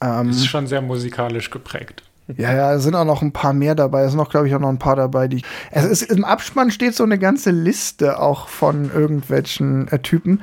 Ähm, 0.00 0.30
ist 0.30 0.46
schon 0.46 0.66
sehr 0.66 0.82
musikalisch 0.82 1.50
geprägt. 1.50 2.02
Ja, 2.36 2.54
ja, 2.54 2.74
es 2.74 2.82
sind 2.82 2.94
auch 2.94 3.04
noch 3.04 3.22
ein 3.22 3.32
paar 3.32 3.52
mehr 3.52 3.74
dabei. 3.74 4.04
Es 4.04 4.12
sind 4.12 4.18
noch, 4.18 4.30
glaube 4.30 4.48
ich, 4.48 4.54
auch 4.54 4.60
noch 4.60 4.68
ein 4.68 4.78
paar 4.78 4.96
dabei, 4.96 5.28
die. 5.28 5.42
Es 5.70 5.84
ist, 5.84 6.02
Im 6.02 6.24
Abspann 6.24 6.70
steht 6.70 6.94
so 6.94 7.04
eine 7.04 7.18
ganze 7.18 7.50
Liste 7.50 8.20
auch 8.20 8.48
von 8.48 8.90
irgendwelchen 8.92 9.88
äh, 9.88 9.98
Typen. 9.98 10.42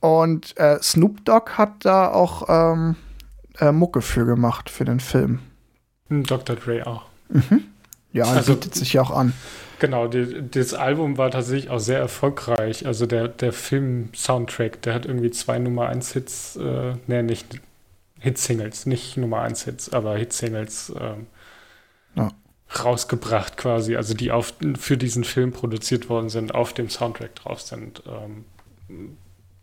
Und 0.00 0.56
äh, 0.56 0.78
Snoop 0.82 1.24
Dogg 1.24 1.52
hat 1.52 1.84
da 1.84 2.08
auch 2.08 2.44
ähm, 2.48 2.96
äh, 3.58 3.72
Mucke 3.72 4.02
für 4.02 4.24
gemacht, 4.24 4.70
für 4.70 4.84
den 4.84 5.00
Film. 5.00 5.40
Hm, 6.08 6.24
Dr. 6.24 6.56
Dre 6.56 6.86
auch. 6.86 7.06
Mhm. 7.28 7.64
Ja, 8.12 8.24
also, 8.24 8.54
bietet 8.54 8.74
sich 8.74 8.94
ja 8.94 9.02
auch 9.02 9.10
an. 9.10 9.32
Genau, 9.78 10.08
die, 10.08 10.42
das 10.50 10.72
Album 10.72 11.18
war 11.18 11.30
tatsächlich 11.30 11.70
auch 11.70 11.78
sehr 11.78 11.98
erfolgreich. 11.98 12.86
Also 12.86 13.06
der, 13.06 13.28
der 13.28 13.52
Film-Soundtrack, 13.52 14.80
der 14.82 14.94
hat 14.94 15.04
irgendwie 15.04 15.30
zwei 15.30 15.58
Nummer 15.58 15.88
1 15.88 16.12
Hits, 16.12 16.56
äh, 16.56 16.94
nee, 17.06 17.22
nicht 17.22 17.60
Hitsingles, 18.18 18.86
nicht 18.86 19.16
Nummer 19.16 19.42
1 19.42 19.64
Hits, 19.64 19.92
aber 19.92 20.16
Hitsingles 20.16 20.92
ähm, 20.98 21.26
ja. 22.14 22.30
rausgebracht 22.82 23.58
quasi, 23.58 23.96
also 23.96 24.14
die 24.14 24.32
auf, 24.32 24.54
für 24.78 24.96
diesen 24.96 25.24
Film 25.24 25.52
produziert 25.52 26.08
worden 26.08 26.30
sind, 26.30 26.54
auf 26.54 26.72
dem 26.72 26.88
Soundtrack 26.88 27.34
drauf 27.34 27.60
sind. 27.60 28.02
Ähm, 28.06 28.44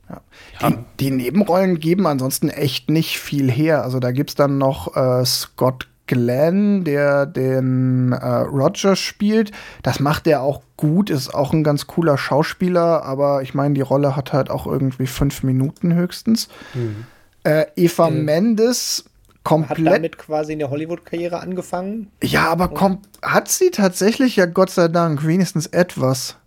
ja. 0.09 0.21
Ja. 0.59 0.69
Die, 0.69 0.77
die, 0.99 1.11
Nebenrollen 1.11 1.79
geben 1.79 2.05
ansonsten 2.05 2.49
echt 2.49 2.89
nicht 2.89 3.19
viel 3.19 3.49
her. 3.49 3.83
Also 3.83 3.99
da 3.99 4.11
gibt 4.11 4.31
es 4.31 4.35
dann 4.35 4.59
noch 4.59 4.95
äh, 4.95 5.25
Scott 5.25 5.87
Glenn, 6.07 6.83
der 6.83 7.25
den 7.25 8.11
äh, 8.11 8.25
Roger 8.25 8.95
spielt. 8.95 9.51
Das 9.83 9.99
macht 9.99 10.27
er 10.27 10.41
auch 10.41 10.61
gut, 10.77 11.09
ist 11.09 11.33
auch 11.33 11.53
ein 11.53 11.63
ganz 11.63 11.87
cooler 11.87 12.17
Schauspieler, 12.17 13.03
aber 13.03 13.41
ich 13.41 13.53
meine, 13.53 13.73
die 13.73 13.81
Rolle 13.81 14.15
hat 14.15 14.33
halt 14.33 14.49
auch 14.49 14.67
irgendwie 14.67 15.07
fünf 15.07 15.43
Minuten 15.43 15.93
höchstens. 15.93 16.49
Mhm. 16.73 17.05
Äh, 17.43 17.65
Eva 17.75 18.09
mhm. 18.09 18.25
Mendes 18.25 19.05
komplett. 19.43 19.79
Hat 19.79 19.93
damit 19.93 20.17
quasi 20.17 20.53
eine 20.53 20.69
Hollywood-Karriere 20.69 21.39
angefangen. 21.39 22.11
Ja, 22.21 22.49
aber 22.49 22.99
hat 23.21 23.47
sie 23.49 23.71
tatsächlich 23.71 24.35
ja 24.35 24.45
Gott 24.45 24.69
sei 24.69 24.87
Dank 24.89 25.25
wenigstens 25.25 25.67
etwas. 25.67 26.37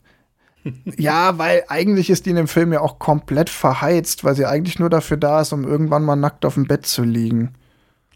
ja, 0.98 1.38
weil 1.38 1.64
eigentlich 1.68 2.10
ist 2.10 2.26
die 2.26 2.30
in 2.30 2.36
dem 2.36 2.48
Film 2.48 2.72
ja 2.72 2.80
auch 2.80 2.98
komplett 2.98 3.50
verheizt, 3.50 4.24
weil 4.24 4.34
sie 4.34 4.46
eigentlich 4.46 4.78
nur 4.78 4.90
dafür 4.90 5.16
da 5.16 5.40
ist, 5.40 5.52
um 5.52 5.64
irgendwann 5.64 6.02
mal 6.02 6.16
nackt 6.16 6.44
auf 6.44 6.54
dem 6.54 6.66
Bett 6.66 6.86
zu 6.86 7.04
liegen. 7.04 7.54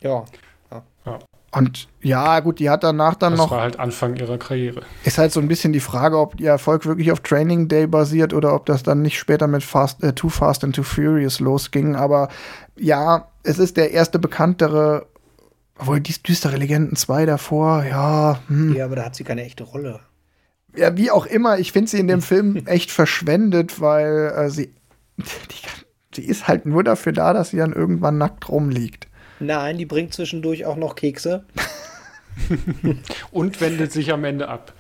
Ja. 0.01 0.25
Und 1.53 1.89
ja, 2.01 2.39
gut, 2.41 2.61
die 2.61 2.71
hat 2.71 2.85
danach 2.85 3.15
dann 3.17 3.33
das 3.33 3.39
noch. 3.39 3.49
Das 3.49 3.57
war 3.57 3.63
halt 3.63 3.79
Anfang 3.79 4.15
ihrer 4.17 4.39
Karriere. 4.39 4.83
Ist 5.05 5.19
halt 5.19 5.33
so 5.33 5.41
ein 5.41 5.49
bisschen 5.49 5.73
die 5.73 5.81
Frage, 5.81 6.19
ob 6.19 6.39
ihr 6.39 6.51
Erfolg 6.51 6.87
wirklich 6.87 7.11
auf 7.11 7.21
Training 7.21 7.67
Day 7.67 7.89
basiert 7.89 8.33
oder 8.33 8.55
ob 8.55 8.67
das 8.67 8.85
dann 8.85 9.03
nicht 9.03 9.19
später 9.19 9.49
mit 9.49 9.65
Fast, 9.65 10.03
äh, 10.05 10.13
Too 10.13 10.29
Fast 10.29 10.63
and 10.63 10.77
Too 10.77 10.85
Furious 10.85 11.41
losging. 11.41 11.97
Aber 11.97 12.29
ja, 12.79 13.29
es 13.43 13.59
ist 13.59 13.77
der 13.77 13.91
erste 13.91 14.21
bekanntere, 14.21 15.07
obwohl 15.77 16.01
die 16.01 16.23
düstere 16.23 16.57
Legenden 16.57 16.95
2 16.95 17.27
davor, 17.27 17.85
ja. 17.85 18.39
Hm. 18.47 18.77
Ja, 18.77 18.85
aber 18.85 18.97
da 18.97 19.05
hat 19.07 19.17
sie 19.17 19.25
keine 19.25 19.43
echte 19.43 19.65
Rolle. 19.65 20.01
Ja, 20.77 20.97
wie 20.97 21.11
auch 21.11 21.27
immer, 21.27 21.59
ich 21.59 21.73
finde 21.73 21.91
sie 21.91 21.99
in 21.99 22.07
dem 22.07 22.23
Film 22.23 22.65
echt 22.67 22.93
verschwendet, 22.93 23.81
weil 23.81 24.33
äh, 24.37 24.51
sie, 24.51 24.73
die, 25.17 26.15
die 26.15 26.27
ist 26.27 26.47
halt 26.47 26.65
nur 26.65 26.85
dafür 26.85 27.13
da, 27.13 27.33
dass 27.33 27.51
sie 27.51 27.57
dann 27.57 27.73
irgendwann 27.73 28.19
nackt 28.19 28.49
rumliegt. 28.49 29.10
Nein, 29.41 29.79
die 29.79 29.87
bringt 29.87 30.15
zwischendurch 30.15 30.65
auch 30.67 30.77
noch 30.77 30.95
Kekse. 30.95 31.45
und 33.33 33.61
wendet 33.61 33.93
sich 33.93 34.13
am 34.13 34.25
Ende 34.25 34.49
ab. 34.49 34.73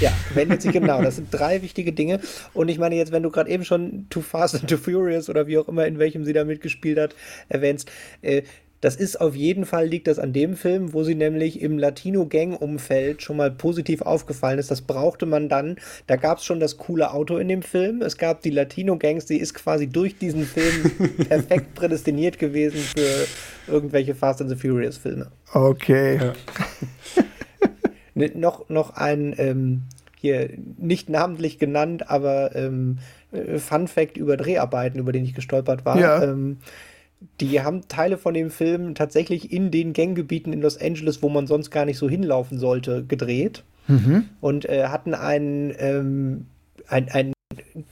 Ja, 0.00 0.12
wendet 0.34 0.62
sich 0.62 0.72
genau. 0.72 1.02
Das 1.02 1.16
sind 1.16 1.28
drei 1.30 1.62
wichtige 1.62 1.92
Dinge. 1.92 2.20
Und 2.52 2.68
ich 2.68 2.78
meine, 2.78 2.96
jetzt, 2.96 3.12
wenn 3.12 3.22
du 3.22 3.30
gerade 3.30 3.50
eben 3.50 3.64
schon 3.64 4.06
Too 4.10 4.20
Fast 4.20 4.54
and 4.54 4.68
Too 4.68 4.76
Furious 4.76 5.28
oder 5.28 5.46
wie 5.46 5.58
auch 5.58 5.68
immer, 5.68 5.86
in 5.86 5.98
welchem 5.98 6.24
sie 6.24 6.32
da 6.32 6.44
mitgespielt 6.44 6.98
hat, 6.98 7.14
erwähnst, 7.48 7.90
äh, 8.22 8.42
das 8.80 8.96
ist 8.96 9.20
auf 9.20 9.36
jeden 9.36 9.66
Fall, 9.66 9.86
liegt 9.86 10.06
das 10.06 10.18
an 10.18 10.32
dem 10.32 10.56
Film, 10.56 10.94
wo 10.94 11.04
sie 11.04 11.14
nämlich 11.14 11.60
im 11.60 11.78
Latino-Gang-Umfeld 11.78 13.22
schon 13.22 13.36
mal 13.36 13.50
positiv 13.50 14.00
aufgefallen 14.00 14.58
ist. 14.58 14.70
Das 14.70 14.80
brauchte 14.80 15.26
man 15.26 15.50
dann. 15.50 15.76
Da 16.06 16.16
gab 16.16 16.38
es 16.38 16.44
schon 16.44 16.60
das 16.60 16.78
coole 16.78 17.12
Auto 17.12 17.36
in 17.36 17.48
dem 17.48 17.62
Film. 17.62 18.00
Es 18.00 18.16
gab 18.16 18.40
die 18.40 18.50
Latino-Gangs, 18.50 19.26
die 19.26 19.38
ist 19.38 19.52
quasi 19.52 19.86
durch 19.86 20.16
diesen 20.16 20.44
Film 20.44 21.16
perfekt 21.28 21.74
prädestiniert 21.74 22.38
gewesen 22.38 22.80
für 22.80 23.26
irgendwelche 23.70 24.14
Fast 24.14 24.40
and 24.40 24.48
the 24.48 24.56
Furious-Filme. 24.56 25.26
Okay. 25.52 26.18
Ja. 26.18 26.32
noch, 28.34 28.68
noch 28.70 28.96
ein 28.96 29.34
ähm, 29.36 29.82
hier 30.16 30.50
nicht 30.78 31.08
namentlich 31.08 31.58
genannt, 31.58 32.10
aber 32.10 32.54
ähm, 32.54 32.98
äh, 33.32 33.58
Fun 33.58 33.88
Fact 33.88 34.16
über 34.16 34.36
Dreharbeiten, 34.36 34.98
über 34.98 35.12
den 35.12 35.24
ich 35.24 35.34
gestolpert 35.34 35.84
war. 35.84 35.98
Ja. 35.98 36.22
Ähm, 36.22 36.58
die 37.40 37.60
haben 37.60 37.86
Teile 37.88 38.16
von 38.18 38.34
dem 38.34 38.50
Film 38.50 38.94
tatsächlich 38.94 39.52
in 39.52 39.70
den 39.70 39.92
Ganggebieten 39.92 40.52
in 40.52 40.62
Los 40.62 40.80
Angeles, 40.80 41.22
wo 41.22 41.28
man 41.28 41.46
sonst 41.46 41.70
gar 41.70 41.84
nicht 41.84 41.98
so 41.98 42.08
hinlaufen 42.08 42.58
sollte, 42.58 43.04
gedreht. 43.04 43.64
Mhm. 43.88 44.24
Und 44.40 44.68
äh, 44.68 44.86
hatten 44.86 45.14
einen, 45.14 45.74
ähm, 45.78 46.46
ein, 46.88 47.08
ein 47.10 47.32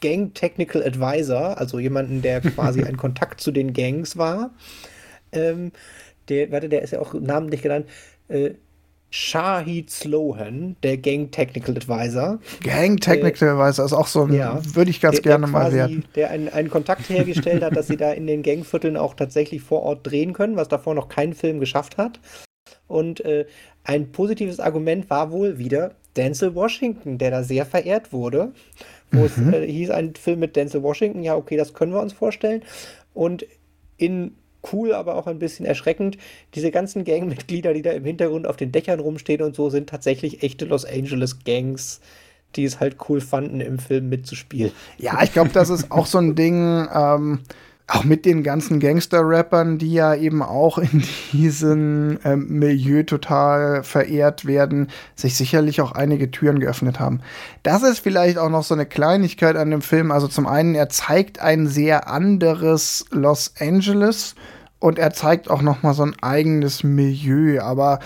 Gang 0.00 0.34
Technical 0.34 0.82
Advisor, 0.82 1.58
also 1.58 1.78
jemanden, 1.78 2.22
der 2.22 2.40
quasi 2.40 2.82
ein 2.84 2.96
Kontakt 2.96 3.40
zu 3.40 3.50
den 3.50 3.72
Gangs 3.72 4.16
war. 4.16 4.50
Ähm, 5.32 5.72
der, 6.28 6.50
warte, 6.50 6.68
der 6.68 6.82
ist 6.82 6.92
ja 6.92 7.00
auch 7.00 7.14
namentlich 7.14 7.62
genannt. 7.62 7.86
Äh, 8.28 8.52
Shahid 9.10 9.90
Slohan, 9.90 10.76
der 10.82 10.98
Gang 10.98 11.32
Technical 11.32 11.74
Advisor. 11.76 12.38
Gang 12.62 13.00
Technical 13.00 13.48
äh, 13.48 13.50
Advisor 13.52 13.84
ist 13.86 13.92
auch 13.94 14.06
so 14.06 14.24
ein, 14.24 14.34
ja, 14.34 14.60
würde 14.74 14.90
ich 14.90 15.00
ganz 15.00 15.16
der, 15.16 15.22
gerne 15.22 15.46
der 15.46 15.52
mal 15.52 15.72
werden. 15.72 16.04
Der 16.14 16.30
einen, 16.30 16.48
einen 16.48 16.68
Kontakt 16.68 17.08
hergestellt 17.08 17.62
hat, 17.62 17.74
dass 17.74 17.86
sie 17.86 17.96
da 17.96 18.12
in 18.12 18.26
den 18.26 18.42
Gangvierteln 18.42 18.96
auch 18.96 19.14
tatsächlich 19.14 19.62
vor 19.62 19.82
Ort 19.82 20.06
drehen 20.06 20.34
können, 20.34 20.56
was 20.56 20.68
davor 20.68 20.94
noch 20.94 21.08
kein 21.08 21.32
Film 21.32 21.58
geschafft 21.58 21.96
hat. 21.96 22.20
Und 22.86 23.24
äh, 23.24 23.46
ein 23.84 24.12
positives 24.12 24.60
Argument 24.60 25.08
war 25.08 25.30
wohl 25.30 25.58
wieder 25.58 25.94
Denzel 26.16 26.54
Washington, 26.54 27.16
der 27.16 27.30
da 27.30 27.42
sehr 27.42 27.64
verehrt 27.64 28.12
wurde. 28.12 28.52
Wo 29.10 29.20
mhm. 29.20 29.24
es 29.24 29.38
äh, 29.38 29.66
hieß, 29.66 29.90
ein 29.90 30.14
Film 30.16 30.40
mit 30.40 30.54
Denzel 30.54 30.82
Washington, 30.82 31.22
ja, 31.22 31.34
okay, 31.34 31.56
das 31.56 31.72
können 31.72 31.92
wir 31.92 32.02
uns 32.02 32.12
vorstellen. 32.12 32.62
Und 33.14 33.46
in 33.96 34.36
cool, 34.72 34.92
aber 34.92 35.16
auch 35.16 35.26
ein 35.26 35.38
bisschen 35.38 35.66
erschreckend. 35.66 36.18
Diese 36.54 36.70
ganzen 36.70 37.04
Gangmitglieder, 37.04 37.74
die 37.74 37.82
da 37.82 37.90
im 37.90 38.04
Hintergrund 38.04 38.46
auf 38.46 38.56
den 38.56 38.72
Dächern 38.72 39.00
rumstehen 39.00 39.42
und 39.42 39.54
so, 39.54 39.70
sind 39.70 39.88
tatsächlich 39.88 40.42
echte 40.42 40.64
Los 40.64 40.84
Angeles 40.84 41.44
Gangs, 41.44 42.00
die 42.56 42.64
es 42.64 42.80
halt 42.80 42.96
cool 43.08 43.20
fanden, 43.20 43.60
im 43.60 43.78
Film 43.78 44.08
mitzuspielen. 44.08 44.72
Ja, 44.98 45.22
ich 45.22 45.32
glaube, 45.32 45.50
das 45.50 45.70
ist 45.70 45.90
auch 45.90 46.06
so 46.06 46.18
ein 46.18 46.34
Ding, 46.34 46.88
ähm, 46.92 47.40
auch 47.90 48.04
mit 48.04 48.26
den 48.26 48.42
ganzen 48.42 48.80
Gangster-Rappern, 48.80 49.78
die 49.78 49.92
ja 49.92 50.14
eben 50.14 50.42
auch 50.42 50.78
in 50.78 51.02
diesem 51.32 52.18
ähm, 52.22 52.46
Milieu 52.48 53.02
total 53.02 53.82
verehrt 53.82 54.44
werden, 54.44 54.88
sich 55.16 55.36
sicherlich 55.36 55.80
auch 55.80 55.92
einige 55.92 56.30
Türen 56.30 56.60
geöffnet 56.60 57.00
haben. 57.00 57.20
Das 57.62 57.82
ist 57.82 58.00
vielleicht 58.00 58.36
auch 58.36 58.50
noch 58.50 58.62
so 58.62 58.74
eine 58.74 58.86
Kleinigkeit 58.86 59.56
an 59.56 59.70
dem 59.70 59.80
Film. 59.80 60.12
Also 60.12 60.28
zum 60.28 60.46
einen, 60.46 60.74
er 60.74 60.90
zeigt 60.90 61.40
ein 61.40 61.66
sehr 61.66 62.08
anderes 62.08 63.06
Los 63.10 63.54
Angeles 63.58 64.34
und 64.80 64.98
er 64.98 65.12
zeigt 65.12 65.50
auch 65.50 65.62
noch 65.62 65.82
mal 65.82 65.94
so 65.94 66.04
ein 66.04 66.16
eigenes 66.20 66.84
Milieu. 66.84 67.60
Aber 67.60 67.98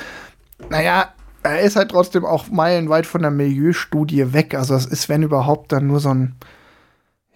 naja, 0.70 1.12
er 1.42 1.60
ist 1.60 1.76
halt 1.76 1.90
trotzdem 1.90 2.24
auch 2.24 2.48
meilenweit 2.48 3.06
von 3.06 3.22
der 3.22 3.30
Milieustudie 3.30 4.32
weg. 4.32 4.54
Also 4.54 4.74
es 4.74 4.86
ist, 4.86 5.08
wenn 5.08 5.22
überhaupt, 5.22 5.72
dann 5.72 5.86
nur 5.86 6.00
so 6.00 6.10
ein, 6.10 6.34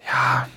ja, 0.05 0.47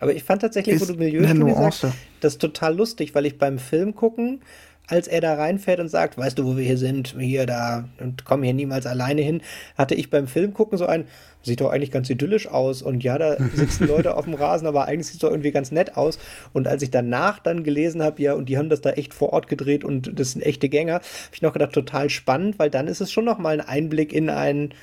aber 0.00 0.14
ich 0.14 0.24
fand 0.24 0.42
tatsächlich, 0.42 0.80
wo 0.80 0.86
du 0.86 0.94
Milieustudie 0.94 1.52
sagst, 1.52 1.86
das 2.20 2.38
total 2.38 2.76
lustig, 2.76 3.14
weil 3.14 3.26
ich 3.26 3.38
beim 3.38 3.58
Film 3.58 3.94
gucken, 3.94 4.40
als 4.86 5.06
er 5.06 5.20
da 5.20 5.34
reinfährt 5.34 5.78
und 5.78 5.88
sagt, 5.88 6.18
weißt 6.18 6.38
du, 6.38 6.44
wo 6.44 6.56
wir 6.56 6.64
hier 6.64 6.78
sind, 6.78 7.14
hier, 7.18 7.46
da 7.46 7.88
und 8.00 8.24
komm 8.24 8.42
hier 8.42 8.54
niemals 8.54 8.86
alleine 8.86 9.22
hin, 9.22 9.42
hatte 9.76 9.94
ich 9.94 10.10
beim 10.10 10.26
Film 10.26 10.54
gucken 10.54 10.78
so 10.78 10.86
ein, 10.86 11.04
sieht 11.42 11.60
doch 11.60 11.70
eigentlich 11.70 11.90
ganz 11.90 12.10
idyllisch 12.10 12.48
aus 12.48 12.82
und 12.82 13.02
ja, 13.02 13.18
da 13.18 13.36
sitzen 13.54 13.86
Leute 13.86 14.16
auf 14.16 14.24
dem 14.24 14.34
Rasen, 14.34 14.66
aber 14.66 14.86
eigentlich 14.86 15.06
sieht 15.06 15.14
es 15.14 15.20
doch 15.20 15.30
irgendwie 15.30 15.50
ganz 15.50 15.70
nett 15.70 15.96
aus. 15.96 16.18
Und 16.52 16.68
als 16.68 16.82
ich 16.82 16.90
danach 16.90 17.38
dann 17.38 17.64
gelesen 17.64 18.02
habe, 18.02 18.22
ja, 18.22 18.34
und 18.34 18.48
die 18.48 18.58
haben 18.58 18.68
das 18.68 18.80
da 18.80 18.90
echt 18.90 19.14
vor 19.14 19.32
Ort 19.32 19.48
gedreht 19.48 19.84
und 19.84 20.18
das 20.18 20.32
sind 20.32 20.42
echte 20.42 20.68
Gänger, 20.68 20.94
habe 20.94 21.04
ich 21.32 21.42
noch 21.42 21.52
gedacht, 21.52 21.72
total 21.72 22.10
spannend, 22.10 22.58
weil 22.58 22.70
dann 22.70 22.88
ist 22.88 23.00
es 23.00 23.12
schon 23.12 23.24
noch 23.24 23.38
mal 23.38 23.54
ein 23.54 23.66
Einblick 23.66 24.12
in 24.12 24.30
einen 24.30 24.74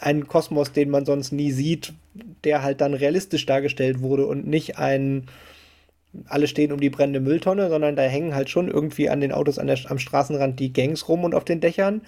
einen 0.00 0.26
Kosmos, 0.26 0.72
den 0.72 0.90
man 0.90 1.06
sonst 1.06 1.30
nie 1.30 1.52
sieht, 1.52 1.92
der 2.42 2.62
halt 2.62 2.80
dann 2.80 2.94
realistisch 2.94 3.46
dargestellt 3.46 4.00
wurde 4.00 4.26
und 4.26 4.44
nicht 4.44 4.76
ein 4.76 5.26
alle 6.26 6.46
stehen 6.46 6.72
um 6.72 6.80
die 6.80 6.90
brennende 6.90 7.20
Mülltonne, 7.20 7.68
sondern 7.68 7.96
da 7.96 8.02
hängen 8.02 8.34
halt 8.34 8.48
schon 8.48 8.68
irgendwie 8.68 9.08
an 9.08 9.20
den 9.20 9.32
Autos 9.32 9.58
an 9.58 9.66
der, 9.66 9.78
am 9.88 9.98
Straßenrand 9.98 10.60
die 10.60 10.72
Gangs 10.72 11.08
rum 11.08 11.24
und 11.24 11.34
auf 11.34 11.44
den 11.44 11.60
Dächern. 11.60 12.02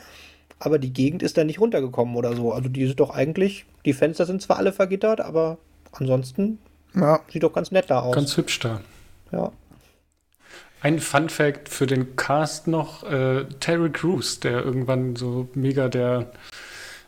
Aber 0.59 0.79
die 0.79 0.93
Gegend 0.93 1.23
ist 1.23 1.37
da 1.37 1.45
nicht 1.45 1.61
runtergekommen 1.61 2.17
oder 2.17 2.35
so. 2.35 2.53
Also 2.53 2.69
die 2.69 2.87
sind 2.87 3.01
doch 3.01 3.11
eigentlich, 3.11 3.67
die 3.85 3.93
Fenster 3.93 4.25
sind 4.25 4.41
zwar 4.41 4.57
alle 4.57 4.73
vergittert, 4.73 5.21
aber 5.21 5.59
ansonsten 5.93 6.59
ja. 6.95 7.21
sieht 7.31 7.43
doch 7.43 7.53
ganz 7.53 7.71
nett 7.71 7.91
da 7.91 8.01
aus. 8.01 8.15
Ganz 8.15 8.37
hübsch 8.37 8.59
da. 8.61 8.81
Ja. 9.33 9.53
Ein 10.81 11.01
Fun 11.01 11.29
Fact 11.29 11.69
für 11.69 11.87
den 11.87 12.17
Cast 12.17 12.69
noch: 12.69 13.03
äh, 13.05 13.45
Terry 13.61 13.91
Crews, 13.91 14.41
der 14.41 14.65
irgendwann 14.65 15.17
so 15.17 15.49
mega 15.55 15.89
der 15.89 16.31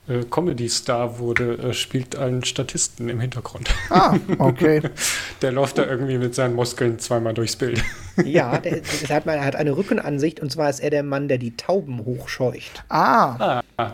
äh, 0.09 0.25
Comedy-Star 0.25 1.19
wurde, 1.19 1.59
äh, 1.59 1.75
spielt 1.75 2.17
einen 2.17 2.45
Statisten 2.45 3.09
im 3.09 3.21
Hintergrund. 3.21 3.71
Ah, 3.91 4.17
okay. 4.39 4.83
der 5.43 5.53
läuft 5.53 5.79
da 5.79 5.87
irgendwie 5.87 6.19
mit 6.19 6.35
seinen 6.35 6.55
Muskeln 6.55 6.99
zweimal 6.99 7.35
durchs 7.35 7.57
Bild. 7.57 7.83
ja, 8.25 8.59
der, 8.59 8.81
der 8.81 9.17
hat, 9.17 9.27
mal, 9.27 9.45
hat 9.45 9.57
eine 9.57 9.77
Rückenansicht 9.77 10.41
und 10.41 10.51
zwar 10.51 10.71
ist 10.71 10.81
er 10.81 10.91
der 10.91 11.03
Mann, 11.03 11.29
der 11.29 11.39
die 11.39 11.57
Tauben 11.57 12.05
hochscheucht. 12.05 12.85
Ah. 12.89 13.63
ah. 13.77 13.93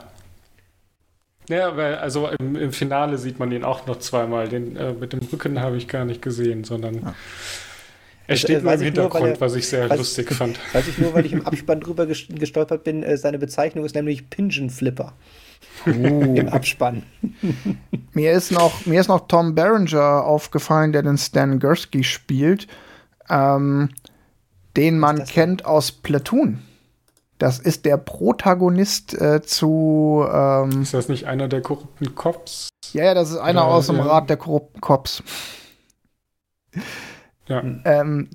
Ja, 1.49 1.77
weil 1.77 1.97
also 1.97 2.29
im, 2.39 2.57
im, 2.57 2.73
Finale 2.73 3.19
sieht 3.19 3.39
man 3.39 3.53
ihn 3.53 3.65
auch 3.65 3.87
noch 3.87 3.99
zweimal. 3.99 4.49
Den 4.49 4.77
äh, 4.77 4.93
mit 4.93 5.13
dem 5.13 5.21
Rücken 5.21 5.61
habe 5.61 5.77
ich 5.77 5.89
gar 5.89 6.05
nicht 6.05 6.23
gesehen, 6.23 6.65
sondern 6.65 6.95
ja. 6.95 7.01
er 7.03 7.15
also, 8.29 8.47
steht 8.47 8.61
äh, 8.61 8.63
nur 8.63 8.73
im 8.73 8.81
Hintergrund, 8.81 9.25
nur, 9.25 9.33
er, 9.33 9.41
was 9.41 9.55
ich 9.55 9.69
sehr 9.69 9.95
lustig 9.95 10.33
fand. 10.33 10.59
Weiß 10.73 10.89
ich 10.89 10.97
nur, 10.97 11.13
weil 11.13 11.27
ich 11.27 11.33
im 11.33 11.47
Abspann 11.47 11.81
drüber 11.81 12.07
gestolpert 12.07 12.85
bin. 12.85 13.03
Äh, 13.03 13.19
seine 13.19 13.39
Bezeichnung 13.39 13.85
ist 13.85 13.95
nämlich 13.95 14.31
Pigeon 14.31 14.71
Flipper. 14.71 15.13
Uh. 15.87 16.35
Im 16.37 16.49
Abspann. 16.49 17.03
mir, 18.13 18.33
ist 18.33 18.53
noch, 18.53 18.87
mir 18.87 19.01
ist 19.01 19.09
noch 19.09 19.27
Tom 19.29 19.55
Berenger 19.55 20.25
aufgefallen, 20.25 20.93
der 20.93 21.03
den 21.03 21.19
Stan 21.19 21.59
Gursky 21.59 22.05
spielt, 22.05 22.69
ähm, 23.29 23.91
den 24.77 24.99
man 24.99 25.25
kennt 25.25 25.61
denn? 25.61 25.67
aus 25.67 25.93
Platoon. 25.93 26.63
Das 27.39 27.59
ist 27.59 27.85
der 27.85 27.97
Protagonist 27.97 29.13
äh, 29.21 29.43
zu. 29.43 30.25
Ähm, 30.33 30.83
ist 30.83 30.95
das 30.95 31.09
nicht 31.09 31.27
einer 31.27 31.49
der 31.49 31.63
korrupten 31.63 32.15
Cops? 32.15 32.69
Ja, 32.93 33.05
ja, 33.05 33.15
das 33.15 33.31
ist 33.31 33.39
einer 33.39 33.67
Oder, 33.67 33.75
aus 33.75 33.87
dem 33.89 33.97
ja. 33.97 34.05
Rat 34.05 34.31
der 34.31 34.37
korrupten 34.37 34.81
Cops. 34.81 35.23
Ja. 37.49 37.63
Ähm, 37.85 38.31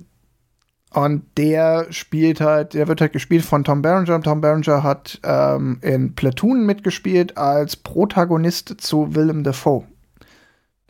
und 0.92 1.22
der 1.36 1.86
spielt 1.90 2.40
halt, 2.40 2.74
der 2.74 2.88
wird 2.88 3.00
halt 3.00 3.12
gespielt 3.12 3.44
von 3.44 3.62
Tom 3.62 3.80
Berenger. 3.80 4.20
Tom 4.20 4.40
Berenger 4.40 4.82
hat 4.82 5.20
ähm, 5.22 5.78
in 5.82 6.14
Platoon 6.14 6.66
mitgespielt 6.66 7.36
als 7.36 7.76
Protagonist 7.76 8.74
zu 8.78 9.14
Willem 9.14 9.44
Dafoe. 9.44 9.84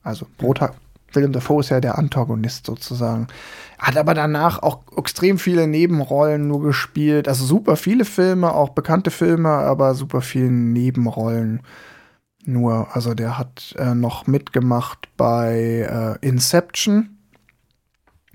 Also 0.03 0.27
Prota 0.39 0.73
Willem 1.13 1.33
Dafoe 1.33 1.61
ist 1.61 1.71
ja 1.71 1.81
der 1.81 1.99
Antagonist 1.99 2.67
sozusagen. 2.67 3.27
Hat 3.79 3.97
aber 3.97 4.15
danach 4.15 4.63
auch 4.63 4.81
extrem 4.97 5.39
viele 5.39 5.67
Nebenrollen 5.67 6.47
nur 6.47 6.63
gespielt. 6.63 7.29
Also 7.29 7.45
super 7.45 7.77
viele 7.77 8.05
Filme, 8.05 8.55
auch 8.55 8.71
bekannte 8.71 9.11
Filme, 9.11 9.49
aber 9.49 9.95
super 9.95 10.23
viele 10.23 10.51
Nebenrollen 10.51 11.61
nur. 12.45 12.95
Also 12.95 13.13
der 13.15 13.37
hat 13.39 13.75
äh, 13.79 13.95
noch 13.95 14.27
mitgemacht 14.27 15.09
bei 15.17 16.19
äh, 16.23 16.27
Inception 16.27 17.20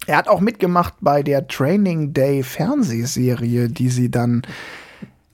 er 0.07 0.17
hat 0.17 0.27
auch 0.27 0.39
mitgemacht 0.39 0.95
bei 1.01 1.23
der 1.23 1.47
Training 1.47 2.13
Day 2.13 2.43
Fernsehserie, 2.43 3.69
die 3.69 3.89
sie 3.89 4.11
dann 4.11 4.43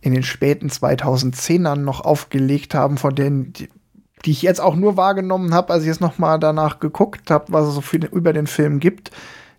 in 0.01 0.13
den 0.13 0.23
späten 0.23 0.67
2010ern 0.67 1.77
noch 1.77 2.01
aufgelegt 2.01 2.73
haben, 2.73 2.97
von 2.97 3.13
denen 3.13 3.53
die, 3.53 3.69
die 4.25 4.31
ich 4.31 4.41
jetzt 4.41 4.61
auch 4.61 4.75
nur 4.75 4.97
wahrgenommen 4.97 5.53
habe, 5.53 5.73
als 5.73 5.83
ich 5.83 5.87
jetzt 5.87 6.01
noch 6.01 6.17
mal 6.17 6.37
danach 6.37 6.79
geguckt 6.79 7.29
habe, 7.29 7.45
was 7.49 7.67
es 7.67 7.75
so 7.75 7.81
viel 7.81 8.05
über 8.05 8.33
den 8.33 8.47
Film 8.47 8.79
gibt. 8.79 9.11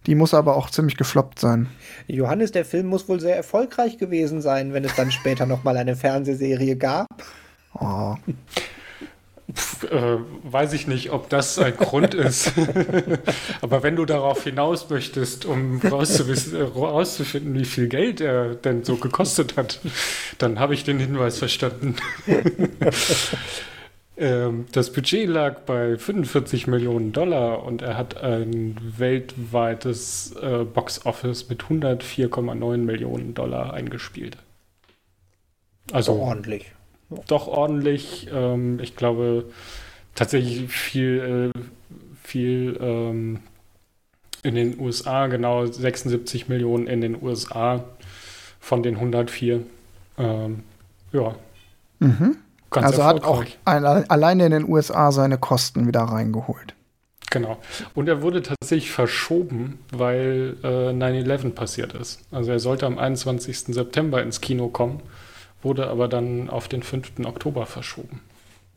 Die 0.07 0.17
muss 0.17 0.35
aber 0.35 0.57
auch 0.57 0.69
ziemlich 0.69 0.97
gefloppt 0.97 1.39
sein. 1.39 1.69
Johannes, 2.09 2.51
der 2.51 2.65
Film 2.65 2.89
muss 2.89 3.09
wohl 3.09 3.21
sehr 3.21 3.37
erfolgreich 3.37 3.99
gewesen 3.99 4.41
sein, 4.41 4.73
wenn 4.73 4.85
es 4.85 4.97
dann 4.97 5.13
später 5.13 5.47
noch 5.47 5.63
mal 5.63 5.77
eine 5.77 5.95
Fernsehserie 5.95 6.77
gab. 6.77 7.07
Oh. 7.75 8.17
Pff, 9.55 9.85
äh, 9.85 10.19
weiß 10.45 10.73
ich 10.73 10.87
nicht, 10.87 11.11
ob 11.11 11.29
das 11.29 11.59
ein 11.59 11.77
Grund 11.77 12.15
ist. 12.15 12.53
Aber 13.61 13.83
wenn 13.83 13.97
du 13.97 14.05
darauf 14.05 14.45
hinaus 14.45 14.89
möchtest, 14.89 15.45
um 15.45 15.81
rauszufinden, 15.81 17.55
wie 17.55 17.65
viel 17.65 17.89
Geld 17.89 18.21
er 18.21 18.55
denn 18.55 18.85
so 18.85 18.97
gekostet 18.97 19.57
hat, 19.57 19.81
dann 20.39 20.59
habe 20.59 20.75
ich 20.75 20.85
den 20.85 20.99
Hinweis 20.99 21.39
verstanden. 21.39 21.97
ähm, 24.17 24.67
das 24.73 24.93
Budget 24.93 25.29
lag 25.29 25.61
bei 25.61 25.99
45 25.99 26.67
Millionen 26.67 27.13
Dollar 27.13 27.65
und 27.65 27.83
er 27.83 27.97
hat 27.97 28.23
ein 28.23 28.77
weltweites 28.99 30.35
äh, 30.41 30.65
Box-Office 30.65 31.49
mit 31.49 31.63
104,9 31.65 32.77
Millionen 32.79 33.35
Dollar 33.35 33.75
eingespielt. 33.75 34.37
Also 35.91 36.15
ordentlich 36.15 36.73
doch 37.27 37.49
ordentlich. 37.49 38.29
Ähm, 38.33 38.81
ich 38.81 38.97
glaube 38.97 39.47
tatsächlich 40.15 40.71
viel, 40.71 41.53
äh, 41.55 41.59
viel 42.23 42.79
ähm, 42.81 43.41
in 44.43 44.55
den 44.55 44.79
USA, 44.81 45.27
genau 45.29 45.67
76 45.67 46.49
Millionen 46.49 46.87
in 46.87 47.01
den 47.01 47.23
USA 47.23 47.85
von 48.61 48.83
den 48.83 48.97
104. 48.97 49.61
Ähm, 50.19 50.63
ja. 51.13 51.35
Mhm. 52.01 52.37
also 52.71 53.05
hat 53.05 53.23
auch 53.25 53.45
ein, 53.65 53.85
alleine 53.85 54.47
in 54.47 54.53
den 54.53 54.69
USA 54.69 55.13
seine 55.13 55.39
Kosten 55.39 55.87
wieder 55.87 56.01
reingeholt. 56.01 56.75
Genau. 57.31 57.59
Und 57.95 58.09
er 58.09 58.21
wurde 58.21 58.43
tatsächlich 58.43 58.91
verschoben, 58.91 59.79
weil 59.91 60.57
äh, 60.63 60.91
9-11 60.91 61.51
passiert 61.53 61.95
ist. 61.95 62.21
Also 62.31 62.51
er 62.51 62.59
sollte 62.59 62.85
am 62.85 62.99
21. 62.99 63.75
September 63.75 64.23
ins 64.23 64.43
Kino 64.43 64.69
kommen 64.69 65.01
wurde 65.63 65.89
aber 65.89 66.09
dann 66.09 66.51
auf 66.51 66.69
den 66.69 66.83
5. 66.83 67.13
Oktober 67.25 67.67
verschoben. 67.67 68.21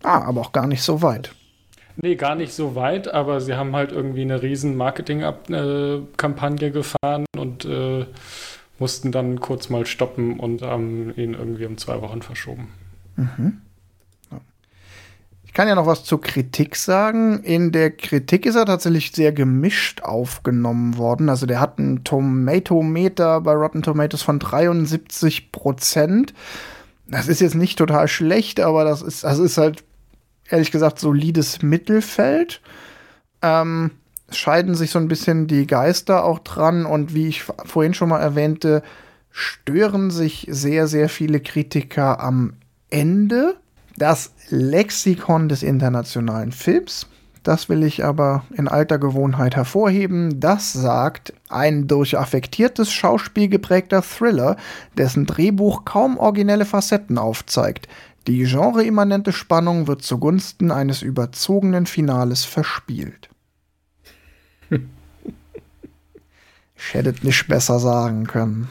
Ah, 0.04 0.22
aber 0.22 0.42
auch 0.42 0.52
gar 0.52 0.68
nicht 0.68 0.84
so 0.84 1.02
weit. 1.02 1.34
Nee, 1.98 2.16
gar 2.16 2.36
nicht 2.36 2.54
so 2.54 2.76
weit, 2.76 3.14
aber 3.14 3.40
sie 3.40 3.56
haben 3.56 3.76
halt 3.76 3.92
irgendwie 3.92 4.22
eine 4.22 4.42
riesen 4.42 4.76
Marketing-Kampagne 4.76 6.72
gefahren 6.72 7.26
und 7.38 7.66
äh, 7.66 8.06
mussten 8.80 9.12
dann 9.12 9.40
kurz 9.40 9.70
mal 9.70 9.86
stoppen 9.86 10.40
und 10.40 10.62
haben 10.62 11.14
ihn 11.16 11.34
irgendwie 11.34 11.66
um 11.66 11.78
zwei 11.78 12.02
Wochen 12.02 12.22
verschoben. 12.22 12.70
Mhm. 13.16 13.62
Ich 15.46 15.54
kann 15.54 15.70
ja 15.70 15.76
noch 15.76 15.86
was 15.86 16.04
zur 16.04 16.20
Kritik 16.20 16.76
sagen. 16.76 17.42
In 17.44 17.72
der 17.72 17.92
Kritik 17.92 18.46
ist 18.46 18.56
er 18.56 18.66
tatsächlich 18.66 19.14
sehr 19.14 19.32
gemischt 19.32 20.02
aufgenommen 20.04 20.98
worden. 20.98 21.30
Also 21.30 21.46
der 21.46 21.62
hat 21.62 21.80
einen 21.80 22.04
Tomatometer 22.04 23.40
bei 23.40 23.54
Rotten 23.54 23.82
Tomatoes 23.82 24.22
von 24.22 24.40
73 24.40 25.54
Prozent 25.54 26.34
das 27.08 27.28
ist 27.28 27.42
jetzt 27.42 27.56
nicht 27.56 27.78
total 27.78 28.08
schlecht, 28.08 28.60
aber 28.60 28.84
das 28.84 29.02
ist, 29.02 29.24
das 29.24 29.40
ist 29.40 29.58
halt, 29.58 29.84
ehrlich 30.50 30.72
gesagt, 30.72 31.00
solides 31.00 31.62
Mittelfeld. 31.62 32.62
Ähm, 33.42 33.92
scheiden 34.32 34.76
sich 34.76 34.92
so 34.92 35.00
ein 35.00 35.08
bisschen 35.08 35.48
die 35.48 35.68
Geister 35.68 36.24
auch 36.24 36.40
dran 36.40 36.86
und 36.86 37.14
wie 37.14 37.28
ich 37.28 37.44
vorhin 37.44 37.94
schon 37.94 38.10
mal 38.10 38.20
erwähnte, 38.20 38.82
stören 39.30 40.10
sich 40.12 40.48
sehr, 40.50 40.88
sehr 40.88 41.10
viele 41.10 41.40
Kritiker 41.40 42.20
am 42.20 42.54
Ende. 42.90 43.56
Das 43.98 44.34
Lexikon 44.50 45.48
des 45.48 45.64
internationalen 45.64 46.52
Films, 46.52 47.08
das 47.46 47.70
will 47.70 47.84
ich 47.84 48.04
aber 48.04 48.44
in 48.56 48.68
alter 48.68 48.98
Gewohnheit 48.98 49.56
hervorheben, 49.56 50.40
das 50.40 50.74
sagt, 50.74 51.32
ein 51.48 51.88
durch 51.88 52.18
affektiertes 52.18 52.92
Schauspiel 52.92 53.50
geprägter 53.50 54.02
Thriller, 54.02 54.58
dessen 54.98 55.28
Drehbuch 55.28 55.86
kaum 55.86 56.18
originelle 56.18 56.66
Facetten 56.66 57.20
aufzeigt. 57.20 57.88
Die 58.26 58.44
genreimmanente 58.44 59.32
Spannung 59.32 59.88
wird 59.88 60.02
zugunsten 60.02 60.72
eines 60.72 61.04
überzogenen 61.04 61.86
Finales 61.86 62.44
verspielt. 62.44 63.30
Ich 66.78 66.94
hätte 66.94 67.12
es 67.12 67.24
nicht 67.24 67.48
besser 67.48 67.80
sagen 67.80 68.28
können. 68.28 68.68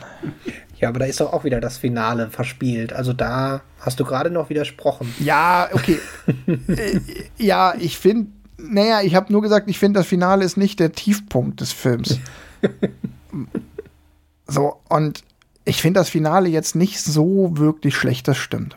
Ja, 0.79 0.91
aber 0.91 0.99
da 0.99 1.07
ist 1.07 1.21
doch 1.21 1.33
auch 1.33 1.43
wieder 1.45 1.59
das 1.59 1.79
Finale 1.79 2.29
verspielt. 2.29 2.93
Also 2.93 3.15
da 3.15 3.63
hast 3.81 3.99
du 3.99 4.05
gerade 4.05 4.29
noch 4.29 4.51
widersprochen. 4.51 5.13
Ja, 5.19 5.71
okay. 5.73 5.99
Äh, 6.69 7.01
ja, 7.39 7.75
ich 7.79 7.99
finde, 7.99 8.31
naja, 8.57 9.03
ich 9.03 9.15
habe 9.15 9.33
nur 9.33 9.43
gesagt, 9.43 9.69
ich 9.69 9.79
finde, 9.79 10.01
das 10.01 10.07
Finale 10.07 10.45
ist 10.45 10.57
nicht 10.57 10.81
der 10.81 10.93
Tiefpunkt 10.93 11.61
des 11.61 11.73
Films. 11.73 12.19
so, 14.47 14.81
und 14.89 15.23
ich 15.65 15.81
finde 15.81 16.01
das 16.01 16.09
Finale 16.09 16.49
jetzt 16.49 16.75
nicht 16.75 17.01
so 17.01 17.57
wirklich 17.57 17.97
schlecht, 17.97 18.29
das 18.29 18.37
stimmt. 18.37 18.77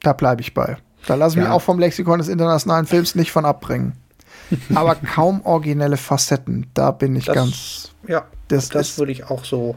Da 0.00 0.12
bleibe 0.12 0.40
ich 0.40 0.54
bei. 0.54 0.76
Da 1.06 1.14
lasse 1.14 1.34
ich 1.34 1.42
ja. 1.42 1.48
mich 1.48 1.52
auch 1.52 1.62
vom 1.62 1.78
Lexikon 1.78 2.18
des 2.18 2.28
internationalen 2.28 2.86
Films 2.86 3.14
nicht 3.14 3.32
von 3.32 3.44
abbringen. 3.44 3.92
Aber 4.74 4.94
kaum 4.94 5.42
originelle 5.44 5.96
Facetten. 5.96 6.66
Da 6.74 6.90
bin 6.90 7.16
ich 7.16 7.26
das, 7.26 7.34
ganz. 7.34 7.90
Ja, 8.06 8.26
das, 8.48 8.68
das 8.68 8.98
würde 8.98 9.12
ich 9.12 9.24
auch 9.24 9.44
so. 9.44 9.74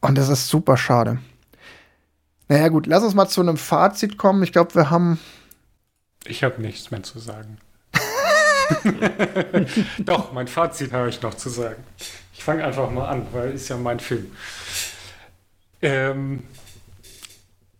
Und 0.00 0.16
das 0.16 0.28
ist 0.28 0.48
super 0.48 0.76
schade. 0.76 1.18
Naja, 2.48 2.68
gut, 2.68 2.86
lass 2.86 3.02
uns 3.02 3.14
mal 3.14 3.28
zu 3.28 3.40
einem 3.40 3.56
Fazit 3.56 4.16
kommen. 4.16 4.42
Ich 4.42 4.52
glaube, 4.52 4.74
wir 4.74 4.90
haben. 4.90 5.18
Ich 6.28 6.44
habe 6.44 6.60
nichts 6.60 6.90
mehr 6.90 7.02
zu 7.02 7.18
sagen. 7.18 7.58
Doch, 9.98 10.32
mein 10.32 10.46
Fazit 10.46 10.92
habe 10.92 11.08
ich 11.08 11.22
noch 11.22 11.34
zu 11.34 11.48
sagen. 11.48 11.82
Ich 12.34 12.44
fange 12.44 12.64
einfach 12.64 12.90
mal 12.90 13.08
an, 13.08 13.26
weil 13.32 13.52
ist 13.52 13.68
ja 13.68 13.76
mein 13.76 13.98
Film. 13.98 14.30
Ähm, 15.80 16.44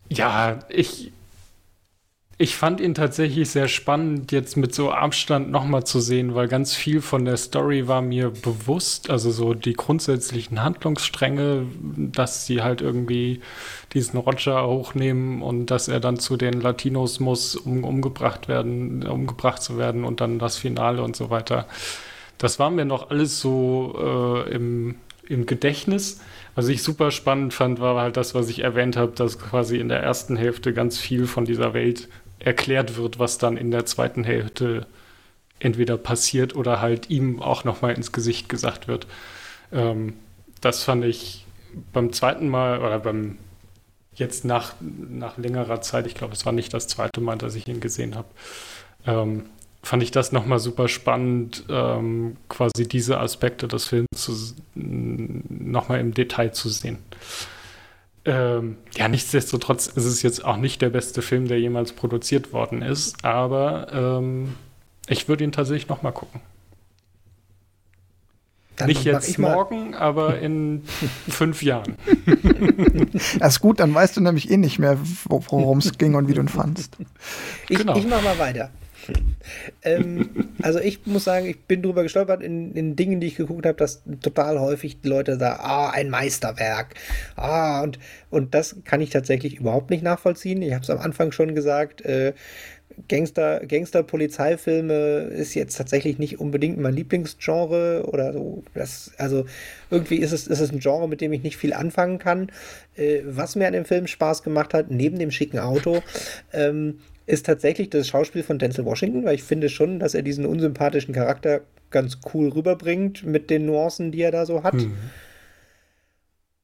ja, 0.08 0.60
ich, 0.68 1.12
ich 2.40 2.54
fand 2.54 2.80
ihn 2.80 2.94
tatsächlich 2.94 3.50
sehr 3.50 3.66
spannend, 3.66 4.30
jetzt 4.30 4.56
mit 4.56 4.72
so 4.72 4.92
Abstand 4.92 5.50
nochmal 5.50 5.82
zu 5.82 5.98
sehen, 5.98 6.36
weil 6.36 6.46
ganz 6.46 6.72
viel 6.72 7.00
von 7.00 7.24
der 7.24 7.36
Story 7.36 7.88
war 7.88 8.00
mir 8.00 8.30
bewusst, 8.30 9.10
also 9.10 9.32
so 9.32 9.54
die 9.54 9.72
grundsätzlichen 9.72 10.62
Handlungsstränge, 10.62 11.66
dass 11.82 12.46
sie 12.46 12.62
halt 12.62 12.80
irgendwie 12.80 13.40
diesen 13.92 14.20
Roger 14.20 14.64
hochnehmen 14.68 15.42
und 15.42 15.66
dass 15.66 15.88
er 15.88 15.98
dann 15.98 16.20
zu 16.20 16.36
den 16.36 16.60
Latinos 16.60 17.18
muss, 17.18 17.56
um 17.56 17.82
umgebracht 17.82 18.46
werden, 18.46 19.04
umgebracht 19.04 19.60
zu 19.60 19.76
werden 19.76 20.04
und 20.04 20.20
dann 20.20 20.38
das 20.38 20.56
Finale 20.56 21.02
und 21.02 21.16
so 21.16 21.30
weiter. 21.30 21.66
Das 22.38 22.60
war 22.60 22.70
mir 22.70 22.84
noch 22.84 23.10
alles 23.10 23.40
so 23.40 23.96
äh, 24.46 24.52
im, 24.52 24.94
im 25.26 25.44
Gedächtnis. 25.46 26.20
Was 26.54 26.68
ich 26.68 26.84
super 26.84 27.10
spannend 27.10 27.52
fand, 27.52 27.80
war 27.80 28.00
halt 28.00 28.16
das, 28.16 28.36
was 28.36 28.48
ich 28.48 28.60
erwähnt 28.60 28.96
habe, 28.96 29.10
dass 29.10 29.40
quasi 29.40 29.78
in 29.78 29.88
der 29.88 30.04
ersten 30.04 30.36
Hälfte 30.36 30.72
ganz 30.72 30.98
viel 30.98 31.26
von 31.26 31.44
dieser 31.44 31.74
Welt 31.74 32.08
erklärt 32.38 32.96
wird, 32.96 33.18
was 33.18 33.38
dann 33.38 33.56
in 33.56 33.70
der 33.70 33.86
zweiten 33.86 34.24
Hälfte 34.24 34.86
entweder 35.60 35.96
passiert 35.96 36.54
oder 36.54 36.80
halt 36.80 37.10
ihm 37.10 37.42
auch 37.42 37.64
nochmal 37.64 37.94
ins 37.94 38.12
Gesicht 38.12 38.48
gesagt 38.48 38.88
wird. 38.88 39.06
Ähm, 39.72 40.14
das 40.60 40.84
fand 40.84 41.04
ich 41.04 41.46
beim 41.92 42.12
zweiten 42.12 42.48
Mal 42.48 42.80
oder 42.80 42.98
beim 42.98 43.38
jetzt 44.14 44.44
nach, 44.44 44.74
nach 44.80 45.38
längerer 45.38 45.80
Zeit, 45.80 46.06
ich 46.06 46.14
glaube, 46.14 46.34
es 46.34 46.44
war 46.44 46.52
nicht 46.52 46.74
das 46.74 46.88
zweite 46.88 47.20
Mal, 47.20 47.38
dass 47.38 47.54
ich 47.54 47.66
ihn 47.68 47.80
gesehen 47.80 48.16
habe, 48.16 48.28
ähm, 49.06 49.46
fand 49.82 50.02
ich 50.02 50.10
das 50.10 50.32
nochmal 50.32 50.58
super 50.58 50.88
spannend, 50.88 51.64
ähm, 51.68 52.36
quasi 52.48 52.88
diese 52.88 53.20
Aspekte 53.20 53.68
des 53.68 53.86
Films 53.86 54.54
nochmal 54.74 56.00
im 56.00 56.14
Detail 56.14 56.52
zu 56.52 56.68
sehen. 56.68 56.98
Ähm, 58.28 58.76
ja, 58.94 59.08
nichtsdestotrotz 59.08 59.86
ist 59.86 60.04
es 60.04 60.20
jetzt 60.20 60.44
auch 60.44 60.58
nicht 60.58 60.82
der 60.82 60.90
beste 60.90 61.22
Film, 61.22 61.48
der 61.48 61.58
jemals 61.58 61.92
produziert 61.92 62.52
worden 62.52 62.82
ist, 62.82 63.24
aber 63.24 63.88
ähm, 63.90 64.54
ich 65.08 65.28
würde 65.28 65.44
ihn 65.44 65.52
tatsächlich 65.52 65.88
nochmal 65.88 66.12
gucken. 66.12 66.42
Dann 68.76 68.88
nicht 68.88 69.04
jetzt 69.04 69.38
morgen, 69.38 69.94
aber 69.94 70.40
in 70.40 70.82
fünf 71.28 71.62
Jahren. 71.62 71.96
Das 73.38 73.54
ist 73.54 73.60
gut, 73.60 73.80
dann 73.80 73.94
weißt 73.94 74.16
du 74.16 74.20
nämlich 74.20 74.50
eh 74.50 74.56
nicht 74.56 74.78
mehr, 74.78 74.98
worum 75.24 75.78
es 75.78 75.96
ging 75.96 76.14
und 76.14 76.28
wie 76.28 76.34
du 76.34 76.40
ihn 76.40 76.48
fandst. 76.48 76.96
Ich, 77.68 77.78
genau. 77.78 77.96
ich 77.96 78.06
mach 78.06 78.22
mal 78.22 78.38
weiter 78.38 78.70
ähm, 79.82 80.30
also 80.62 80.78
ich 80.78 81.06
muss 81.06 81.24
sagen, 81.24 81.46
ich 81.46 81.60
bin 81.60 81.82
drüber 81.82 82.02
gestolpert 82.02 82.42
in, 82.42 82.74
in 82.74 82.96
Dingen, 82.96 83.20
die 83.20 83.28
ich 83.28 83.36
geguckt 83.36 83.66
habe, 83.66 83.76
dass 83.76 84.02
total 84.20 84.60
häufig 84.60 85.00
die 85.00 85.08
Leute 85.08 85.38
sagen, 85.38 85.60
ah, 85.62 85.90
ein 85.90 86.10
Meisterwerk. 86.10 86.94
Ah, 87.36 87.82
und, 87.82 87.98
und 88.30 88.54
das 88.54 88.76
kann 88.84 89.00
ich 89.00 89.10
tatsächlich 89.10 89.56
überhaupt 89.56 89.90
nicht 89.90 90.02
nachvollziehen. 90.02 90.62
Ich 90.62 90.72
habe 90.72 90.82
es 90.82 90.90
am 90.90 90.98
Anfang 90.98 91.32
schon 91.32 91.54
gesagt, 91.54 92.02
äh, 92.02 92.32
Gangster, 93.06 93.60
Gangster-Polizeifilme 93.66 95.28
ist 95.30 95.54
jetzt 95.54 95.76
tatsächlich 95.76 96.18
nicht 96.18 96.40
unbedingt 96.40 96.78
mein 96.78 96.94
Lieblingsgenre 96.94 98.04
oder 98.06 98.32
so. 98.32 98.64
Das, 98.74 99.12
also 99.18 99.44
irgendwie 99.90 100.16
ist 100.16 100.32
es, 100.32 100.46
ist 100.46 100.60
es 100.60 100.72
ein 100.72 100.80
Genre, 100.80 101.08
mit 101.08 101.20
dem 101.20 101.32
ich 101.32 101.42
nicht 101.42 101.56
viel 101.56 101.72
anfangen 101.72 102.18
kann. 102.18 102.50
Äh, 102.96 103.20
was 103.24 103.54
mir 103.54 103.66
an 103.66 103.74
dem 103.74 103.84
Film 103.84 104.06
Spaß 104.06 104.42
gemacht 104.42 104.74
hat, 104.74 104.90
neben 104.90 105.18
dem 105.18 105.30
schicken 105.30 105.58
Auto, 105.58 106.02
ähm, 106.52 106.98
ist 107.28 107.44
tatsächlich 107.44 107.90
das 107.90 108.08
Schauspiel 108.08 108.42
von 108.42 108.58
Denzel 108.58 108.86
Washington, 108.86 109.24
weil 109.24 109.34
ich 109.34 109.42
finde 109.42 109.68
schon, 109.68 109.98
dass 109.98 110.14
er 110.14 110.22
diesen 110.22 110.46
unsympathischen 110.46 111.14
Charakter 111.14 111.60
ganz 111.90 112.18
cool 112.32 112.48
rüberbringt 112.48 113.24
mit 113.24 113.50
den 113.50 113.66
Nuancen, 113.66 114.12
die 114.12 114.22
er 114.22 114.32
da 114.32 114.46
so 114.46 114.62
hat. 114.62 114.74
Mhm. 114.74 114.94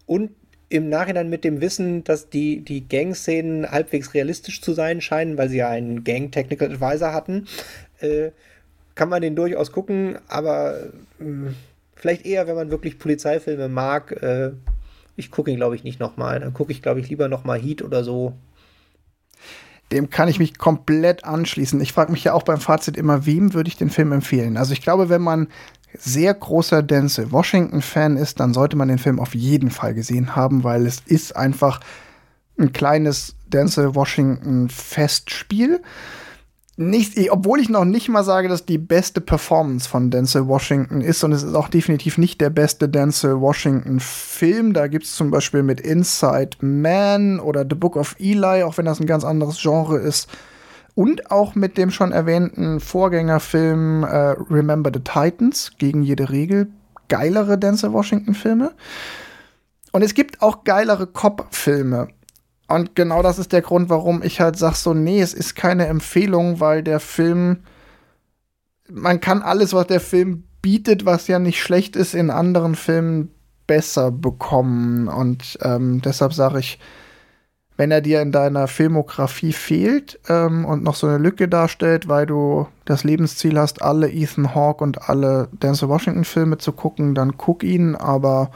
Und 0.06 0.30
im 0.70 0.88
Nachhinein 0.88 1.28
mit 1.28 1.44
dem 1.44 1.60
Wissen, 1.60 2.02
dass 2.04 2.30
die, 2.30 2.62
die 2.62 2.88
Gang-Szenen 2.88 3.70
halbwegs 3.70 4.14
realistisch 4.14 4.62
zu 4.62 4.72
sein 4.72 5.02
scheinen, 5.02 5.36
weil 5.36 5.50
sie 5.50 5.58
ja 5.58 5.68
einen 5.68 6.02
Gang-Technical 6.02 6.72
Advisor 6.72 7.12
hatten, 7.12 7.46
äh, 8.00 8.30
kann 8.94 9.10
man 9.10 9.20
den 9.20 9.36
durchaus 9.36 9.70
gucken, 9.70 10.18
aber 10.28 10.78
äh, 11.20 11.52
vielleicht 11.94 12.24
eher, 12.24 12.46
wenn 12.46 12.56
man 12.56 12.70
wirklich 12.70 12.98
Polizeifilme 12.98 13.68
mag. 13.68 14.12
Äh, 14.22 14.52
ich 15.16 15.30
gucke 15.30 15.50
ihn, 15.50 15.56
glaube 15.56 15.76
ich, 15.76 15.84
nicht 15.84 16.00
nochmal. 16.00 16.40
Dann 16.40 16.54
gucke 16.54 16.72
ich, 16.72 16.80
glaube 16.80 17.00
ich, 17.00 17.08
lieber 17.10 17.28
nochmal 17.28 17.60
Heat 17.60 17.82
oder 17.82 18.02
so 18.02 18.32
dem 19.92 20.10
kann 20.10 20.28
ich 20.28 20.38
mich 20.38 20.58
komplett 20.58 21.24
anschließen. 21.24 21.80
Ich 21.80 21.92
frage 21.92 22.12
mich 22.12 22.24
ja 22.24 22.32
auch 22.32 22.42
beim 22.42 22.60
Fazit 22.60 22.96
immer, 22.96 23.26
wem 23.26 23.54
würde 23.54 23.68
ich 23.68 23.76
den 23.76 23.90
Film 23.90 24.12
empfehlen? 24.12 24.56
Also 24.56 24.72
ich 24.72 24.82
glaube, 24.82 25.08
wenn 25.08 25.22
man 25.22 25.48
sehr 25.96 26.34
großer 26.34 26.82
Denzel 26.82 27.30
Washington-Fan 27.30 28.16
ist, 28.16 28.40
dann 28.40 28.54
sollte 28.54 28.76
man 28.76 28.88
den 28.88 28.98
Film 28.98 29.20
auf 29.20 29.34
jeden 29.34 29.70
Fall 29.70 29.94
gesehen 29.94 30.34
haben, 30.34 30.64
weil 30.64 30.86
es 30.86 31.00
ist 31.06 31.36
einfach 31.36 31.80
ein 32.58 32.72
kleines 32.72 33.36
Denzel 33.46 33.94
Washington-Festspiel 33.94 35.80
nicht, 36.76 37.30
obwohl 37.30 37.60
ich 37.60 37.68
noch 37.68 37.84
nicht 37.84 38.08
mal 38.08 38.24
sage, 38.24 38.48
dass 38.48 38.66
die 38.66 38.78
beste 38.78 39.20
Performance 39.20 39.88
von 39.88 40.10
Denzel 40.10 40.48
Washington 40.48 41.02
ist 41.02 41.22
und 41.22 41.32
es 41.32 41.44
ist 41.44 41.54
auch 41.54 41.68
definitiv 41.68 42.18
nicht 42.18 42.40
der 42.40 42.50
beste 42.50 42.88
Denzel 42.88 43.40
Washington 43.40 44.00
Film. 44.00 44.72
Da 44.72 44.88
gibt 44.88 45.04
es 45.04 45.14
zum 45.14 45.30
Beispiel 45.30 45.62
mit 45.62 45.80
Inside 45.80 46.56
Man 46.60 47.38
oder 47.38 47.64
The 47.68 47.76
Book 47.76 47.96
of 47.96 48.16
Eli, 48.18 48.64
auch 48.64 48.76
wenn 48.76 48.86
das 48.86 48.98
ein 48.98 49.06
ganz 49.06 49.24
anderes 49.24 49.60
Genre 49.60 49.98
ist. 49.98 50.28
Und 50.96 51.30
auch 51.30 51.54
mit 51.54 51.78
dem 51.78 51.90
schon 51.90 52.12
erwähnten 52.12 52.80
Vorgängerfilm 52.80 54.04
äh, 54.04 54.34
Remember 54.50 54.90
the 54.92 55.00
Titans, 55.00 55.72
gegen 55.78 56.02
jede 56.02 56.30
Regel. 56.30 56.68
Geilere 57.08 57.58
Denzel 57.58 57.92
Washington 57.92 58.34
Filme. 58.34 58.72
Und 59.92 60.02
es 60.02 60.14
gibt 60.14 60.42
auch 60.42 60.64
geilere 60.64 61.06
Cop-Filme. 61.06 62.08
Und 62.68 62.94
genau 62.94 63.22
das 63.22 63.38
ist 63.38 63.52
der 63.52 63.62
Grund, 63.62 63.90
warum 63.90 64.22
ich 64.22 64.40
halt 64.40 64.56
sag 64.56 64.74
so, 64.74 64.94
nee, 64.94 65.20
es 65.20 65.34
ist 65.34 65.54
keine 65.54 65.86
Empfehlung, 65.86 66.60
weil 66.60 66.82
der 66.82 67.00
Film, 67.00 67.58
man 68.90 69.20
kann 69.20 69.42
alles, 69.42 69.72
was 69.72 69.86
der 69.86 70.00
Film 70.00 70.44
bietet, 70.62 71.04
was 71.04 71.28
ja 71.28 71.38
nicht 71.38 71.60
schlecht 71.60 71.94
ist, 71.94 72.14
in 72.14 72.30
anderen 72.30 72.74
Filmen 72.74 73.30
besser 73.66 74.10
bekommen. 74.10 75.08
Und 75.08 75.58
ähm, 75.62 76.00
deshalb 76.02 76.32
sage 76.32 76.58
ich, 76.60 76.78
wenn 77.76 77.90
er 77.90 78.00
dir 78.00 78.22
in 78.22 78.32
deiner 78.32 78.68
Filmografie 78.68 79.52
fehlt 79.52 80.20
ähm, 80.28 80.64
und 80.64 80.82
noch 80.82 80.94
so 80.94 81.06
eine 81.06 81.18
Lücke 81.18 81.48
darstellt, 81.48 82.08
weil 82.08 82.24
du 82.24 82.68
das 82.84 83.04
Lebensziel 83.04 83.58
hast, 83.58 83.82
alle 83.82 84.10
Ethan 84.10 84.54
Hawke 84.54 84.84
und 84.84 85.08
alle 85.08 85.48
Denzel 85.52 85.88
Washington 85.88 86.24
Filme 86.24 86.58
zu 86.58 86.72
gucken, 86.72 87.14
dann 87.14 87.36
guck 87.36 87.62
ihn, 87.64 87.96
aber 87.96 88.50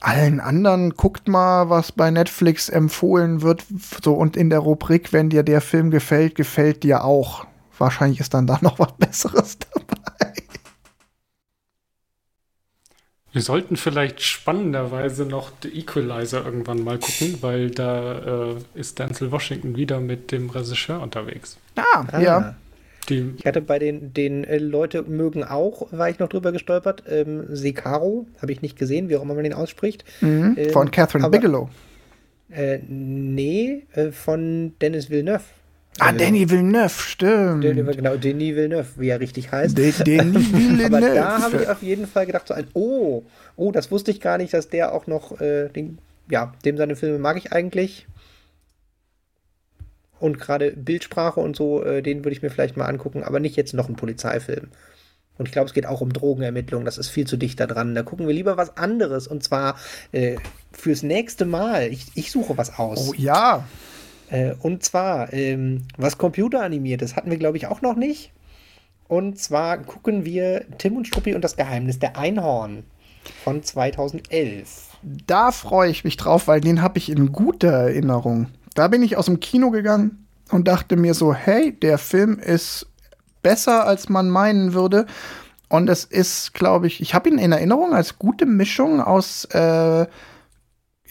allen 0.00 0.40
anderen 0.40 0.94
guckt 0.94 1.28
mal, 1.28 1.68
was 1.70 1.92
bei 1.92 2.10
Netflix 2.10 2.68
empfohlen 2.68 3.42
wird, 3.42 3.64
so 4.02 4.14
und 4.14 4.36
in 4.36 4.50
der 4.50 4.60
Rubrik, 4.60 5.12
wenn 5.12 5.30
dir 5.30 5.42
der 5.42 5.60
Film 5.60 5.90
gefällt, 5.90 6.34
gefällt 6.34 6.82
dir 6.82 7.04
auch. 7.04 7.46
Wahrscheinlich 7.78 8.20
ist 8.20 8.34
dann 8.34 8.46
da 8.46 8.58
noch 8.62 8.78
was 8.78 8.92
Besseres 8.98 9.58
dabei. 9.74 10.32
Wir 13.32 13.42
sollten 13.42 13.76
vielleicht 13.76 14.22
spannenderweise 14.22 15.24
noch 15.24 15.52
The 15.62 15.68
Equalizer 15.68 16.44
irgendwann 16.44 16.82
mal 16.82 16.98
gucken, 16.98 17.38
weil 17.42 17.70
da 17.70 18.50
äh, 18.50 18.56
ist 18.74 18.98
Denzel 18.98 19.30
Washington 19.30 19.76
wieder 19.76 20.00
mit 20.00 20.32
dem 20.32 20.50
Regisseur 20.50 21.00
unterwegs. 21.00 21.56
Ah, 21.76 22.04
ah. 22.10 22.20
ja. 22.20 22.54
Die 23.10 23.34
ich 23.36 23.44
hatte 23.44 23.60
bei 23.60 23.78
den, 23.78 24.14
den 24.14 24.44
äh, 24.44 24.58
Leute 24.58 25.02
mögen 25.02 25.44
auch, 25.44 25.92
war 25.92 26.08
ich 26.08 26.18
noch 26.18 26.28
drüber 26.28 26.52
gestolpert, 26.52 27.02
ähm, 27.08 27.44
Sekaro, 27.48 28.26
habe 28.40 28.52
ich 28.52 28.62
nicht 28.62 28.78
gesehen, 28.78 29.08
wie 29.08 29.16
auch 29.16 29.22
immer 29.22 29.34
man 29.34 29.44
den 29.44 29.52
ausspricht. 29.52 30.04
Mhm, 30.20 30.54
ähm, 30.56 30.70
von 30.70 30.90
Catherine 30.90 31.24
aber, 31.24 31.36
Bigelow. 31.36 31.68
Äh, 32.50 32.78
nee, 32.88 33.84
äh, 33.92 34.10
von 34.10 34.72
Dennis 34.80 35.10
Villeneuve. 35.10 35.42
Ah, 35.98 36.12
Danny 36.12 36.48
Villeneuve, 36.48 36.88
stimmt. 36.88 37.62
genau, 37.62 38.16
Denis 38.16 38.56
Villeneuve, 38.56 38.88
wie 38.96 39.08
er 39.08 39.20
richtig 39.20 39.52
heißt. 39.52 39.76
De 39.76 39.92
Denis 39.92 40.52
Villeneuve. 40.52 40.86
Aber 40.96 41.00
da 41.00 41.42
habe 41.42 41.56
ich 41.62 41.68
auf 41.68 41.82
jeden 41.82 42.06
Fall 42.06 42.26
gedacht, 42.26 42.48
so 42.48 42.54
ein, 42.54 42.66
oh, 42.72 43.24
oh, 43.56 43.72
das 43.72 43.90
wusste 43.90 44.10
ich 44.10 44.20
gar 44.20 44.38
nicht, 44.38 44.54
dass 44.54 44.68
der 44.68 44.94
auch 44.94 45.06
noch, 45.06 45.40
äh, 45.40 45.68
den, 45.68 45.98
ja, 46.30 46.52
dem 46.64 46.76
seine 46.78 46.96
Filme 46.96 47.18
mag 47.18 47.36
ich 47.36 47.52
eigentlich. 47.52 48.06
Und 50.20 50.38
gerade 50.38 50.72
Bildsprache 50.72 51.40
und 51.40 51.56
so, 51.56 51.82
äh, 51.82 52.02
den 52.02 52.18
würde 52.18 52.32
ich 52.32 52.42
mir 52.42 52.50
vielleicht 52.50 52.76
mal 52.76 52.86
angucken, 52.86 53.24
aber 53.24 53.40
nicht 53.40 53.56
jetzt 53.56 53.74
noch 53.74 53.88
ein 53.88 53.96
Polizeifilm. 53.96 54.68
Und 55.38 55.46
ich 55.46 55.52
glaube, 55.52 55.68
es 55.68 55.72
geht 55.72 55.86
auch 55.86 56.02
um 56.02 56.12
Drogenermittlungen. 56.12 56.84
Das 56.84 56.98
ist 56.98 57.08
viel 57.08 57.26
zu 57.26 57.38
dicht 57.38 57.58
da 57.58 57.66
dran. 57.66 57.94
Da 57.94 58.02
gucken 58.02 58.26
wir 58.26 58.34
lieber 58.34 58.58
was 58.58 58.76
anderes. 58.76 59.26
Und 59.26 59.42
zwar 59.42 59.76
äh, 60.12 60.36
fürs 60.70 61.02
nächste 61.02 61.46
Mal. 61.46 61.88
Ich, 61.90 62.08
ich 62.14 62.30
suche 62.30 62.58
was 62.58 62.78
aus. 62.78 63.08
Oh 63.08 63.14
ja. 63.16 63.64
Äh, 64.28 64.52
und 64.60 64.84
zwar, 64.84 65.32
ähm, 65.32 65.86
was 65.96 66.18
computeranimiert 66.18 67.00
ist, 67.00 67.16
hatten 67.16 67.30
wir, 67.30 67.38
glaube 67.38 67.56
ich, 67.56 67.66
auch 67.66 67.80
noch 67.80 67.96
nicht. 67.96 68.32
Und 69.08 69.38
zwar 69.38 69.78
gucken 69.78 70.26
wir 70.26 70.66
Tim 70.76 70.96
und 70.96 71.06
Struppi 71.06 71.34
und 71.34 71.42
das 71.42 71.56
Geheimnis 71.56 71.98
der 71.98 72.18
Einhorn 72.18 72.84
von 73.42 73.62
2011. 73.62 74.90
Da 75.26 75.52
freue 75.52 75.90
ich 75.90 76.04
mich 76.04 76.16
drauf, 76.16 76.48
weil 76.48 76.60
den 76.60 76.82
habe 76.82 76.98
ich 76.98 77.10
in 77.10 77.32
guter 77.32 77.72
Erinnerung. 77.72 78.48
Da 78.74 78.88
bin 78.88 79.02
ich 79.02 79.16
aus 79.16 79.26
dem 79.26 79.40
Kino 79.40 79.70
gegangen 79.70 80.26
und 80.50 80.68
dachte 80.68 80.96
mir 80.96 81.14
so, 81.14 81.34
hey, 81.34 81.72
der 81.72 81.98
Film 81.98 82.38
ist 82.38 82.86
besser, 83.42 83.86
als 83.86 84.08
man 84.08 84.30
meinen 84.30 84.74
würde. 84.74 85.06
Und 85.68 85.88
es 85.88 86.04
ist, 86.04 86.54
glaube 86.54 86.86
ich, 86.86 87.00
ich 87.00 87.14
habe 87.14 87.28
ihn 87.28 87.38
in 87.38 87.52
Erinnerung 87.52 87.94
als 87.94 88.18
gute 88.18 88.46
Mischung 88.46 89.00
aus 89.00 89.44
äh, 89.46 90.06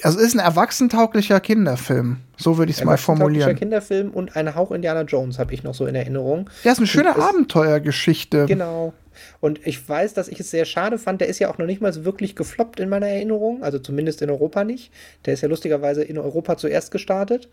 also 0.04 0.20
es 0.20 0.28
ist 0.28 0.36
ein 0.36 0.40
erwachsentauglicher 0.40 1.40
Kinderfilm. 1.40 2.18
So 2.38 2.58
würde 2.58 2.72
ich 2.72 2.78
es 2.78 2.86
mal 2.86 2.98
formulieren. 2.98 3.56
Kinderfilm 3.56 4.12
und 4.12 4.36
ein 4.36 4.56
Hauch 4.56 4.72
Indiana 4.72 5.02
Jones 5.02 5.40
habe 5.40 5.54
ich 5.54 5.64
noch 5.64 5.74
so 5.74 5.86
in 5.86 5.96
Erinnerung. 5.96 6.50
Ja, 6.64 6.72
ist 6.72 6.78
eine 6.78 6.88
schöne 6.88 7.16
Abenteuergeschichte. 7.18 8.46
Genau. 8.46 8.94
Und 9.42 9.66
ich 9.66 9.88
weiß, 9.88 10.14
dass 10.14 10.28
ich 10.28 10.40
es 10.40 10.52
sehr 10.52 10.66
schade 10.66 10.98
fand. 10.98 11.22
Der 11.22 11.28
ist 11.28 11.40
ja 11.40 11.52
auch 11.52 11.58
noch 11.58 11.66
nicht 11.66 11.82
mal 11.82 11.94
so 11.94 12.06
wirklich 12.06 12.36
gefloppt 12.36 12.80
in 12.80 12.90
meiner 12.90 13.08
Erinnerung. 13.08 13.64
Also 13.64 13.80
zumindest 13.80 14.22
in 14.22 14.30
Europa 14.30 14.64
nicht. 14.64 14.92
Der 15.26 15.34
ist 15.34 15.42
ja 15.42 15.50
lustigerweise 15.50 16.04
in 16.04 16.18
Europa 16.18 16.58
zuerst 16.58 16.92
gestartet. 16.92 17.50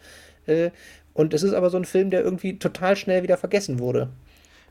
Äh, 0.46 0.70
und 1.14 1.32
es 1.32 1.42
ist 1.42 1.54
aber 1.54 1.70
so 1.70 1.78
ein 1.78 1.84
Film, 1.84 2.10
der 2.10 2.22
irgendwie 2.22 2.58
total 2.58 2.96
schnell 2.96 3.22
wieder 3.22 3.38
vergessen 3.38 3.78
wurde. 3.78 4.10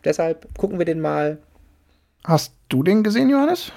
Deshalb 0.04 0.48
gucken 0.58 0.78
wir 0.78 0.86
den 0.86 1.02
mal. 1.02 1.40
Hast 2.24 2.54
du 2.70 2.84
den 2.84 3.04
gesehen, 3.04 3.30
Johannes? 3.30 3.72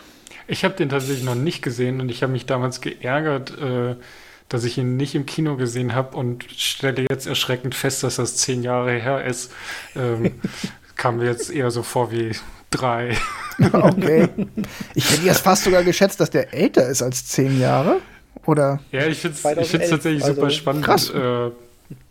Ich 0.46 0.64
habe 0.64 0.74
den 0.74 0.88
tatsächlich 0.88 1.24
noch 1.24 1.34
nicht 1.34 1.62
gesehen 1.62 2.00
und 2.00 2.10
ich 2.10 2.22
habe 2.22 2.32
mich 2.32 2.46
damals 2.46 2.80
geärgert, 2.80 3.58
äh, 3.58 3.96
dass 4.48 4.64
ich 4.64 4.78
ihn 4.78 4.96
nicht 4.96 5.14
im 5.14 5.26
Kino 5.26 5.56
gesehen 5.56 5.94
habe 5.94 6.16
und 6.16 6.44
stelle 6.44 7.06
jetzt 7.10 7.26
erschreckend 7.26 7.74
fest, 7.74 8.02
dass 8.02 8.16
das 8.16 8.36
zehn 8.36 8.62
Jahre 8.62 8.92
her 8.92 9.24
ist. 9.24 9.52
Ähm, 9.94 10.40
kam 10.96 11.18
mir 11.18 11.26
jetzt 11.26 11.50
eher 11.50 11.70
so 11.70 11.82
vor 11.82 12.10
wie 12.10 12.32
drei. 12.70 13.16
Okay. 13.72 14.28
Ich 14.94 15.10
hätte 15.10 15.22
jetzt 15.26 15.40
fast 15.40 15.64
sogar 15.64 15.82
geschätzt, 15.82 16.20
dass 16.20 16.30
der 16.30 16.54
älter 16.54 16.88
ist 16.88 17.02
als 17.02 17.26
zehn 17.26 17.58
Jahre. 17.58 17.96
Oder? 18.46 18.78
Ja, 18.92 19.04
ich 19.04 19.18
finde 19.18 19.36
es 19.36 19.42
tatsächlich 19.42 20.22
also 20.22 20.36
super 20.36 20.50
spannend. 20.50 20.84
Krass. 20.84 21.10
Äh, 21.10 21.50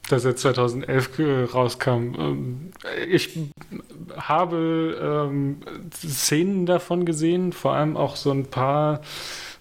dass 0.09 0.25
er 0.25 0.35
2011 0.35 1.53
rauskam. 1.53 2.15
Ähm, 2.19 2.71
ich 3.09 3.37
habe 4.17 5.29
ähm, 5.29 5.57
Szenen 5.93 6.65
davon 6.65 7.05
gesehen, 7.05 7.53
vor 7.53 7.73
allem 7.73 7.97
auch 7.97 8.15
so 8.15 8.31
ein 8.31 8.45
paar. 8.45 9.01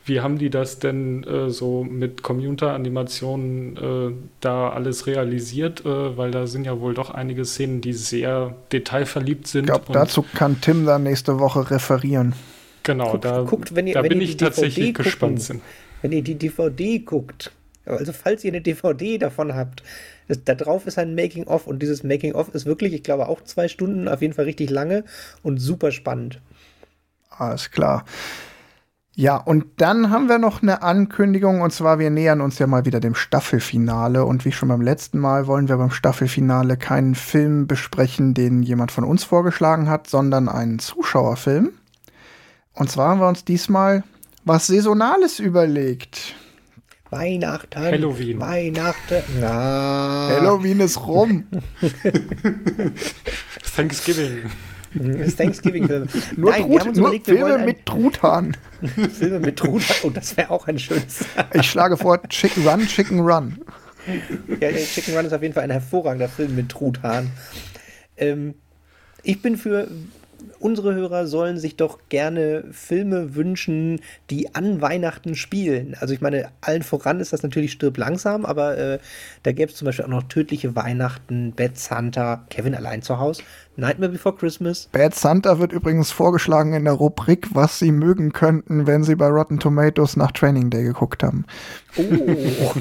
Wie 0.06 0.20
haben 0.20 0.38
die 0.38 0.50
das 0.50 0.78
denn 0.78 1.24
äh, 1.24 1.50
so 1.50 1.82
mit 1.82 2.22
Computeranimationen 2.22 3.76
äh, 3.76 4.14
da 4.40 4.70
alles 4.70 5.08
realisiert? 5.08 5.84
Äh, 5.84 6.16
weil 6.16 6.30
da 6.30 6.46
sind 6.46 6.64
ja 6.64 6.80
wohl 6.80 6.94
doch 6.94 7.10
einige 7.10 7.44
Szenen, 7.44 7.80
die 7.80 7.92
sehr 7.92 8.54
detailverliebt 8.70 9.48
sind. 9.48 9.64
Ich 9.64 9.66
glaube, 9.66 9.92
dazu 9.92 10.22
kann 10.22 10.60
Tim 10.60 10.86
dann 10.86 11.02
nächste 11.02 11.40
Woche 11.40 11.72
referieren. 11.72 12.34
Genau, 12.84 13.12
guckt, 13.12 13.24
da, 13.24 13.42
guckt, 13.42 13.72
ihr, 13.72 13.94
da 13.94 14.02
bin 14.02 14.20
ich 14.20 14.36
tatsächlich 14.36 14.92
DVD 14.92 15.02
gespannt. 15.02 15.40
Gucken, 15.40 15.60
wenn 16.02 16.12
ihr 16.12 16.22
die 16.22 16.36
DVD 16.36 17.00
guckt, 17.00 17.50
also 17.84 18.12
falls 18.12 18.44
ihr 18.44 18.52
eine 18.52 18.60
DVD 18.60 19.18
davon 19.18 19.54
habt, 19.54 19.82
das, 20.28 20.44
da 20.44 20.54
drauf 20.54 20.86
ist 20.86 20.98
ein 20.98 21.16
Making-of 21.16 21.66
und 21.66 21.80
dieses 21.82 22.04
Making-of 22.04 22.54
ist 22.54 22.64
wirklich, 22.64 22.92
ich 22.92 23.02
glaube, 23.02 23.28
auch 23.28 23.42
zwei 23.42 23.66
Stunden, 23.66 24.06
auf 24.06 24.22
jeden 24.22 24.34
Fall 24.34 24.44
richtig 24.44 24.70
lange 24.70 25.04
und 25.42 25.58
super 25.58 25.90
spannend. 25.90 26.40
Alles 27.30 27.70
klar. 27.72 28.04
Ja, 29.18 29.38
und 29.38 29.64
dann 29.78 30.10
haben 30.10 30.28
wir 30.28 30.36
noch 30.36 30.60
eine 30.60 30.82
Ankündigung, 30.82 31.62
und 31.62 31.72
zwar, 31.72 31.98
wir 31.98 32.10
nähern 32.10 32.42
uns 32.42 32.58
ja 32.58 32.66
mal 32.66 32.84
wieder 32.84 33.00
dem 33.00 33.14
Staffelfinale. 33.14 34.26
Und 34.26 34.44
wie 34.44 34.52
schon 34.52 34.68
beim 34.68 34.82
letzten 34.82 35.18
Mal 35.18 35.46
wollen 35.46 35.70
wir 35.70 35.78
beim 35.78 35.90
Staffelfinale 35.90 36.76
keinen 36.76 37.14
Film 37.14 37.66
besprechen, 37.66 38.34
den 38.34 38.62
jemand 38.62 38.92
von 38.92 39.04
uns 39.04 39.24
vorgeschlagen 39.24 39.88
hat, 39.88 40.06
sondern 40.06 40.50
einen 40.50 40.78
Zuschauerfilm. 40.80 41.70
Und 42.74 42.90
zwar 42.90 43.08
haben 43.08 43.20
wir 43.20 43.28
uns 43.28 43.42
diesmal 43.42 44.04
was 44.44 44.66
Saisonales 44.66 45.40
überlegt. 45.40 46.34
Weihnachten. 47.08 47.80
Halloween. 47.80 48.38
Weihnachten. 48.38 49.22
Na. 49.40 50.28
Halloween 50.28 50.80
ist 50.80 51.06
rum. 51.06 51.46
Thanksgiving. 53.76 54.50
Das 55.18 55.36
Thanksgiving-Film. 55.36 56.08
Nur, 56.36 56.50
Nein, 56.50 56.62
Trut, 56.62 56.84
nur 56.84 56.94
überlegt, 56.94 57.26
Filme 57.26 57.58
mit 57.58 57.86
Truthahn. 57.86 58.56
Filme 59.18 59.40
mit 59.40 59.56
Truthahn. 59.56 59.96
Oh, 60.02 60.10
das 60.10 60.36
wäre 60.36 60.50
auch 60.50 60.66
ein 60.66 60.78
schönes. 60.78 61.24
ich 61.54 61.70
schlage 61.70 61.96
vor 61.96 62.20
Chicken 62.28 62.66
Run, 62.66 62.86
Chicken 62.86 63.20
Run. 63.20 63.58
Ja, 64.60 64.72
Chicken 64.72 65.16
Run 65.16 65.26
ist 65.26 65.32
auf 65.32 65.42
jeden 65.42 65.54
Fall 65.54 65.64
ein 65.64 65.70
hervorragender 65.70 66.28
Film 66.28 66.54
mit 66.54 66.68
Truthahn. 66.68 67.30
Ähm, 68.16 68.54
ich 69.22 69.42
bin 69.42 69.56
für 69.56 69.88
unsere 70.58 70.94
Hörer 70.94 71.26
sollen 71.26 71.58
sich 71.58 71.76
doch 71.76 71.98
gerne 72.08 72.64
Filme 72.70 73.34
wünschen, 73.34 74.00
die 74.30 74.54
an 74.54 74.80
Weihnachten 74.80 75.34
spielen. 75.34 75.96
Also 76.00 76.14
ich 76.14 76.20
meine, 76.20 76.48
allen 76.60 76.82
voran 76.82 77.20
ist 77.20 77.32
das 77.32 77.42
natürlich 77.42 77.72
Stirb 77.72 77.96
langsam, 77.98 78.44
aber 78.44 78.76
äh, 78.78 78.98
da 79.42 79.52
gäbe 79.52 79.70
es 79.70 79.78
zum 79.78 79.86
Beispiel 79.86 80.04
auch 80.04 80.10
noch 80.10 80.24
Tödliche 80.24 80.76
Weihnachten, 80.76 81.52
Bad 81.52 81.78
Santa, 81.78 82.44
Kevin 82.50 82.74
allein 82.74 83.02
zu 83.02 83.18
Hause, 83.18 83.42
Nightmare 83.76 84.10
Before 84.10 84.34
Christmas. 84.34 84.88
Bad 84.92 85.14
Santa 85.14 85.58
wird 85.58 85.72
übrigens 85.72 86.10
vorgeschlagen 86.10 86.72
in 86.72 86.84
der 86.84 86.94
Rubrik, 86.94 87.48
was 87.54 87.78
Sie 87.78 87.92
mögen 87.92 88.32
könnten, 88.32 88.86
wenn 88.86 89.04
Sie 89.04 89.14
bei 89.14 89.28
Rotten 89.28 89.58
Tomatoes 89.58 90.16
nach 90.16 90.32
Training 90.32 90.70
Day 90.70 90.82
geguckt 90.82 91.22
haben. 91.22 91.44
Oh. 91.96 92.72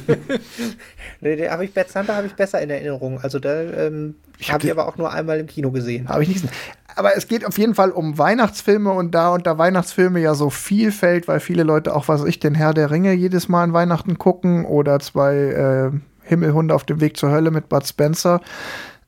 nee, 1.22 1.50
habe 1.50 1.66
ich 1.66 1.74
Bad 1.74 1.90
Santa 1.90 2.16
habe 2.16 2.28
ich 2.28 2.34
besser 2.34 2.62
in 2.62 2.70
Erinnerung. 2.70 3.20
Also 3.22 3.40
da 3.40 3.62
ähm, 3.62 4.16
habe 4.50 4.66
ich 4.66 4.72
aber 4.72 4.88
auch 4.88 4.98
nur 4.98 5.12
einmal 5.12 5.40
im 5.40 5.48
Kino 5.48 5.72
gesehen. 5.72 6.08
Habe 6.10 6.24
ich 6.24 6.30
nicht 6.30 6.42
gesehen. 6.42 6.56
Aber 6.96 7.18
es 7.18 7.28
geht 7.28 7.46
auf 7.46 7.58
jeden 7.58 7.76
Fall 7.76 7.92
um 7.92 8.18
Weihnachtsfilme 8.18 8.92
und 8.92 9.12
da 9.12 9.34
unter 9.34 9.58
Weihnachtsfilme 9.58 10.20
ja 10.20 10.34
so 10.34 10.50
viel 10.50 10.92
fällt, 10.92 11.28
weil 11.28 11.40
viele 11.42 11.64
Leute 11.64 11.94
auch, 11.94 12.08
was 12.08 12.24
ich, 12.24 12.40
den 12.40 12.56
Herr 12.56 12.74
der 12.74 12.90
Ringe 12.90 13.14
jedes 13.14 13.50
Mal 13.50 13.64
an 13.64 13.74
Weihnachten 13.74 14.18
gucken 14.18 14.66
oder 14.66 15.00
zwei 15.00 15.36
äh, 15.36 15.92
Himmelhunde 16.24 16.74
auf 16.74 16.86
dem 16.86 17.02
Weg 17.02 17.18
zur 17.18 17.32
Hölle 17.32 17.52
mit 17.52 17.68
Bud 17.68 17.86
Spencer. 17.86 18.42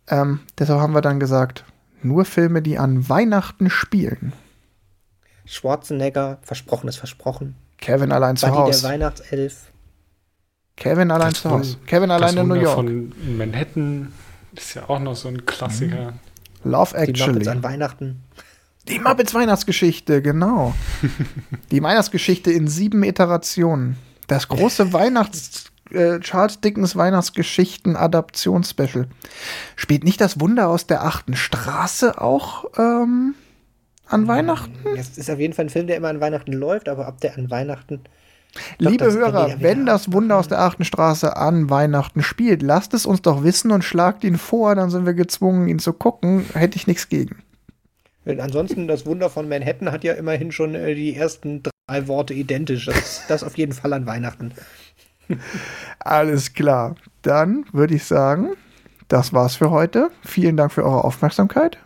Ähm, 0.09 0.41
deshalb 0.59 0.81
haben 0.81 0.93
wir 0.93 1.01
dann 1.01 1.19
gesagt, 1.19 1.63
nur 2.03 2.25
Filme, 2.25 2.61
die 2.61 2.77
an 2.77 3.07
Weihnachten 3.07 3.69
spielen. 3.69 4.33
Schwarzenegger, 5.45 6.39
versprochen 6.41 6.89
ist 6.89 6.97
versprochen. 6.97 7.55
Kevin 7.77 8.11
allein 8.11 8.35
zu 8.35 8.49
Hause. 8.49 8.81
der 8.81 8.91
Weihnachtself. 8.91 9.71
Kevin 10.75 11.09
allein 11.09 11.31
das 11.31 11.41
zu 11.41 11.49
Hause. 11.49 11.77
Kevin 11.85 12.11
allein 12.11 12.37
in 12.37 12.47
New 12.47 12.55
York. 12.55 12.75
Von 12.75 13.13
Manhattan 13.37 14.11
ist 14.55 14.75
ja 14.75 14.87
auch 14.89 14.99
noch 14.99 15.15
so 15.15 15.29
ein 15.29 15.45
Klassiker. 15.45 16.11
Mhm. 16.11 16.26
Love 16.67 16.95
Actually. 16.95 17.13
Die 17.13 17.31
Muppets 17.31 17.47
an 17.47 17.63
Weihnachten. 17.63 18.23
Die 18.87 18.99
Muppets 18.99 19.33
Weihnachtsgeschichte, 19.33 20.21
genau. 20.21 20.73
die 21.71 21.83
Weihnachtsgeschichte 21.83 22.51
in 22.51 22.67
sieben 22.67 23.03
Iterationen. 23.03 23.97
Das 24.27 24.47
große 24.47 24.93
Weihnachts 24.93 25.65
äh, 25.91 26.19
Charles 26.19 26.61
Dickens 26.61 26.95
Weihnachtsgeschichten 26.95 27.95
Adaptionsspecial. 27.95 29.07
Spielt 29.75 30.03
nicht 30.03 30.21
das 30.21 30.39
Wunder 30.39 30.69
aus 30.69 30.87
der 30.87 31.03
achten 31.03 31.35
Straße 31.35 32.21
auch 32.21 32.65
ähm, 32.77 33.35
an 34.07 34.27
Weihnachten? 34.27 34.75
Es 34.97 35.17
ist 35.17 35.29
auf 35.29 35.39
jeden 35.39 35.53
Fall 35.53 35.65
ein 35.65 35.69
Film, 35.69 35.87
der 35.87 35.97
immer 35.97 36.09
an 36.09 36.21
Weihnachten 36.21 36.53
läuft, 36.53 36.89
aber 36.89 37.07
ab 37.07 37.19
der 37.21 37.37
an 37.37 37.49
Weihnachten. 37.49 38.01
Liebe 38.79 39.09
glaub, 39.09 39.13
Hörer, 39.13 39.55
wenn 39.59 39.85
das 39.85 40.11
Wunder 40.11 40.37
aus 40.37 40.47
der 40.47 40.61
achten 40.61 40.83
Straße 40.83 41.35
an 41.35 41.69
Weihnachten 41.69 42.23
spielt, 42.23 42.61
lasst 42.61 42.93
es 42.93 43.05
uns 43.05 43.21
doch 43.21 43.43
wissen 43.43 43.71
und 43.71 43.83
schlagt 43.83 44.23
ihn 44.23 44.37
vor, 44.37 44.75
dann 44.75 44.89
sind 44.89 45.05
wir 45.05 45.13
gezwungen, 45.13 45.67
ihn 45.67 45.79
zu 45.79 45.93
gucken. 45.93 46.45
Hätte 46.53 46.77
ich 46.77 46.87
nichts 46.87 47.09
gegen. 47.09 47.43
Ansonsten, 48.25 48.87
das 48.87 49.05
Wunder 49.05 49.29
von 49.29 49.47
Manhattan 49.47 49.91
hat 49.91 50.03
ja 50.03 50.13
immerhin 50.13 50.51
schon 50.51 50.75
äh, 50.75 50.95
die 50.95 51.15
ersten 51.15 51.63
Drei 51.87 52.07
Worte 52.07 52.33
identisch. 52.33 52.85
Das 52.85 52.97
ist 52.97 53.23
das 53.29 53.43
auf 53.43 53.57
jeden 53.57 53.71
Fall 53.71 53.93
an 53.93 54.05
Weihnachten. 54.05 54.51
Alles 55.99 56.53
klar. 56.53 56.95
Dann 57.21 57.65
würde 57.71 57.95
ich 57.95 58.03
sagen, 58.03 58.55
das 59.07 59.31
war's 59.31 59.55
für 59.55 59.71
heute. 59.71 60.09
Vielen 60.25 60.57
Dank 60.57 60.73
für 60.73 60.83
eure 60.83 61.05
Aufmerksamkeit. 61.05 61.77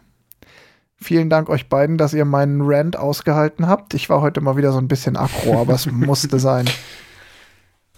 Vielen 1.04 1.30
Dank 1.30 1.50
euch 1.50 1.68
beiden, 1.68 1.98
dass 1.98 2.14
ihr 2.14 2.26
meinen 2.26 2.62
Rant 2.62 2.96
ausgehalten 2.96 3.68
habt. 3.68 3.96
Ich 3.96 4.10
war 4.10 4.22
heute 4.22 4.40
mal 4.40 4.56
wieder 4.56 4.72
so 4.72 4.78
ein 4.78 4.88
bisschen 4.88 5.18
aggro, 5.18 5.60
aber 5.60 5.74
es 5.74 5.88
musste 5.88 6.40
sein. 6.40 6.70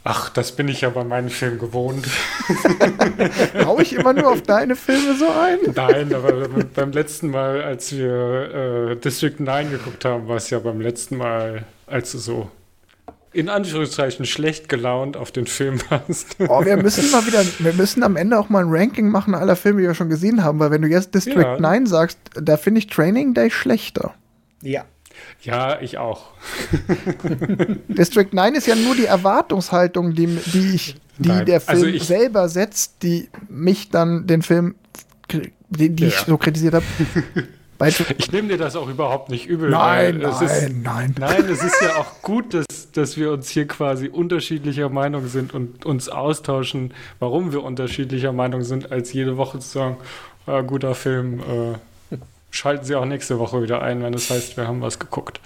Ach, 0.06 0.30
das 0.30 0.54
bin 0.54 0.68
ich 0.68 0.82
ja 0.82 0.90
bei 0.90 1.04
meinen 1.04 1.30
Filmen 1.30 1.60
gewohnt. 1.60 2.08
Hau 3.66 3.80
ich 3.80 3.94
immer 3.94 4.14
nur 4.14 4.32
auf 4.32 4.42
deine 4.42 4.76
Filme 4.76 5.16
so 5.16 5.28
ein? 5.30 5.60
Nein, 5.76 6.14
aber 6.14 6.48
beim 6.76 6.92
letzten 6.92 7.30
Mal, 7.30 7.62
als 7.62 7.94
wir 7.94 8.92
äh, 8.92 8.96
District 8.98 9.40
9 9.40 9.72
geguckt 9.72 10.04
haben, 10.04 10.28
war 10.28 10.38
es 10.38 10.50
ja 10.50 10.60
beim 10.60 10.82
letzten 10.82 11.18
Mal, 11.18 11.66
als 11.88 12.12
du 12.12 12.18
so 12.18 12.52
in 13.34 13.50
Anführungszeichen 13.50 14.26
schlecht 14.26 14.70
gelaunt 14.70 15.18
auf 15.18 15.32
den 15.32 15.48
Film 15.48 15.82
warst. 15.90 16.36
Oh, 16.48 16.64
wir 16.64 16.78
müssen 16.78 17.10
mal 17.12 17.26
wieder, 17.26 17.44
wir 17.60 17.74
müssen 17.74 18.04
am 18.04 18.16
Ende 18.16 18.40
auch 18.40 18.50
mal 18.50 18.64
ein 18.64 18.70
Ranking 18.70 19.10
machen 19.10 19.34
aller 19.36 19.56
Filme, 19.56 19.82
die 19.82 19.88
wir 19.88 19.96
schon 19.96 20.10
gesehen 20.10 20.44
haben, 20.44 20.60
weil 20.60 20.72
wenn 20.72 20.84
du 20.84 20.88
jetzt 20.88 21.14
District 21.16 21.42
ja. 21.42 21.60
9 21.60 21.88
sagst, 21.88 22.20
da 22.36 22.58
finde 22.58 22.80
ich 22.80 22.88
Training 22.88 23.34
Day 23.34 23.50
schlechter. 23.50 24.14
Ja. 24.62 24.86
Ja, 25.42 25.80
ich 25.82 25.98
auch. 25.98 26.32
District 27.88 28.30
9 28.32 28.56
ist 28.56 28.68
ja 28.68 28.76
nur 28.76 28.96
die 28.96 29.06
Erwartungshaltung, 29.06 30.14
die, 30.14 30.28
die, 30.28 30.76
ich, 30.76 30.96
die 31.18 31.46
der 31.46 31.56
also 31.56 31.66
Film 31.66 31.68
also 31.68 31.86
ich, 31.88 32.04
selber 32.04 32.50
setzt, 32.50 33.04
die 33.04 33.30
mich 33.50 33.90
dann 33.90 34.26
den 34.26 34.42
Film, 34.42 34.76
die, 35.70 35.90
die 35.90 36.04
ja. 36.04 36.10
ich 36.10 36.16
so 36.16 36.38
kritisiert 36.38 36.76
habe, 36.76 36.86
ich 37.88 38.32
nehme 38.32 38.50
dir 38.50 38.58
das 38.58 38.76
auch 38.76 38.88
überhaupt 38.88 39.30
nicht 39.30 39.48
übel. 39.48 39.70
Nein, 39.70 40.20
nein, 40.20 40.44
ist, 40.44 40.72
nein. 40.84 41.16
Nein, 41.20 41.46
es 41.50 41.64
ist 41.64 41.82
ja 41.82 41.98
auch 41.98 42.22
gut, 42.22 42.54
dass, 42.54 42.92
dass 42.92 43.18
wir 43.18 43.32
uns 43.32 43.50
hier 43.50 43.68
quasi 43.68 44.08
unterschiedlicher 44.08 44.90
Meinung 44.90 45.28
sind 45.28 45.54
und 45.54 45.86
uns 45.86 46.10
austauschen, 46.10 46.94
warum 47.20 47.52
wir 47.52 47.64
unterschiedlicher 47.64 48.34
Meinung 48.34 48.64
sind, 48.64 48.92
als 48.92 49.14
jede 49.14 49.38
Woche 49.38 49.60
zu 49.60 49.68
sagen, 49.68 49.98
ah, 50.46 50.62
guter 50.62 50.96
Film, 50.96 51.40
äh, 51.40 52.18
schalten 52.52 52.86
Sie 52.86 52.96
auch 52.96 53.06
nächste 53.06 53.40
Woche 53.40 53.62
wieder 53.62 53.82
ein, 53.82 54.04
wenn 54.04 54.14
es 54.14 54.28
das 54.28 54.38
heißt, 54.38 54.58
wir 54.58 54.68
haben 54.68 54.82
was 54.82 55.00
geguckt. 55.00 55.42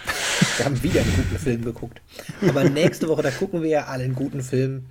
Wir 0.57 0.65
haben 0.65 0.83
wieder 0.83 1.01
einen 1.01 1.15
guten 1.15 1.37
Film 1.37 1.63
geguckt. 1.63 2.01
Aber 2.47 2.63
nächste 2.65 3.07
Woche, 3.07 3.23
da 3.23 3.31
gucken 3.31 3.63
wir 3.63 3.69
ja 3.69 3.85
alle 3.85 4.03
einen 4.03 4.15
guten 4.15 4.41
Film. 4.41 4.85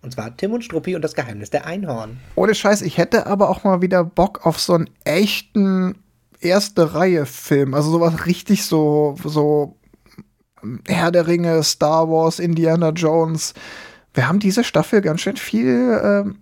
Und 0.00 0.12
zwar 0.12 0.36
Tim 0.36 0.52
und 0.52 0.64
Struppi 0.64 0.94
und 0.94 1.02
das 1.02 1.14
Geheimnis 1.14 1.50
der 1.50 1.66
Einhorn. 1.66 2.18
Ohne 2.36 2.54
Scheiß, 2.54 2.82
ich 2.82 2.98
hätte 2.98 3.26
aber 3.26 3.50
auch 3.50 3.64
mal 3.64 3.82
wieder 3.82 4.04
Bock 4.04 4.46
auf 4.46 4.60
so 4.60 4.74
einen 4.74 4.88
echten 5.04 5.96
erste 6.40 6.94
Reihe 6.94 7.26
Film, 7.26 7.74
also 7.74 7.90
sowas 7.90 8.26
richtig 8.26 8.64
so, 8.64 9.16
so 9.24 9.76
Herr 10.86 11.10
der 11.10 11.26
Ringe, 11.26 11.62
Star 11.62 12.08
Wars, 12.08 12.38
Indiana 12.38 12.90
Jones. 12.90 13.54
Wir 14.14 14.28
haben 14.28 14.40
diese 14.40 14.64
Staffel 14.64 15.00
ganz 15.00 15.20
schön 15.20 15.36
viel. 15.36 16.00
Ähm, 16.02 16.38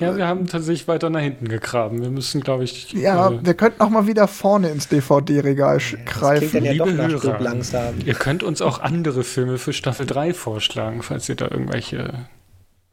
ja, 0.00 0.16
wir 0.16 0.26
haben 0.26 0.46
tatsächlich 0.46 0.88
weiter 0.88 1.10
nach 1.10 1.20
hinten 1.20 1.48
gegraben. 1.48 2.02
Wir 2.02 2.10
müssen, 2.10 2.40
glaube 2.40 2.64
ich. 2.64 2.92
Ja, 2.92 3.30
äh, 3.30 3.44
wir 3.44 3.54
könnten 3.54 3.80
auch 3.82 3.90
mal 3.90 4.06
wieder 4.06 4.26
vorne 4.26 4.70
ins 4.70 4.88
DVD-Regal 4.88 5.78
ja, 5.78 5.98
greifen. 6.04 6.64
Ja 6.64 6.72
Liebe 6.72 6.92
Hörer, 6.92 7.94
ihr 8.04 8.14
könnt 8.14 8.42
uns 8.42 8.62
auch 8.62 8.80
andere 8.80 9.22
Filme 9.22 9.58
für 9.58 9.72
Staffel 9.72 10.06
3 10.06 10.34
vorschlagen, 10.34 11.02
falls 11.02 11.28
ihr 11.28 11.36
da 11.36 11.48
irgendwelche 11.50 12.26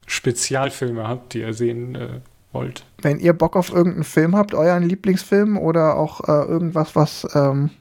Spezialfilme 0.08 1.08
habt, 1.08 1.34
die 1.34 1.40
ihr 1.42 1.54
sehen 1.54 1.96
äh, 1.96 2.20
wollt. 2.52 2.86
Wenn 3.02 3.20
ihr 3.20 3.34
Bock 3.34 3.56
auf 3.56 3.72
irgendeinen 3.72 4.04
Film 4.04 4.36
habt, 4.36 4.54
euren 4.54 4.84
Lieblingsfilm 4.84 5.58
oder 5.58 5.96
auch 5.98 6.22
äh, 6.28 6.46
irgendwas, 6.46 6.96
was, 6.96 7.28
ähm, 7.34 7.72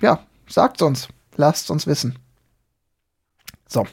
ja, 0.00 0.20
sagt 0.46 0.82
uns. 0.82 1.08
Lasst 1.36 1.70
uns 1.70 1.86
wissen. 1.86 2.18
So. 3.66 3.86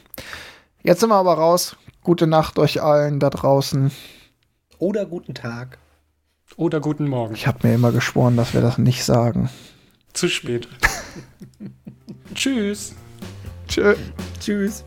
Jetzt 0.82 1.00
sind 1.00 1.08
wir 1.08 1.16
aber 1.16 1.34
raus. 1.34 1.76
Gute 2.02 2.26
Nacht 2.26 2.58
euch 2.58 2.82
allen 2.82 3.20
da 3.20 3.30
draußen. 3.30 3.90
Oder 4.78 5.06
guten 5.06 5.34
Tag. 5.34 5.78
Oder 6.56 6.80
guten 6.80 7.08
Morgen. 7.08 7.34
Ich 7.34 7.46
habe 7.46 7.66
mir 7.66 7.74
immer 7.74 7.92
geschworen, 7.92 8.36
dass 8.36 8.54
wir 8.54 8.60
das 8.60 8.78
nicht 8.78 9.04
sagen. 9.04 9.50
Zu 10.12 10.28
spät. 10.28 10.68
Tschüss. 12.34 12.94
Tschö. 13.68 13.94
Tschüss. 14.40 14.84